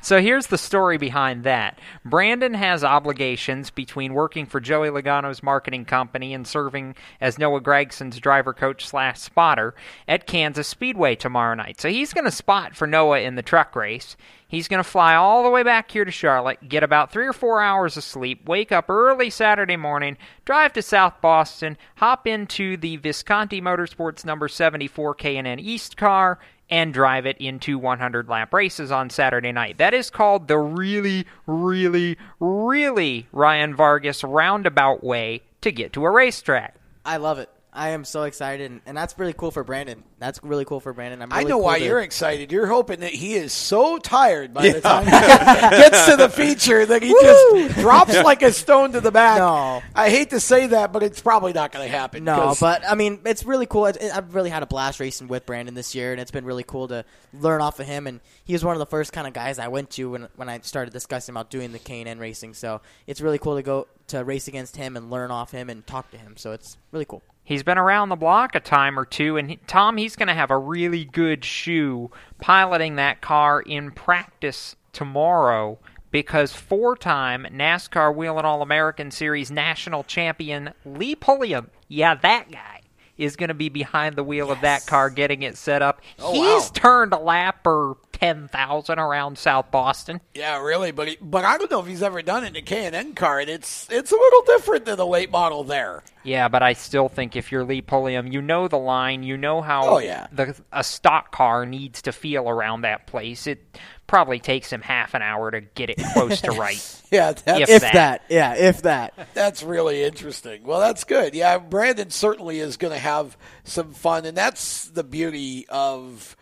so 0.01 0.21
here's 0.21 0.47
the 0.47 0.57
story 0.57 0.97
behind 0.97 1.43
that. 1.45 1.79
Brandon 2.05 2.53
has 2.53 2.83
obligations 2.83 3.71
between 3.71 4.13
working 4.13 4.45
for 4.45 4.59
Joey 4.59 4.89
Logano's 4.89 5.41
marketing 5.41 5.85
company 5.85 6.33
and 6.33 6.47
serving 6.47 6.95
as 7.19 7.39
Noah 7.39 7.59
Gragson's 7.61 8.19
driver 8.19 8.53
coach 8.53 8.85
slash 8.85 9.19
spotter 9.19 9.73
at 10.07 10.27
Kansas 10.27 10.67
Speedway 10.67 11.15
tomorrow 11.15 11.55
night. 11.55 11.81
So 11.81 11.89
he's 11.89 12.13
going 12.13 12.25
to 12.25 12.31
spot 12.31 12.75
for 12.75 12.85
Noah 12.85 13.21
in 13.21 13.35
the 13.35 13.41
truck 13.41 13.75
race. 13.75 14.15
He's 14.47 14.67
going 14.67 14.83
to 14.83 14.89
fly 14.89 15.15
all 15.15 15.43
the 15.43 15.49
way 15.49 15.63
back 15.63 15.89
here 15.89 16.05
to 16.05 16.11
Charlotte, 16.11 16.69
get 16.69 16.83
about 16.83 17.11
three 17.11 17.25
or 17.25 17.33
four 17.33 17.61
hours 17.61 17.97
of 17.97 18.03
sleep, 18.03 18.47
wake 18.47 18.71
up 18.71 18.89
early 18.89 19.29
Saturday 19.29 19.75
morning, 19.75 20.17
drive 20.45 20.71
to 20.73 20.81
South 20.81 21.19
Boston, 21.19 21.77
hop 21.95 22.27
into 22.27 22.77
the 22.77 22.97
Visconti 22.97 23.59
Motorsports 23.59 24.23
number 24.23 24.47
74 24.47 25.15
K&N 25.15 25.59
East 25.59 25.97
car, 25.97 26.39
and 26.69 26.93
drive 26.93 27.25
it 27.25 27.37
into 27.39 27.77
100 27.77 28.29
lap 28.29 28.53
races 28.53 28.91
on 28.91 29.09
Saturday 29.09 29.51
night. 29.51 29.77
That 29.77 29.93
is 29.93 30.09
called 30.09 30.47
the 30.47 30.57
really, 30.57 31.25
really, 31.47 32.17
really 32.39 33.27
Ryan 33.31 33.75
Vargas 33.75 34.23
roundabout 34.23 35.03
way 35.03 35.41
to 35.61 35.71
get 35.71 35.93
to 35.93 36.05
a 36.05 36.11
racetrack. 36.11 36.75
I 37.03 37.17
love 37.17 37.39
it. 37.39 37.49
I 37.75 37.89
am 37.89 38.05
so 38.05 38.23
excited, 38.23 38.71
and, 38.71 38.81
and 38.85 38.95
that's 38.95 39.19
really 39.19 39.33
cool 39.33 39.51
for 39.51 39.63
Brandon. 39.65 40.03
That's 40.17 40.39
really 40.43 40.63
cool 40.63 40.79
for 40.79 40.93
Brandon. 40.93 41.21
I'm 41.21 41.33
I 41.33 41.43
know 41.43 41.57
cool 41.57 41.63
why 41.65 41.79
to- 41.79 41.85
you're 41.85 41.99
excited. 41.99 42.51
You're 42.51 42.67
hoping 42.67 43.01
that 43.01 43.11
he 43.13 43.33
is 43.35 43.51
so 43.51 43.97
tired 43.97 44.53
by 44.53 44.69
the 44.71 44.79
time 44.81 45.03
he 45.05 45.11
gets 45.11 46.05
to 46.05 46.15
the 46.15 46.29
feature 46.29 46.85
that 46.85 47.03
he 47.03 47.11
just 47.11 47.75
drops 47.79 48.15
like 48.23 48.41
a 48.43 48.53
stone 48.53 48.93
to 48.93 49.01
the 49.01 49.11
back. 49.11 49.39
No. 49.39 49.83
I 49.93 50.09
hate 50.09 50.29
to 50.29 50.39
say 50.39 50.67
that, 50.67 50.93
but 50.93 51.03
it's 51.03 51.21
probably 51.21 51.51
not 51.51 51.73
going 51.73 51.85
to 51.85 51.91
happen. 51.95 52.23
No, 52.23 52.35
'cause- 52.37 52.59
but 52.61 52.83
I 52.89 52.95
mean, 52.95 53.19
it's 53.25 53.43
really 53.45 53.65
cool. 53.65 53.87
It, 53.87 53.97
it- 53.99 54.15
I've 54.15 54.33
really 54.33 54.49
had 54.49 54.63
a 54.63 54.67
blast 54.67 55.01
racing 55.01 55.27
with 55.27 55.45
Brandon 55.45 55.75
this 55.75 55.93
year, 55.93 56.13
and 56.13 56.21
it's 56.21 56.31
been 56.31 56.45
really 56.45 56.63
cool 56.63 56.87
to 56.87 57.03
learn 57.33 57.59
off 57.61 57.79
of 57.81 57.85
him. 57.87 58.07
And 58.07 58.21
he 58.45 58.53
was 58.53 58.63
one 58.63 58.73
of 58.75 58.79
the 58.79 58.85
first 58.85 59.11
kind 59.11 59.27
of 59.27 59.33
guys 59.33 59.59
I 59.59 59.67
went 59.67 59.89
to 59.91 60.09
when 60.11 60.29
when 60.37 60.47
I 60.47 60.59
started 60.61 60.93
discussing 60.93 61.33
about 61.33 61.49
doing 61.49 61.73
the 61.73 61.79
K 61.79 61.99
and 61.99 62.07
N 62.07 62.19
racing. 62.19 62.53
So 62.53 62.79
it's 63.05 63.19
really 63.19 63.37
cool 63.37 63.57
to 63.57 63.63
go 63.63 63.87
to 64.07 64.23
race 64.23 64.47
against 64.47 64.77
him 64.77 64.95
and 64.95 65.11
learn 65.11 65.29
off 65.29 65.51
him 65.51 65.69
and 65.69 65.85
talk 65.85 66.09
to 66.11 66.17
him. 66.17 66.37
So 66.37 66.53
it's 66.53 66.77
really 66.93 67.05
cool. 67.05 67.21
He's 67.45 67.61
been 67.61 67.77
around 67.77 68.09
the 68.09 68.15
block 68.15 68.55
a 68.55 68.59
time 68.59 68.99
or 68.99 69.05
two, 69.05 69.37
and 69.37 69.51
he, 69.51 69.59
Tom, 69.67 69.97
he's 69.97 70.15
going 70.15 70.27
to 70.27 70.33
have 70.33 70.49
a 70.49 70.57
really 70.57 71.05
good 71.05 71.45
shoe 71.45 72.09
piloting 72.41 72.95
that 72.95 73.21
car 73.21 73.61
in 73.61 73.91
practice 73.91 74.75
tomorrow 74.91 75.77
because 76.09 76.53
four 76.53 76.97
time 76.97 77.45
NASCAR 77.51 78.15
Whelen 78.15 78.45
All 78.45 78.63
American 78.63 79.11
Series 79.11 79.51
national 79.51 80.03
champion 80.03 80.73
Lee 80.83 81.15
Pulliam, 81.15 81.69
yeah, 81.87 82.15
that 82.15 82.51
guy, 82.51 82.74
is 83.17 83.35
going 83.35 83.47
to 83.47 83.53
be 83.53 83.69
behind 83.69 84.15
the 84.15 84.23
wheel 84.23 84.51
of 84.51 84.61
that 84.61 84.85
car 84.85 85.09
getting 85.09 85.41
it 85.43 85.57
set 85.57 85.81
up. 85.81 86.01
Oh, 86.19 86.33
he's 86.33 86.63
wow. 86.63 86.71
turned 86.73 87.13
a 87.13 87.17
lap 87.19 87.65
or 87.65 87.97
10,000 88.13 88.99
around 88.99 89.37
South 89.37 89.71
Boston. 89.71 90.21
Yeah, 90.33 90.61
really, 90.61 90.91
but 90.91 91.07
he, 91.07 91.17
but 91.21 91.45
I 91.45 91.57
don't 91.57 91.69
know 91.69 91.79
if 91.79 91.87
he's 91.87 92.01
ever 92.03 92.21
done 92.21 92.43
it 92.43 92.47
in 92.47 92.55
a 92.55 92.61
K 92.61 92.85
and 92.85 92.95
N 92.95 93.13
car, 93.13 93.39
and 93.39 93.49
it's 93.49 93.87
it's 93.89 94.11
a 94.11 94.15
little 94.15 94.41
different 94.43 94.85
than 94.85 94.97
the 94.97 95.05
late 95.05 95.31
model 95.31 95.63
there. 95.63 96.03
Yeah, 96.23 96.47
but 96.47 96.63
I 96.63 96.73
still 96.73 97.07
think 97.09 97.35
if 97.35 97.51
you're 97.51 97.63
Lee 97.63 97.81
Pulliam, 97.81 98.27
you 98.31 98.41
know 98.41 98.67
the 98.67 98.77
line, 98.79 99.21
you 99.23 99.37
know 99.37 99.61
how 99.61 99.87
Oh, 99.87 99.97
yeah. 99.99 100.27
the 100.31 100.55
a 100.71 100.83
stock 100.83 101.31
car 101.31 101.65
needs 101.65 102.01
to 102.03 102.11
feel 102.11 102.49
around 102.49 102.81
that 102.81 103.05
place. 103.05 103.47
It 103.47 103.63
probably 104.07 104.39
takes 104.39 104.71
him 104.71 104.81
half 104.81 105.13
an 105.13 105.21
hour 105.21 105.51
to 105.51 105.61
get 105.61 105.89
it 105.89 105.97
close 106.13 106.41
to 106.41 106.51
right. 106.51 107.01
Yeah, 107.11 107.31
that's, 107.33 107.61
If 107.61 107.69
If 107.69 107.81
that. 107.81 107.93
that. 107.93 108.21
Yeah, 108.29 108.55
if 108.55 108.81
that. 108.81 109.13
That's 109.33 109.63
really 109.63 110.03
interesting. 110.03 110.63
Well, 110.63 110.79
that's 110.79 111.03
good. 111.03 111.33
Yeah, 111.33 111.59
Brandon 111.59 112.09
certainly 112.09 112.59
is 112.59 112.77
going 112.77 112.93
to 112.93 112.99
have 112.99 113.37
some 113.63 113.93
fun, 113.93 114.25
and 114.25 114.35
that's 114.35 114.87
the 114.89 115.03
beauty 115.03 115.65
of 115.69 116.35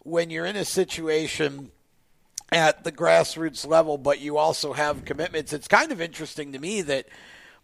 when 0.00 0.30
you're 0.30 0.46
in 0.46 0.56
a 0.56 0.64
situation 0.64 1.70
at 2.52 2.84
the 2.84 2.92
grassroots 2.92 3.66
level, 3.66 3.96
but 3.98 4.20
you 4.20 4.36
also 4.36 4.72
have 4.72 5.04
commitments. 5.04 5.52
It's 5.52 5.68
kind 5.68 5.90
of 5.90 6.00
interesting 6.00 6.52
to 6.52 6.58
me 6.58 6.82
that 6.82 7.06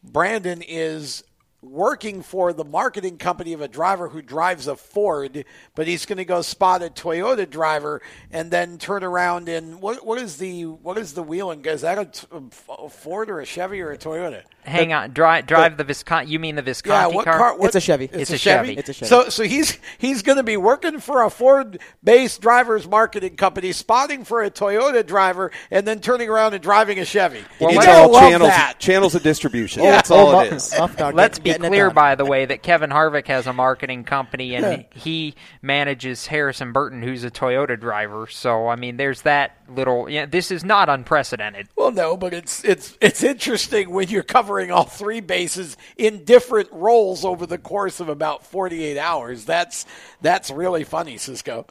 Brandon 0.03 0.63
is 0.63 1.23
working 1.71 2.23
for 2.23 2.53
the 2.53 2.65
marketing 2.65 3.19
company 3.19 3.53
of 3.53 3.61
a 3.61 3.69
driver 3.69 4.09
who 4.09 4.23
drives 4.23 4.67
a 4.67 4.77
Ford, 4.77 5.45
but 5.75 5.87
he's 5.87 6.07
going 6.07 6.19
to 6.19 6.25
go 6.25 6.43
spot 6.43 6.83
a 6.83 6.89
Toyota 6.89 7.49
driver 7.49 8.01
and 8.31 8.51
then 8.51 8.79
turn 8.79 9.03
around 9.05 9.49
and 9.49 9.81
what 9.81 10.05
what 10.07 10.19
is 10.19 10.37
the 10.39 10.65
what 10.65 10.99
is 10.99 11.15
the 11.15 11.23
wheeling? 11.23 11.65
Is 11.65 11.83
that 11.83 12.25
a 12.31 12.89
Ford 12.91 13.31
or 13.31 13.41
a 13.41 13.47
Chevy 13.47 13.81
or 13.81 13.91
a 13.93 13.99
Toyota? 13.99 14.43
Hang 14.65 14.93
on, 14.93 15.13
drive 15.13 15.47
drive 15.47 15.77
the 15.77 15.85
Visconti. 15.85 16.31
You 16.31 16.39
mean 16.41 16.57
the 16.57 16.63
Visconti 16.63 17.11
Yeah, 17.11 17.15
what 17.15 17.25
car? 17.25 17.39
car? 17.39 17.57
What, 17.57 17.67
It's 17.69 17.77
a 17.77 17.81
Chevy. 17.81 18.09
It's 18.13 18.31
a 18.33 18.39
Chevy. 18.39 18.77
It's 18.77 18.89
a 18.89 18.93
Chevy. 18.93 19.09
So, 19.09 19.29
so 19.29 19.45
he's 19.45 19.79
he's 19.99 20.23
going 20.23 20.37
to 20.39 20.43
be 20.43 20.57
working 20.57 20.99
for 20.99 21.23
a 21.23 21.31
Ford-based 21.31 22.41
drivers 22.41 22.89
marketing 22.89 23.37
company, 23.37 23.71
spotting 23.73 24.25
for 24.25 24.43
a 24.43 24.51
Toyota 24.51 25.07
driver, 25.07 25.53
and 25.71 25.87
then 25.87 26.01
turning 26.01 26.29
around 26.29 26.55
and 26.55 26.63
driving 26.63 26.99
a 26.99 27.05
Chevy. 27.05 27.45
Well, 27.61 27.73
you 27.73 27.79
all 27.79 28.13
channels, 28.19 28.49
that. 28.51 28.75
channels 28.81 29.15
of 29.15 29.23
distribution. 29.23 29.83
Yeah. 29.85 29.93
That's 29.93 30.11
all 30.11 30.27
Oh, 30.35 30.41
it 30.41 30.51
Muff- 30.51 30.53
is. 30.57 30.75
Muff 30.79 30.97
Dog 30.97 31.15
Let's 31.15 31.39
be 31.39 31.56
it 31.65 31.69
clear, 31.69 31.91
by 31.91 32.15
the 32.15 32.25
way, 32.25 32.45
that 32.45 32.63
Kevin 32.63 32.91
Harvick 32.91 33.27
has 33.29 33.47
a 33.47 33.53
marketing 33.53 34.05
company 34.05 34.55
and 34.55 34.65
Yeah. 34.65 35.01
he 35.01 35.35
manages 35.63 36.27
Harrison 36.27 36.73
Burton, 36.73 37.03
who's 37.03 37.25
a 37.25 37.31
Toyota 37.31 37.79
driver. 37.79 38.27
So, 38.27 38.69
I 38.69 38.77
mean, 38.77 38.97
there's 38.97 39.23
that 39.23 39.57
little. 39.69 40.09
Yeah, 40.09 40.27
this 40.27 40.51
is 40.51 40.65
not 40.65 40.89
unprecedented. 40.89 41.69
Well, 41.77 41.91
no, 41.91 42.17
but 42.17 42.33
it's 42.35 42.65
it's 42.65 42.97
it's 43.01 43.23
interesting 43.23 43.91
when 43.91 44.09
you're 44.09 44.23
covering 44.23 44.71
all 44.71 44.85
three 44.85 45.21
bases 45.21 45.77
in 45.97 46.25
different 46.25 46.69
roles 46.73 47.25
over 47.25 47.47
the 47.47 47.59
course 47.59 48.01
of 48.01 48.09
about 48.09 48.45
48 48.47 48.99
hours. 48.99 49.45
That's 49.45 49.87
that's 50.21 50.51
really 50.51 50.85
funny, 50.85 51.17
Cisco. 51.17 51.67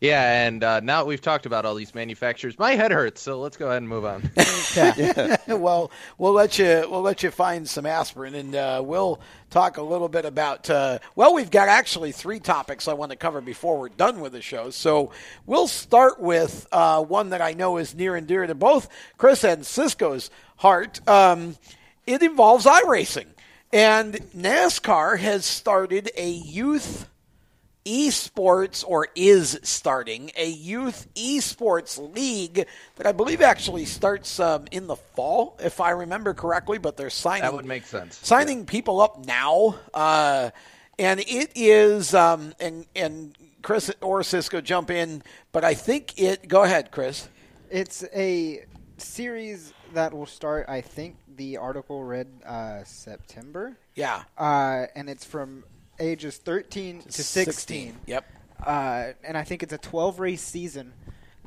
Yeah, 0.00 0.46
and 0.46 0.62
uh, 0.62 0.80
now 0.80 1.02
that 1.02 1.06
we've 1.06 1.20
talked 1.20 1.46
about 1.46 1.64
all 1.64 1.74
these 1.74 1.94
manufacturers, 1.94 2.58
my 2.58 2.72
head 2.72 2.92
hurts. 2.92 3.20
So 3.20 3.40
let's 3.40 3.56
go 3.56 3.66
ahead 3.66 3.78
and 3.78 3.88
move 3.88 4.04
on. 4.04 4.30
well, 5.48 5.90
we'll 6.18 6.32
let 6.32 6.58
you 6.58 6.86
we'll 6.88 7.02
let 7.02 7.22
you 7.22 7.30
find 7.30 7.68
some 7.68 7.86
aspirin, 7.86 8.34
and 8.34 8.54
uh, 8.54 8.82
we'll 8.84 9.20
talk 9.50 9.76
a 9.76 9.82
little 9.82 10.08
bit 10.08 10.24
about. 10.24 10.68
Uh, 10.70 10.98
well, 11.16 11.34
we've 11.34 11.50
got 11.50 11.68
actually 11.68 12.12
three 12.12 12.40
topics 12.40 12.88
I 12.88 12.92
want 12.92 13.10
to 13.10 13.16
cover 13.16 13.40
before 13.40 13.78
we're 13.78 13.88
done 13.88 14.20
with 14.20 14.32
the 14.32 14.42
show. 14.42 14.70
So 14.70 15.12
we'll 15.46 15.68
start 15.68 16.20
with 16.20 16.66
uh, 16.72 17.02
one 17.02 17.30
that 17.30 17.42
I 17.42 17.52
know 17.54 17.76
is 17.78 17.94
near 17.94 18.16
and 18.16 18.26
dear 18.26 18.46
to 18.46 18.54
both 18.54 18.88
Chris 19.16 19.44
and 19.44 19.66
Cisco's 19.66 20.30
heart. 20.56 21.06
Um, 21.08 21.56
it 22.06 22.22
involves 22.22 22.64
iRacing, 22.66 23.26
and 23.72 24.14
NASCAR 24.36 25.18
has 25.18 25.44
started 25.44 26.10
a 26.16 26.30
youth 26.30 27.08
esports 27.88 28.84
or 28.86 29.08
is 29.14 29.58
starting 29.62 30.30
a 30.36 30.46
youth 30.48 31.06
esports 31.14 31.98
league 32.14 32.66
that 32.96 33.06
I 33.06 33.12
believe 33.12 33.40
actually 33.40 33.84
starts 33.86 34.38
um, 34.40 34.66
in 34.70 34.86
the 34.86 34.96
fall, 34.96 35.56
if 35.62 35.80
I 35.80 35.90
remember 35.90 36.34
correctly. 36.34 36.78
But 36.78 36.96
they're 36.96 37.10
signing 37.10 37.42
That 37.42 37.54
would 37.54 37.64
make 37.64 37.86
sense. 37.86 38.18
signing 38.22 38.66
people 38.66 39.00
up 39.00 39.24
now, 39.24 39.76
uh, 39.94 40.50
and 40.98 41.20
it 41.20 41.52
is 41.54 42.14
um, 42.14 42.52
and 42.60 42.86
and 42.94 43.34
Chris 43.62 43.90
or 44.00 44.22
Cisco 44.22 44.60
jump 44.60 44.90
in, 44.90 45.22
but 45.52 45.64
I 45.64 45.74
think 45.74 46.18
it. 46.20 46.46
Go 46.48 46.62
ahead, 46.64 46.90
Chris. 46.90 47.28
It's 47.70 48.04
a 48.14 48.64
series 48.98 49.72
that 49.94 50.12
will 50.12 50.26
start. 50.26 50.66
I 50.68 50.80
think 50.80 51.16
the 51.36 51.56
article 51.56 52.02
read 52.04 52.28
uh, 52.46 52.84
September. 52.84 53.76
Yeah. 53.94 54.22
uh, 54.36 54.86
and 54.94 55.08
it's 55.08 55.24
from 55.24 55.64
ages 56.00 56.36
13 56.36 57.02
to 57.02 57.12
16. 57.12 57.44
16, 57.44 57.96
Yep. 58.06 58.24
Uh, 58.64 59.12
and 59.22 59.36
I 59.36 59.44
think 59.44 59.62
it's 59.62 59.72
a 59.72 59.78
12 59.78 60.18
race 60.18 60.42
season 60.42 60.92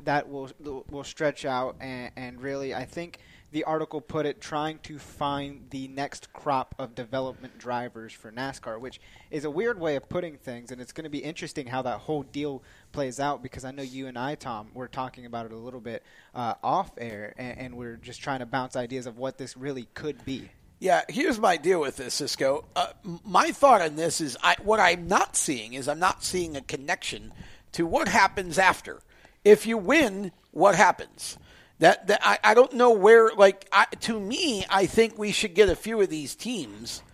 that 0.04 0.28
will 0.28 0.50
will 0.90 1.04
stretch 1.04 1.44
out 1.44 1.76
and, 1.80 2.10
and 2.16 2.42
really 2.42 2.74
I 2.74 2.84
think 2.84 3.18
the 3.52 3.64
article 3.64 4.00
put 4.00 4.24
it 4.24 4.40
trying 4.40 4.78
to 4.78 4.98
find 4.98 5.66
the 5.70 5.86
next 5.88 6.32
crop 6.32 6.74
of 6.78 6.94
development 6.94 7.58
drivers 7.58 8.12
for 8.12 8.32
NASCAR, 8.32 8.80
which 8.80 8.98
is 9.30 9.44
a 9.44 9.50
weird 9.50 9.78
way 9.78 9.94
of 9.94 10.08
putting 10.08 10.38
things, 10.38 10.72
and 10.72 10.80
it's 10.80 10.92
going 10.92 11.04
to 11.04 11.10
be 11.10 11.18
interesting 11.18 11.66
how 11.66 11.82
that 11.82 11.98
whole 11.98 12.22
deal 12.22 12.62
plays 12.92 13.20
out 13.20 13.42
because 13.42 13.66
I 13.66 13.70
know 13.70 13.82
you 13.82 14.06
and 14.06 14.18
I, 14.18 14.36
Tom, 14.36 14.68
were 14.72 14.88
talking 14.88 15.26
about 15.26 15.44
it 15.44 15.52
a 15.52 15.56
little 15.56 15.80
bit 15.80 16.02
uh, 16.34 16.54
off 16.62 16.92
air, 16.96 17.34
and, 17.36 17.58
and 17.58 17.76
we're 17.76 17.96
just 17.96 18.22
trying 18.22 18.40
to 18.40 18.46
bounce 18.46 18.74
ideas 18.74 19.06
of 19.06 19.18
what 19.18 19.36
this 19.36 19.54
really 19.54 19.86
could 19.92 20.24
be. 20.24 20.50
Yeah, 20.82 21.02
here's 21.08 21.38
my 21.38 21.58
deal 21.58 21.80
with 21.80 21.96
this, 21.96 22.12
Cisco. 22.14 22.64
Uh, 22.74 22.88
my 23.24 23.52
thought 23.52 23.82
on 23.82 23.94
this 23.94 24.20
is 24.20 24.36
I, 24.42 24.56
what 24.64 24.80
I'm 24.80 25.06
not 25.06 25.36
seeing 25.36 25.74
is 25.74 25.86
I'm 25.86 26.00
not 26.00 26.24
seeing 26.24 26.56
a 26.56 26.60
connection 26.60 27.32
to 27.70 27.86
what 27.86 28.08
happens 28.08 28.58
after. 28.58 29.00
If 29.44 29.64
you 29.64 29.78
win, 29.78 30.32
what 30.50 30.74
happens? 30.74 31.38
That, 31.78 32.08
that 32.08 32.18
I, 32.24 32.40
I 32.42 32.54
don't 32.54 32.72
know 32.72 32.90
where. 32.90 33.28
Like 33.28 33.68
I, 33.70 33.84
to 34.00 34.18
me, 34.18 34.64
I 34.68 34.86
think 34.86 35.16
we 35.16 35.30
should 35.30 35.54
get 35.54 35.68
a 35.68 35.76
few 35.76 36.00
of 36.00 36.08
these 36.08 36.34
teams 36.34 37.04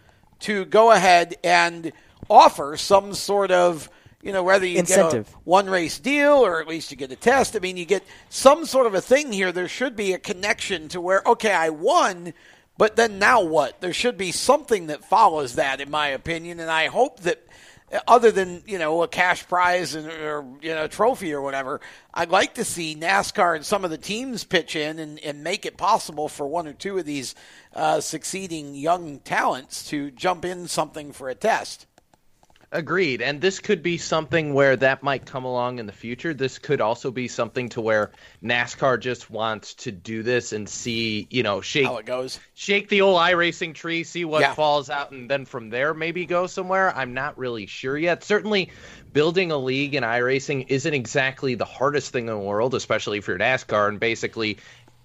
to 0.40 0.64
go 0.64 0.90
ahead 0.90 1.36
and 1.44 1.92
offer 2.30 2.78
some 2.78 3.12
sort 3.12 3.50
of 3.50 3.90
you 4.22 4.32
know 4.32 4.42
whether 4.42 4.64
you 4.64 4.78
Incentive. 4.78 5.26
get 5.26 5.34
a 5.34 5.38
one 5.44 5.68
race 5.68 5.98
deal 5.98 6.36
or 6.36 6.62
at 6.62 6.68
least 6.68 6.90
you 6.90 6.96
get 6.96 7.12
a 7.12 7.16
test. 7.16 7.54
I 7.54 7.58
mean, 7.58 7.76
you 7.76 7.84
get 7.84 8.02
some 8.30 8.64
sort 8.64 8.86
of 8.86 8.94
a 8.94 9.02
thing 9.02 9.30
here. 9.30 9.52
There 9.52 9.68
should 9.68 9.94
be 9.94 10.14
a 10.14 10.18
connection 10.18 10.88
to 10.88 11.02
where 11.02 11.20
okay, 11.26 11.52
I 11.52 11.68
won. 11.68 12.32
But 12.78 12.94
then 12.94 13.18
now 13.18 13.42
what? 13.42 13.80
There 13.80 13.92
should 13.92 14.16
be 14.16 14.32
something 14.32 14.86
that 14.86 15.04
follows 15.04 15.56
that, 15.56 15.80
in 15.80 15.90
my 15.90 16.08
opinion, 16.08 16.60
and 16.60 16.70
I 16.70 16.86
hope 16.86 17.20
that 17.20 17.44
other 18.06 18.30
than 18.30 18.62
you 18.66 18.78
know 18.78 19.02
a 19.02 19.08
cash 19.08 19.46
prize 19.48 19.94
and, 19.94 20.06
or 20.08 20.44
you 20.62 20.74
know 20.74 20.84
a 20.84 20.88
trophy 20.88 21.32
or 21.32 21.42
whatever, 21.42 21.80
I'd 22.14 22.30
like 22.30 22.54
to 22.54 22.64
see 22.64 22.94
NASCAR 22.94 23.56
and 23.56 23.66
some 23.66 23.84
of 23.84 23.90
the 23.90 23.98
teams 23.98 24.44
pitch 24.44 24.76
in 24.76 25.00
and, 25.00 25.18
and 25.20 25.42
make 25.42 25.66
it 25.66 25.76
possible 25.76 26.28
for 26.28 26.46
one 26.46 26.68
or 26.68 26.72
two 26.72 26.98
of 26.98 27.04
these 27.04 27.34
uh, 27.74 28.00
succeeding 28.00 28.74
young 28.74 29.18
talents 29.20 29.88
to 29.88 30.10
jump 30.12 30.44
in 30.44 30.68
something 30.68 31.12
for 31.12 31.28
a 31.28 31.34
test. 31.34 31.86
Agreed. 32.70 33.22
And 33.22 33.40
this 33.40 33.60
could 33.60 33.82
be 33.82 33.96
something 33.96 34.52
where 34.52 34.76
that 34.76 35.02
might 35.02 35.24
come 35.24 35.46
along 35.46 35.78
in 35.78 35.86
the 35.86 35.92
future. 35.92 36.34
This 36.34 36.58
could 36.58 36.82
also 36.82 37.10
be 37.10 37.26
something 37.26 37.70
to 37.70 37.80
where 37.80 38.10
NASCAR 38.44 39.00
just 39.00 39.30
wants 39.30 39.72
to 39.74 39.90
do 39.92 40.22
this 40.22 40.52
and 40.52 40.68
see, 40.68 41.26
you 41.30 41.42
know, 41.42 41.62
shake 41.62 41.86
How 41.86 41.96
it 41.96 42.04
goes. 42.04 42.38
shake 42.52 42.90
the 42.90 43.00
old 43.00 43.18
iRacing 43.18 43.74
tree, 43.74 44.04
see 44.04 44.26
what 44.26 44.42
Yeah. 44.42 44.52
falls 44.52 44.90
out, 44.90 45.12
and 45.12 45.30
then 45.30 45.46
from 45.46 45.70
there 45.70 45.94
maybe 45.94 46.26
go 46.26 46.46
somewhere. 46.46 46.94
I'm 46.94 47.14
not 47.14 47.38
really 47.38 47.64
sure 47.64 47.96
yet. 47.96 48.22
Certainly, 48.22 48.70
building 49.14 49.50
a 49.50 49.56
league 49.56 49.94
in 49.94 50.02
iRacing 50.04 50.66
isn't 50.68 50.92
exactly 50.92 51.54
the 51.54 51.64
hardest 51.64 52.12
thing 52.12 52.28
in 52.28 52.34
the 52.34 52.38
world, 52.38 52.74
especially 52.74 53.16
if 53.16 53.26
you're 53.28 53.38
NASCAR 53.38 53.88
and 53.88 53.98
basically 53.98 54.58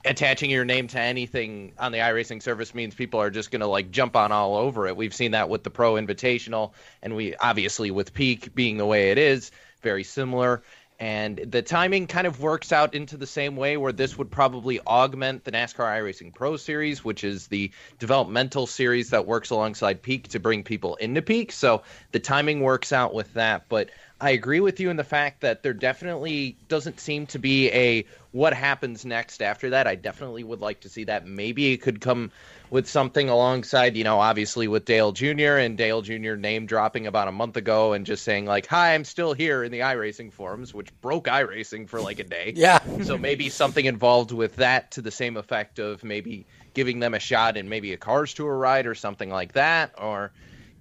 attaching 0.05 0.49
your 0.49 0.65
name 0.65 0.87
to 0.87 0.99
anything 0.99 1.73
on 1.79 1.91
the 1.91 1.99
iRacing 1.99 2.41
service 2.41 2.75
means 2.75 2.93
people 2.93 3.21
are 3.21 3.29
just 3.29 3.51
going 3.51 3.61
to 3.61 3.67
like 3.67 3.91
jump 3.91 4.15
on 4.15 4.31
all 4.31 4.55
over 4.55 4.87
it. 4.87 4.97
We've 4.97 5.13
seen 5.13 5.31
that 5.31 5.49
with 5.49 5.63
the 5.63 5.69
Pro 5.69 5.93
Invitational, 5.93 6.73
and 7.01 7.15
we 7.15 7.35
obviously 7.35 7.91
with 7.91 8.13
Peak 8.13 8.53
being 8.53 8.77
the 8.77 8.85
way 8.85 9.11
it 9.11 9.17
is, 9.17 9.51
very 9.81 10.03
similar. 10.03 10.63
And 10.99 11.37
the 11.37 11.61
timing 11.61 12.07
kind 12.07 12.27
of 12.27 12.39
works 12.39 12.71
out 12.71 12.93
into 12.93 13.17
the 13.17 13.27
same 13.27 13.57
way 13.57 13.77
where 13.77 13.91
this 13.91 14.17
would 14.17 14.29
probably 14.29 14.79
augment 14.81 15.43
the 15.43 15.51
NASCAR 15.51 15.85
iRacing 15.85 16.33
Pro 16.33 16.55
Series, 16.55 17.03
which 17.03 17.23
is 17.23 17.47
the 17.47 17.71
developmental 17.99 18.67
series 18.67 19.09
that 19.09 19.25
works 19.25 19.49
alongside 19.49 20.01
Peak 20.01 20.29
to 20.29 20.39
bring 20.39 20.63
people 20.63 20.95
into 20.97 21.21
Peak. 21.21 21.51
So 21.51 21.81
the 22.11 22.19
timing 22.19 22.61
works 22.61 22.93
out 22.93 23.13
with 23.13 23.33
that. 23.33 23.67
But 23.69 23.89
I 24.23 24.29
agree 24.29 24.61
with 24.61 24.79
you 24.79 24.89
in 24.89 24.95
the 24.95 25.03
fact 25.03 25.41
that 25.41 25.63
there 25.63 25.73
definitely 25.73 26.55
doesn't 26.69 27.01
seem 27.01 27.25
to 27.27 27.39
be 27.39 27.69
a 27.71 28.05
what 28.31 28.53
happens 28.53 29.03
next 29.03 29.41
after 29.41 29.71
that. 29.71 29.85
I 29.85 29.95
definitely 29.95 30.45
would 30.45 30.61
like 30.61 30.79
to 30.81 30.89
see 30.89 31.03
that. 31.03 31.27
Maybe 31.27 31.73
it 31.73 31.81
could 31.81 31.99
come 31.99 32.31
with 32.69 32.87
something 32.87 33.27
alongside, 33.27 33.97
you 33.97 34.05
know, 34.05 34.21
obviously 34.21 34.69
with 34.69 34.85
Dale 34.85 35.11
Jr. 35.11 35.57
and 35.57 35.77
Dale 35.77 36.01
Jr. 36.01 36.35
name 36.35 36.65
dropping 36.65 37.05
about 37.05 37.27
a 37.27 37.33
month 37.33 37.57
ago 37.57 37.91
and 37.91 38.05
just 38.05 38.23
saying 38.23 38.45
like, 38.45 38.65
"Hi, 38.67 38.95
I'm 38.95 39.03
still 39.03 39.33
here" 39.33 39.61
in 39.61 39.73
the 39.73 39.81
iRacing 39.81 40.31
forums, 40.31 40.73
which 40.73 40.87
broke 41.01 41.25
iRacing 41.25 41.89
for 41.89 41.99
like 41.99 42.19
a 42.19 42.23
day. 42.23 42.53
Yeah. 42.63 42.79
so 43.03 43.17
maybe 43.17 43.49
something 43.49 43.83
involved 43.83 44.31
with 44.31 44.55
that 44.55 44.91
to 44.91 45.01
the 45.01 45.11
same 45.11 45.35
effect 45.35 45.79
of 45.79 46.01
maybe 46.01 46.45
giving 46.73 47.01
them 47.01 47.13
a 47.13 47.19
shot 47.19 47.57
in 47.57 47.67
maybe 47.67 47.91
a 47.91 47.97
Cars 47.97 48.33
Tour 48.33 48.55
ride 48.55 48.87
or 48.87 48.95
something 48.95 49.29
like 49.29 49.51
that, 49.51 49.91
or 49.97 50.31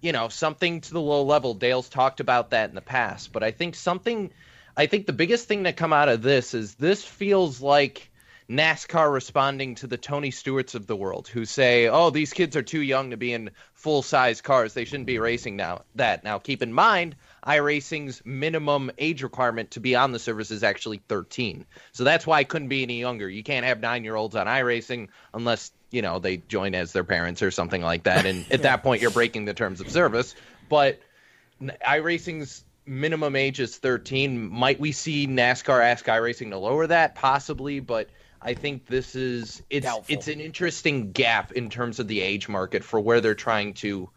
you 0.03 0.13
know, 0.13 0.29
something 0.29 0.83
to 0.83 0.93
the 0.93 1.01
low 1.01 1.23
level. 1.23 1.55
Dale's 1.55 1.89
talked 1.89 2.21
about 2.21 2.51
that 2.51 2.69
in 2.69 2.75
the 2.75 2.83
past, 2.83 3.33
but 3.33 3.43
I 3.43 3.53
think 3.53 3.75
something. 3.75 4.33
I 4.77 4.87
think 4.87 5.07
the 5.07 5.13
biggest 5.13 5.49
thing 5.49 5.65
to 5.65 5.73
come 5.73 5.93
out 5.93 6.09
of 6.09 6.23
this 6.23 6.55
is 6.55 6.75
this 6.75 7.05
feels 7.05 7.61
like 7.61 8.11
NASCAR 8.51 9.13
responding 9.13 9.77
to 9.77 9.87
the 9.87 9.97
Tony 9.97 10.31
Stewarts 10.31 10.75
of 10.75 10.87
the 10.87 10.97
world 10.97 11.29
who 11.29 11.45
say, 11.45 11.89
"Oh, 11.89 12.11
these 12.11 12.33
kids 12.33 12.57
are 12.57 12.63
too 12.63 12.81
young 12.81 13.11
to 13.11 13.17
be 13.17 13.33
in 13.33 13.51
full-size 13.75 14.41
cars. 14.41 14.75
They 14.75 14.85
shouldn't 14.85 15.07
be 15.07 15.19
racing 15.19 15.57
now." 15.57 15.85
That 15.95 16.25
now 16.25 16.39
keep 16.39 16.63
in 16.63 16.73
mind, 16.73 17.17
iRacing's 17.47 18.23
minimum 18.25 18.91
age 18.99 19.23
requirement 19.23 19.73
to 19.73 19.81
be 19.81 19.95
on 19.95 20.13
the 20.13 20.19
service 20.19 20.51
is 20.51 20.65
actually 20.65 21.01
13. 21.09 21.67
So 21.93 22.05
that's 22.05 22.27
why 22.27 22.39
I 22.39 22.45
couldn't 22.45 22.69
be 22.69 22.83
any 22.83 22.99
younger. 22.99 23.29
You 23.29 23.43
can't 23.43 23.67
have 23.67 23.79
9-year-olds 23.79 24.35
on 24.35 24.47
iRacing 24.47 25.09
unless, 25.33 25.71
you 25.93 26.03
know, 26.03 26.19
they 26.19 26.39
join 26.39 26.75
as 26.75 26.93
their 26.93 27.05
parents 27.05 27.43
or 27.43 27.51
something 27.51 27.83
like 27.83 28.05
that 28.05 28.27
and 28.27 28.45
at 28.51 28.63
that 28.63 28.83
point 28.83 29.03
you're 29.03 29.11
breaking 29.11 29.45
the 29.45 29.55
terms 29.55 29.81
of 29.81 29.91
service. 29.91 30.35
But 30.69 31.01
iRacing's 31.63 32.65
minimum 32.87 33.37
age 33.37 33.61
is 33.61 33.77
13. 33.77 34.51
Might 34.51 34.81
we 34.81 34.93
see 34.93 35.27
NASCAR 35.27 35.83
ask 35.83 36.07
iRacing 36.07 36.51
to 36.51 36.59
lower 36.59 36.87
that? 36.87 37.15
Possibly, 37.15 37.81
but 37.81 38.09
I 38.41 38.55
think 38.55 38.87
this 38.87 39.15
is 39.15 39.63
it's 39.71 39.87
it's 40.09 40.29
an 40.29 40.41
interesting 40.41 41.13
gap 41.13 41.53
in 41.53 41.71
terms 41.71 42.01
of 42.01 42.09
the 42.09 42.21
age 42.21 42.49
market 42.49 42.83
for 42.83 43.01
where 43.01 43.21
they're 43.21 43.35
trying 43.35 43.75
to 43.75 44.11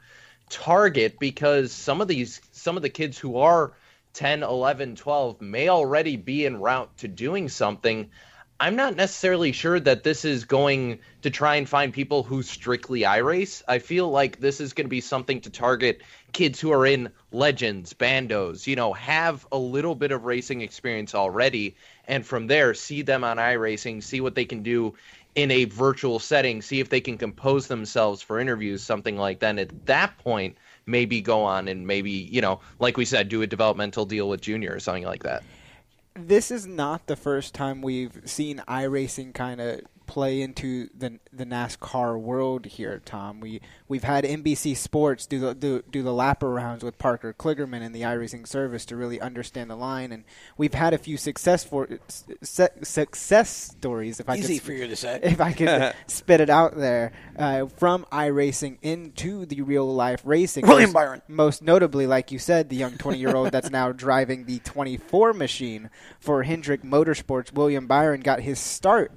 target 0.49 1.19
because 1.19 1.71
some 1.71 2.01
of 2.01 2.07
these 2.07 2.41
some 2.51 2.75
of 2.75 2.81
the 2.81 2.89
kids 2.89 3.17
who 3.17 3.37
are 3.37 3.73
10, 4.13 4.43
11, 4.43 4.95
12 4.95 5.41
may 5.41 5.69
already 5.69 6.15
be 6.15 6.45
en 6.45 6.59
route 6.59 6.97
to 6.97 7.07
doing 7.07 7.49
something. 7.49 8.09
I'm 8.57 8.77
not 8.77 8.95
necessarily 8.95 9.51
sure 9.51 9.81
that 9.81 10.03
this 10.03 10.23
is 10.23 10.45
going 10.45 10.99
to 11.23 11.29
try 11.29 11.57
and 11.57 11.67
find 11.67 11.91
people 11.91 12.23
who 12.23 12.41
strictly 12.41 13.01
iRace. 13.01 13.61
I 13.67 13.79
feel 13.79 14.09
like 14.09 14.39
this 14.39 14.61
is 14.61 14.71
going 14.71 14.85
to 14.85 14.89
be 14.89 15.01
something 15.01 15.41
to 15.41 15.49
target 15.49 16.01
kids 16.31 16.61
who 16.61 16.71
are 16.71 16.85
in 16.85 17.09
legends, 17.33 17.93
bandos, 17.93 18.65
you 18.65 18.77
know, 18.77 18.93
have 18.93 19.45
a 19.51 19.57
little 19.57 19.93
bit 19.93 20.13
of 20.13 20.23
racing 20.23 20.61
experience 20.61 21.13
already 21.13 21.75
and 22.07 22.25
from 22.25 22.47
there 22.47 22.73
see 22.73 23.01
them 23.01 23.25
on 23.25 23.37
iRacing, 23.37 24.01
see 24.01 24.21
what 24.21 24.35
they 24.35 24.45
can 24.45 24.63
do 24.63 24.93
in 25.35 25.51
a 25.51 25.65
virtual 25.65 26.17
setting, 26.17 26.61
see 26.61 26.79
if 26.79 26.87
they 26.87 27.01
can 27.01 27.17
compose 27.17 27.67
themselves 27.67 28.21
for 28.21 28.39
interviews, 28.39 28.81
something 28.81 29.17
like 29.17 29.39
that. 29.39 29.49
And 29.49 29.59
at 29.59 29.85
that 29.87 30.17
point, 30.19 30.57
maybe 30.85 31.19
go 31.19 31.43
on 31.43 31.67
and 31.67 31.85
maybe, 31.85 32.11
you 32.11 32.39
know, 32.39 32.61
like 32.79 32.95
we 32.95 33.03
said, 33.03 33.27
do 33.27 33.41
a 33.41 33.47
developmental 33.47 34.05
deal 34.05 34.29
with 34.29 34.39
Junior 34.39 34.73
or 34.73 34.79
something 34.79 35.03
like 35.03 35.23
that. 35.23 35.43
This 36.17 36.49
is 36.49 36.65
not 36.65 37.07
the 37.07 37.17
first 37.17 37.53
time 37.53 37.81
we've 37.81 38.21
seen 38.25 38.61
iRacing 38.67 39.33
kind 39.33 39.59
of 39.59 39.81
play 40.05 40.41
into 40.41 40.89
the 40.97 41.19
the 41.31 41.45
NASCAR 41.45 42.19
world 42.19 42.65
here, 42.65 43.01
Tom. 43.03 43.39
We 43.39 43.61
we've 43.87 44.03
had 44.03 44.23
NBC 44.23 44.75
Sports 44.77 45.25
do 45.25 45.39
the 45.39 45.53
do, 45.53 45.83
do 45.89 46.01
the 46.03 46.13
lap 46.13 46.41
arounds 46.41 46.83
with 46.83 46.97
Parker 46.97 47.33
Kligerman 47.37 47.81
in 47.81 47.91
the 47.91 48.01
iRacing 48.01 48.47
service 48.47 48.85
to 48.85 48.95
really 48.95 49.19
understand 49.19 49.69
the 49.69 49.75
line, 49.75 50.11
and 50.11 50.23
we've 50.57 50.73
had 50.73 50.93
a 50.93 50.97
few 50.97 51.17
success 51.17 51.63
for 51.63 51.87
su- 52.41 52.67
success 52.83 53.49
stories. 53.49 54.19
If 54.19 54.29
I 54.29 54.37
Easy 54.37 54.55
could, 54.59 54.65
for 54.65 54.73
you 54.73 54.87
to 54.87 54.95
say. 54.95 55.19
if 55.23 55.41
I 55.41 55.53
could 55.53 55.93
spit 56.07 56.41
it 56.41 56.49
out 56.49 56.75
there 56.77 57.11
uh, 57.37 57.65
from 57.67 58.05
iRacing 58.11 58.77
into 58.81 59.45
the 59.45 59.61
real 59.61 59.91
life 59.93 60.21
racing. 60.25 60.65
William 60.67 60.89
Most- 60.89 60.93
Byron. 60.93 61.21
most 61.27 61.61
notably, 61.61 62.07
like 62.07 62.31
you 62.31 62.39
said, 62.39 62.69
the 62.69 62.75
young 62.75 62.97
20 62.97 63.17
year 63.17 63.35
old 63.35 63.51
that's 63.51 63.69
now 63.69 63.91
driving 64.05 64.45
the 64.45 64.59
24 64.59 65.33
machine 65.33 65.89
for 66.19 66.43
Hendrick 66.43 66.83
Motorsports. 66.83 67.51
William 67.53 67.87
Byron 67.87 68.21
got 68.21 68.41
his 68.41 68.59
start 68.59 69.11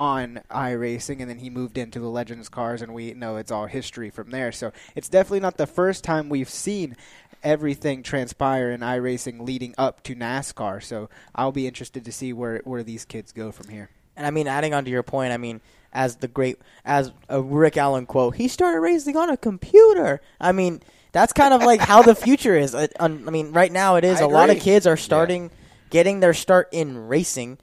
on 0.00 0.40
iRacing 0.50 1.20
and 1.20 1.28
then 1.28 1.38
he 1.38 1.50
moved 1.50 1.76
into 1.76 2.00
the 2.00 2.08
Legends 2.08 2.48
cars, 2.48 2.80
and 2.80 2.94
we 2.94 3.12
know 3.12 3.36
it's 3.36 3.52
all 3.52 3.66
history 3.66 4.08
from 4.08 4.30
there. 4.30 4.50
So 4.50 4.72
it's 4.96 5.10
definitely 5.10 5.40
not 5.40 5.58
the 5.58 5.66
first 5.66 6.02
time 6.02 6.30
we've 6.30 6.48
seen 6.48 6.96
everything 7.42 8.02
transpire 8.02 8.70
in 8.70 8.80
iRacing 8.80 9.42
leading 9.42 9.74
up 9.76 10.02
to 10.04 10.16
NASCAR. 10.16 10.82
So 10.82 11.10
I'll 11.34 11.52
be 11.52 11.66
interested 11.66 12.04
to 12.06 12.12
see 12.12 12.32
where, 12.32 12.62
where 12.64 12.82
these 12.82 13.04
kids 13.04 13.30
go 13.32 13.52
from 13.52 13.68
here. 13.68 13.90
And 14.16 14.26
I 14.26 14.30
mean, 14.30 14.48
adding 14.48 14.72
on 14.72 14.86
to 14.86 14.90
your 14.90 15.02
point, 15.02 15.32
I 15.32 15.36
mean, 15.36 15.60
as 15.92 16.16
the 16.16 16.28
great, 16.28 16.58
as 16.84 17.12
a 17.28 17.42
Rick 17.42 17.76
Allen 17.76 18.06
quote, 18.06 18.36
he 18.36 18.48
started 18.48 18.80
racing 18.80 19.18
on 19.18 19.28
a 19.28 19.36
computer. 19.36 20.22
I 20.40 20.52
mean, 20.52 20.80
that's 21.12 21.34
kind 21.34 21.52
of 21.52 21.62
like 21.62 21.80
how 21.80 22.00
the 22.00 22.14
future 22.14 22.56
is. 22.56 22.74
Uh, 22.74 22.86
I, 22.98 23.04
I 23.04 23.08
mean, 23.08 23.52
right 23.52 23.72
now 23.72 23.96
it 23.96 24.04
is. 24.04 24.20
I 24.20 24.24
a 24.24 24.28
lot 24.28 24.48
of 24.48 24.60
kids 24.60 24.86
are 24.86 24.96
starting, 24.96 25.50
getting 25.90 26.20
their 26.20 26.34
start 26.34 26.70
in 26.72 27.08
racing 27.08 27.58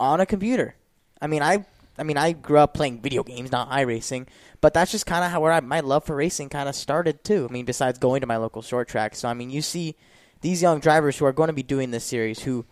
on 0.00 0.20
a 0.20 0.26
computer. 0.26 0.76
I 1.22 1.28
mean, 1.28 1.40
I, 1.40 1.64
I 1.96 2.02
mean, 2.02 2.16
I 2.18 2.32
grew 2.32 2.58
up 2.58 2.74
playing 2.74 3.00
video 3.00 3.22
games, 3.22 3.52
not 3.52 3.70
iRacing, 3.70 4.26
but 4.60 4.74
that's 4.74 4.90
just 4.90 5.06
kind 5.06 5.24
of 5.24 5.30
how 5.30 5.40
where 5.40 5.52
I, 5.52 5.60
my 5.60 5.80
love 5.80 6.04
for 6.04 6.16
racing 6.16 6.48
kind 6.48 6.68
of 6.68 6.74
started 6.74 7.22
too. 7.22 7.46
I 7.48 7.52
mean, 7.52 7.64
besides 7.64 7.98
going 8.00 8.22
to 8.22 8.26
my 8.26 8.36
local 8.36 8.60
short 8.60 8.88
track. 8.88 9.14
So 9.14 9.28
I 9.28 9.34
mean, 9.34 9.48
you 9.48 9.62
see 9.62 9.94
these 10.40 10.60
young 10.60 10.80
drivers 10.80 11.16
who 11.16 11.24
are 11.24 11.32
going 11.32 11.46
to 11.46 11.52
be 11.52 11.62
doing 11.62 11.92
this 11.92 12.04
series 12.04 12.40
who 12.40 12.66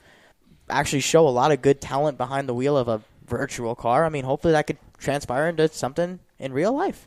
actually 0.69 1.01
show 1.01 1.27
a 1.27 1.31
lot 1.31 1.53
of 1.53 1.63
good 1.63 1.81
talent 1.81 2.19
behind 2.19 2.49
the 2.49 2.55
wheel 2.55 2.77
of 2.77 2.89
a 2.89 3.01
virtual 3.27 3.77
car. 3.77 4.05
I 4.05 4.09
mean, 4.09 4.25
hopefully 4.25 4.53
that 4.53 4.67
could 4.67 4.79
transpire 4.99 5.49
into 5.49 5.69
something 5.69 6.19
in 6.41 6.53
real 6.53 6.73
life. 6.73 7.07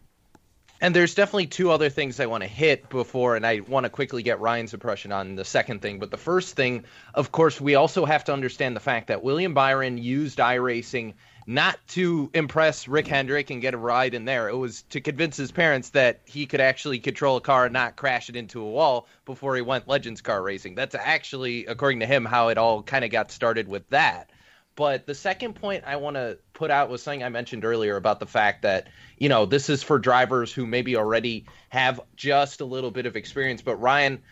And 0.84 0.94
there's 0.94 1.16
definitely 1.16 1.48
two 1.48 1.72
other 1.72 1.90
things 1.90 2.20
I 2.20 2.26
want 2.26 2.44
to 2.44 2.50
hit 2.50 2.90
before, 2.90 3.38
and 3.38 3.48
I 3.48 3.62
want 3.62 3.86
to 3.86 3.90
quickly 3.90 4.22
get 4.22 4.42
Ryan's 4.42 4.74
impression 4.74 5.14
on 5.14 5.36
the 5.36 5.46
second 5.46 5.82
thing. 5.82 5.98
But 5.98 6.12
the 6.12 6.18
first 6.18 6.58
thing, 6.58 6.84
of 7.14 7.32
course, 7.32 7.62
we 7.62 7.76
also 7.76 8.04
have 8.04 8.26
to 8.26 8.34
understand 8.34 8.76
the 8.76 8.82
fact 8.82 9.08
that 9.08 9.24
William 9.24 9.54
Byron 9.54 9.98
used 9.98 10.40
iRacing 10.40 11.14
not 11.46 11.78
to 11.90 12.30
impress 12.34 12.88
Rick 12.88 13.08
Hendrick 13.08 13.50
and 13.50 13.62
get 13.62 13.74
a 13.74 13.78
ride 13.78 14.14
in 14.14 14.26
there. 14.26 14.50
It 14.50 14.56
was 14.56 14.84
to 14.92 15.02
convince 15.02 15.38
his 15.38 15.52
parents 15.52 15.90
that 15.90 16.22
he 16.26 16.46
could 16.46 16.62
actually 16.62 17.00
control 17.00 17.38
a 17.38 17.42
car 17.42 17.66
and 17.66 17.74
not 17.74 17.96
crash 17.96 18.30
it 18.30 18.36
into 18.36 18.62
a 18.62 18.70
wall 18.70 19.08
before 19.26 19.56
he 19.56 19.62
went 19.62 19.88
Legends 19.88 20.22
car 20.22 20.42
racing. 20.42 20.76
That's 20.76 20.96
actually, 20.96 21.66
according 21.66 22.00
to 22.00 22.06
him, 22.06 22.26
how 22.26 22.50
it 22.50 22.58
all 22.58 22.82
kind 22.84 23.04
of 23.04 23.12
got 23.12 23.32
started 23.32 23.68
with 23.68 23.88
that. 23.90 24.30
But 24.76 25.06
the 25.06 25.14
second 25.14 25.54
point 25.54 25.84
I 25.86 25.98
want 25.98 26.16
to 26.16 26.40
put 26.54 26.72
out 26.72 26.90
was 26.90 27.04
something 27.04 27.24
I 27.24 27.30
mentioned 27.30 27.64
earlier 27.64 27.96
about 27.96 28.20
the 28.20 28.26
fact 28.26 28.64
that, 28.64 28.88
you 29.18 29.30
know, 29.30 29.46
this 29.46 29.70
is 29.70 29.84
for 29.84 30.00
drivers 30.00 30.52
who 30.52 30.66
maybe 30.66 30.96
already 30.96 31.46
have 31.70 32.02
just 32.16 32.62
a 32.62 32.66
little 32.66 32.90
bit 32.90 33.06
of 33.06 33.16
experience. 33.16 33.62
But 33.62 33.76
Ryan, 33.76 34.24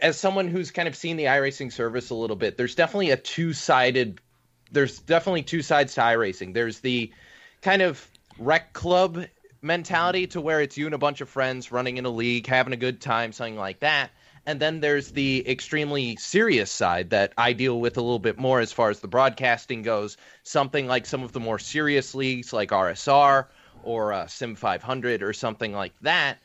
as 0.00 0.18
someone 0.18 0.48
who's 0.48 0.72
kind 0.72 0.88
of 0.88 0.96
seen 0.96 1.16
the 1.16 1.26
iRacing 1.26 1.72
service 1.72 2.10
a 2.10 2.14
little 2.16 2.34
bit, 2.34 2.56
there's 2.56 2.74
definitely 2.74 3.10
a 3.10 3.16
two 3.16 3.52
sided, 3.52 4.20
there's 4.72 5.00
definitely 5.00 5.42
two 5.42 5.62
sides 5.62 5.94
to 5.94 6.00
iRacing. 6.00 6.54
There's 6.54 6.80
the 6.80 7.12
kind 7.62 7.82
of 7.82 8.06
rec 8.38 8.72
club 8.72 9.26
mentality 9.62 10.26
to 10.28 10.40
where 10.40 10.60
it's 10.60 10.76
you 10.76 10.86
and 10.86 10.94
a 10.94 10.98
bunch 10.98 11.20
of 11.20 11.28
friends 11.28 11.70
running 11.70 11.96
in 11.96 12.06
a 12.06 12.10
league, 12.10 12.46
having 12.46 12.72
a 12.72 12.76
good 12.76 13.00
time, 13.00 13.32
something 13.32 13.56
like 13.56 13.80
that. 13.80 14.10
And 14.46 14.58
then 14.58 14.80
there's 14.80 15.10
the 15.12 15.48
extremely 15.48 16.16
serious 16.16 16.72
side 16.72 17.10
that 17.10 17.32
I 17.36 17.52
deal 17.52 17.78
with 17.78 17.98
a 17.98 18.00
little 18.00 18.18
bit 18.18 18.38
more 18.38 18.60
as 18.60 18.72
far 18.72 18.88
as 18.88 19.00
the 19.00 19.08
broadcasting 19.08 19.82
goes. 19.82 20.16
Something 20.44 20.86
like 20.86 21.04
some 21.04 21.22
of 21.22 21.32
the 21.32 21.40
more 21.40 21.58
serious 21.58 22.14
leagues 22.14 22.52
like 22.52 22.70
RSR 22.70 23.46
or 23.82 24.12
uh, 24.12 24.26
Sim 24.26 24.54
500 24.56 25.22
or 25.22 25.32
something 25.32 25.72
like 25.72 25.92
that. 26.00 26.38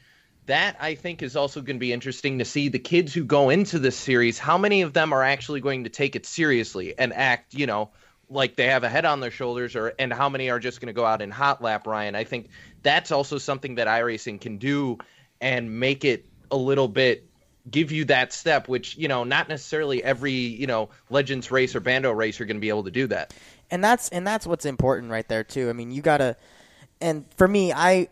That 0.48 0.76
I 0.80 0.96
think 0.96 1.24
is 1.24 1.36
also 1.36 1.62
going 1.62 1.78
to 1.78 1.80
be 1.80 1.94
interesting 1.94 2.38
to 2.40 2.46
see 2.46 2.68
the 2.68 2.80
kids 2.80 3.14
who 3.14 3.24
go 3.24 3.50
into 3.50 3.80
this 3.80 3.96
series. 3.96 4.38
How 4.38 4.58
many 4.58 4.82
of 4.82 4.94
them 4.94 5.14
are 5.14 5.24
actually 5.24 5.62
going 5.62 5.86
to 5.86 5.90
take 5.90 6.16
it 6.16 6.26
seriously 6.26 6.94
and 7.00 7.14
act, 7.14 7.54
you 7.56 7.66
know, 7.66 7.90
like 8.30 8.56
they 8.56 8.68
have 8.68 8.84
a 8.84 8.90
head 8.90 9.06
on 9.06 9.20
their 9.20 9.32
shoulders, 9.32 9.76
or 9.76 9.94
and 10.00 10.14
how 10.14 10.30
many 10.30 10.50
are 10.50 10.60
just 10.60 10.82
going 10.82 10.88
to 10.88 10.94
go 10.94 11.06
out 11.06 11.22
and 11.22 11.32
hot 11.32 11.62
lap 11.62 11.88
Ryan? 11.88 12.16
I 12.16 12.24
think 12.24 12.50
that's 12.84 13.12
also 13.12 13.38
something 13.38 13.76
that 13.76 13.88
iRacing 13.88 14.42
can 14.42 14.58
do 14.58 14.98
and 15.42 15.80
make 15.80 16.06
it 16.06 16.26
a 16.52 16.58
little 16.58 16.88
bit 16.88 17.30
give 17.70 17.92
you 17.92 18.06
that 18.06 18.32
step, 18.32 18.68
which 18.68 18.98
you 18.98 19.08
know 19.08 19.24
not 19.24 19.50
necessarily 19.50 20.04
every 20.04 20.32
you 20.34 20.68
know 20.68 20.90
Legends 21.10 21.52
race 21.52 21.76
or 21.76 21.80
Bando 21.80 22.12
race 22.12 22.40
are 22.40 22.46
going 22.46 22.58
to 22.58 22.62
be 22.62 22.70
able 22.70 22.84
to 22.84 22.92
do 22.92 23.08
that. 23.08 23.34
and 23.72 23.84
that's 23.84 24.10
and 24.10 24.26
that's 24.26 24.46
what's 24.46 24.66
important 24.66 25.12
right 25.12 25.28
there 25.28 25.44
too. 25.44 25.70
I 25.70 25.74
mean, 25.74 25.92
you 25.92 26.02
gotta, 26.02 26.38
and 27.02 27.26
for 27.38 27.48
me, 27.48 27.74
I, 27.74 28.10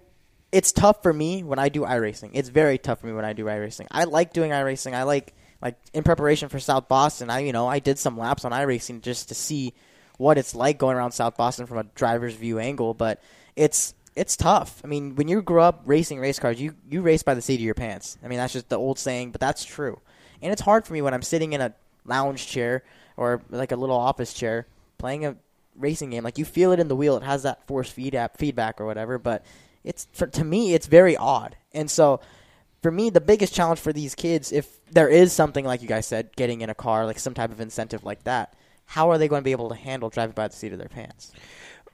it's 0.52 0.72
tough 0.72 1.04
for 1.04 1.14
me 1.14 1.44
when 1.44 1.60
I 1.60 1.70
do 1.70 1.82
iRacing. 1.82 2.32
It's 2.34 2.50
very 2.50 2.78
tough 2.78 3.02
for 3.02 3.08
me 3.08 3.14
when 3.14 3.26
I 3.26 3.34
do 3.34 3.46
iRacing. 3.46 3.88
I 3.92 4.06
like 4.06 4.34
doing 4.34 4.52
iRacing. 4.52 4.94
I 4.94 5.04
like 5.04 5.34
like 5.62 5.78
in 5.94 6.04
preparation 6.04 6.50
for 6.50 6.60
South 6.60 6.88
Boston. 6.88 7.30
I 7.30 7.40
you 7.40 7.54
know 7.54 7.68
I 7.68 7.80
did 7.80 8.00
some 8.00 8.18
laps 8.18 8.46
on 8.46 8.52
iRacing 8.52 9.02
just 9.02 9.30
to 9.30 9.36
see 9.36 9.74
what 10.18 10.38
it's 10.38 10.56
like 10.56 10.78
going 10.78 10.98
around 10.98 11.12
South 11.12 11.38
Boston 11.38 11.66
from 11.66 11.78
a 11.78 11.84
driver's 11.96 12.34
view 12.34 12.60
angle. 12.60 12.94
But 12.94 13.22
it's 13.56 13.94
it's 14.16 14.38
tough. 14.38 14.82
I 14.84 14.88
mean, 14.88 15.16
when 15.16 15.28
you 15.28 15.42
grow 15.42 15.64
up 15.64 15.82
racing 15.86 16.20
race 16.20 16.40
cars, 16.40 16.62
you 16.62 16.76
you 16.90 17.02
race 17.02 17.24
by 17.24 17.34
the 17.34 17.42
seat 17.42 17.56
of 17.56 17.62
your 17.62 17.74
pants. 17.74 18.18
I 18.24 18.28
mean, 18.28 18.38
that's 18.38 18.54
just 18.54 18.70
the 18.70 18.78
old 18.78 19.00
saying, 19.00 19.32
but 19.32 19.42
that's 19.42 19.66
true. 19.66 20.00
And 20.42 20.52
it's 20.52 20.62
hard 20.62 20.86
for 20.86 20.94
me 20.94 21.02
when 21.02 21.14
I'm 21.14 21.22
sitting 21.22 21.54
in 21.54 21.62
a 21.62 21.74
lounge 22.06 22.48
chair 22.48 22.84
or 23.18 23.42
like 23.50 23.72
a 23.72 23.76
little 23.76 23.96
office 23.96 24.34
chair 24.34 24.68
playing 24.98 25.26
a 25.26 25.36
racing 25.76 26.12
game. 26.12 26.24
Like 26.24 26.38
you 26.38 26.46
feel 26.46 26.72
it 26.72 26.80
in 26.80 26.88
the 26.88 26.96
wheel. 26.96 27.18
It 27.18 27.24
has 27.24 27.44
that 27.44 27.66
force 27.68 27.90
feedback, 27.90 28.32
uh, 28.32 28.38
feedback 28.38 28.82
or 28.82 28.86
whatever. 28.86 29.18
But 29.18 29.46
it's 29.84 30.08
for, 30.14 30.28
to 30.28 30.44
me, 30.44 30.74
it's 30.74 30.88
very 30.88 31.18
odd. 31.18 31.56
And 31.74 31.90
so, 31.90 32.20
for 32.82 32.92
me, 32.92 33.10
the 33.10 33.22
biggest 33.22 33.54
challenge 33.54 33.80
for 33.80 33.94
these 33.94 34.14
kids, 34.14 34.52
if 34.52 34.68
there 34.92 35.08
is 35.08 35.32
something 35.32 35.66
like 35.66 35.82
you 35.82 35.88
guys 35.88 36.06
said, 36.06 36.36
getting 36.36 36.62
in 36.62 36.70
a 36.70 36.76
car, 36.76 37.06
like 37.06 37.18
some 37.18 37.34
type 37.34 37.52
of 37.52 37.62
incentive 37.62 38.04
like 38.04 38.24
that, 38.24 38.54
how 38.94 39.10
are 39.10 39.18
they 39.18 39.28
going 39.28 39.40
to 39.40 39.44
be 39.44 39.52
able 39.52 39.70
to 39.70 39.76
handle 39.76 40.12
driving 40.12 40.36
by 40.36 40.48
the 40.48 40.56
seat 40.56 40.72
of 40.72 40.78
their 40.78 40.88
pants? 40.88 41.32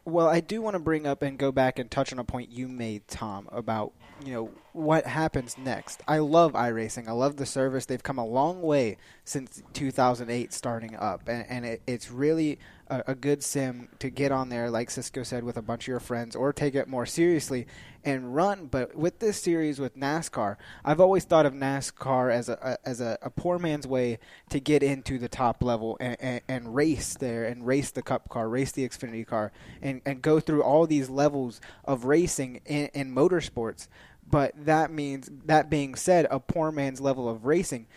Well, 0.03 0.27
I 0.27 0.41
do 0.41 0.61
want 0.61 0.73
to 0.73 0.79
bring 0.79 1.07
up 1.07 1.21
and 1.21 1.37
go 1.37 1.49
back 1.49 1.79
and 1.79 1.89
touch 1.89 2.11
on 2.11 2.19
a 2.19 2.25
point 2.25 2.49
you 2.51 2.67
made, 2.67 3.07
Tom, 3.07 3.47
about 3.53 3.93
you 4.25 4.33
know 4.33 4.51
what 4.73 5.05
happens 5.05 5.57
next. 5.57 6.01
I 6.09 6.17
love 6.17 6.51
iRacing. 6.53 7.07
I 7.07 7.13
love 7.13 7.37
the 7.37 7.45
service. 7.45 7.85
They've 7.85 8.03
come 8.03 8.17
a 8.17 8.25
long 8.25 8.61
way 8.61 8.97
since 9.23 9.63
2008 9.71 10.51
starting 10.51 10.97
up, 10.97 11.29
and, 11.29 11.45
and 11.47 11.65
it, 11.65 11.81
it's 11.87 12.11
really 12.11 12.59
a, 12.89 13.03
a 13.07 13.15
good 13.15 13.43
sim 13.43 13.89
to 13.99 14.09
get 14.09 14.31
on 14.31 14.49
there, 14.49 14.69
like 14.69 14.89
Cisco 14.89 15.23
said, 15.23 15.43
with 15.43 15.57
a 15.57 15.61
bunch 15.61 15.83
of 15.83 15.87
your 15.87 15.99
friends, 15.99 16.35
or 16.35 16.51
take 16.51 16.75
it 16.75 16.87
more 16.87 17.05
seriously 17.05 17.67
and 18.03 18.35
run. 18.35 18.67
But 18.67 18.95
with 18.95 19.19
this 19.19 19.41
series 19.41 19.79
with 19.79 19.97
NASCAR, 19.97 20.57
I've 20.83 20.99
always 20.99 21.23
thought 21.23 21.45
of 21.45 21.53
NASCAR 21.53 22.31
as 22.31 22.49
a, 22.49 22.53
a 22.61 22.87
as 22.87 23.01
a, 23.01 23.17
a 23.21 23.29
poor 23.29 23.59
man's 23.59 23.87
way 23.87 24.19
to 24.49 24.59
get 24.59 24.83
into 24.83 25.17
the 25.17 25.29
top 25.29 25.63
level 25.63 25.97
and, 25.99 26.17
and, 26.19 26.41
and 26.47 26.75
race 26.75 27.15
there 27.15 27.45
and 27.45 27.65
race 27.65 27.91
the 27.91 28.01
Cup 28.01 28.29
car, 28.29 28.49
race 28.49 28.71
the 28.71 28.87
Xfinity 28.87 29.25
car, 29.25 29.51
and, 29.81 30.01
and 30.05 30.21
go 30.21 30.39
through 30.39 30.63
all 30.63 30.87
these 30.87 31.09
levels 31.09 31.61
of 31.85 32.05
racing 32.05 32.61
in, 32.65 32.89
in 32.93 33.13
motorsports. 33.13 33.87
But 34.29 34.53
that 34.65 34.91
means, 34.91 35.29
that 35.45 35.71
being 35.71 35.95
said, 35.95 36.27
a 36.29 36.39
poor 36.39 36.71
man's 36.71 37.01
level 37.01 37.27
of 37.27 37.45
racing 37.45 37.87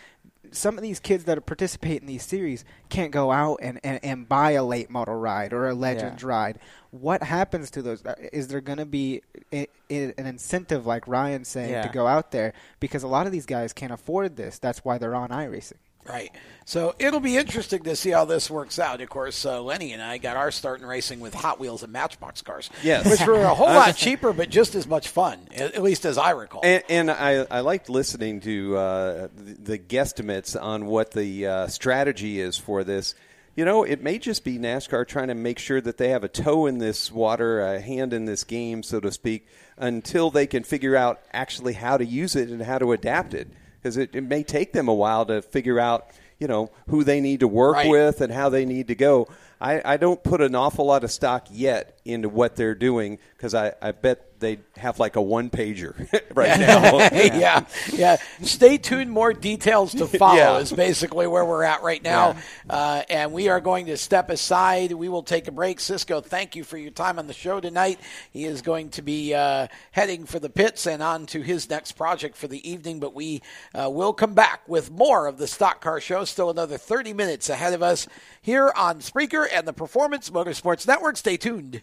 some 0.52 0.76
of 0.76 0.82
these 0.82 1.00
kids 1.00 1.24
that 1.24 1.44
participate 1.46 2.00
in 2.00 2.06
these 2.06 2.22
series 2.22 2.64
can't 2.88 3.10
go 3.10 3.32
out 3.32 3.58
and, 3.62 3.80
and, 3.82 3.98
and 4.04 4.28
buy 4.28 4.52
a 4.52 4.62
late 4.64 4.90
model 4.90 5.14
ride 5.14 5.52
or 5.52 5.68
a 5.68 5.74
legends 5.74 6.22
ride. 6.22 6.58
What 6.90 7.22
happens 7.22 7.70
to 7.72 7.82
those? 7.82 8.04
Uh, 8.04 8.14
Is 8.32 8.48
there 8.48 8.60
going 8.60 8.78
to 8.78 8.86
be 8.86 9.22
i 9.52 9.66
i 9.90 9.94
an 10.18 10.26
incentive, 10.26 10.86
like 10.86 11.08
Ryan's 11.08 11.48
saying, 11.48 11.70
Yeah. 11.70 11.82
to 11.82 11.88
go 11.88 12.06
out 12.06 12.30
there? 12.30 12.52
Because 12.80 13.02
a 13.02 13.08
lot 13.08 13.26
of 13.26 13.32
these 13.32 13.46
guys 13.46 13.72
can't 13.72 13.92
afford 13.92 14.36
this. 14.36 14.58
That's 14.58 14.84
why 14.84 14.98
they're 14.98 15.14
on 15.14 15.30
iRacing. 15.30 15.78
Right. 16.04 16.30
So 16.64 16.94
it'll 16.98 17.20
be 17.20 17.36
interesting 17.36 17.82
to 17.84 17.94
see 17.94 18.10
how 18.10 18.24
this 18.24 18.50
works 18.50 18.78
out. 18.78 19.00
Of 19.00 19.08
course, 19.08 19.44
uh, 19.44 19.62
Lenny 19.62 19.92
and 19.92 20.02
I 20.02 20.18
got 20.18 20.36
our 20.36 20.50
start 20.50 20.80
in 20.80 20.86
racing 20.86 21.20
with 21.20 21.34
Hot 21.34 21.60
Wheels 21.60 21.82
and 21.82 21.92
Matchbox 21.92 22.42
cars. 22.42 22.70
Yes. 22.82 23.08
Which 23.08 23.26
were 23.26 23.42
a 23.42 23.54
whole 23.54 23.68
lot 23.68 23.96
cheaper, 23.96 24.32
but 24.32 24.50
just 24.50 24.74
as 24.74 24.86
much 24.86 25.08
fun, 25.08 25.40
at 25.54 25.74
at 25.74 25.82
least 25.82 26.04
as 26.04 26.18
I 26.18 26.30
recall. 26.30 26.62
And, 26.64 26.82
and 26.88 27.10
I, 27.10 27.46
I 27.50 27.60
liked 27.60 27.88
listening 27.88 28.40
to 28.40 28.76
uh, 28.76 29.28
the, 29.36 29.76
the 29.76 29.78
guesstimates 29.78 30.60
on 30.60 30.86
what 30.86 31.12
the 31.12 31.46
uh, 31.46 31.66
strategy 31.68 32.40
is 32.40 32.56
for 32.56 32.84
this 32.84 33.14
you 33.54 33.66
know, 33.66 33.84
it 33.84 34.02
may 34.02 34.18
just 34.18 34.44
be 34.44 34.58
NASCAR 34.58 35.06
trying 35.06 35.28
to 35.28 35.34
make 35.34 35.58
sure 35.58 35.80
that 35.80 35.98
they 35.98 36.08
have 36.08 36.24
a 36.24 36.28
toe 36.28 36.66
in 36.66 36.78
this 36.78 37.12
water, 37.12 37.60
a 37.60 37.80
hand 37.80 38.14
in 38.14 38.24
this 38.24 38.44
game, 38.44 38.82
so 38.82 38.98
to 39.00 39.12
speak, 39.12 39.46
until 39.76 40.30
they 40.30 40.46
can 40.46 40.64
figure 40.64 40.96
out 40.96 41.20
actually 41.32 41.74
how 41.74 41.98
to 41.98 42.04
use 42.04 42.34
it 42.34 42.48
and 42.48 42.62
how 42.62 42.78
to 42.78 42.92
adapt 42.92 43.34
it. 43.34 43.48
Because 43.82 43.96
it, 43.96 44.14
it 44.14 44.22
may 44.22 44.44
take 44.44 44.72
them 44.72 44.86
a 44.86 44.94
while 44.94 45.26
to 45.26 45.42
figure 45.42 45.80
out, 45.80 46.06
you 46.38 46.46
know, 46.46 46.70
who 46.88 47.02
they 47.02 47.20
need 47.20 47.40
to 47.40 47.48
work 47.48 47.74
Right. 47.74 47.90
with 47.90 48.20
and 48.20 48.32
how 48.32 48.48
they 48.48 48.64
need 48.64 48.88
to 48.88 48.94
go. 48.94 49.26
I, 49.60 49.80
I 49.84 49.96
don't 49.96 50.22
put 50.22 50.40
an 50.40 50.54
awful 50.54 50.86
lot 50.86 51.04
of 51.04 51.10
stock 51.10 51.46
yet 51.50 51.98
into 52.04 52.28
what 52.28 52.56
they're 52.56 52.74
doing 52.74 53.18
because 53.36 53.54
I, 53.54 53.72
I 53.80 53.92
bet 53.92 54.31
they 54.42 54.58
have 54.76 54.98
like 54.98 55.16
a 55.16 55.22
one 55.22 55.48
pager 55.48 55.94
right 56.34 56.60
now. 56.60 56.98
yeah, 57.12 57.64
yeah. 57.92 58.16
Stay 58.42 58.76
tuned. 58.76 59.10
More 59.10 59.32
details 59.32 59.92
to 59.94 60.06
follow 60.06 60.36
Yeah. 60.36 60.58
is 60.58 60.72
basically 60.72 61.26
where 61.26 61.44
we're 61.44 61.62
at 61.62 61.82
right 61.82 62.02
now. 62.02 62.36
Uh, 62.68 63.02
and 63.08 63.32
we 63.32 63.48
are 63.48 63.60
going 63.60 63.86
to 63.86 63.96
step 63.96 64.28
aside. 64.28 64.92
We 64.92 65.08
will 65.08 65.22
take 65.22 65.48
a 65.48 65.52
break. 65.52 65.80
Cisco, 65.80 66.20
thank 66.20 66.54
you 66.56 66.64
for 66.64 66.76
your 66.76 66.90
time 66.90 67.18
on 67.18 67.26
the 67.26 67.32
show 67.32 67.60
tonight. 67.60 67.98
He 68.32 68.44
is 68.44 68.60
going 68.60 68.90
to 68.90 69.02
be 69.02 69.32
uh, 69.32 69.68
heading 69.92 70.26
for 70.26 70.38
the 70.38 70.50
pits 70.50 70.86
and 70.86 71.02
on 71.02 71.24
to 71.26 71.40
his 71.40 71.70
next 71.70 71.92
project 71.92 72.36
for 72.36 72.48
the 72.48 72.68
evening. 72.68 73.00
But 73.00 73.14
we 73.14 73.40
uh, 73.74 73.88
will 73.90 74.12
come 74.12 74.34
back 74.34 74.68
with 74.68 74.90
more 74.90 75.26
of 75.26 75.38
the 75.38 75.46
Stock 75.46 75.80
Car 75.80 76.00
Show. 76.00 76.24
Still 76.24 76.50
another 76.50 76.76
30 76.76 77.12
minutes 77.14 77.48
ahead 77.48 77.72
of 77.72 77.82
us 77.82 78.06
here 78.42 78.72
on 78.76 78.98
Spreaker 79.00 79.46
and 79.50 79.66
the 79.66 79.72
Performance 79.72 80.28
Motorsports 80.30 80.86
Network. 80.86 81.16
Stay 81.16 81.36
tuned. 81.36 81.82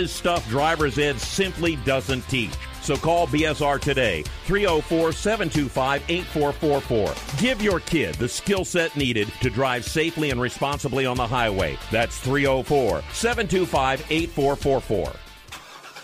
is 0.01 0.11
stuff 0.11 0.47
driver's 0.49 0.97
ed 0.97 1.19
simply 1.19 1.75
doesn't 1.77 2.27
teach. 2.27 2.51
So 2.81 2.95
call 2.97 3.27
BSR 3.27 3.79
today, 3.79 4.23
304 4.45 5.13
725 5.13 6.03
8444. 6.09 7.39
Give 7.39 7.61
your 7.61 7.79
kid 7.79 8.15
the 8.15 8.27
skill 8.27 8.65
set 8.65 8.95
needed 8.97 9.31
to 9.41 9.49
drive 9.49 9.85
safely 9.85 10.31
and 10.31 10.41
responsibly 10.41 11.05
on 11.05 11.17
the 11.17 11.27
highway. 11.27 11.77
That's 11.91 12.17
304 12.17 13.03
725 13.13 14.05
8444. 14.09 15.30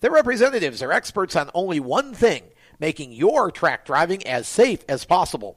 Their 0.00 0.10
representatives 0.10 0.82
are 0.82 0.92
experts 0.92 1.36
on 1.36 1.50
only 1.54 1.80
one 1.80 2.12
thing 2.12 2.44
making 2.78 3.12
your 3.12 3.50
track 3.50 3.86
driving 3.86 4.26
as 4.26 4.46
safe 4.46 4.84
as 4.88 5.04
possible. 5.04 5.56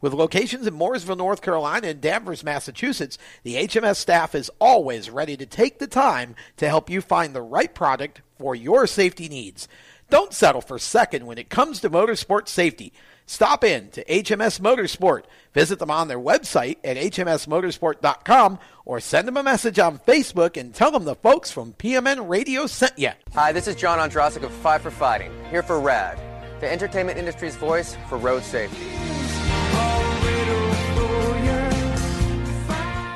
With 0.00 0.12
locations 0.12 0.66
in 0.66 0.74
Mooresville, 0.74 1.16
North 1.16 1.40
Carolina, 1.40 1.88
and 1.88 2.00
Danvers, 2.00 2.44
Massachusetts, 2.44 3.16
the 3.44 3.54
HMS 3.54 3.96
staff 3.96 4.34
is 4.34 4.50
always 4.58 5.08
ready 5.08 5.36
to 5.36 5.46
take 5.46 5.78
the 5.78 5.86
time 5.86 6.34
to 6.58 6.68
help 6.68 6.90
you 6.90 7.00
find 7.00 7.34
the 7.34 7.42
right 7.42 7.74
product 7.74 8.20
for 8.38 8.54
your 8.54 8.86
safety 8.86 9.28
needs. 9.28 9.68
Don't 10.10 10.34
settle 10.34 10.60
for 10.60 10.78
second 10.78 11.24
when 11.24 11.38
it 11.38 11.48
comes 11.48 11.80
to 11.80 11.90
motorsport 11.90 12.48
safety. 12.48 12.92
Stop 13.26 13.64
in 13.64 13.90
to 13.90 14.04
HMS 14.04 14.60
Motorsport. 14.60 15.24
Visit 15.52 15.80
them 15.80 15.90
on 15.90 16.06
their 16.06 16.18
website 16.18 16.76
at 16.84 16.96
hmsmotorsport.com 16.96 18.58
or 18.84 19.00
send 19.00 19.26
them 19.26 19.36
a 19.36 19.42
message 19.42 19.80
on 19.80 19.98
Facebook 19.98 20.56
and 20.56 20.72
tell 20.72 20.92
them 20.92 21.04
the 21.04 21.16
folks 21.16 21.50
from 21.50 21.72
PMN 21.72 22.28
Radio 22.28 22.66
sent 22.66 22.96
you. 22.96 23.10
Hi, 23.34 23.50
this 23.50 23.66
is 23.66 23.74
John 23.74 23.98
Ondrasik 23.98 24.44
of 24.44 24.52
Five 24.52 24.82
for 24.82 24.92
Fighting, 24.92 25.32
here 25.50 25.64
for 25.64 25.80
RAD, 25.80 26.20
the 26.60 26.70
entertainment 26.70 27.18
industry's 27.18 27.56
voice 27.56 27.96
for 28.08 28.16
road 28.16 28.44
safety. 28.44 28.84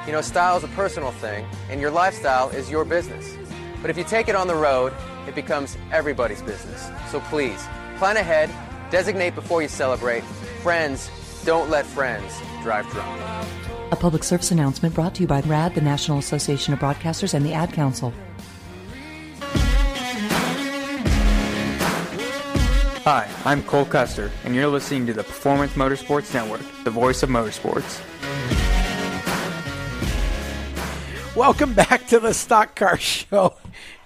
You 0.07 0.17
know, 0.17 0.23
style 0.23 0.57
is 0.57 0.65
a 0.65 0.69
personal 0.75 1.13
thing, 1.13 1.47
and 1.71 1.81
your 1.81 1.93
lifestyle 1.93 2.49
is 2.51 2.69
your 2.69 2.85
business. 2.85 3.37
But 3.81 3.91
if 3.91 3.97
you 3.97 4.03
take 4.03 4.29
it 4.29 4.35
on 4.35 4.49
the 4.49 4.57
road, 4.57 4.93
it 5.29 5.37
becomes 5.37 5.77
everybody's 5.93 6.43
business. 6.43 6.91
So 7.13 7.21
please, 7.21 7.65
plan 7.99 8.17
ahead, 8.17 8.51
designate 8.91 9.35
before 9.35 9.63
you 9.63 9.69
celebrate. 9.69 10.23
Friends, 10.63 11.11
don't 11.45 11.71
let 11.71 11.87
friends 11.87 12.41
drive 12.63 12.89
drunk. 12.91 13.21
A 13.93 13.97
public 13.97 14.23
service 14.23 14.51
announcement 14.51 14.95
brought 14.95 15.15
to 15.17 15.23
you 15.23 15.27
by 15.27 15.41
RAD, 15.41 15.75
the 15.75 15.81
National 15.81 16.19
Association 16.19 16.75
of 16.75 16.81
Broadcasters, 16.81 17.35
and 17.35 17.45
the 17.45 17.53
Ad 17.53 17.73
Council. 17.73 18.13
Hi, 23.05 23.27
I'm 23.47 23.63
Cole 23.63 23.87
Custer, 23.87 24.31
and 24.45 24.55
you're 24.55 24.69
listening 24.69 25.07
to 25.07 25.15
the 25.15 25.25
Performance 25.25 25.73
Motorsports 25.73 26.35
Network, 26.35 26.61
the 26.85 26.91
voice 26.91 27.23
of 27.23 27.31
motorsports. 27.31 28.01
Welcome 31.35 31.73
back 31.73 32.07
to 32.09 32.21
the 32.21 32.35
Stock 32.35 32.77
Car 32.77 32.99
Show 32.99 33.55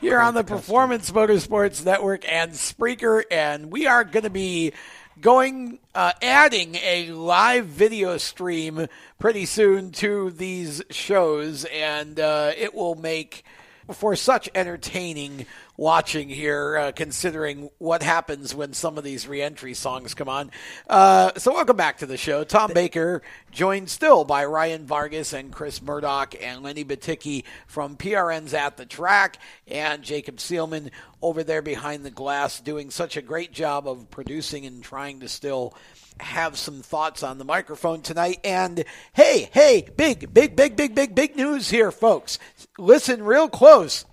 here 0.05 0.21
on 0.21 0.35
the 0.35 0.45
Performance 0.45 1.11
Motorsports 1.11 1.83
Network 1.83 2.31
and 2.31 2.53
Spreaker, 2.53 3.23
and 3.31 3.73
we 3.73 3.87
are 3.87 4.05
going 4.05 4.25
to 4.25 4.29
be 4.29 4.75
going 5.19 5.79
uh, 5.95 6.13
adding 6.21 6.75
a 6.75 7.11
live 7.13 7.65
video 7.65 8.19
stream 8.19 8.87
pretty 9.19 9.47
soon 9.47 9.93
to 9.93 10.31
these 10.33 10.83
shows, 10.91 11.65
and 11.65 12.21
uh, 12.21 12.53
it 12.55 12.75
will 12.75 12.97
make 12.97 13.45
for 13.93 14.15
such 14.15 14.51
entertaining 14.55 15.47
watching 15.77 16.29
here, 16.29 16.77
uh, 16.77 16.93
considering 16.93 17.71
what 17.79 18.03
happens 18.03 18.55
when 18.55 18.73
some 18.73 18.97
of 18.97 19.05
these 19.05 19.27
reentry 19.27 19.75
songs 19.75 20.15
come 20.15 20.29
on. 20.29 20.51
Uh, 20.89 21.33
so, 21.37 21.53
welcome 21.53 21.77
back 21.77 21.99
to 21.99 22.07
the 22.07 22.17
show. 22.17 22.45
Tom 22.45 22.73
Baker, 22.73 23.23
joined 23.51 23.91
still 23.91 24.25
by 24.25 24.45
Ryan 24.45 24.87
Vargas 24.87 25.33
and 25.33 25.53
Chris 25.53 25.83
Murdoch 25.83 26.35
and 26.41 26.63
Lenny 26.63 26.85
Batycki 26.85 27.45
from 27.67 27.97
PRN's 27.97 28.55
At 28.55 28.77
the 28.77 28.87
Track, 28.87 29.39
and 29.67 30.03
Jacob 30.03 30.37
Seelman 30.37 30.91
over 31.23 31.43
there 31.43 31.63
behind 31.63 32.05
the 32.05 32.11
glass, 32.11 32.61
doing 32.61 32.91
such 32.91 33.17
a 33.17 33.23
great 33.23 33.53
job 33.53 33.89
of 33.89 34.11
producing 34.11 34.67
and 34.67 34.83
trying 34.83 35.21
to 35.21 35.29
still 35.29 35.75
have 36.21 36.57
some 36.57 36.81
thoughts 36.83 37.23
on 37.23 37.39
the 37.39 37.45
microphone 37.45 38.03
tonight. 38.03 38.39
And 38.45 38.85
hey, 39.13 39.49
hey, 39.53 39.89
big, 39.97 40.33
big, 40.33 40.55
big, 40.55 40.77
big, 40.77 40.95
big, 40.95 41.15
big 41.15 41.37
news 41.37 41.71
here, 41.71 41.91
folks. 41.91 42.39
Listen 42.79 43.23
real 43.23 43.49
close. 43.49 44.05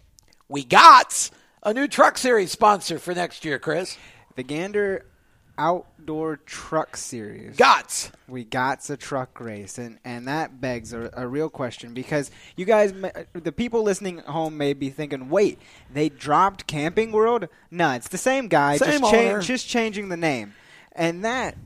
We 0.48 0.64
got 0.64 1.30
a 1.64 1.74
new 1.74 1.88
truck 1.88 2.18
series 2.18 2.52
sponsor 2.52 3.00
for 3.00 3.14
next 3.14 3.46
year, 3.46 3.60
Chris. 3.60 3.98
The 4.36 4.44
Gander 4.44 5.06
outdoor 5.58 6.38
truck 6.38 6.98
series. 6.98 7.58
Gots. 7.58 8.12
We 8.28 8.44
got 8.44 8.90
a 8.90 8.98
truck 8.98 9.40
race, 9.40 9.78
and 9.78 10.00
and 10.04 10.28
that 10.28 10.60
begs 10.62 10.94
a, 10.94 11.10
a 11.14 11.28
real 11.28 11.50
question 11.50 11.94
because 11.94 12.32
you 12.56 12.66
guys, 12.66 12.94
the 13.34 13.52
people 13.52 13.84
listening 13.84 14.20
at 14.20 14.26
home, 14.26 14.58
may 14.58 14.74
be 14.74 14.90
thinking, 14.90 15.30
"Wait, 15.30 15.60
they 15.94 16.10
dropped 16.10 16.68
Camping 16.68 17.12
World? 17.12 17.48
No, 17.70 17.92
it's 17.92 18.08
the 18.08 18.18
same 18.18 18.48
guy, 18.48 18.78
Same 18.78 19.02
just, 19.02 19.14
owner. 19.14 19.42
just 19.42 19.68
changing 19.68 20.10
the 20.10 20.18
name." 20.18 20.54
And 20.94 21.24
that 21.24 21.58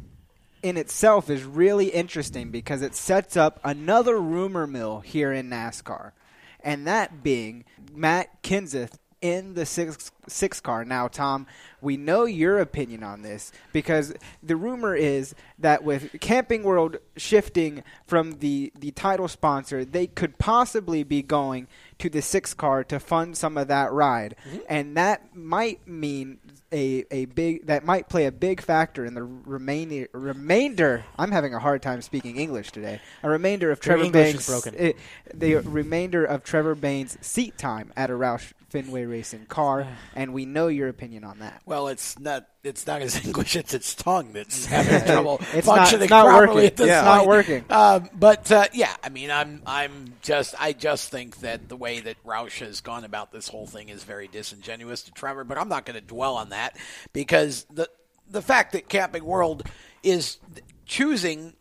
in 0.62 0.78
itself 0.78 1.30
is 1.30 1.44
really 1.44 1.88
interesting 1.88 2.52
because 2.52 2.82
it 2.82 2.96
sets 2.96 3.38
up 3.38 3.60
another 3.64 4.20
rumor 4.20 4.68
mill 4.68 5.00
here 5.00 5.32
in 5.32 5.50
NASCAR, 5.50 6.12
and 6.60 6.86
that 6.88 7.24
being 7.24 7.64
Matt 7.94 8.44
Kenseth 8.44 8.98
in 9.26 9.56
the 9.56 9.66
six 9.66 10.12
six 10.28 10.60
car. 10.60 10.86
Now, 10.86 11.08
Tom, 11.08 11.48
we 11.82 11.98
know 11.98 12.26
your 12.26 12.60
opinion 12.60 13.04
on 13.04 13.24
this 13.24 13.52
because 13.74 14.14
the 14.44 14.56
rumor 14.56 14.96
is 14.96 15.34
that 15.58 15.84
with 15.84 16.20
Camping 16.22 16.62
World 16.62 16.98
shifting 17.18 17.84
from 18.06 18.34
the 18.34 18.72
the 18.78 18.92
title 18.92 19.28
sponsor, 19.28 19.84
they 19.84 20.06
could 20.06 20.38
possibly 20.38 21.04
be 21.04 21.24
going 21.24 21.68
to 21.98 22.10
the 22.10 22.22
six 22.22 22.54
car 22.54 22.84
to 22.84 23.00
fund 23.00 23.36
some 23.36 23.58
of 23.58 23.68
that 23.68 23.92
ride, 23.92 24.36
mm-hmm. 24.48 24.60
and 24.70 24.96
that 24.96 25.36
might 25.36 25.88
mean 25.88 26.38
a, 26.72 27.06
a 27.12 27.26
big 27.26 27.68
that 27.68 27.86
might 27.86 28.10
play 28.10 28.26
a 28.26 28.32
big 28.32 28.62
factor 28.62 29.06
in 29.06 29.14
the 29.14 29.24
remaining 29.24 30.08
remainder. 30.14 31.06
I'm 31.18 31.32
having 31.32 31.54
a 31.54 31.60
hard 31.60 31.82
time 31.82 32.02
speaking 32.02 32.38
English 32.38 32.72
today. 32.72 33.02
A 33.24 33.30
remainder 33.30 33.72
of 33.72 33.80
Trevor 33.80 34.06
English 34.06 34.34
Banks 34.34 34.48
is 34.50 34.64
broken. 34.64 34.76
eh, 34.80 34.94
the 35.34 35.56
remainder 35.56 36.26
of 36.26 36.44
Trevor 36.44 36.76
Bayne's 36.76 37.18
seat 37.22 37.58
time 37.58 37.94
at 37.96 38.10
a 38.10 38.14
Roush 38.14 38.54
Fenway 38.70 39.06
Racing 39.06 39.46
car, 39.46 39.88
and 40.16 40.34
we 40.34 40.46
know 40.46 40.68
your 40.68 40.90
opinion 40.90 41.24
on 41.24 41.40
that. 41.40 41.62
Well, 41.66 41.88
it's 41.88 42.20
not. 42.20 42.48
It's 42.66 42.86
not 42.88 43.02
his 43.02 43.16
English. 43.26 43.56
It's 43.56 43.74
its 43.74 43.94
tongue 43.96 44.34
that's 44.34 44.66
having 44.68 45.06
trouble 45.06 45.40
It's 45.54 45.68
not- 45.68 45.78
functioning 45.78 46.04
it's 46.04 46.10
not 46.10 46.26
properly 46.26 46.48
working. 46.56 46.68
at 46.68 46.78
this 46.78 46.88
Yeah. 46.88 47.00
It's 47.00 47.08
point. 47.08 47.18
not 47.18 47.28
working. 47.28 47.66
Um, 47.70 48.10
but 48.20 48.52
uh, 48.52 48.66
yeah, 48.74 48.96
I 49.04 49.10
mean, 49.10 49.32
I'm 49.32 49.62
I'm 49.66 50.14
just 50.22 50.56
I 50.60 50.74
just 50.74 51.10
think 51.12 51.38
that 51.42 51.70
the 51.70 51.76
way 51.76 52.00
that 52.00 52.22
Roush 52.26 52.60
has 52.60 52.82
gone 52.82 53.04
about 53.06 53.32
this 53.32 53.48
whole 53.48 53.68
thing 53.68 53.90
is 53.90 54.04
very 54.04 54.28
disingenuous 54.28 55.04
to 55.04 55.12
Trevor. 55.12 55.44
But 55.44 55.58
I'm 55.58 55.70
not 55.70 55.86
going 55.86 56.00
to 56.00 56.06
dwell 56.06 56.36
on 56.36 56.50
that 56.50 56.76
because 57.14 57.66
the 57.72 57.90
the 58.30 58.42
fact 58.42 58.72
that 58.74 58.90
Camping 58.90 59.24
World 59.24 59.64
is 60.02 60.38
choosing 60.86 61.54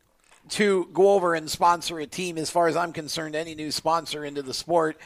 to 0.51 0.89
go 0.93 1.12
over 1.14 1.35
and 1.35 1.51
sponsor 1.51 1.98
a 1.98 2.06
team, 2.06 2.36
as 2.39 2.51
far 2.51 2.68
as 2.68 2.76
I'm 2.76 2.93
concerned, 2.93 3.35
any 3.35 3.55
new 3.55 3.70
sponsor 3.70 4.24
into 4.24 4.43
the 4.43 4.52
sport 4.55 4.98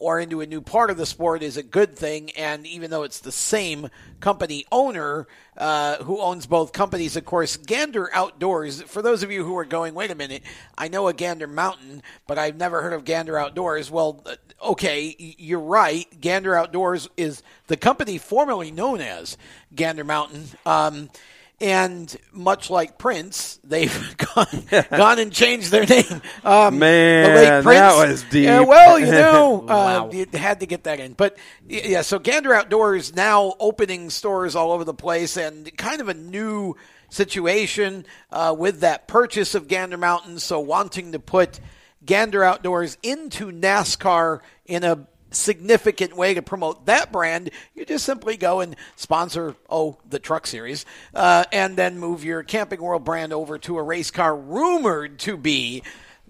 or 0.00 0.20
into 0.20 0.40
a 0.40 0.46
new 0.46 0.60
part 0.60 0.90
of 0.90 0.96
the 0.96 1.04
sport 1.04 1.42
is 1.42 1.56
a 1.56 1.62
good 1.62 1.96
thing. 1.96 2.30
And 2.30 2.64
even 2.68 2.90
though 2.90 3.02
it's 3.02 3.18
the 3.18 3.32
same 3.32 3.88
company 4.20 4.64
owner 4.70 5.26
uh, 5.56 5.96
who 6.04 6.20
owns 6.20 6.46
both 6.46 6.72
companies, 6.72 7.16
of 7.16 7.24
course, 7.24 7.56
Gander 7.56 8.08
Outdoors, 8.14 8.80
for 8.82 9.02
those 9.02 9.24
of 9.24 9.32
you 9.32 9.44
who 9.44 9.58
are 9.58 9.64
going, 9.64 9.94
wait 9.94 10.12
a 10.12 10.14
minute, 10.14 10.44
I 10.76 10.86
know 10.86 11.08
a 11.08 11.12
Gander 11.12 11.48
Mountain, 11.48 12.02
but 12.28 12.38
I've 12.38 12.56
never 12.56 12.80
heard 12.80 12.92
of 12.92 13.04
Gander 13.04 13.36
Outdoors. 13.36 13.90
Well, 13.90 14.22
uh, 14.24 14.36
okay, 14.62 15.16
you're 15.18 15.58
right. 15.58 16.06
Gander 16.20 16.54
Outdoors 16.54 17.08
is 17.16 17.42
the 17.66 17.76
company 17.76 18.18
formerly 18.18 18.70
known 18.70 19.00
as 19.00 19.36
Gander 19.74 20.04
Mountain. 20.04 20.44
Um, 20.64 21.10
and 21.60 22.16
much 22.32 22.70
like 22.70 22.98
Prince, 22.98 23.58
they've 23.64 24.16
gone, 24.34 24.46
gone 24.90 25.18
and 25.18 25.32
changed 25.32 25.70
their 25.70 25.84
name. 25.86 26.22
Um, 26.44 26.78
Man, 26.78 27.28
the 27.28 27.34
late 27.34 27.62
Prince, 27.64 27.78
that 27.80 28.08
was 28.08 28.22
deep. 28.24 28.44
Yeah, 28.44 28.60
well, 28.60 28.98
you 28.98 29.06
know, 29.10 29.62
uh, 29.62 29.66
Wow. 29.66 30.10
you 30.12 30.26
had 30.34 30.60
to 30.60 30.66
get 30.66 30.84
that 30.84 31.00
in. 31.00 31.14
But 31.14 31.36
yeah, 31.66 32.02
so 32.02 32.18
Gander 32.18 32.54
Outdoors 32.54 33.14
now 33.14 33.54
opening 33.58 34.10
stores 34.10 34.54
all 34.54 34.72
over 34.72 34.84
the 34.84 34.94
place 34.94 35.36
and 35.36 35.76
kind 35.76 36.00
of 36.00 36.08
a 36.08 36.14
new 36.14 36.76
situation 37.10 38.04
uh, 38.30 38.54
with 38.56 38.80
that 38.80 39.08
purchase 39.08 39.54
of 39.54 39.66
Gander 39.66 39.96
Mountain. 39.96 40.38
So 40.38 40.60
wanting 40.60 41.12
to 41.12 41.18
put 41.18 41.58
Gander 42.04 42.44
Outdoors 42.44 42.96
into 43.02 43.50
NASCAR 43.50 44.40
in 44.66 44.84
a 44.84 45.06
significant 45.30 46.16
way 46.16 46.34
to 46.34 46.42
promote 46.42 46.86
that 46.86 47.12
brand, 47.12 47.50
you 47.74 47.84
just 47.84 48.04
simply 48.04 48.36
go 48.36 48.60
and 48.60 48.76
sponsor, 48.96 49.54
oh, 49.68 49.98
the 50.08 50.18
truck 50.18 50.46
series, 50.46 50.86
uh, 51.14 51.44
and 51.52 51.76
then 51.76 51.98
move 51.98 52.24
your 52.24 52.42
Camping 52.42 52.80
World 52.80 53.04
brand 53.04 53.32
over 53.32 53.58
to 53.58 53.78
a 53.78 53.82
race 53.82 54.10
car 54.10 54.36
rumored 54.36 55.18
to 55.20 55.36
be 55.36 55.82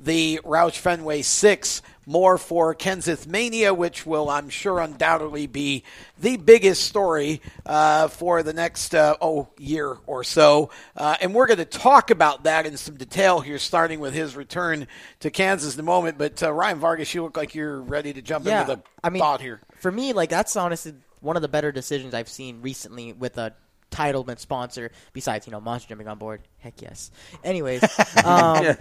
the 0.03 0.41
Roush 0.45 0.79
Fenway 0.79 1.23
6, 1.23 1.83
more 2.07 2.39
for 2.39 2.75
Kenseth 2.75 3.27
Mania, 3.27 3.75
which 3.75 4.07
will, 4.07 4.31
I'm 4.31 4.49
sure, 4.49 4.81
undoubtedly 4.81 5.47
be 5.47 5.85
the 6.19 6.37
biggest 6.37 6.85
story 6.85 7.43
uh, 7.66 8.09
for 8.09 8.43
the 8.43 8.53
next, 8.53 8.95
uh, 8.95 9.16
oh, 9.20 9.49
year 9.59 9.99
or 10.07 10.25
so. 10.25 10.70
Uh, 10.97 11.16
and 11.20 11.35
we're 11.35 11.47
going 11.47 11.59
to 11.59 11.65
talk 11.66 12.11
about 12.11 12.45
that 12.45 12.65
in 12.65 12.77
some 12.77 12.97
detail 12.97 13.41
here, 13.41 13.59
starting 13.59 14.01
with 14.01 14.15
his 14.15 14.37
return 14.37 14.87
to 15.20 15.31
Kansas 15.31 15.75
in 15.75 15.81
a 15.81 15.85
moment. 15.85 16.16
But 16.16 16.43
uh, 16.43 16.53
Ryan 16.53 16.79
Vargas, 16.79 17.12
you 17.12 17.23
look 17.23 17.37
like 17.37 17.55
you're 17.55 17.81
ready 17.81 18.12
to 18.12 18.23
jump 18.23 18.47
yeah, 18.47 18.62
into 18.62 18.77
the 18.77 18.83
I 19.05 19.11
mean, 19.11 19.20
thought 19.20 19.41
here. 19.41 19.61
For 19.77 19.93
me, 19.93 20.12
like 20.15 20.31
that's 20.31 20.57
honestly 20.57 20.95
one 21.20 21.37
of 21.37 21.43
the 21.43 21.49
better 21.49 21.73
decisions 21.73 22.15
I've 22.15 22.29
seen 22.29 22.62
recently 22.62 23.12
with 23.12 23.37
a 23.39 23.55
titlement 23.90 24.39
sponsor. 24.39 24.90
Besides, 25.12 25.47
you 25.47 25.52
know, 25.52 25.60
Monster 25.60 25.89
jumping 25.90 26.09
on 26.09 26.19
board. 26.19 26.43
Heck 26.59 26.81
yes. 26.82 27.10
Anyways, 27.44 27.82
um, 28.24 28.77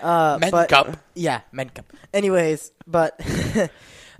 uh, 0.00 0.38
Men 0.40 0.50
but- 0.50 0.68
Cup. 0.68 0.96
Yeah, 1.14 1.40
Men 1.52 1.68
Cup. 1.70 1.92
Anyways, 2.12 2.72
but 2.86 3.18
the 3.18 3.70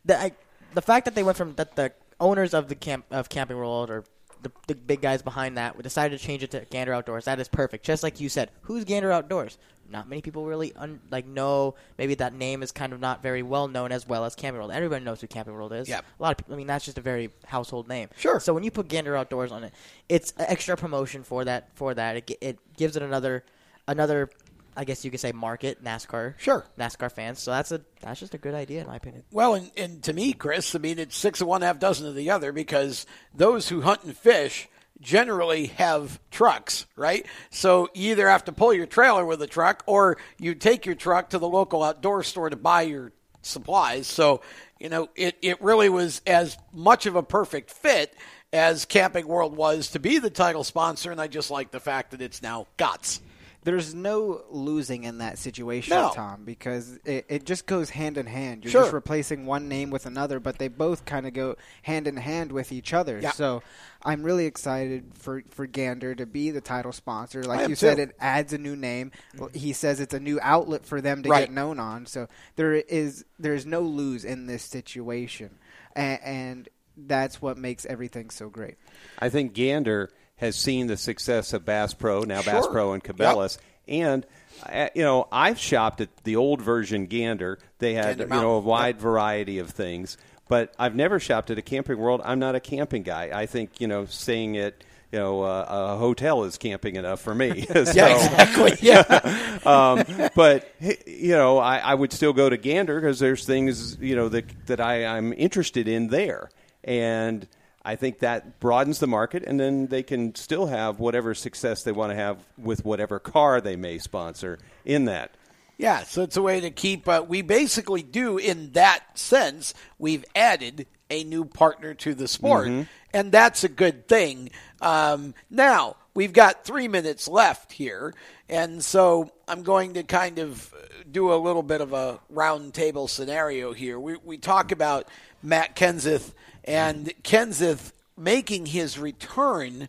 I, 0.09 0.32
the 0.74 0.82
fact 0.82 1.05
that 1.06 1.15
they 1.15 1.23
went 1.23 1.36
from 1.36 1.55
that 1.55 1.77
the 1.77 1.93
owners 2.20 2.55
of 2.55 2.69
the 2.69 2.74
camp 2.74 3.05
of 3.11 3.28
Camping 3.28 3.56
World 3.56 3.90
or 3.90 4.05
the, 4.43 4.52
the 4.69 4.74
big 4.74 5.01
guys 5.01 5.23
behind 5.23 5.56
that 5.56 5.77
we 5.77 5.82
decided 5.82 6.19
to 6.19 6.24
change 6.24 6.43
it 6.43 6.51
to 6.52 6.61
Gander 6.70 6.93
Outdoors. 6.93 7.24
That 7.24 7.40
is 7.40 7.48
perfect. 7.48 7.85
Just 7.85 8.02
like 8.02 8.20
you 8.20 8.28
said, 8.28 8.51
who's 8.62 8.85
Gander 8.85 9.11
Outdoors? 9.11 9.59
Not 9.89 10.09
many 10.09 10.23
people 10.23 10.47
really 10.47 10.73
un, 10.74 11.01
like 11.11 11.27
know. 11.27 11.74
Maybe 11.98 12.15
that 12.16 12.35
name 12.35 12.62
is 12.62 12.73
kind 12.73 12.93
of 12.93 13.01
not 13.01 13.23
very 13.23 13.43
well 13.43 13.69
known 13.69 13.93
as 13.93 14.06
well 14.06 14.24
as 14.24 14.35
Camping 14.35 14.59
World. 14.59 14.73
Everybody 14.73 15.05
knows 15.05 15.20
who 15.20 15.27
Camping 15.27 15.55
World 15.55 15.73
is. 15.73 15.89
Yeah. 15.89 16.01
A 16.19 16.23
lot 16.23 16.32
of 16.32 16.39
people. 16.39 16.55
I 16.55 16.56
mean, 16.56 16.66
that's 16.66 16.85
just 16.85 16.98
a 16.98 17.02
very 17.02 17.31
household 17.47 17.89
name. 17.89 18.09
Sure. 18.16 18.40
So 18.40 18.55
when 18.55 18.65
you 18.65 18.70
put 18.70 18.89
Gander 18.89 19.16
Outdoors 19.16 19.52
on 19.52 19.65
it, 19.65 19.73
it's 20.09 20.32
extra 20.39 20.77
promotion 20.77 21.23
for 21.23 21.44
that. 21.44 21.70
For 21.74 21.94
that, 21.94 22.16
it, 22.16 22.39
it 22.40 22.59
gives 22.77 22.97
it 22.97 23.02
another, 23.02 23.44
another. 23.86 24.31
I 24.77 24.85
guess 24.85 25.05
you 25.05 25.11
could 25.11 25.20
say 25.20 25.31
market 25.31 25.85
NASCAR. 25.85 26.35
Sure. 26.39 26.66
NASCAR 26.78 27.12
fans. 27.12 27.40
So 27.40 27.52
that's 27.52 27.70
a 27.70 27.81
that's 28.01 28.20
just 28.20 28.35
a 28.35 28.39
good 28.39 28.55
idea 28.55 28.81
in 28.81 28.86
my 28.89 28.97
opinion. 28.97 29.23
Well, 29.31 29.55
and, 29.55 29.70
and 29.77 30.02
to 30.05 30.12
me, 30.12 30.32
Chris, 30.32 30.74
I 30.74 30.78
mean, 30.78 30.98
it's 30.98 31.16
six 31.16 31.40
of 31.40 31.47
one, 31.47 31.62
half 31.62 31.78
dozen 31.78 32.09
of 32.09 32.15
the 32.15 32.31
other 32.31 32.52
because 32.52 33.06
those 33.32 33.69
who 33.69 33.82
hunt 33.82 34.02
and 34.02 34.16
fish 34.16 34.69
generally 35.05 35.67
have 35.67 36.19
trucks, 36.31 36.87
right? 36.97 37.25
So 37.51 37.89
you 37.95 38.13
either 38.13 38.29
have 38.29 38.45
to 38.47 38.53
pull 38.53 38.73
your 38.75 38.87
trailer 38.87 39.25
with 39.25 39.41
a 39.43 39.47
truck 39.47 39.85
or 39.87 40.17
you 40.39 40.55
take 40.55 40.87
your 40.87 40.97
truck 40.97 41.31
to 41.31 41.39
the 41.39 41.49
local 41.49 41.85
outdoor 41.85 42.25
store 42.25 42.51
to 42.51 42.57
buy 42.57 42.83
your 42.83 43.13
supplies. 43.43 44.09
So, 44.09 44.41
you 44.81 44.89
know, 44.89 45.09
it, 45.15 45.37
it 45.43 45.63
really 45.63 45.89
was 45.89 46.23
as 46.27 46.57
much 46.73 47.07
of 47.07 47.15
a 47.15 47.23
perfect 47.23 47.71
fit 47.71 48.13
as 48.53 48.85
Camping 48.85 49.29
World 49.29 49.57
was 49.57 49.89
to 49.91 50.01
be 50.01 50.19
the 50.19 50.31
title 50.31 50.65
sponsor. 50.65 51.13
And 51.13 51.21
I 51.21 51.29
just 51.29 51.51
like 51.51 51.71
the 51.71 51.81
fact 51.81 52.13
that 52.13 52.23
it's 52.23 52.43
now 52.43 52.67
GOTS. 52.77 53.21
There's 53.65 53.95
no 53.95 54.43
losing 54.51 55.05
in 55.05 55.19
that 55.19 55.39
situation, 55.39 55.97
No. 55.97 56.12
Tom, 56.15 56.45
because 56.45 56.99
it, 57.05 57.24
it 57.28 57.45
just 57.47 57.65
goes 57.66 57.91
hand 57.91 58.19
in 58.19 58.27
hand. 58.27 58.62
You're 58.65 58.70
Sure. 58.73 58.82
just 58.82 58.93
replacing 58.93 59.47
one 59.47 59.69
name 59.69 59.91
with 59.91 60.05
another, 60.07 60.39
but 60.39 60.59
they 60.59 60.69
both 60.69 61.05
kind 61.07 61.27
of 61.27 61.32
go 61.32 61.57
hand 61.82 62.07
in 62.07 62.16
hand 62.19 62.53
with 62.53 62.73
each 62.73 62.93
other. 62.93 63.19
Yeah. 63.20 63.31
So 63.32 63.62
I'm 64.05 64.23
really 64.23 64.45
excited 64.45 65.12
for, 65.15 65.43
for 65.51 65.66
Gander 65.66 66.15
to 66.15 66.27
be 66.27 66.51
the 66.51 66.61
title 66.61 66.93
sponsor. 66.93 67.43
Like 67.43 67.61
am 67.61 67.70
you 67.70 67.77
said, 67.77 67.97
too. 67.97 68.03
it 68.03 68.16
adds 68.20 68.53
a 68.53 68.59
new 68.59 68.77
name. 68.77 69.11
Mm-hmm. 69.31 69.39
Well, 69.39 69.51
He 69.55 69.73
says 69.73 69.99
it's 69.99 70.15
a 70.15 70.20
new 70.20 70.39
outlet 70.43 70.85
for 70.85 71.01
them 71.01 71.23
to 71.23 71.31
Right. 71.31 71.47
get 71.47 71.53
known 71.53 71.81
on. 71.81 72.05
So 72.07 72.28
there 72.57 72.74
is 72.74 73.24
there's 73.39 73.65
no 73.65 73.81
lose 73.81 74.24
in 74.27 74.47
this 74.47 74.62
situation, 74.62 75.59
and, 75.97 76.20
and 76.23 76.69
that's 76.97 77.41
what 77.41 77.57
makes 77.57 77.86
everything 77.86 78.28
so 78.31 78.49
great. 78.51 78.74
I 79.19 79.31
think 79.31 79.55
Gander 79.55 80.11
has 80.36 80.56
seen 80.56 80.86
the 80.89 80.97
success 80.97 81.52
of 81.52 81.65
Bass 81.65 81.94
Pro, 81.94 82.23
now 82.23 82.43
Bass 82.43 82.66
Pro 82.66 82.93
and 82.93 83.02
Cabela's, 83.02 83.59
and 83.86 84.27
uh, 84.69 84.89
you 84.94 85.02
know 85.02 85.28
I've 85.31 85.59
shopped 85.59 86.01
at 86.01 86.09
the 86.24 86.36
old 86.36 86.61
version 86.61 87.06
Gander. 87.06 87.59
They 87.78 87.94
had 87.94 88.19
Gander 88.19 88.35
you 88.35 88.40
know 88.40 88.52
a 88.52 88.61
wide 88.61 88.98
variety 89.01 89.59
of 89.59 89.70
things, 89.70 90.16
but 90.48 90.74
I've 90.78 90.94
never 90.94 91.19
shopped 91.20 91.51
at 91.51 91.59
a 91.59 91.62
Camping 91.62 91.98
World. 91.98 92.20
I'm 92.24 92.39
not 92.39 92.55
a 92.55 92.61
camping 92.61 93.02
guy. 93.02 93.31
I 93.32 93.47
think 93.47 93.81
you 93.81 93.86
know 93.89 94.06
staying 94.06 94.56
at 94.56 94.74
you 95.12 95.19
know 95.20 95.43
uh, 95.43 95.66
a 95.69 95.97
hotel 95.97 96.43
is 96.44 96.59
camping 96.59 96.97
enough 96.97 97.20
for 97.20 97.35
me. 97.35 97.62
So- 97.73 97.81
exactly. 97.82 98.73
Yeah. 98.82 99.59
um, 99.65 100.31
but 100.35 100.69
you 100.81 101.32
know, 101.32 101.59
I, 101.59 101.78
I 101.78 101.94
would 101.94 102.12
still 102.12 102.32
go 102.32 102.48
to 102.51 102.56
Gander 102.56 103.01
because 103.01 103.19
there's 103.20 103.47
things 103.47 103.97
you 104.01 104.16
know 104.16 104.28
that 104.31 104.44
that 104.66 104.81
I, 104.81 105.06
I'm 105.06 105.32
interested 105.32 105.86
in 105.86 106.09
there, 106.09 106.51
and 106.82 107.47
I 107.85 107.97
think 107.97 108.20
that 108.20 108.61
broadens 108.61 108.98
the 108.98 109.06
market, 109.06 109.44
and 109.47 109.61
then 109.61 109.89
they 109.89 110.02
can 110.02 110.35
still 110.35 110.66
have 110.66 110.98
whatever 111.01 111.35
success 111.35 111.82
they 111.82 111.93
want 111.93 112.11
to 112.12 112.16
have 112.16 112.39
with 112.56 112.85
whatever 112.85 113.19
car 113.19 113.61
they 113.61 113.77
may 113.77 113.98
sponsor 113.98 114.59
in 114.85 115.05
that. 115.05 115.32
Yeah, 115.77 116.05
so 116.05 116.23
it's 116.23 116.36
a 116.36 116.43
way 116.43 116.61
to 116.61 116.70
keep. 116.70 117.06
Uh, 117.09 117.24
we 117.27 117.43
basically 117.43 118.02
do, 118.02 118.39
in 118.39 118.73
that 118.73 119.01
sense, 119.19 119.74
we've 119.98 120.24
added 120.35 120.86
a 121.11 121.24
new 121.24 121.44
partner 121.44 121.94
to 121.94 122.15
the 122.15 122.28
sport, 122.28 122.69
Mhm. 122.69 122.89
and 123.12 123.32
that's 123.32 123.65
a 123.65 123.69
good 123.69 124.09
thing. 124.09 124.51
Um, 124.81 125.35
now 125.51 125.97
we've 126.15 126.32
got 126.32 126.65
three 126.65 126.89
minutes 126.89 127.28
left 127.28 127.73
here, 127.73 128.15
and 128.48 128.82
so 128.82 129.32
I'm 129.48 129.62
going 129.62 129.94
to 129.94 130.05
kind 130.05 130.39
of 130.39 130.73
do 131.11 131.32
a 131.32 131.36
little 131.36 131.62
bit 131.62 131.81
of 131.81 131.93
a 131.93 132.20
round 132.31 132.73
table 132.73 133.09
scenario 133.09 133.73
here. 133.73 133.98
We 134.01 134.16
we 134.24 134.39
talk 134.39 134.73
about 134.73 135.09
Matt 135.45 135.77
Kenseth 135.77 136.33
and 136.65 137.12
Kenseth 137.23 137.93
making 138.16 138.66
his 138.66 138.99
return 138.99 139.89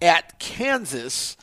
at 0.00 0.38
Kansas 0.38 1.36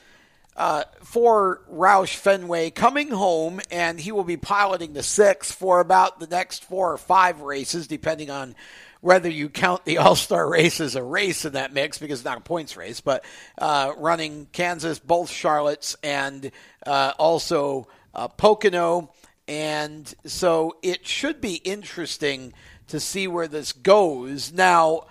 uh, 0.57 0.83
for 1.01 1.61
Roush 1.71 2.15
Fenway 2.15 2.71
coming 2.71 3.09
home, 3.09 3.61
and 3.71 3.99
he 3.99 4.11
will 4.11 4.23
be 4.23 4.37
piloting 4.37 4.93
the 4.93 5.03
six 5.03 5.51
for 5.51 5.79
about 5.79 6.19
the 6.19 6.27
next 6.27 6.65
four 6.65 6.91
or 6.91 6.97
five 6.97 7.41
races, 7.41 7.87
depending 7.87 8.29
on 8.29 8.55
whether 8.99 9.29
you 9.29 9.47
count 9.49 9.85
the 9.85 9.97
All 9.99 10.15
Star 10.15 10.49
race 10.49 10.81
as 10.81 10.95
a 10.95 11.03
race 11.03 11.45
in 11.45 11.53
that 11.53 11.73
mix, 11.73 11.99
because 11.99 12.19
it's 12.19 12.25
not 12.25 12.37
a 12.37 12.41
points 12.41 12.75
race, 12.75 12.99
but 12.99 13.23
uh, 13.57 13.93
running 13.97 14.47
Kansas, 14.51 14.99
both 14.99 15.29
Charlottes, 15.29 15.95
and 16.03 16.51
uh, 16.85 17.13
also 17.17 17.87
uh, 18.13 18.27
Pocono. 18.27 19.11
And 19.47 20.13
so 20.25 20.77
it 20.81 21.05
should 21.05 21.41
be 21.41 21.55
interesting 21.55 22.53
to 22.91 22.99
see 22.99 23.27
where 23.27 23.47
this 23.47 23.73
goes. 23.73 24.53
Now, 24.53 25.07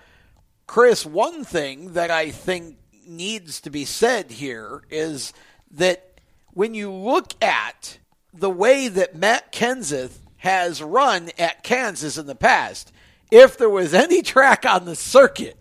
Chris, 0.67 1.05
one 1.05 1.45
thing 1.45 1.95
that 1.95 2.11
I 2.11 2.31
think 2.31 2.77
needs 3.07 3.61
to 3.63 3.71
be 3.71 3.85
said 3.85 4.31
here 4.31 4.83
is 4.91 5.33
that 5.73 6.21
when 6.53 6.75
you 6.75 6.93
look 6.93 7.33
at 7.43 7.99
the 8.33 8.51
way 8.51 8.89
that 8.89 9.17
Matt 9.17 9.53
Kenseth 9.53 10.19
has 10.39 10.83
run 10.83 11.31
at 11.39 11.63
Kansas 11.63 12.17
in 12.17 12.27
the 12.27 12.35
past, 12.35 12.93
if 13.31 13.59
there 13.59 13.71
was 13.71 13.95
any 13.95 14.23
track 14.23 14.65
on 14.65 14.85
the 14.85 14.97
circuit 14.97 15.59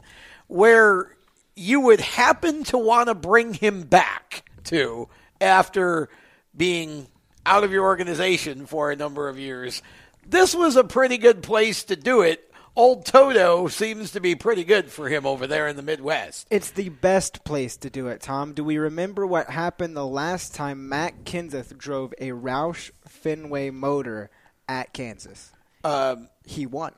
where 0.48 1.16
you 1.56 1.80
would 1.82 2.00
happen 2.00 2.64
to 2.66 2.78
want 2.78 3.08
to 3.08 3.16
bring 3.16 3.54
him 3.54 3.82
back 3.84 4.44
to 4.66 5.10
after 5.42 6.10
being 6.56 7.08
out 7.46 7.64
of 7.64 7.72
your 7.72 7.84
organization 7.86 8.66
for 8.66 8.92
a 8.92 8.96
number 8.96 9.28
of 9.28 9.40
years, 9.40 9.82
this 10.30 10.56
was 10.56 10.76
a 10.76 10.84
pretty 10.84 11.18
good 11.18 11.44
place 11.44 11.84
to 11.86 11.96
do 11.96 12.22
it. 12.22 12.46
Old 12.76 13.06
Toto 13.06 13.68
seems 13.68 14.12
to 14.12 14.22
be 14.22 14.36
pretty 14.36 14.64
good 14.64 14.90
for 14.90 15.10
him 15.10 15.26
over 15.26 15.48
there 15.48 15.68
in 15.68 15.76
the 15.76 15.82
Midwest. 15.82 16.48
It's 16.50 16.72
the 16.72 16.90
best 16.90 17.44
place 17.44 17.76
to 17.78 17.90
do 17.90 18.08
it, 18.08 18.22
Tom. 18.22 18.54
Do 18.54 18.64
we 18.64 18.78
remember 18.78 19.28
what 19.28 19.50
happened 19.50 19.98
the 19.98 20.06
last 20.06 20.56
time 20.56 20.88
Matt 20.88 21.26
Kenseth 21.26 21.78
drove 21.78 22.14
a 22.20 22.30
Roush 22.30 22.92
Fenway 23.06 23.72
motor 23.72 24.30
at 24.68 24.94
Kansas? 24.94 25.52
Um, 25.84 26.30
he 26.46 26.66
won. 26.66 26.94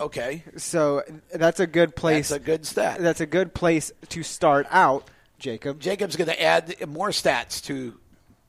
Okay. 0.00 0.42
So 0.56 1.02
that's 1.32 1.60
a 1.60 1.66
good 1.66 1.94
place. 1.94 2.30
That's 2.30 2.42
a 2.42 2.44
good 2.44 2.66
stat. 2.66 2.98
That's 3.00 3.20
a 3.20 3.26
good 3.26 3.54
place 3.54 3.92
to 4.08 4.22
start 4.22 4.66
out, 4.70 5.08
Jacob. 5.38 5.78
Jacob's 5.78 6.16
going 6.16 6.30
to 6.30 6.42
add 6.42 6.88
more 6.88 7.10
stats 7.10 7.62
to. 7.66 7.98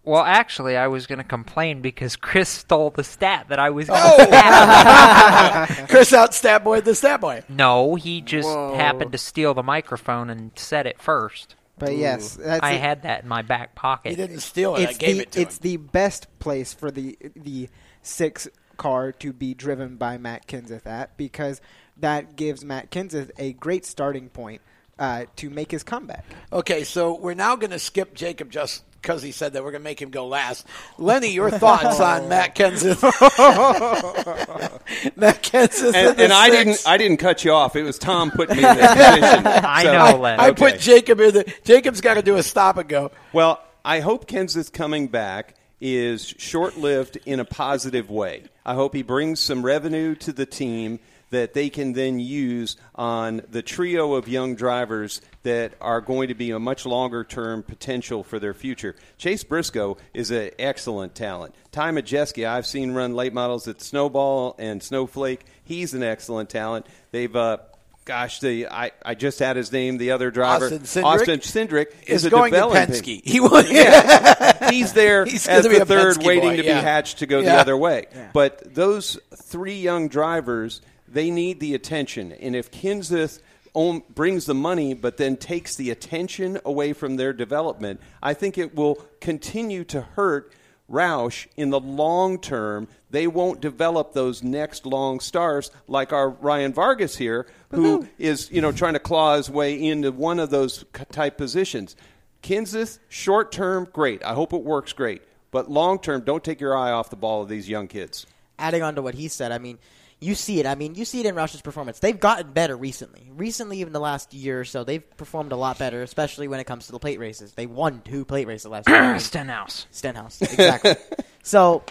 Well, 0.06 0.24
actually, 0.24 0.76
I 0.76 0.88
was 0.88 1.08
going 1.08 1.20
to 1.20 1.24
complain 1.24 1.82
because 1.82 2.16
Chris 2.18 2.50
stole 2.50 2.90
the 2.90 3.04
stat 3.06 3.46
that 3.50 3.58
I 3.60 3.70
was 3.70 3.88
going 3.88 4.02
to 4.02 4.16
Oh! 4.20 5.86
Chris 5.90 6.12
out 6.12 6.34
stat 6.34 6.64
boy 6.64 6.82
the 6.82 6.94
stat 6.94 7.22
boy. 7.22 7.44
No, 7.48 7.96
he 7.96 8.20
just 8.22 8.48
Whoa. 8.48 8.76
happened 8.76 9.14
to 9.14 9.18
steal 9.18 9.54
the 9.54 9.64
microphone 9.64 10.30
and 10.30 10.52
said 10.56 10.86
it 10.88 11.02
first. 11.02 11.56
But 11.78 11.96
yes, 11.96 12.36
that's 12.36 12.64
I 12.64 12.74
it. 12.74 12.82
had 12.82 13.04
that 13.04 13.24
in 13.24 13.30
my 13.30 13.42
back 13.42 13.76
pocket. 13.76 14.10
He 14.10 14.16
didn't 14.16 14.42
steal 14.42 14.76
it. 14.76 14.80
I 14.88 14.90
It's 14.90 14.98
gave 14.98 15.16
the, 15.16 15.22
it 15.24 15.32
to 15.32 15.42
it's 15.42 15.42
him. 15.42 15.44
It's 15.44 15.58
the 15.60 15.78
best 15.78 16.40
place 16.40 16.74
for 16.74 16.92
the 16.92 17.18
the 17.36 17.70
six 18.02 18.48
car 18.78 19.12
to 19.14 19.32
be 19.34 19.54
driven 19.54 19.96
by 19.96 20.18
Matt 20.18 20.48
Kenseth 20.48 20.86
at 20.86 21.16
because 21.18 21.62
that 21.98 22.36
gives 22.36 22.66
Matt 22.66 22.92
Kenseth 22.92 23.32
a 23.38 23.54
great 23.54 23.86
starting 23.86 24.30
point 24.30 24.62
uh, 25.00 25.26
to 25.38 25.50
make 25.50 25.72
his 25.72 25.84
comeback. 25.84 26.26
Okay, 26.52 26.84
so 26.84 27.16
we're 27.18 27.34
now 27.34 27.56
going 27.56 27.72
to 27.72 27.80
skip 27.80 28.14
Jacob 28.14 28.50
just 28.52 28.84
because 29.04 29.22
he 29.22 29.32
said 29.32 29.54
that 29.54 29.64
we're 29.64 29.72
going 29.72 29.82
to 29.82 29.90
make 29.90 30.02
him 30.02 30.10
go 30.10 30.26
last. 30.28 30.66
Lenny, 30.98 31.28
your 31.28 31.52
thoughts 31.52 32.00
on 32.00 32.22
oh. 32.24 32.28
Matt 32.30 32.56
Kenseth? 32.56 33.04
Matt 35.18 35.44
Kenseth, 35.44 35.94
and, 35.94 36.20
and 36.20 36.34
I 36.34 36.50
didn't. 36.50 36.82
I 36.88 36.98
didn't 36.98 37.18
cut 37.18 37.44
you 37.46 37.52
off. 37.52 37.76
It 37.76 37.84
was 37.84 38.00
Tom 38.00 38.32
putting 38.32 38.56
me 38.58 38.64
in 38.64 38.64
that 38.78 39.20
position. 39.20 39.48
I 39.48 39.84
So- 39.84 39.94
know, 39.94 40.18
Len. 40.22 40.40
I 40.40 40.50
Okay. 40.50 40.72
put 40.72 40.80
Jacob 40.80 41.20
in 41.20 41.34
the. 41.34 41.54
Jacob's 41.66 42.02
got 42.02 42.16
to 42.16 42.22
do 42.24 42.38
a 42.38 42.44
stop 42.44 42.78
and 42.78 42.88
go. 42.90 43.12
Well, 43.34 43.62
I 43.86 44.00
hope 44.00 44.28
Kenseth 44.28 44.72
coming 44.72 45.08
back 45.08 45.56
is 45.82 46.34
short 46.38 46.78
lived 46.78 47.18
in 47.26 47.42
a 47.42 47.46
positive 47.46 48.10
way. 48.10 48.44
I 48.66 48.74
hope 48.74 48.96
he 48.96 49.04
brings 49.04 49.42
some 49.42 49.66
revenue 49.66 50.16
to 50.16 50.32
the 50.32 50.46
team 50.46 51.00
that 51.34 51.54
they 51.54 51.68
can 51.70 51.94
then 51.94 52.20
use 52.20 52.78
on 52.94 53.42
the 53.50 53.64
trio 53.64 54.14
of 54.14 54.28
young 54.28 54.56
drivers 54.56 55.20
that 55.42 55.74
are 55.82 56.00
going 56.00 56.28
to 56.28 56.36
be 56.36 56.52
a 56.52 56.60
much 56.60 56.86
longer 56.86 57.24
term 57.24 57.64
potential 57.64 58.24
for 58.24 58.38
their 58.38 58.54
future. 58.54 58.96
Chase 59.18 59.44
Briscoe 59.44 59.98
is 60.14 60.30
an 60.30 60.52
excellent 60.60 61.16
talent. 61.16 61.56
Ty 61.72 61.92
Majeski, 61.92 62.48
I've 62.48 62.68
seen 62.68 62.92
run 62.92 63.16
late 63.16 63.34
models 63.34 63.68
at 63.68 63.82
Snowball 63.82 64.56
and 64.60 64.82
Snowflake. 64.82 65.44
He's 65.64 65.96
an 65.96 66.04
excellent 66.04 66.52
talent. 66.52 66.86
They've 67.12 67.36
uh, 67.36 67.58
Gosh, 68.06 68.42
the 68.42 68.68
I, 68.68 68.92
I 69.06 69.16
just 69.16 69.40
had 69.40 69.56
his 69.56 69.72
name. 69.72 69.98
The 69.98 70.12
other 70.12 70.30
driver, 70.30 70.66
Austin 70.66 70.82
Cindric 70.82 71.06
Austin 71.06 71.40
Cindric, 71.40 71.88
is 72.06 72.26
a 72.26 72.30
going 72.30 72.52
to 72.52 72.60
Penske. 72.60 73.22
He 73.24 73.40
will- 73.40 73.64
yeah, 73.64 74.70
he's 74.70 74.92
there 74.92 75.24
He's 75.24 75.48
as 75.48 75.64
the 75.64 75.82
a 75.82 75.86
third, 75.86 76.18
Penske 76.18 76.26
waiting 76.26 76.50
boy, 76.50 76.58
to 76.58 76.66
yeah. 76.66 76.80
be 76.80 76.86
hatched 76.86 77.20
to 77.20 77.26
go 77.26 77.42
the 77.42 77.54
other 77.54 77.78
way. 77.78 78.08
Yeah. 78.14 78.30
But 78.34 78.76
those 78.76 79.18
three 79.36 79.80
young 79.80 80.10
drivers, 80.10 80.82
they 81.14 81.32
need 81.32 81.60
the 81.60 81.74
attention, 81.74 82.32
and 82.34 82.56
if 82.56 82.72
Kenseth 82.72 83.40
own, 83.76 84.04
brings 84.14 84.46
the 84.46 84.54
money, 84.54 84.94
but 84.94 85.18
then 85.18 85.38
takes 85.38 85.76
the 85.76 85.90
attention 85.90 86.60
away 86.66 86.94
from 86.94 87.16
their 87.16 87.34
development, 87.34 88.00
I 88.22 88.34
think 88.34 88.58
it 88.58 88.76
will 88.76 88.96
continue 89.20 89.84
to 89.86 90.02
hurt. 90.02 90.52
Roush, 90.92 91.48
in 91.56 91.70
the 91.70 91.80
long 91.80 92.38
term, 92.38 92.90
they 93.10 93.26
won't 93.26 93.62
develop 93.62 94.14
those 94.14 94.44
next 94.44 94.86
long 94.86 95.22
stars 95.22 95.72
like 95.88 96.12
our 96.12 96.30
Ryan 96.30 96.74
Vargas 96.74 97.16
here, 97.16 97.48
who 97.72 98.00
mm-hmm. 98.00 98.10
is 98.20 98.52
you 98.52 98.62
know 98.62 98.72
trying 98.74 98.94
to 98.94 99.00
claw 99.00 99.38
his 99.38 99.50
way 99.50 99.82
into 99.82 100.12
one 100.12 100.40
of 100.40 100.50
those 100.50 100.84
type 101.12 101.38
positions. 101.38 101.96
Kenseth, 102.44 103.00
short 103.08 103.52
term, 103.52 103.88
great. 103.92 104.24
I 104.24 104.34
hope 104.34 104.52
it 104.52 104.62
works 104.62 104.92
great. 104.92 105.24
But 105.52 105.72
long 105.72 106.00
term, 106.00 106.22
don't 106.22 106.44
take 106.44 106.60
your 106.60 106.78
eye 106.78 106.92
off 106.92 107.10
the 107.10 107.16
ball 107.16 107.42
of 107.42 107.48
these 107.48 107.70
young 107.70 107.88
kids. 107.88 108.28
adding 108.60 108.84
on 108.84 108.96
to 108.96 109.02
what 109.02 109.16
he 109.16 109.30
said, 109.30 109.52
I 109.52 109.58
mean, 109.60 109.80
you 110.24 110.36
see 110.36 110.60
it. 110.60 110.66
I 110.66 110.76
mean, 110.76 110.96
you 110.96 111.06
see 111.06 111.20
it 111.20 111.26
in 111.26 111.36
Roush's 111.36 111.62
performance. 111.62 112.00
They've 112.00 112.20
gotten 112.20 112.52
better 112.52 112.76
recently. 112.76 113.30
Recently, 113.36 113.80
even 113.82 113.94
the 113.94 114.00
last 114.00 114.34
year 114.34 114.62
or 114.62 114.66
so, 114.66 114.84
they've 114.84 115.18
performed 115.18 115.52
a 115.52 115.56
lot 115.56 115.78
better, 115.78 116.02
especially 116.02 116.48
when 116.48 116.60
it 116.60 116.64
comes 116.64 116.88
to 116.88 116.92
the 116.92 117.00
plate 117.00 117.20
races. 117.20 117.54
They 117.54 117.66
won 117.66 118.02
two 118.02 118.26
plate 118.26 118.48
races 118.48 118.68
last 118.68 118.88
year. 118.88 119.20
Stenhouse. 119.20 119.88
Stenhouse, 119.92 120.42
exactly. 120.42 120.96
so 121.44 121.84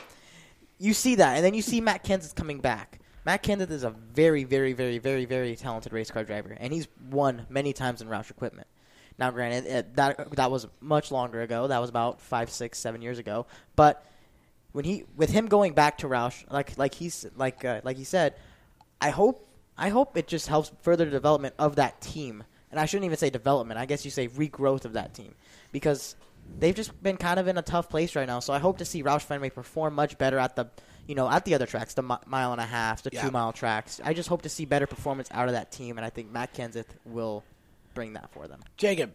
you 0.79 0.95
see 0.95 1.17
that, 1.17 1.37
and 1.37 1.45
then 1.45 1.55
you 1.55 1.63
see 1.63 1.81
Matt 1.81 2.05
Kenseth 2.05 2.35
coming 2.35 2.61
back. 2.61 3.01
Matt 3.25 3.43
Kenseth 3.45 3.71
is 3.71 3.85
a 3.85 3.91
very, 3.91 4.45
very, 4.45 4.73
very, 4.73 4.99
very, 4.99 5.27
very 5.27 5.55
talented 5.55 5.93
race 5.93 6.11
car 6.11 6.25
driver, 6.25 6.57
and 6.59 6.73
he's 6.73 6.89
won 7.11 7.47
many 7.49 7.73
times 7.73 8.03
in 8.03 8.09
Roush 8.09 8.31
equipment. 8.31 8.67
Now, 9.19 9.31
granted, 9.31 9.67
it, 9.67 9.95
that 9.97 10.33
that 10.37 10.51
was 10.51 10.67
much 10.81 11.13
longer 11.13 11.43
ago. 11.43 11.69
That 11.69 11.79
was 11.79 11.91
about 11.91 12.21
five, 12.21 12.51
six, 12.51 12.79
seven 12.79 13.03
years 13.03 13.19
ago. 13.19 13.47
But 13.77 14.05
when 14.73 14.85
he, 14.85 15.05
with 15.17 15.31
him 15.31 15.47
going 15.47 15.75
back 15.75 15.99
to 15.99 16.09
Roush, 16.09 16.45
like 16.51 16.77
like 16.79 16.95
he's 16.95 17.27
like 17.37 17.65
uh, 17.65 17.81
like 17.85 17.97
he 17.97 18.05
said, 18.05 18.35
I 19.01 19.11
hope 19.11 19.47
I 19.77 19.89
hope 19.89 20.17
it 20.17 20.27
just 20.29 20.49
helps 20.49 20.73
further 20.83 21.05
the 21.05 21.11
development 21.11 21.55
of 21.59 21.77
that 21.77 22.01
team. 22.01 22.45
And 22.71 22.81
I 22.81 22.87
shouldn't 22.87 23.05
even 23.05 23.19
say 23.19 23.29
development. 23.31 23.79
I 23.79 23.85
guess 23.87 24.05
you 24.05 24.11
say 24.11 24.29
regrowth 24.29 24.85
of 24.87 24.95
that 24.95 25.13
team 25.15 25.35
because 25.73 26.17
they've 26.59 26.75
just 26.75 27.01
been 27.03 27.19
kind 27.19 27.39
of 27.39 27.47
in 27.47 27.59
a 27.59 27.63
tough 27.63 27.91
place 27.91 28.17
right 28.17 28.27
now. 28.27 28.41
So 28.41 28.53
I 28.55 28.59
hope 28.59 28.79
to 28.79 28.85
see 28.87 29.03
Roush 29.03 29.23
Fenway 29.23 29.51
perform 29.51 29.95
much 29.95 30.17
better 30.17 30.39
at 30.39 30.57
the 30.57 30.67
you 31.07 31.15
know 31.15 31.29
at 31.29 31.45
the 31.45 31.55
other 31.55 31.67
tracks, 31.67 31.95
the 31.95 32.03
mi- 32.03 32.17
mile 32.27 32.53
and 32.53 32.61
a 32.61 32.67
half, 32.67 33.03
the 33.03 33.11
Yeah. 33.13 33.23
two 33.23 33.31
mile 33.31 33.53
tracks. 33.53 34.01
I 34.03 34.15
just 34.15 34.29
hope 34.29 34.43
to 34.43 34.49
see 34.49 34.65
better 34.65 34.87
performance 34.87 35.29
out 35.33 35.49
of 35.49 35.55
that 35.55 35.71
team, 35.71 35.99
and 35.99 36.05
I 36.05 36.11
think 36.11 36.31
Matt 36.31 36.55
Kenseth 36.55 36.87
will 37.05 37.45
bring 37.95 38.15
that 38.15 38.31
for 38.33 38.49
them. 38.49 38.61
Jacob. 38.79 39.15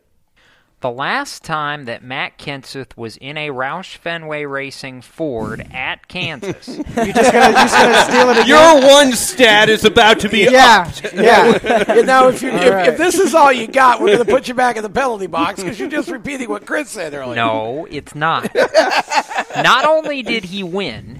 The 0.80 0.92
last 0.92 1.44
time 1.44 1.86
that 1.86 2.04
Matt 2.04 2.38
Kenseth 2.38 2.96
was 2.96 3.18
in 3.18 3.36
a 3.36 3.50
Roush 3.50 3.98
Fenway 3.98 4.46
Racing 4.46 5.02
Ford 5.02 5.66
at 5.74 6.08
Kansas. 6.08 6.68
You're 6.78 6.84
just 6.86 7.32
gonna, 7.34 7.54
just 7.54 7.76
gonna 7.76 8.04
steal 8.04 8.30
it 8.30 8.38
again? 8.38 8.48
Your 8.48 8.82
one 8.88 9.12
stat 9.14 9.70
is 9.70 9.86
about 9.86 10.20
to 10.20 10.30
be 10.30 10.44
Yeah, 10.44 10.86
upped. 10.88 11.14
Yeah. 11.16 11.84
And 11.98 12.06
now, 12.06 12.28
if 12.28 12.44
you 12.44 12.50
if, 12.50 12.72
right. 12.72 12.90
if 12.90 12.98
this 13.00 13.16
is 13.16 13.34
all 13.34 13.52
you 13.52 13.66
got, 13.66 14.02
we're 14.02 14.14
going 14.18 14.26
to 14.28 14.32
put 14.32 14.48
you 14.48 14.54
back 14.54 14.78
in 14.78 14.84
the 14.84 14.90
penalty 14.90 15.26
box 15.26 15.64
because 15.64 15.80
you're 15.80 15.90
just 15.90 16.10
repeating 16.12 16.48
what 16.48 16.68
Chris 16.68 16.92
said 16.92 17.16
earlier. 17.16 17.36
No, 17.36 17.88
it's 17.90 18.14
not. 18.14 18.54
not 19.56 19.86
only 19.86 20.22
did 20.22 20.44
he 20.44 20.62
win, 20.62 21.17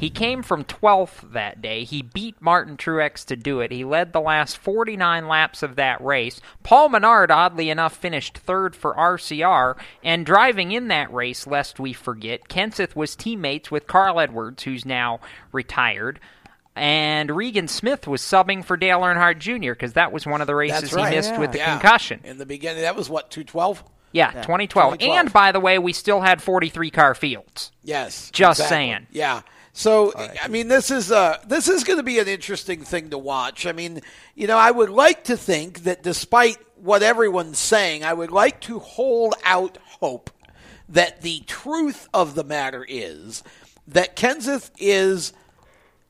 he 0.00 0.08
came 0.10 0.42
from 0.42 0.64
12th 0.64 1.32
that 1.32 1.60
day. 1.60 1.84
He 1.84 2.00
beat 2.00 2.40
Martin 2.40 2.76
Truex 2.78 3.24
to 3.26 3.36
do 3.36 3.60
it. 3.60 3.70
He 3.70 3.84
led 3.84 4.12
the 4.12 4.20
last 4.20 4.56
49 4.56 5.28
laps 5.28 5.62
of 5.62 5.76
that 5.76 6.00
race. 6.02 6.40
Paul 6.62 6.88
Menard, 6.88 7.30
oddly 7.30 7.68
enough, 7.68 7.94
finished 7.96 8.38
third 8.38 8.74
for 8.74 8.94
RCR. 8.94 9.76
And 10.02 10.24
driving 10.24 10.72
in 10.72 10.88
that 10.88 11.12
race, 11.12 11.46
lest 11.46 11.78
we 11.78 11.92
forget, 11.92 12.48
Kenseth 12.48 12.96
was 12.96 13.14
teammates 13.14 13.70
with 13.70 13.86
Carl 13.86 14.18
Edwards, 14.18 14.62
who's 14.62 14.86
now 14.86 15.20
retired. 15.52 16.18
and 16.76 17.30
Regan 17.36 17.68
Smith 17.68 18.06
was 18.06 18.22
subbing 18.22 18.64
for 18.64 18.76
Dale 18.76 19.00
Earnhardt 19.00 19.38
Jr. 19.38 19.72
because 19.72 19.94
that 19.94 20.12
was 20.12 20.24
one 20.24 20.40
of 20.40 20.46
the 20.46 20.54
races 20.54 20.92
right. 20.92 21.10
he 21.10 21.16
missed 21.16 21.36
with 21.36 21.52
the 21.52 21.58
Yeah. 21.58 21.72
concussion. 21.72 22.20
In 22.24 22.38
the 22.38 22.46
beginning, 22.46 22.82
that 22.82 22.96
was 22.96 23.10
what, 23.10 23.30
212? 23.30 23.84
Yeah, 24.12 24.28
2012. 24.30 24.68
2012. 24.98 25.18
And 25.18 25.32
by 25.32 25.52
the 25.52 25.60
way, 25.60 25.78
we 25.78 25.92
still 25.92 26.20
had 26.20 26.40
43 26.40 26.90
car 26.90 27.14
fields. 27.14 27.72
Yes. 27.82 28.30
Just 28.32 28.60
exactly. 28.60 28.76
saying. 28.76 29.06
Yeah. 29.10 29.42
So 29.72 30.12
I 30.16 30.48
mean, 30.48 30.68
this 30.68 30.90
is 30.90 31.12
uh, 31.12 31.38
this 31.46 31.68
is 31.68 31.84
going 31.84 31.98
to 31.98 32.02
be 32.02 32.18
an 32.18 32.28
interesting 32.28 32.82
thing 32.82 33.10
to 33.10 33.18
watch. 33.18 33.66
I 33.66 33.72
mean, 33.72 34.00
you 34.34 34.46
know, 34.46 34.58
I 34.58 34.70
would 34.70 34.90
like 34.90 35.24
to 35.24 35.36
think 35.36 35.84
that 35.84 36.02
despite 36.02 36.58
what 36.76 37.02
everyone's 37.02 37.58
saying, 37.58 38.04
I 38.04 38.12
would 38.12 38.32
like 38.32 38.60
to 38.62 38.78
hold 38.78 39.34
out 39.44 39.78
hope 40.00 40.30
that 40.88 41.22
the 41.22 41.40
truth 41.46 42.08
of 42.12 42.34
the 42.34 42.44
matter 42.44 42.84
is 42.88 43.44
that 43.86 44.16
Kenseth 44.16 44.70
is 44.78 45.32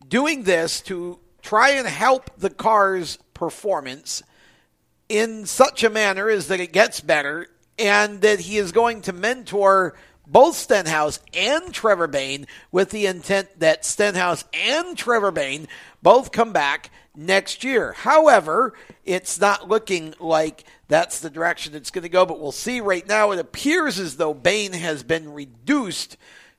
doing 0.07 0.45
this 0.45 0.81
to 0.83 1.19
try 1.43 1.71
and 1.71 1.87
help 1.87 2.31
the 2.39 2.51
car's 2.51 3.19
performance 3.35 4.23
in 5.09 5.45
such 5.45 5.85
a 5.85 5.91
manner 5.91 6.29
as 6.29 6.49
that 6.49 6.61
it 6.61 6.73
gets 6.73 7.01
better 7.01 7.47
and 7.79 8.21
that 8.21 8.41
he 8.41 8.59
is 8.59 8.73
going 8.73 9.03
to 9.03 9.13
mentor 9.13 9.95
both 10.31 10.55
Stenhouse 10.55 11.19
and 11.35 11.75
Trevor 11.75 12.07
Bayne 12.07 12.47
with 12.71 12.91
the 12.91 13.07
intent 13.07 13.59
that 13.59 13.85
Stenhouse 13.85 14.45
and 14.55 14.97
Trevor 14.97 15.33
Bayne 15.33 15.67
both 16.03 16.31
come 16.31 16.53
back 16.53 16.91
next 17.17 17.65
year. 17.65 17.93
However, 17.93 18.75
it's 19.05 19.41
not 19.41 19.69
looking 19.69 20.15
like 20.21 20.65
that's 20.87 21.21
the 21.21 21.31
direction 21.31 21.75
it's 21.75 21.91
going 21.91 22.03
to 22.03 22.09
go, 22.09 22.25
but 22.25 22.41
we'll 22.41 22.53
see 22.53 22.81
right 22.81 23.07
now. 23.07 23.33
It 23.33 23.41
appears 23.41 23.99
as 23.99 24.17
though 24.17 24.35
Bayne 24.35 24.73
has 24.73 25.03
been 25.03 25.33
reduced 25.33 26.17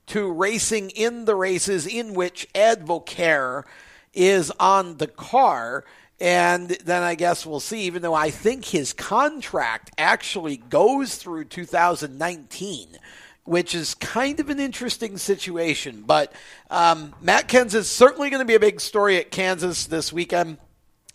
to 0.08 0.30
racing 0.30 0.90
in 0.90 1.24
the 1.24 1.34
races 1.34 1.86
in 1.86 2.12
which 2.12 2.48
Advocare 2.54 3.64
is 4.12 4.50
on 4.60 4.98
the 4.98 5.06
car. 5.06 5.84
And 6.20 6.68
then 6.68 7.02
I 7.02 7.14
guess 7.14 7.46
we'll 7.46 7.60
see, 7.60 7.82
even 7.82 8.02
though 8.02 8.14
I 8.14 8.30
think 8.30 8.64
his 8.64 8.92
contract 8.92 9.90
actually 9.96 10.56
goes 10.56 11.16
through 11.16 11.46
2019, 11.46 12.98
which 13.44 13.74
is 13.74 13.94
kind 13.94 14.40
of 14.40 14.50
an 14.50 14.60
interesting 14.60 15.18
situation. 15.18 16.04
But 16.06 16.32
um, 16.70 17.14
Matt 17.20 17.48
Kenseth 17.48 17.74
is 17.74 17.90
certainly 17.90 18.30
going 18.30 18.40
to 18.40 18.46
be 18.46 18.54
a 18.54 18.60
big 18.60 18.80
story 18.80 19.16
at 19.16 19.30
Kansas 19.30 19.86
this 19.86 20.12
weekend. 20.12 20.58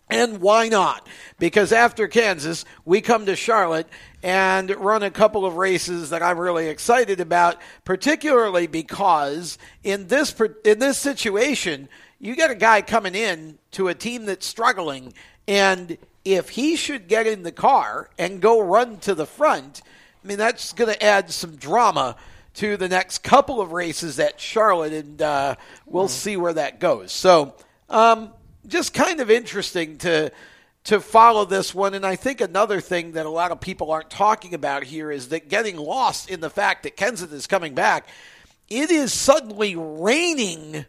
And 0.10 0.40
why 0.40 0.70
not? 0.70 1.06
Because 1.38 1.74
after 1.74 2.08
Kansas, 2.08 2.64
we 2.86 3.02
come 3.02 3.26
to 3.26 3.36
Charlotte 3.36 3.88
and 4.24 4.72
run 4.72 5.04
a 5.04 5.12
couple 5.12 5.46
of 5.46 5.58
races 5.58 6.12
that 6.12 6.24
I'm 6.24 6.40
really 6.40 6.68
excited 6.70 7.20
about, 7.20 7.58
particularly 7.84 8.68
because 8.68 9.58
in 9.84 10.08
this 10.08 10.34
in 10.64 10.80
this 10.80 10.98
situation, 10.98 11.90
you 12.20 12.38
got 12.38 12.52
a 12.52 12.56
guy 12.56 12.82
coming 12.82 13.16
in 13.16 13.60
to 13.72 13.90
a 13.90 13.94
team 13.94 14.26
that's 14.26 14.46
struggling 14.46 15.14
and 15.48 15.98
if 16.26 16.50
he 16.50 16.76
should 16.76 17.08
get 17.08 17.26
in 17.26 17.44
the 17.44 17.52
car 17.54 18.10
and 18.18 18.42
go 18.42 18.60
run 18.60 18.98
to 18.98 19.16
the 19.16 19.26
front, 19.26 19.82
I 20.28 20.30
mean 20.30 20.40
that's 20.40 20.74
going 20.74 20.94
to 20.94 21.02
add 21.02 21.32
some 21.32 21.56
drama 21.56 22.18
to 22.56 22.76
the 22.76 22.90
next 22.90 23.20
couple 23.20 23.62
of 23.62 23.72
races 23.72 24.20
at 24.20 24.42
Charlotte 24.42 24.92
and 24.92 25.22
uh, 25.22 25.56
we'll 25.86 26.10
see 26.10 26.36
where 26.36 26.52
that 26.52 26.82
goes. 26.82 27.14
So, 27.14 27.56
um, 27.90 28.34
just 28.68 28.94
kind 28.94 29.22
of 29.22 29.32
interesting 29.32 29.98
to 30.00 30.34
to 30.84 31.00
follow 31.00 31.46
this 31.46 31.74
one. 31.74 31.94
And 31.94 32.06
I 32.06 32.18
think 32.18 32.42
another 32.42 32.82
thing 32.82 33.14
that 33.14 33.26
a 33.26 33.30
lot 33.30 33.52
of 33.52 33.62
people 33.62 33.90
aren't 33.90 34.10
talking 34.10 34.54
about 34.54 34.84
here 34.84 35.10
is 35.10 35.30
that 35.30 35.48
getting 35.48 35.78
lost 35.78 36.30
in 36.30 36.42
the 36.42 36.50
fact 36.50 36.84
that 36.84 36.98
Kenseth 36.98 37.32
is 37.32 37.48
coming 37.48 37.74
back, 37.74 38.06
it 38.68 38.92
is 38.92 39.14
suddenly 39.14 39.78
raining 39.78 40.86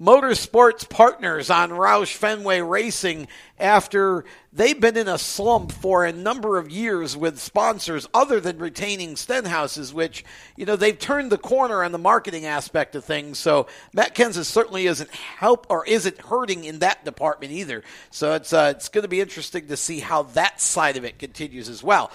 motorsports 0.00 0.88
partners 0.88 1.48
on 1.48 1.70
Roush 1.70 2.14
Fenway 2.14 2.60
Racing 2.60 3.28
after 3.58 4.26
they've 4.52 4.78
been 4.78 4.96
in 4.96 5.08
a 5.08 5.16
slump 5.16 5.72
for 5.72 6.04
a 6.04 6.12
number 6.12 6.58
of 6.58 6.70
years 6.70 7.16
with 7.16 7.38
sponsors 7.38 8.06
other 8.12 8.38
than 8.38 8.58
retaining 8.58 9.14
Stenhouses, 9.14 9.94
which, 9.94 10.22
you 10.54 10.66
know, 10.66 10.76
they've 10.76 10.98
turned 10.98 11.32
the 11.32 11.38
corner 11.38 11.82
on 11.82 11.92
the 11.92 11.98
marketing 11.98 12.44
aspect 12.44 12.94
of 12.94 13.06
things. 13.06 13.38
So 13.38 13.68
Matt 13.94 14.14
Kenseth 14.14 14.44
certainly 14.44 14.86
isn't 14.86 15.10
help 15.10 15.66
or 15.70 15.86
isn't 15.86 16.18
hurting 16.18 16.64
in 16.64 16.80
that 16.80 17.04
department 17.06 17.52
either. 17.52 17.82
So 18.10 18.34
it's, 18.34 18.52
uh, 18.52 18.74
it's 18.76 18.90
going 18.90 19.02
to 19.02 19.08
be 19.08 19.22
interesting 19.22 19.68
to 19.68 19.76
see 19.78 20.00
how 20.00 20.24
that 20.34 20.60
side 20.60 20.98
of 20.98 21.04
it 21.04 21.18
continues 21.18 21.70
as 21.70 21.82
well. 21.82 22.10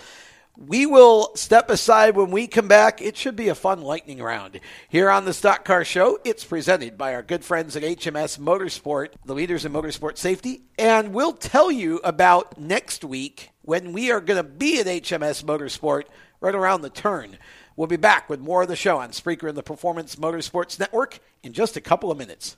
We 0.58 0.86
will 0.86 1.32
step 1.36 1.70
aside 1.70 2.16
when 2.16 2.30
we 2.30 2.46
come 2.46 2.68
back. 2.68 3.02
It 3.02 3.16
should 3.16 3.36
be 3.36 3.48
a 3.48 3.56
fun 3.56 3.82
lightning 3.82 4.22
round. 4.22 4.60
Here 4.90 5.10
on 5.10 5.26
the 5.26 5.34
Stock 5.34 5.64
Car 5.64 5.86
Show, 5.86 6.20
it's 6.24 6.44
presented 6.44 6.98
by 6.98 7.16
our 7.16 7.24
good 7.24 7.46
friends 7.46 7.76
at 7.76 7.84
HMS 7.84 8.38
Motorsport, 8.38 9.14
the 9.26 9.34
leaders 9.34 9.66
in 9.66 9.72
motorsport 9.72 10.18
safety. 10.18 10.64
And 10.78 11.14
we'll 11.14 11.34
tell 11.34 11.72
you 11.72 12.02
about 12.04 12.60
next 12.60 13.04
week 13.04 13.52
when 13.62 13.94
we 13.94 14.12
are 14.12 14.22
going 14.22 14.44
to 14.44 14.50
be 14.50 14.80
at 14.80 14.88
HMS 14.88 15.44
Motorsport 15.44 16.04
right 16.42 16.56
around 16.56 16.82
the 16.82 16.90
turn. 16.90 17.38
We'll 17.76 17.88
be 17.88 17.98
back 17.98 18.30
with 18.30 18.42
more 18.42 18.64
of 18.64 18.68
the 18.68 18.76
show 18.76 18.98
on 18.98 19.12
Spreaker 19.12 19.48
and 19.48 19.58
the 19.58 19.64
Performance 19.64 20.18
Motorsports 20.18 20.80
Network 20.80 21.20
in 21.44 21.54
just 21.54 21.78
a 21.78 21.82
couple 21.82 22.12
of 22.12 22.18
minutes. 22.18 22.58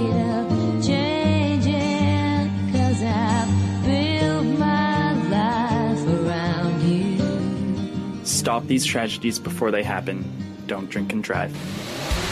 Stop 8.41 8.65
these 8.65 8.83
tragedies 8.83 9.37
before 9.37 9.69
they 9.69 9.83
happen. 9.83 10.25
Don't 10.65 10.89
drink 10.89 11.13
and 11.13 11.23
drive. 11.23 11.55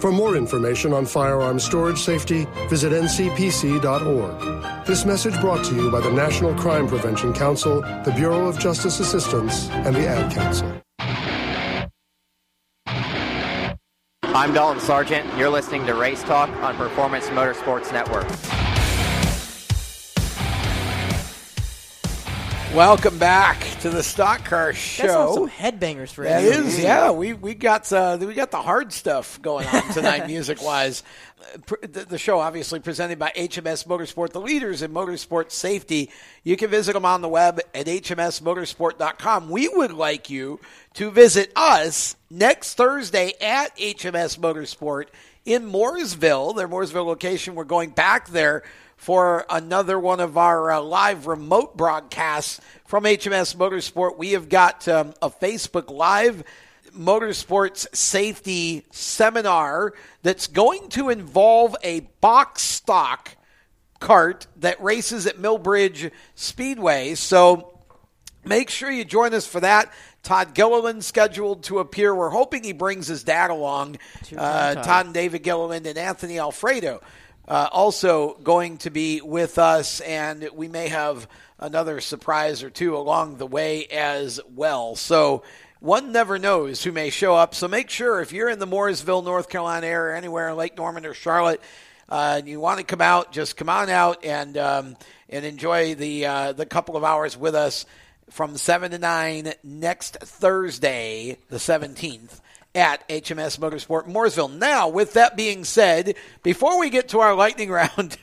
For 0.00 0.12
more 0.12 0.36
information 0.36 0.92
on 0.92 1.06
firearm 1.06 1.58
storage 1.58 1.98
safety, 1.98 2.46
visit 2.68 2.92
ncpc.org. 2.92 4.86
This 4.86 5.04
message 5.04 5.40
brought 5.40 5.64
to 5.64 5.74
you 5.74 5.90
by 5.90 6.00
the 6.00 6.12
National 6.12 6.54
Crime 6.54 6.86
Prevention 6.86 7.32
Council, 7.32 7.80
the 7.80 8.12
Bureau 8.14 8.46
of 8.46 8.60
Justice 8.60 9.00
Assistance, 9.00 9.68
and 9.70 9.96
the 9.96 10.06
Ad 10.06 10.32
Council. 10.32 10.72
I'm 14.22 14.54
Dalton 14.54 14.80
Sargeant. 14.80 15.36
You're 15.36 15.50
listening 15.50 15.84
to 15.86 15.94
Race 15.94 16.22
Talk 16.22 16.48
on 16.62 16.76
Performance 16.76 17.26
Motorsports 17.30 17.92
Network. 17.92 18.28
Welcome 22.78 23.18
back 23.18 23.58
to 23.80 23.90
the 23.90 24.04
Stock 24.04 24.44
Car 24.44 24.66
That's 24.66 24.78
Show. 24.78 25.34
some 25.34 25.50
headbangers 25.50 26.10
for 26.12 26.22
That 26.22 26.44
everyone. 26.44 26.80
yeah. 26.80 27.10
We 27.10 27.32
we 27.32 27.54
got 27.54 27.92
uh, 27.92 28.18
we 28.20 28.34
got 28.34 28.52
the 28.52 28.62
hard 28.62 28.92
stuff 28.92 29.42
going 29.42 29.66
on 29.66 29.92
tonight, 29.92 30.26
music 30.28 30.62
wise. 30.62 31.02
The, 31.80 32.06
the 32.08 32.18
show 32.18 32.38
obviously 32.38 32.78
presented 32.78 33.18
by 33.18 33.32
HMS 33.36 33.84
Motorsport, 33.84 34.30
the 34.30 34.40
leaders 34.40 34.82
in 34.82 34.92
motorsport 34.92 35.50
safety. 35.50 36.12
You 36.44 36.56
can 36.56 36.70
visit 36.70 36.92
them 36.92 37.04
on 37.04 37.20
the 37.20 37.28
web 37.28 37.58
at 37.74 37.86
hmsmotorsport.com. 37.86 39.48
We 39.50 39.66
would 39.66 39.92
like 39.92 40.30
you 40.30 40.60
to 40.94 41.10
visit 41.10 41.50
us 41.56 42.14
next 42.30 42.74
Thursday 42.74 43.32
at 43.40 43.76
HMS 43.76 44.38
Motorsport 44.38 45.06
in 45.44 45.68
Mooresville, 45.68 46.54
their 46.54 46.68
Mooresville 46.68 47.06
location. 47.06 47.56
We're 47.56 47.64
going 47.64 47.90
back 47.90 48.28
there 48.28 48.62
for 48.98 49.46
another 49.48 49.98
one 49.98 50.18
of 50.20 50.36
our 50.36 50.72
uh, 50.72 50.80
live 50.80 51.26
remote 51.28 51.76
broadcasts 51.76 52.60
from 52.84 53.04
HMS 53.04 53.56
Motorsport. 53.56 54.18
We 54.18 54.32
have 54.32 54.48
got 54.48 54.86
um, 54.88 55.14
a 55.22 55.30
Facebook 55.30 55.88
Live 55.88 56.42
motorsports 56.90 57.86
safety 57.94 58.84
seminar 58.90 59.94
that's 60.22 60.48
going 60.48 60.88
to 60.90 61.10
involve 61.10 61.76
a 61.84 62.00
box 62.20 62.62
stock 62.62 63.36
kart 64.00 64.46
that 64.56 64.82
races 64.82 65.26
at 65.26 65.36
Millbridge 65.36 66.10
Speedway. 66.34 67.14
So 67.14 67.78
make 68.44 68.68
sure 68.68 68.90
you 68.90 69.04
join 69.04 69.32
us 69.32 69.46
for 69.46 69.60
that. 69.60 69.92
Todd 70.24 70.54
Gilliland 70.54 71.04
scheduled 71.04 71.62
to 71.64 71.78
appear. 71.78 72.12
We're 72.12 72.30
hoping 72.30 72.64
he 72.64 72.72
brings 72.72 73.06
his 73.06 73.22
dad 73.22 73.50
along. 73.50 73.98
Uh, 74.36 74.74
Todd. 74.74 74.84
Todd 74.84 75.06
and 75.06 75.14
David 75.14 75.44
Gilliland 75.44 75.86
and 75.86 75.96
Anthony 75.96 76.40
Alfredo 76.40 77.00
uh, 77.48 77.68
also 77.72 78.34
going 78.44 78.76
to 78.78 78.90
be 78.90 79.20
with 79.22 79.58
us, 79.58 80.00
and 80.00 80.48
we 80.52 80.68
may 80.68 80.88
have 80.88 81.26
another 81.58 82.00
surprise 82.00 82.62
or 82.62 82.70
two 82.70 82.96
along 82.96 83.38
the 83.38 83.46
way 83.46 83.86
as 83.86 84.38
well. 84.54 84.94
So 84.94 85.42
one 85.80 86.12
never 86.12 86.38
knows 86.38 86.84
who 86.84 86.92
may 86.92 87.08
show 87.08 87.34
up. 87.34 87.54
So 87.54 87.66
make 87.66 87.88
sure 87.88 88.20
if 88.20 88.32
you're 88.32 88.50
in 88.50 88.58
the 88.58 88.66
Mooresville, 88.66 89.24
North 89.24 89.48
Carolina 89.48 89.86
area, 89.86 90.12
or 90.12 90.16
anywhere 90.16 90.50
in 90.50 90.56
Lake 90.56 90.76
Norman 90.76 91.06
or 91.06 91.14
Charlotte, 91.14 91.62
uh, 92.10 92.36
and 92.38 92.48
you 92.48 92.60
want 92.60 92.78
to 92.78 92.84
come 92.84 93.00
out, 93.00 93.32
just 93.32 93.56
come 93.56 93.70
on 93.70 93.88
out 93.88 94.24
and 94.24 94.56
um, 94.58 94.96
and 95.30 95.44
enjoy 95.44 95.94
the 95.94 96.26
uh, 96.26 96.52
the 96.52 96.66
couple 96.66 96.96
of 96.96 97.04
hours 97.04 97.36
with 97.36 97.54
us 97.54 97.86
from 98.30 98.58
seven 98.58 98.90
to 98.90 98.98
nine 98.98 99.54
next 99.64 100.18
Thursday, 100.20 101.38
the 101.48 101.58
seventeenth 101.58 102.42
at 102.78 103.06
HMS 103.08 103.58
Motorsport 103.58 104.08
Mooresville. 104.08 104.56
Now, 104.56 104.88
with 104.88 105.14
that 105.14 105.36
being 105.36 105.64
said, 105.64 106.14
before 106.42 106.78
we 106.78 106.90
get 106.90 107.08
to 107.08 107.18
our 107.18 107.34
lightning 107.34 107.70
round, 107.72 108.16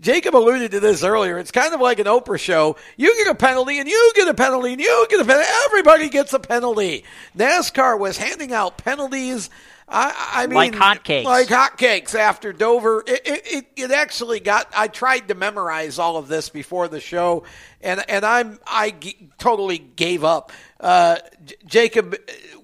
Jacob 0.00 0.34
alluded 0.34 0.72
to 0.72 0.80
this 0.80 1.04
earlier. 1.04 1.38
It's 1.38 1.52
kind 1.52 1.72
of 1.72 1.80
like 1.80 2.00
an 2.00 2.06
Oprah 2.06 2.38
show. 2.38 2.76
You 2.96 3.14
get 3.16 3.28
a 3.28 3.34
penalty, 3.34 3.78
and 3.78 3.88
you 3.88 4.12
get 4.16 4.28
a 4.28 4.34
penalty, 4.34 4.72
and 4.72 4.80
you 4.80 5.06
get 5.08 5.20
a 5.20 5.24
penalty. 5.24 5.48
Everybody 5.66 6.08
gets 6.08 6.32
a 6.32 6.40
penalty. 6.40 7.04
NASCAR 7.38 7.98
was 7.98 8.18
handing 8.18 8.52
out 8.52 8.78
penalties. 8.78 9.48
I, 9.88 10.30
I 10.32 10.46
mean, 10.46 10.56
Like 10.56 10.72
hotcakes. 10.72 11.24
Like 11.24 11.46
hotcakes 11.48 12.14
after 12.14 12.52
Dover. 12.52 13.04
It, 13.06 13.20
it, 13.24 13.66
it, 13.76 13.90
actually 13.92 14.40
got. 14.40 14.66
I 14.76 14.88
tried 14.88 15.28
to 15.28 15.34
memorize 15.34 15.98
all 15.98 16.16
of 16.16 16.26
this 16.26 16.48
before 16.48 16.88
the 16.88 16.98
show, 17.00 17.44
and 17.80 18.02
and 18.10 18.24
I'm 18.24 18.58
I 18.66 18.90
g- 18.90 19.30
totally 19.38 19.78
gave 19.78 20.24
up. 20.24 20.50
Uh, 20.80 21.18
J- 21.44 21.54
Jacob, 21.66 22.16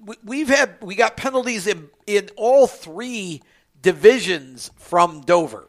we- 0.05 0.17
we've 0.23 0.49
had 0.49 0.75
we 0.81 0.95
got 0.95 1.15
penalties 1.15 1.65
in 1.65 1.89
in 2.07 2.29
all 2.35 2.67
three 2.67 3.41
divisions 3.81 4.71
from 4.75 5.21
Dover. 5.21 5.67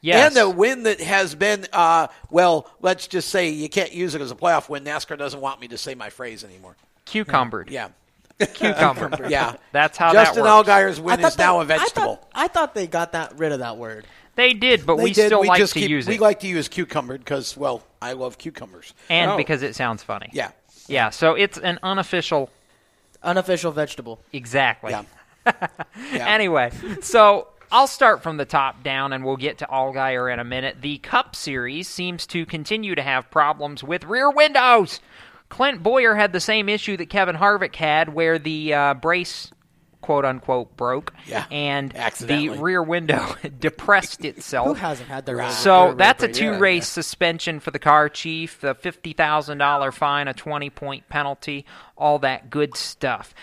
Yes. 0.00 0.36
And 0.36 0.38
a 0.38 0.48
win 0.48 0.84
that 0.84 1.00
has 1.00 1.34
been, 1.34 1.66
uh, 1.72 2.06
well, 2.30 2.70
let's 2.80 3.08
just 3.08 3.30
say 3.30 3.48
you 3.50 3.68
can't 3.68 3.92
use 3.92 4.14
it 4.14 4.20
as 4.20 4.30
a 4.30 4.36
playoff 4.36 4.68
win. 4.68 4.84
NASCAR 4.84 5.18
doesn't 5.18 5.40
want 5.40 5.60
me 5.60 5.68
to 5.68 5.78
say 5.78 5.96
my 5.96 6.08
phrase 6.08 6.44
anymore. 6.44 6.76
Cucumbered. 7.04 7.68
Yeah. 7.70 7.88
Cucumbered. 8.38 9.30
Yeah. 9.30 9.56
That's 9.72 9.98
how 9.98 10.12
Justin 10.12 10.44
that 10.44 10.56
works. 10.56 10.68
Allgaier's 10.68 11.00
win 11.00 11.20
thought 11.20 11.32
is 11.32 11.38
now 11.38 11.60
a 11.60 11.64
vegetable. 11.64 12.20
I 12.32 12.42
thought, 12.42 12.44
I 12.44 12.48
thought 12.48 12.74
they 12.74 12.86
got 12.86 13.12
that 13.12 13.36
rid 13.38 13.52
of 13.52 13.58
that 13.60 13.76
word. 13.76 14.06
They 14.36 14.52
did, 14.54 14.86
but 14.86 14.96
They 14.98 15.04
we 15.04 15.12
did. 15.12 15.26
still 15.26 15.40
we 15.40 15.48
like 15.48 15.58
just 15.58 15.72
to 15.72 15.80
keep- 15.80 15.90
use 15.90 16.06
it. 16.06 16.12
We 16.12 16.18
like 16.18 16.40
to 16.40 16.46
use 16.46 16.68
cucumbered 16.68 17.18
because, 17.20 17.56
well, 17.56 17.82
I 18.00 18.12
love 18.12 18.38
cucumbers. 18.38 18.94
and 19.10 19.32
Oh. 19.32 19.36
because 19.36 19.62
it 19.62 19.74
sounds 19.74 20.02
funny. 20.04 20.30
Yeah. 20.32 20.50
Yeah, 20.86 21.10
so 21.10 21.34
it's 21.34 21.58
an 21.58 21.78
unofficial. 21.82 22.50
Unofficial 23.22 23.72
vegetable. 23.72 24.20
Exactly. 24.32 24.92
Yeah. 24.92 25.02
Anyway, 26.12 26.70
so 27.00 27.48
I'll 27.72 27.86
start 27.86 28.22
from 28.22 28.36
the 28.36 28.44
top 28.44 28.82
down 28.82 29.12
and 29.12 29.24
we'll 29.24 29.36
get 29.36 29.58
to 29.58 29.66
Allgaier 29.66 30.32
in 30.32 30.38
a 30.38 30.44
minute. 30.44 30.76
The 30.80 30.98
Cup 30.98 31.34
Series 31.34 31.88
seems 31.88 32.26
to 32.28 32.46
continue 32.46 32.94
to 32.94 33.02
have 33.02 33.30
problems 33.30 33.82
with 33.82 34.04
rear 34.04 34.30
windows. 34.30 35.00
Clint 35.48 35.82
Bowyer 35.82 36.14
had 36.14 36.32
the 36.32 36.40
same 36.40 36.68
issue 36.68 36.96
that 36.96 37.08
Kevin 37.08 37.36
Harvick 37.36 37.74
had 37.76 38.12
where 38.12 38.38
the 38.38 38.74
uh, 38.74 38.94
brace 38.94 39.50
quote 40.00 40.24
unquote 40.24 40.76
broke 40.76 41.12
Yeah. 41.26 41.44
and 41.50 41.90
the 42.20 42.50
rear 42.50 42.82
window 42.82 43.34
depressed 43.58 44.24
itself. 44.24 44.68
Who 44.68 44.74
hasn't 44.74 45.08
had 45.08 45.26
their 45.26 45.50
So 45.50 45.94
that's 45.94 46.22
a 46.22 46.28
two 46.28 46.52
Yeah. 46.52 46.58
race 46.58 46.88
suspension 46.88 47.58
for 47.60 47.70
the 47.72 47.78
car 47.80 48.08
chief, 48.08 48.60
the 48.60 48.74
$50,000 48.74 49.92
fine, 49.92 50.28
a 50.28 50.34
20 50.34 50.70
point 50.70 51.08
penalty, 51.08 51.66
all 51.96 52.18
that 52.20 52.48
good 52.50 52.76
stuff. 52.76 53.34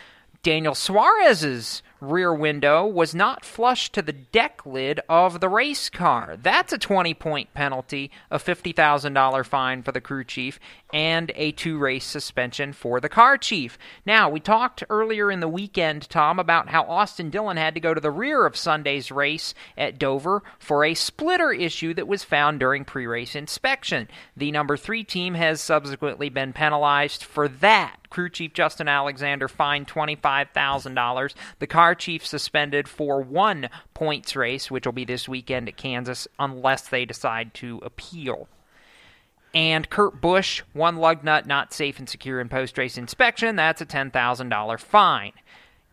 Daniel 0.44 0.76
Suarez's 0.76 1.82
rear 2.02 2.34
window 2.34 2.86
was 2.86 3.16
not 3.16 3.46
flush 3.46 3.92
to 3.92 4.02
the 4.02 4.12
deck 4.14 4.66
lid 4.66 5.00
of 5.10 5.40
the 5.40 5.50
race 5.50 5.90
car. 5.90 6.38
That's 6.42 6.74
a 6.74 6.78
20 6.78 7.14
point 7.14 7.54
penalty, 7.54 8.12
a 8.30 8.38
$50,000 8.38 9.46
fine 9.46 9.84
for 9.84 9.92
the 9.92 10.02
crew 10.02 10.24
chief, 10.24 10.60
and 10.94 11.32
a 11.36 11.52
two 11.52 11.78
race 11.78 12.06
suspension 12.06 12.74
for 12.74 13.00
the 13.00 13.10
car 13.10 13.38
chief. 13.38 13.78
Now, 14.06 14.30
we 14.30 14.40
talked 14.40 14.84
earlier 14.90 15.32
in 15.32 15.40
the 15.40 15.48
weekend, 15.48 16.10
Tom, 16.10 16.40
about 16.40 16.70
how 16.70 16.84
Austin 16.84 17.30
Dillon 17.30 17.58
had 17.58 17.74
to 17.74 17.80
go 17.80 17.94
to 17.94 18.02
the 18.02 18.12
rear 18.12 18.46
of 18.46 18.56
Sunday's 18.56 19.12
race 19.12 19.54
at 19.78 20.00
Dover 20.00 20.44
for 20.60 20.86
a 20.86 20.94
splitter 20.94 21.52
issue 21.52 21.94
that 21.94 22.08
was 22.08 22.24
found 22.24 22.60
during 22.60 22.86
pre 22.86 23.08
race 23.08 23.36
inspection. 23.36 24.08
The 24.38 24.52
number 24.52 24.78
three 24.78 25.04
team 25.04 25.34
has 25.34 25.62
subsequently 25.62 26.30
been 26.30 26.54
penalized 26.54 27.24
for 27.24 27.48
that. 27.48 28.05
Crew 28.16 28.30
chief 28.30 28.54
Justin 28.54 28.88
Alexander 28.88 29.50
fined 29.50 29.90
$25,000. 29.90 31.34
The 31.60 31.68
car 31.68 31.94
chief 31.94 32.26
suspended 32.26 32.88
for 32.88 33.20
one 33.20 33.68
points 33.94 34.38
race, 34.38 34.72
which 34.72 34.86
will 34.86 34.94
be 34.94 35.04
this 35.04 35.28
weekend 35.28 35.68
at 35.68 35.76
Kansas, 35.76 36.26
unless 36.40 36.88
they 36.88 37.04
decide 37.04 37.54
to 37.56 37.82
appeal. 37.84 38.48
And 39.54 39.90
Kurt 39.90 40.22
Busch, 40.22 40.62
one 40.72 40.96
lug 40.96 41.26
nut 41.26 41.46
not 41.46 41.74
safe 41.74 42.00
and 42.00 42.08
secure 42.08 42.40
in 42.40 42.48
post 42.48 42.78
race 42.78 42.98
inspection. 42.98 43.58
That's 43.58 43.82
a 43.82 43.86
$10,000 43.86 44.80
fine. 44.80 45.34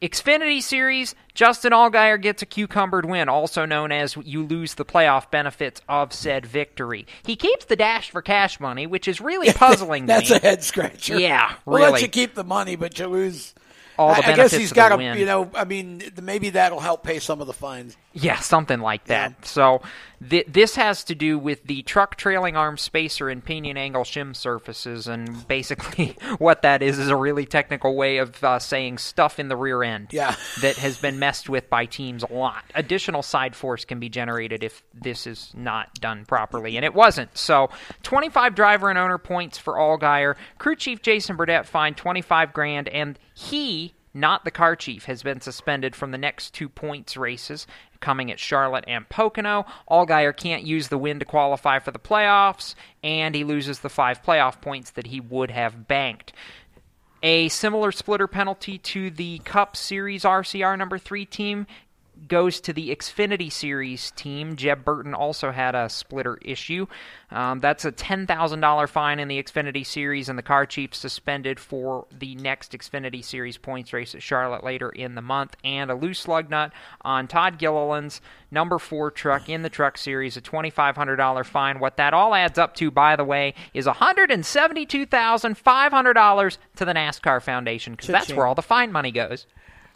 Xfinity 0.03 0.61
Series, 0.61 1.15
Justin 1.33 1.71
Allgaier 1.73 2.21
gets 2.21 2.43
a 2.43 2.47
cucumbered 2.47 3.07
win, 3.07 3.29
also 3.29 3.65
known 3.65 3.93
as 3.93 4.17
you 4.17 4.43
lose 4.45 4.75
the 4.75 4.85
playoff 4.85 5.31
benefits 5.31 5.81
of 5.89 6.13
said 6.13 6.45
victory. 6.45 7.07
He 7.25 7.37
keeps 7.37 7.67
the 7.67 7.77
dash 7.77 8.11
for 8.11 8.21
cash 8.21 8.59
money, 8.59 8.87
which 8.89 9.07
is 9.07 9.21
really 9.21 9.53
puzzling 9.55 10.07
That's 10.07 10.31
me. 10.31 10.37
a 10.37 10.41
head 10.41 10.65
scratcher. 10.65 11.19
Yeah, 11.21 11.55
We'll 11.65 11.81
let 11.81 11.87
really. 11.89 12.03
you 12.03 12.09
keep 12.09 12.35
the 12.35 12.43
money, 12.43 12.75
but 12.75 12.99
you 12.99 13.07
lose 13.07 13.55
all 13.99 14.15
the 14.15 14.27
I, 14.27 14.33
I 14.33 14.37
guess 14.37 14.53
he's 14.53 14.73
got 14.73 14.97
to, 14.97 15.19
you 15.19 15.27
know, 15.27 15.51
I 15.55 15.65
mean, 15.65 16.03
maybe 16.21 16.51
that'll 16.51 16.81
help 16.81 17.05
pay 17.05 17.19
some 17.19 17.41
of 17.41 17.47
the 17.47 17.53
fines. 17.53 17.97
Yeah, 18.15 18.39
something 18.41 18.81
like 18.81 19.05
that. 19.05 19.47
So 19.47 19.81
th- 20.29 20.47
this 20.47 20.77
has 20.77 21.05
to 21.05 21.15
do 21.15 21.39
with 21.39 21.65
the 21.65 21.83
truck 21.83 22.17
trailing 22.17 22.57
arm 22.57 22.77
spacer 22.77 23.29
and 23.29 23.43
pinion 23.43 23.77
angle 23.77 24.03
shim 24.03 24.37
surfaces, 24.37 25.07
and 25.07 25.47
basically 25.49 26.17
what 26.39 26.63
that 26.63 26.83
is 26.83 26.99
is 26.99 27.09
a 27.09 27.17
really 27.17 27.47
technical 27.47 27.97
way 27.97 28.19
of 28.19 28.43
uh, 28.45 28.59
saying 28.59 28.99
stuff 28.99 29.39
in 29.39 29.49
the 29.49 29.57
rear 29.57 29.83
end. 29.83 30.09
Yeah. 30.11 30.37
that 30.61 30.77
has 30.77 30.99
been 30.99 31.19
messed 31.19 31.49
with 31.49 31.71
by 31.71 31.87
teams 31.87 32.23
a 32.23 32.33
lot. 32.33 32.65
Additional 32.75 33.23
side 33.23 33.57
force 33.57 33.85
can 33.85 33.99
be 33.99 34.09
generated 34.09 34.63
if 34.63 34.83
this 34.93 35.27
is 35.27 35.53
not 35.55 35.95
done 35.95 36.25
properly, 36.27 36.77
and 36.77 36.85
it 36.85 36.95
wasn't. 36.95 37.37
So 37.37 37.71
25 38.03 38.55
driver 38.55 38.91
and 38.91 38.99
owner 38.99 39.19
points 39.19 39.59
for 39.59 39.75
Allgaier. 39.75 40.37
Crew 40.59 40.77
chief 40.77 41.01
Jason 41.03 41.37
Burdett 41.37 41.67
fined 41.67 41.97
25 41.97 42.53
grand, 42.53 42.89
and 42.89 43.19
he 43.35 43.95
not 44.15 44.45
the 44.45 44.51
car 44.51 44.77
chief, 44.77 45.07
has 45.07 45.23
been 45.23 45.41
suspended 45.41 45.97
from 45.97 46.11
the 46.11 46.19
next 46.19 46.53
two 46.53 46.69
points 46.69 47.17
races 47.17 47.67
coming 48.01 48.31
at 48.31 48.39
Charlotte 48.39 48.85
and 48.87 49.09
Pocono. 49.09 49.65
Allgaier 49.91 50.37
can't 50.37 50.65
use 50.65 50.89
the 50.89 50.99
win 50.99 51.19
to 51.19 51.25
qualify 51.25 51.79
for 51.79 51.93
the 51.93 51.99
playoffs, 51.99 52.75
and 53.03 53.35
he 53.35 53.45
loses 53.45 53.79
the 53.81 53.89
five 53.89 54.23
playoff 54.23 54.61
points 54.61 54.91
that 54.91 55.07
he 55.07 55.21
would 55.21 55.51
have 55.51 55.89
banked. 55.89 56.33
A 57.23 57.49
similar 57.49 57.93
splitter 57.93 58.27
penalty 58.27 58.79
to 58.79 59.09
the 59.09 59.39
Cup 59.41 59.77
Series 59.77 60.25
RCR 60.25 60.77
number 60.77 60.99
three 60.99 61.25
team 61.25 61.67
goes 62.29 62.61
to 62.63 62.73
the 62.73 62.95
Xfinity 62.95 63.51
Series 63.51 64.11
team. 64.13 64.57
Jeb 64.57 64.85
Burton 64.85 65.15
also 65.15 65.51
had 65.51 65.75
a 65.75 65.89
splitter 65.89 66.39
issue. 66.43 66.87
Um, 67.31 67.61
that's 67.61 67.85
a 67.85 67.93
$10,000 67.93 68.89
fine 68.89 69.19
in 69.19 69.29
the 69.29 69.43
Xfinity 69.43 69.87
Series, 69.87 70.29
and 70.29 70.39
the 70.39 70.43
car 70.43 70.67
chief 70.67 70.95
suspended 70.95 71.59
for 71.59 72.07
the 72.17 72.35
next 72.37 72.73
Xfinity 72.73 73.25
Series 73.25 73.59
points 73.59 73.93
race 73.93 74.15
at 74.15 74.23
Charlotte 74.23 74.65
later 74.65 74.91
in 74.91 75.15
the 75.15 75.23
month, 75.23 75.57
and 75.65 75.91
a 75.91 75.95
loose 75.95 76.29
lug 76.29 76.51
nut 76.51 76.73
on 77.03 77.27
Todd 77.27 77.59
Gilliland's 77.59 78.21
number 78.51 78.79
four 78.79 79.11
truck 79.11 79.49
in 79.49 79.63
the 79.63 79.71
Truck 79.71 79.97
Series, 79.97 80.37
a 80.37 80.41
$2,500 80.41 81.47
fine. 81.47 81.81
What 81.81 81.97
that 81.97 82.15
all 82.15 82.35
adds 82.35 82.59
up 82.59 82.75
to, 82.77 82.91
by 82.91 83.17
the 83.17 83.25
way, 83.25 83.55
is 83.73 83.87
$172,500 83.87 86.59
to 86.77 86.85
the 86.85 86.93
NASCAR 86.93 87.43
Foundation, 87.43 87.95
because 87.95 88.09
that's 88.09 88.33
where 88.33 88.47
all 88.47 88.55
the 88.55 88.63
fine 88.63 88.93
money 88.93 89.11
goes. 89.11 89.47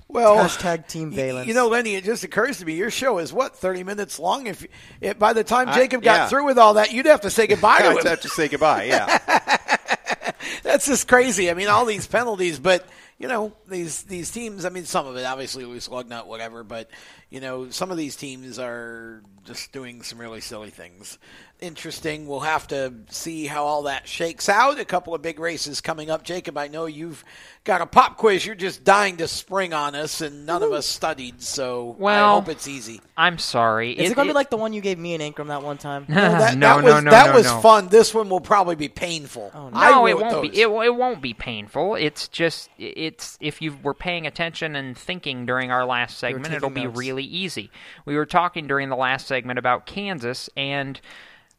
Well, 0.08 0.36
Hashtag 0.36 0.86
Team 0.86 1.10
Valence. 1.10 1.48
You 1.48 1.54
know, 1.54 1.68
Lenny, 1.68 1.94
it 1.96 2.04
just 2.04 2.22
occurs 2.22 2.58
to 2.58 2.64
me 2.64 2.74
your 2.74 2.90
show 2.90 3.18
is 3.18 3.32
what 3.32 3.56
thirty 3.56 3.82
minutes 3.82 4.18
long. 4.18 4.46
If 4.46 4.66
it, 5.00 5.18
by 5.18 5.32
the 5.32 5.42
time 5.44 5.68
I- 5.68 5.74
Jacob 5.74 6.02
got 6.02 6.14
yeah. 6.16 6.28
through 6.28 6.46
with 6.46 6.58
all 6.58 6.74
that, 6.74 6.92
you'd 6.92 7.06
have 7.06 7.22
to 7.22 7.30
say 7.30 7.46
goodbye 7.48 7.78
to 7.78 7.84
I'd 7.86 7.98
him. 7.98 8.06
have 8.06 8.20
to 8.20 8.28
say 8.28 8.48
goodbye. 8.48 8.84
Yeah. 8.84 9.18
That's 10.62 10.86
just 10.86 11.08
crazy. 11.08 11.50
I 11.50 11.54
mean, 11.54 11.68
all 11.68 11.84
these 11.86 12.06
penalties, 12.06 12.58
but 12.58 12.86
you 13.18 13.28
know, 13.28 13.52
these 13.68 14.02
these 14.04 14.30
teams. 14.30 14.64
I 14.64 14.68
mean, 14.68 14.84
some 14.84 15.06
of 15.06 15.16
it 15.16 15.24
obviously 15.24 15.64
loose 15.64 15.88
lug 15.88 16.08
nut, 16.08 16.28
whatever. 16.28 16.62
But 16.62 16.88
you 17.36 17.42
know, 17.42 17.68
some 17.68 17.90
of 17.90 17.98
these 17.98 18.16
teams 18.16 18.58
are 18.58 19.20
just 19.44 19.70
doing 19.70 20.02
some 20.02 20.18
really 20.18 20.40
silly 20.40 20.70
things. 20.70 21.18
Interesting. 21.60 22.26
We'll 22.26 22.40
have 22.40 22.66
to 22.68 22.92
see 23.08 23.46
how 23.46 23.64
all 23.64 23.84
that 23.84 24.06
shakes 24.06 24.48
out. 24.48 24.78
A 24.78 24.84
couple 24.84 25.14
of 25.14 25.22
big 25.22 25.38
races 25.38 25.80
coming 25.80 26.10
up. 26.10 26.22
Jacob, 26.22 26.58
I 26.58 26.68
know 26.68 26.84
you've 26.84 27.24
got 27.64 27.80
a 27.80 27.86
pop 27.86 28.18
quiz. 28.18 28.44
You're 28.44 28.54
just 28.54 28.84
dying 28.84 29.16
to 29.18 29.28
spring 29.28 29.72
on 29.72 29.94
us, 29.94 30.20
and 30.20 30.44
none 30.44 30.62
of 30.62 30.72
us 30.72 30.86
studied. 30.86 31.40
So 31.40 31.96
well, 31.98 32.32
I 32.32 32.34
hope 32.34 32.50
it's 32.50 32.68
easy. 32.68 33.00
I'm 33.16 33.38
sorry. 33.38 33.92
Is 33.92 34.10
it, 34.10 34.14
going 34.14 34.28
to 34.28 34.32
be 34.32 34.34
like 34.34 34.50
the 34.50 34.58
one 34.58 34.74
you 34.74 34.82
gave 34.82 34.98
me 34.98 35.14
in 35.14 35.22
Ankrum 35.22 35.46
that 35.48 35.62
one 35.62 35.78
time? 35.78 36.04
No, 36.10 36.14
that, 36.14 36.58
No, 36.58 36.76
that 36.76 36.84
no, 36.84 36.94
was, 36.94 37.04
no, 37.04 37.10
that 37.10 37.26
no, 37.28 37.36
was 37.36 37.46
no. 37.46 37.60
fun. 37.60 37.88
This 37.88 38.12
one 38.12 38.28
will 38.28 38.40
probably 38.40 38.76
be 38.76 38.88
painful. 38.88 39.50
Oh, 39.54 39.70
I 39.72 39.90
No, 39.92 40.06
it 40.06 40.18
won't 40.18 40.42
be. 40.42 40.48
those. 40.48 40.58
It, 40.58 40.66
it 40.68 40.94
won't 40.94 41.22
be 41.22 41.32
painful. 41.32 41.94
It's 41.94 42.28
just 42.28 42.68
it's 42.78 43.38
if 43.40 43.62
you 43.62 43.76
were 43.82 43.94
paying 43.94 44.26
attention 44.26 44.76
and 44.76 44.96
thinking 44.96 45.46
during 45.46 45.70
our 45.70 45.86
last 45.86 46.18
segment, 46.18 46.52
it'll 46.52 46.68
be 46.68 46.82
taking 46.82 46.88
notes. 46.90 46.98
really 46.98 47.24
easy. 47.26 47.70
We 48.04 48.16
were 48.16 48.26
talking 48.26 48.66
during 48.66 48.88
the 48.88 48.96
last 48.96 49.26
segment 49.26 49.58
about 49.58 49.86
Kansas 49.86 50.50
and. 50.56 51.00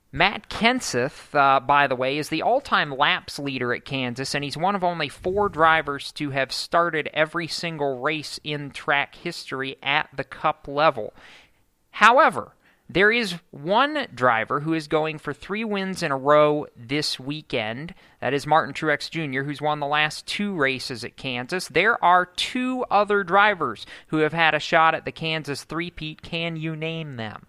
Matt 0.09 0.49
Kenseth, 0.49 1.35
uh, 1.35 1.59
by 1.59 1.85
the 1.85 1.95
way, 1.95 2.17
is 2.17 2.29
the 2.29 2.41
all 2.41 2.61
time 2.61 2.95
laps 2.95 3.37
leader 3.37 3.73
at 3.73 3.83
Kansas, 3.83 4.33
and 4.33 4.41
he's 4.41 4.55
one 4.55 4.73
of 4.73 4.83
only 4.83 5.09
four 5.09 5.49
drivers 5.49 6.13
to 6.13 6.29
have 6.29 6.53
started 6.53 7.09
every 7.13 7.45
single 7.45 7.99
race 7.99 8.39
in 8.41 8.71
track 8.71 9.15
history 9.15 9.75
at 9.83 10.07
the 10.15 10.23
cup 10.23 10.65
level. 10.65 11.13
However, 11.91 12.53
there 12.89 13.11
is 13.11 13.35
one 13.51 14.07
driver 14.13 14.61
who 14.61 14.73
is 14.73 14.87
going 14.87 15.17
for 15.17 15.33
three 15.33 15.63
wins 15.65 16.01
in 16.03 16.11
a 16.11 16.17
row 16.17 16.67
this 16.75 17.19
weekend. 17.19 17.93
That 18.21 18.33
is 18.33 18.47
Martin 18.47 18.73
Truex 18.73 19.09
Jr., 19.09 19.41
who's 19.43 19.61
won 19.61 19.79
the 19.79 19.87
last 19.87 20.25
two 20.25 20.53
races 20.55 21.03
at 21.03 21.17
Kansas. 21.17 21.67
There 21.67 22.01
are 22.03 22.25
two 22.25 22.85
other 22.89 23.23
drivers 23.23 23.85
who 24.07 24.17
have 24.17 24.33
had 24.33 24.53
a 24.55 24.59
shot 24.59 24.95
at 24.95 25.05
the 25.05 25.11
Kansas 25.11 25.63
three-peat. 25.65 26.21
Can 26.21 26.55
you 26.55 26.75
name 26.75 27.17
them? 27.17 27.45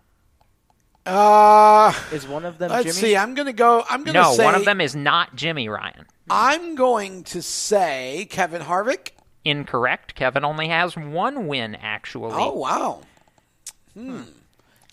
Uh, 1.06 1.92
Is 2.12 2.28
one 2.28 2.44
of 2.44 2.58
them 2.58 2.70
let's 2.70 2.84
Jimmy? 2.84 2.94
see. 2.94 3.16
I'm 3.16 3.34
going 3.34 3.46
to 3.46 3.52
go. 3.54 3.82
I'm 3.88 4.04
going 4.04 4.14
to 4.14 4.20
No, 4.20 4.32
say 4.34 4.44
one 4.44 4.54
of 4.54 4.66
them 4.66 4.80
is 4.80 4.94
not 4.94 5.34
Jimmy 5.36 5.68
Ryan. 5.68 6.04
I'm 6.28 6.74
going 6.74 7.24
to 7.24 7.40
say 7.40 8.26
Kevin 8.28 8.60
Harvick. 8.60 9.12
Incorrect. 9.44 10.14
Kevin 10.14 10.44
only 10.44 10.68
has 10.68 10.96
one 10.96 11.46
win, 11.46 11.76
actually. 11.76 12.32
Oh 12.34 12.52
wow. 12.52 13.00
Hmm. 13.94 14.22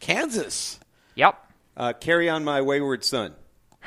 Kansas. 0.06 0.80
Yep. 1.16 1.36
Uh, 1.76 1.94
Carry 1.94 2.30
on, 2.30 2.44
my 2.44 2.62
wayward 2.62 3.04
son. 3.04 3.34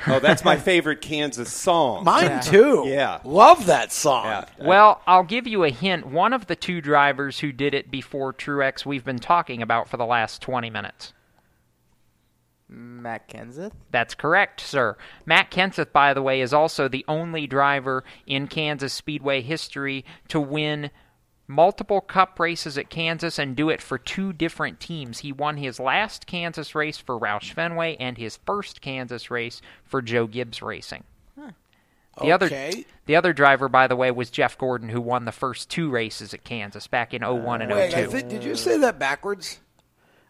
Oh, 0.05 0.19
that's 0.19 0.43
my 0.43 0.57
favorite 0.57 0.99
Kansas 0.99 1.49
song. 1.49 2.03
Mine 2.03 2.41
too. 2.41 2.83
Yeah. 2.87 3.19
Love 3.23 3.67
that 3.67 3.93
song. 3.93 4.25
Yeah. 4.25 4.45
Well, 4.59 5.01
I'll 5.07 5.23
give 5.23 5.47
you 5.47 5.63
a 5.63 5.69
hint. 5.69 6.05
One 6.07 6.33
of 6.33 6.47
the 6.47 6.57
two 6.57 6.81
drivers 6.81 7.39
who 7.39 7.53
did 7.53 7.73
it 7.73 7.89
before 7.89 8.33
Truex 8.33 8.85
we've 8.85 9.05
been 9.05 9.19
talking 9.19 9.61
about 9.61 9.87
for 9.87 9.95
the 9.95 10.05
last 10.05 10.41
20 10.41 10.69
minutes. 10.69 11.13
Matt 12.67 13.29
Kenseth. 13.29 13.71
That's 13.91 14.13
correct, 14.13 14.59
sir. 14.59 14.97
Matt 15.25 15.51
Kenseth, 15.51 15.93
by 15.93 16.13
the 16.13 16.21
way, 16.21 16.41
is 16.41 16.53
also 16.53 16.89
the 16.89 17.05
only 17.07 17.47
driver 17.47 18.03
in 18.27 18.47
Kansas 18.47 18.91
Speedway 18.93 19.41
history 19.41 20.03
to 20.27 20.39
win 20.41 20.91
multiple 21.49 21.99
cup 21.99 22.39
races 22.39 22.77
at 22.77 22.89
Kansas 22.89 23.37
and 23.37 23.55
do 23.55 23.69
it 23.69 23.81
for 23.81 23.97
two 23.97 24.31
different 24.31 24.79
teams. 24.79 25.19
He 25.19 25.33
won 25.33 25.57
his 25.57 25.79
last 25.79 26.27
Kansas 26.27 26.75
race 26.75 26.97
for 26.97 27.19
Roush 27.19 27.51
Fenway 27.51 27.97
and 27.99 28.17
his 28.17 28.37
first 28.45 28.79
Kansas 28.79 29.29
race 29.29 29.61
for 29.83 30.01
Joe 30.01 30.27
Gibbs 30.27 30.61
Racing. 30.61 31.03
The 32.21 32.31
other 32.33 32.49
the 33.05 33.15
other 33.15 33.31
driver, 33.33 33.69
by 33.69 33.87
the 33.87 33.95
way, 33.95 34.11
was 34.11 34.29
Jeff 34.29 34.57
Gordon, 34.57 34.89
who 34.89 34.99
won 34.99 35.23
the 35.25 35.31
first 35.31 35.69
two 35.69 35.89
races 35.89 36.33
at 36.33 36.43
Kansas 36.43 36.85
back 36.85 37.13
in 37.13 37.21
01 37.21 37.61
and 37.61 37.71
Wait, 37.71 37.93
oh 37.93 37.97
I 37.97 38.03
02. 38.03 38.11
think, 38.11 38.29
did 38.29 38.43
you 38.43 38.55
say 38.55 38.77
that 38.77 38.99
backwards? 38.99 39.59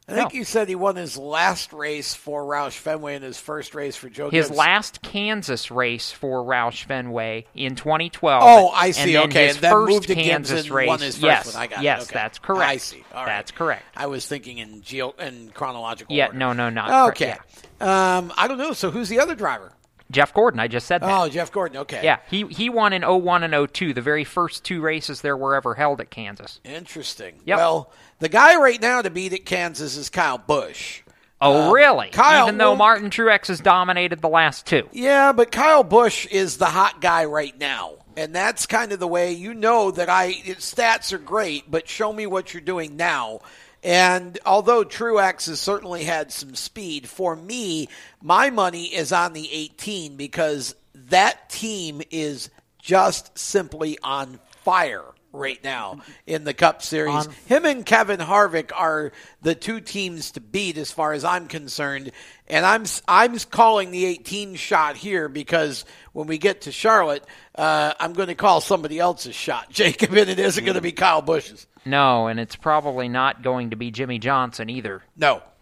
I 0.09 0.15
think 0.15 0.33
No. 0.33 0.37
you 0.39 0.43
said 0.43 0.67
he 0.67 0.75
won 0.75 0.95
his 0.95 1.17
last 1.17 1.71
race 1.71 2.13
for 2.15 2.43
Roush 2.43 2.71
Fenway 2.77 3.15
and 3.15 3.23
his 3.23 3.39
first 3.39 3.75
race 3.75 3.95
for 3.95 4.09
Joe 4.09 4.29
His 4.29 4.47
Gibbs. 4.47 4.57
last 4.57 5.01
Kansas 5.01 5.69
race 5.69 6.11
for 6.11 6.43
Roush 6.43 6.83
Fenway 6.85 7.45
in 7.53 7.75
2012. 7.75 8.43
Oh, 8.43 8.69
I 8.69 8.91
see. 8.91 9.15
And 9.15 9.29
okay, 9.31 9.47
his 9.47 9.55
and 9.57 9.63
then 9.63 9.71
first 9.71 9.89
moved 9.93 10.07
to 10.07 10.15
Gibbs 10.15 10.27
Kansas 10.27 10.61
and 10.63 10.71
race. 10.71 10.87
won 10.87 10.99
his 10.99 11.15
first 11.15 11.23
yes, 11.23 11.53
one. 11.53 11.63
I 11.63 11.67
got 11.67 11.79
it. 11.79 11.83
yes, 11.83 12.01
Okay. 12.03 12.13
that's 12.13 12.39
correct. 12.39 12.69
I 12.71 12.77
see. 12.77 13.03
All 13.13 13.23
right. 13.23 13.27
That's 13.27 13.51
correct. 13.51 13.83
I 13.95 14.07
was 14.07 14.25
thinking 14.25 14.57
in 14.57 14.81
geo 14.81 15.11
in 15.19 15.51
chronological 15.53 16.15
Yeah, 16.15 16.27
order. 16.27 16.37
no, 16.39 16.53
no, 16.53 16.69
not 16.69 17.09
Okay. 17.09 17.25
correct, 17.33 17.67
Um, 17.81 18.33
I 18.37 18.47
don't 18.47 18.57
know. 18.57 18.73
So 18.73 18.89
who's 18.91 19.09
the 19.09 19.19
other 19.19 19.35
driver? 19.35 19.73
Jeff 20.11 20.33
Gordon, 20.33 20.59
I 20.59 20.67
just 20.67 20.87
said 20.87 21.01
that. 21.01 21.09
Oh, 21.21 21.29
Jeff 21.29 21.51
Gordon. 21.51 21.77
Okay. 21.77 22.01
Yeah, 22.03 22.17
he 22.29 22.45
he 22.47 22.69
won 22.69 22.93
in 22.93 23.03
01 23.03 23.43
and 23.43 23.69
02, 23.73 23.93
the 23.93 24.01
very 24.01 24.23
first 24.23 24.63
two 24.63 24.81
races 24.81 25.21
there 25.21 25.37
were 25.37 25.55
ever 25.55 25.75
held 25.75 26.01
at 26.01 26.09
Kansas. 26.09 26.59
Interesting. 26.63 27.35
Yep. 27.45 27.57
Well, 27.57 27.91
the 28.19 28.29
guy 28.29 28.55
right 28.59 28.81
now 28.81 29.01
to 29.01 29.09
beat 29.09 29.33
at 29.33 29.45
Kansas 29.45 29.95
is 29.97 30.09
Kyle 30.09 30.37
Busch. 30.39 31.01
Oh, 31.41 31.69
Uh, 31.69 31.71
really? 31.71 32.09
Kyle, 32.09 32.47
Even 32.47 32.57
though 32.57 32.75
Martin 32.75 33.09
Truex 33.09 33.47
has 33.47 33.61
dominated 33.61 34.19
the 34.21 34.27
last 34.27 34.65
two. 34.65 34.89
Yeah, 34.91 35.31
but 35.31 35.51
Kyle 35.51 35.83
Busch 35.83 36.25
is 36.25 36.57
the 36.57 36.65
hot 36.65 36.99
guy 37.01 37.25
right 37.25 37.57
now. 37.57 37.93
And 38.17 38.35
that's 38.35 38.65
kind 38.65 38.91
of 38.91 38.99
the 38.99 39.07
way 39.07 39.31
you 39.31 39.53
know 39.53 39.91
that 39.91 40.09
I 40.09 40.33
stats 40.33 41.13
are 41.13 41.17
great, 41.17 41.71
but 41.71 41.87
show 41.87 42.11
me 42.11 42.25
what 42.25 42.53
you're 42.53 42.59
doing 42.59 42.97
now. 42.97 43.39
And 43.83 44.37
although 44.45 44.83
Truex 44.83 45.47
has 45.47 45.59
certainly 45.59 46.03
had 46.03 46.31
some 46.31 46.55
speed, 46.55 47.07
for 47.07 47.35
me, 47.35 47.87
my 48.21 48.49
money 48.49 48.85
is 48.85 49.11
on 49.11 49.33
the 49.33 49.49
18 49.51 50.17
because 50.17 50.75
that 50.93 51.49
team 51.49 52.01
is 52.11 52.49
just 52.81 53.37
simply 53.37 53.97
on 54.03 54.39
fire 54.63 55.05
right 55.31 55.63
now 55.63 55.99
in 56.25 56.43
the 56.43 56.53
Cup 56.53 56.81
Series. 56.81 57.27
On- 57.27 57.33
Him 57.45 57.65
and 57.65 57.85
Kevin 57.85 58.19
Harvick 58.19 58.71
are 58.75 59.11
the 59.41 59.55
two 59.55 59.79
teams 59.79 60.31
to 60.31 60.41
beat 60.41 60.77
as 60.77 60.91
far 60.91 61.13
as 61.13 61.23
I'm 61.23 61.47
concerned. 61.47 62.11
And 62.47 62.65
I'm 62.65 62.85
I'm 63.07 63.37
calling 63.51 63.91
the 63.91 64.05
18 64.05 64.55
shot 64.55 64.95
here 64.97 65.29
because 65.29 65.85
when 66.13 66.27
we 66.27 66.37
get 66.37 66.61
to 66.61 66.71
Charlotte, 66.71 67.23
uh, 67.55 67.93
I'm 67.99 68.13
going 68.13 68.29
to 68.29 68.35
call 68.35 68.59
somebody 68.61 68.99
else's 68.99 69.35
shot, 69.35 69.69
Jacob, 69.71 70.11
and 70.15 70.29
it 70.29 70.39
isn't 70.39 70.63
going 70.65 70.75
to 70.75 70.81
be 70.81 70.91
Kyle 70.91 71.21
Busch's. 71.21 71.67
No, 71.85 72.27
and 72.27 72.39
it's 72.39 72.55
probably 72.55 73.07
not 73.07 73.41
going 73.41 73.69
to 73.69 73.75
be 73.75 73.89
Jimmie 73.91 74.19
Johnson 74.19 74.69
either. 74.69 75.01
No. 75.15 75.41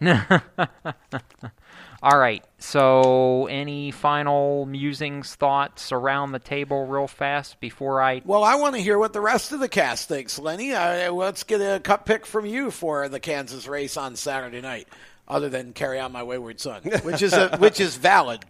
All 2.00 2.16
right. 2.16 2.44
So, 2.58 3.46
any 3.46 3.90
final 3.90 4.66
musings, 4.66 5.34
thoughts 5.34 5.90
around 5.90 6.30
the 6.32 6.38
table, 6.38 6.86
real 6.86 7.08
fast 7.08 7.60
before 7.60 8.00
I? 8.00 8.22
Well, 8.24 8.44
I 8.44 8.54
want 8.54 8.76
to 8.76 8.80
hear 8.80 8.98
what 8.98 9.12
the 9.12 9.20
rest 9.20 9.52
of 9.52 9.58
the 9.58 9.68
cast 9.68 10.08
thinks, 10.08 10.38
Lenny. 10.38 10.72
Uh, 10.72 11.12
let's 11.12 11.42
get 11.42 11.60
a 11.60 11.80
cut 11.80 12.06
pick 12.06 12.24
from 12.24 12.46
you 12.46 12.70
for 12.70 13.08
the 13.08 13.18
Kansas 13.18 13.66
race 13.66 13.96
on 13.96 14.14
Saturday 14.14 14.60
night, 14.60 14.86
other 15.26 15.48
than 15.48 15.72
"Carry 15.72 15.98
On 15.98 16.12
My 16.12 16.22
Wayward 16.22 16.60
Son," 16.60 16.82
which 17.02 17.20
is 17.20 17.32
a, 17.32 17.56
which 17.58 17.80
is 17.80 17.96
valid. 17.96 18.44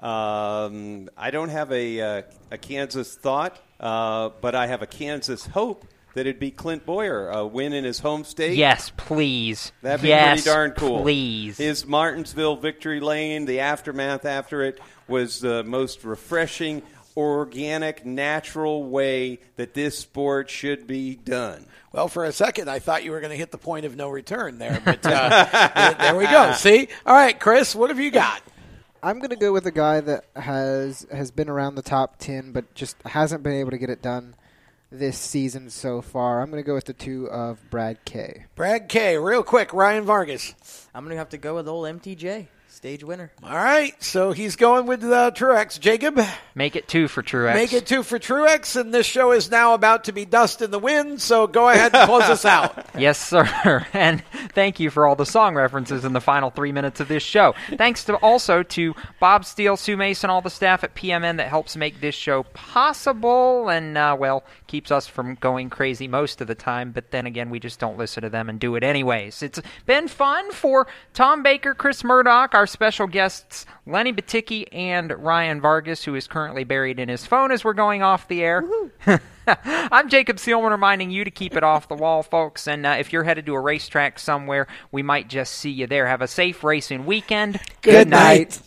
Um, 0.00 1.10
I 1.16 1.30
don't 1.30 1.50
have 1.50 1.70
a, 1.72 2.00
uh, 2.00 2.22
a 2.50 2.58
Kansas 2.58 3.14
thought, 3.14 3.60
uh, 3.78 4.30
but 4.40 4.54
I 4.54 4.66
have 4.66 4.82
a 4.82 4.86
Kansas 4.86 5.46
hope 5.46 5.84
that 6.14 6.22
it'd 6.22 6.40
be 6.40 6.50
Clint 6.50 6.84
Bowyer, 6.84 7.28
a 7.28 7.46
win 7.46 7.72
in 7.72 7.84
his 7.84 8.00
home 8.00 8.24
state. 8.24 8.56
Yes, 8.56 8.92
please. 8.96 9.72
That'd 9.82 10.02
be 10.02 10.08
yes, 10.08 10.42
pretty 10.42 10.50
darn 10.54 10.70
cool. 10.72 11.02
Please. 11.02 11.58
His 11.58 11.86
Martinsville 11.86 12.56
victory 12.56 13.00
lane, 13.00 13.44
the 13.44 13.60
aftermath 13.60 14.24
after 14.24 14.62
it, 14.62 14.80
was 15.06 15.40
the 15.40 15.62
most 15.64 16.04
refreshing, 16.04 16.82
organic, 17.16 18.04
natural 18.04 18.84
way 18.84 19.40
that 19.56 19.74
this 19.74 19.98
sport 19.98 20.50
should 20.50 20.86
be 20.86 21.16
done. 21.16 21.66
Well, 21.92 22.08
for 22.08 22.24
a 22.24 22.32
second, 22.32 22.70
I 22.70 22.78
thought 22.78 23.04
you 23.04 23.10
were 23.10 23.20
going 23.20 23.32
to 23.32 23.36
hit 23.36 23.50
the 23.50 23.58
point 23.58 23.84
of 23.84 23.96
no 23.96 24.08
return 24.08 24.58
there, 24.58 24.80
but 24.84 25.04
uh, 25.04 25.94
there 25.98 26.16
we 26.16 26.24
go. 26.24 26.52
See? 26.52 26.88
All 27.04 27.14
right, 27.14 27.38
Chris, 27.38 27.74
what 27.74 27.90
have 27.90 27.98
you 27.98 28.10
got? 28.10 28.42
I'm 29.02 29.18
going 29.18 29.30
to 29.30 29.36
go 29.36 29.52
with 29.52 29.66
a 29.66 29.70
guy 29.70 30.00
that 30.00 30.26
has 30.36 31.06
has 31.10 31.30
been 31.30 31.48
around 31.48 31.74
the 31.74 31.82
top 31.82 32.18
ten, 32.18 32.52
but 32.52 32.74
just 32.74 32.96
hasn't 33.06 33.42
been 33.42 33.54
able 33.54 33.70
to 33.70 33.78
get 33.78 33.88
it 33.88 34.02
done 34.02 34.34
this 34.90 35.18
season 35.18 35.70
so 35.70 36.02
far. 36.02 36.40
I'm 36.40 36.50
going 36.50 36.62
to 36.62 36.66
go 36.66 36.74
with 36.74 36.84
the 36.86 36.92
two 36.92 37.28
of 37.30 37.58
Brad 37.70 38.04
K. 38.04 38.46
Brad 38.56 38.88
K. 38.88 39.16
Real 39.16 39.42
quick, 39.42 39.72
Ryan 39.72 40.04
Vargas. 40.04 40.54
I'm 40.94 41.04
going 41.04 41.14
to 41.14 41.18
have 41.18 41.30
to 41.30 41.38
go 41.38 41.54
with 41.54 41.68
old 41.68 41.86
MTJ, 41.86 42.48
stage 42.80 43.04
winner. 43.04 43.30
All 43.42 43.54
right, 43.54 43.92
so 44.02 44.32
he's 44.32 44.56
going 44.56 44.86
with 44.86 45.04
uh, 45.04 45.32
Truex. 45.32 45.78
Jacob, 45.78 46.18
Make 46.54 46.76
it 46.76 46.88
two 46.88 47.08
for 47.08 47.22
Truex. 47.22 47.52
make 47.54 47.74
it 47.74 47.84
two 47.86 48.02
for 48.02 48.18
Truex, 48.18 48.74
and 48.80 48.94
this 48.94 49.04
show 49.04 49.32
is 49.32 49.50
now 49.50 49.74
about 49.74 50.04
to 50.04 50.12
be 50.12 50.24
dust 50.24 50.62
in 50.62 50.70
the 50.70 50.78
wind. 50.78 51.20
So 51.20 51.46
go 51.46 51.68
ahead 51.68 51.94
and 51.94 52.06
close 52.08 52.22
us 52.22 52.46
out. 52.46 52.86
Yes, 52.98 53.18
sir. 53.18 53.86
And 53.92 54.22
thank 54.54 54.80
you 54.80 54.90
for 54.90 55.06
all 55.06 55.14
the 55.14 55.24
song 55.26 55.54
references 55.54 56.04
in 56.04 56.12
the 56.12 56.20
final 56.20 56.50
three 56.50 56.72
minutes 56.72 57.00
of 57.00 57.08
this 57.08 57.22
show. 57.22 57.54
Thanks 57.76 58.04
to 58.04 58.16
also 58.16 58.62
to 58.62 58.94
Bob 59.20 59.44
Steele, 59.44 59.76
Sue 59.76 59.96
Mason, 59.96 60.28
all 60.30 60.40
the 60.40 60.50
staff 60.50 60.82
at 60.82 60.94
PMN 60.94 61.36
that 61.36 61.48
helps 61.48 61.76
make 61.76 62.00
this 62.00 62.14
show 62.14 62.42
possible 62.54 63.68
and, 63.68 63.96
uh, 63.96 64.16
well, 64.18 64.42
keeps 64.66 64.90
us 64.90 65.06
from 65.06 65.34
going 65.36 65.70
crazy 65.70 66.08
most 66.08 66.40
of 66.40 66.46
the 66.48 66.54
time. 66.54 66.92
But 66.92 67.10
then 67.10 67.26
again, 67.26 67.48
we 67.50 67.60
just 67.60 67.78
don't 67.78 67.96
listen 67.98 68.22
to 68.22 68.28
them 68.30 68.48
and 68.48 68.58
do 68.58 68.74
it 68.74 68.82
anyways. 68.82 69.42
It's 69.42 69.60
been 69.86 70.08
fun 70.08 70.50
for 70.52 70.86
Tom 71.14 71.42
Baker, 71.42 71.74
Chris 71.74 72.02
Murdoch, 72.02 72.54
our 72.54 72.66
special 72.70 73.06
guests, 73.06 73.66
Lenny 73.86 74.12
Batycki, 74.12 74.66
and 74.72 75.12
Ryan 75.12 75.60
Vargas, 75.60 76.04
who 76.04 76.14
is 76.14 76.26
currently 76.26 76.64
buried 76.64 76.98
in 76.98 77.08
his 77.08 77.26
phone 77.26 77.50
as 77.50 77.64
we're 77.64 77.74
going 77.74 78.02
off 78.02 78.28
the 78.28 78.42
air. 78.42 78.64
I'm 79.46 80.08
Jacob 80.08 80.36
Seelman 80.36 80.70
reminding 80.70 81.10
you 81.10 81.24
to 81.24 81.30
keep 81.30 81.56
it 81.56 81.64
off 81.64 81.88
the 81.88 81.94
wall, 81.94 82.22
folks. 82.22 82.68
And 82.68 82.86
uh, 82.86 82.96
if 82.98 83.12
you're 83.12 83.24
headed 83.24 83.46
to 83.46 83.54
a 83.54 83.60
racetrack 83.60 84.18
somewhere, 84.18 84.66
we 84.92 85.02
might 85.02 85.28
just 85.28 85.54
see 85.54 85.70
you 85.70 85.86
there. 85.86 86.06
Have 86.06 86.22
a 86.22 86.28
safe 86.28 86.62
racing 86.62 87.06
weekend. 87.06 87.60
Good 87.82 88.08
night. 88.08 88.60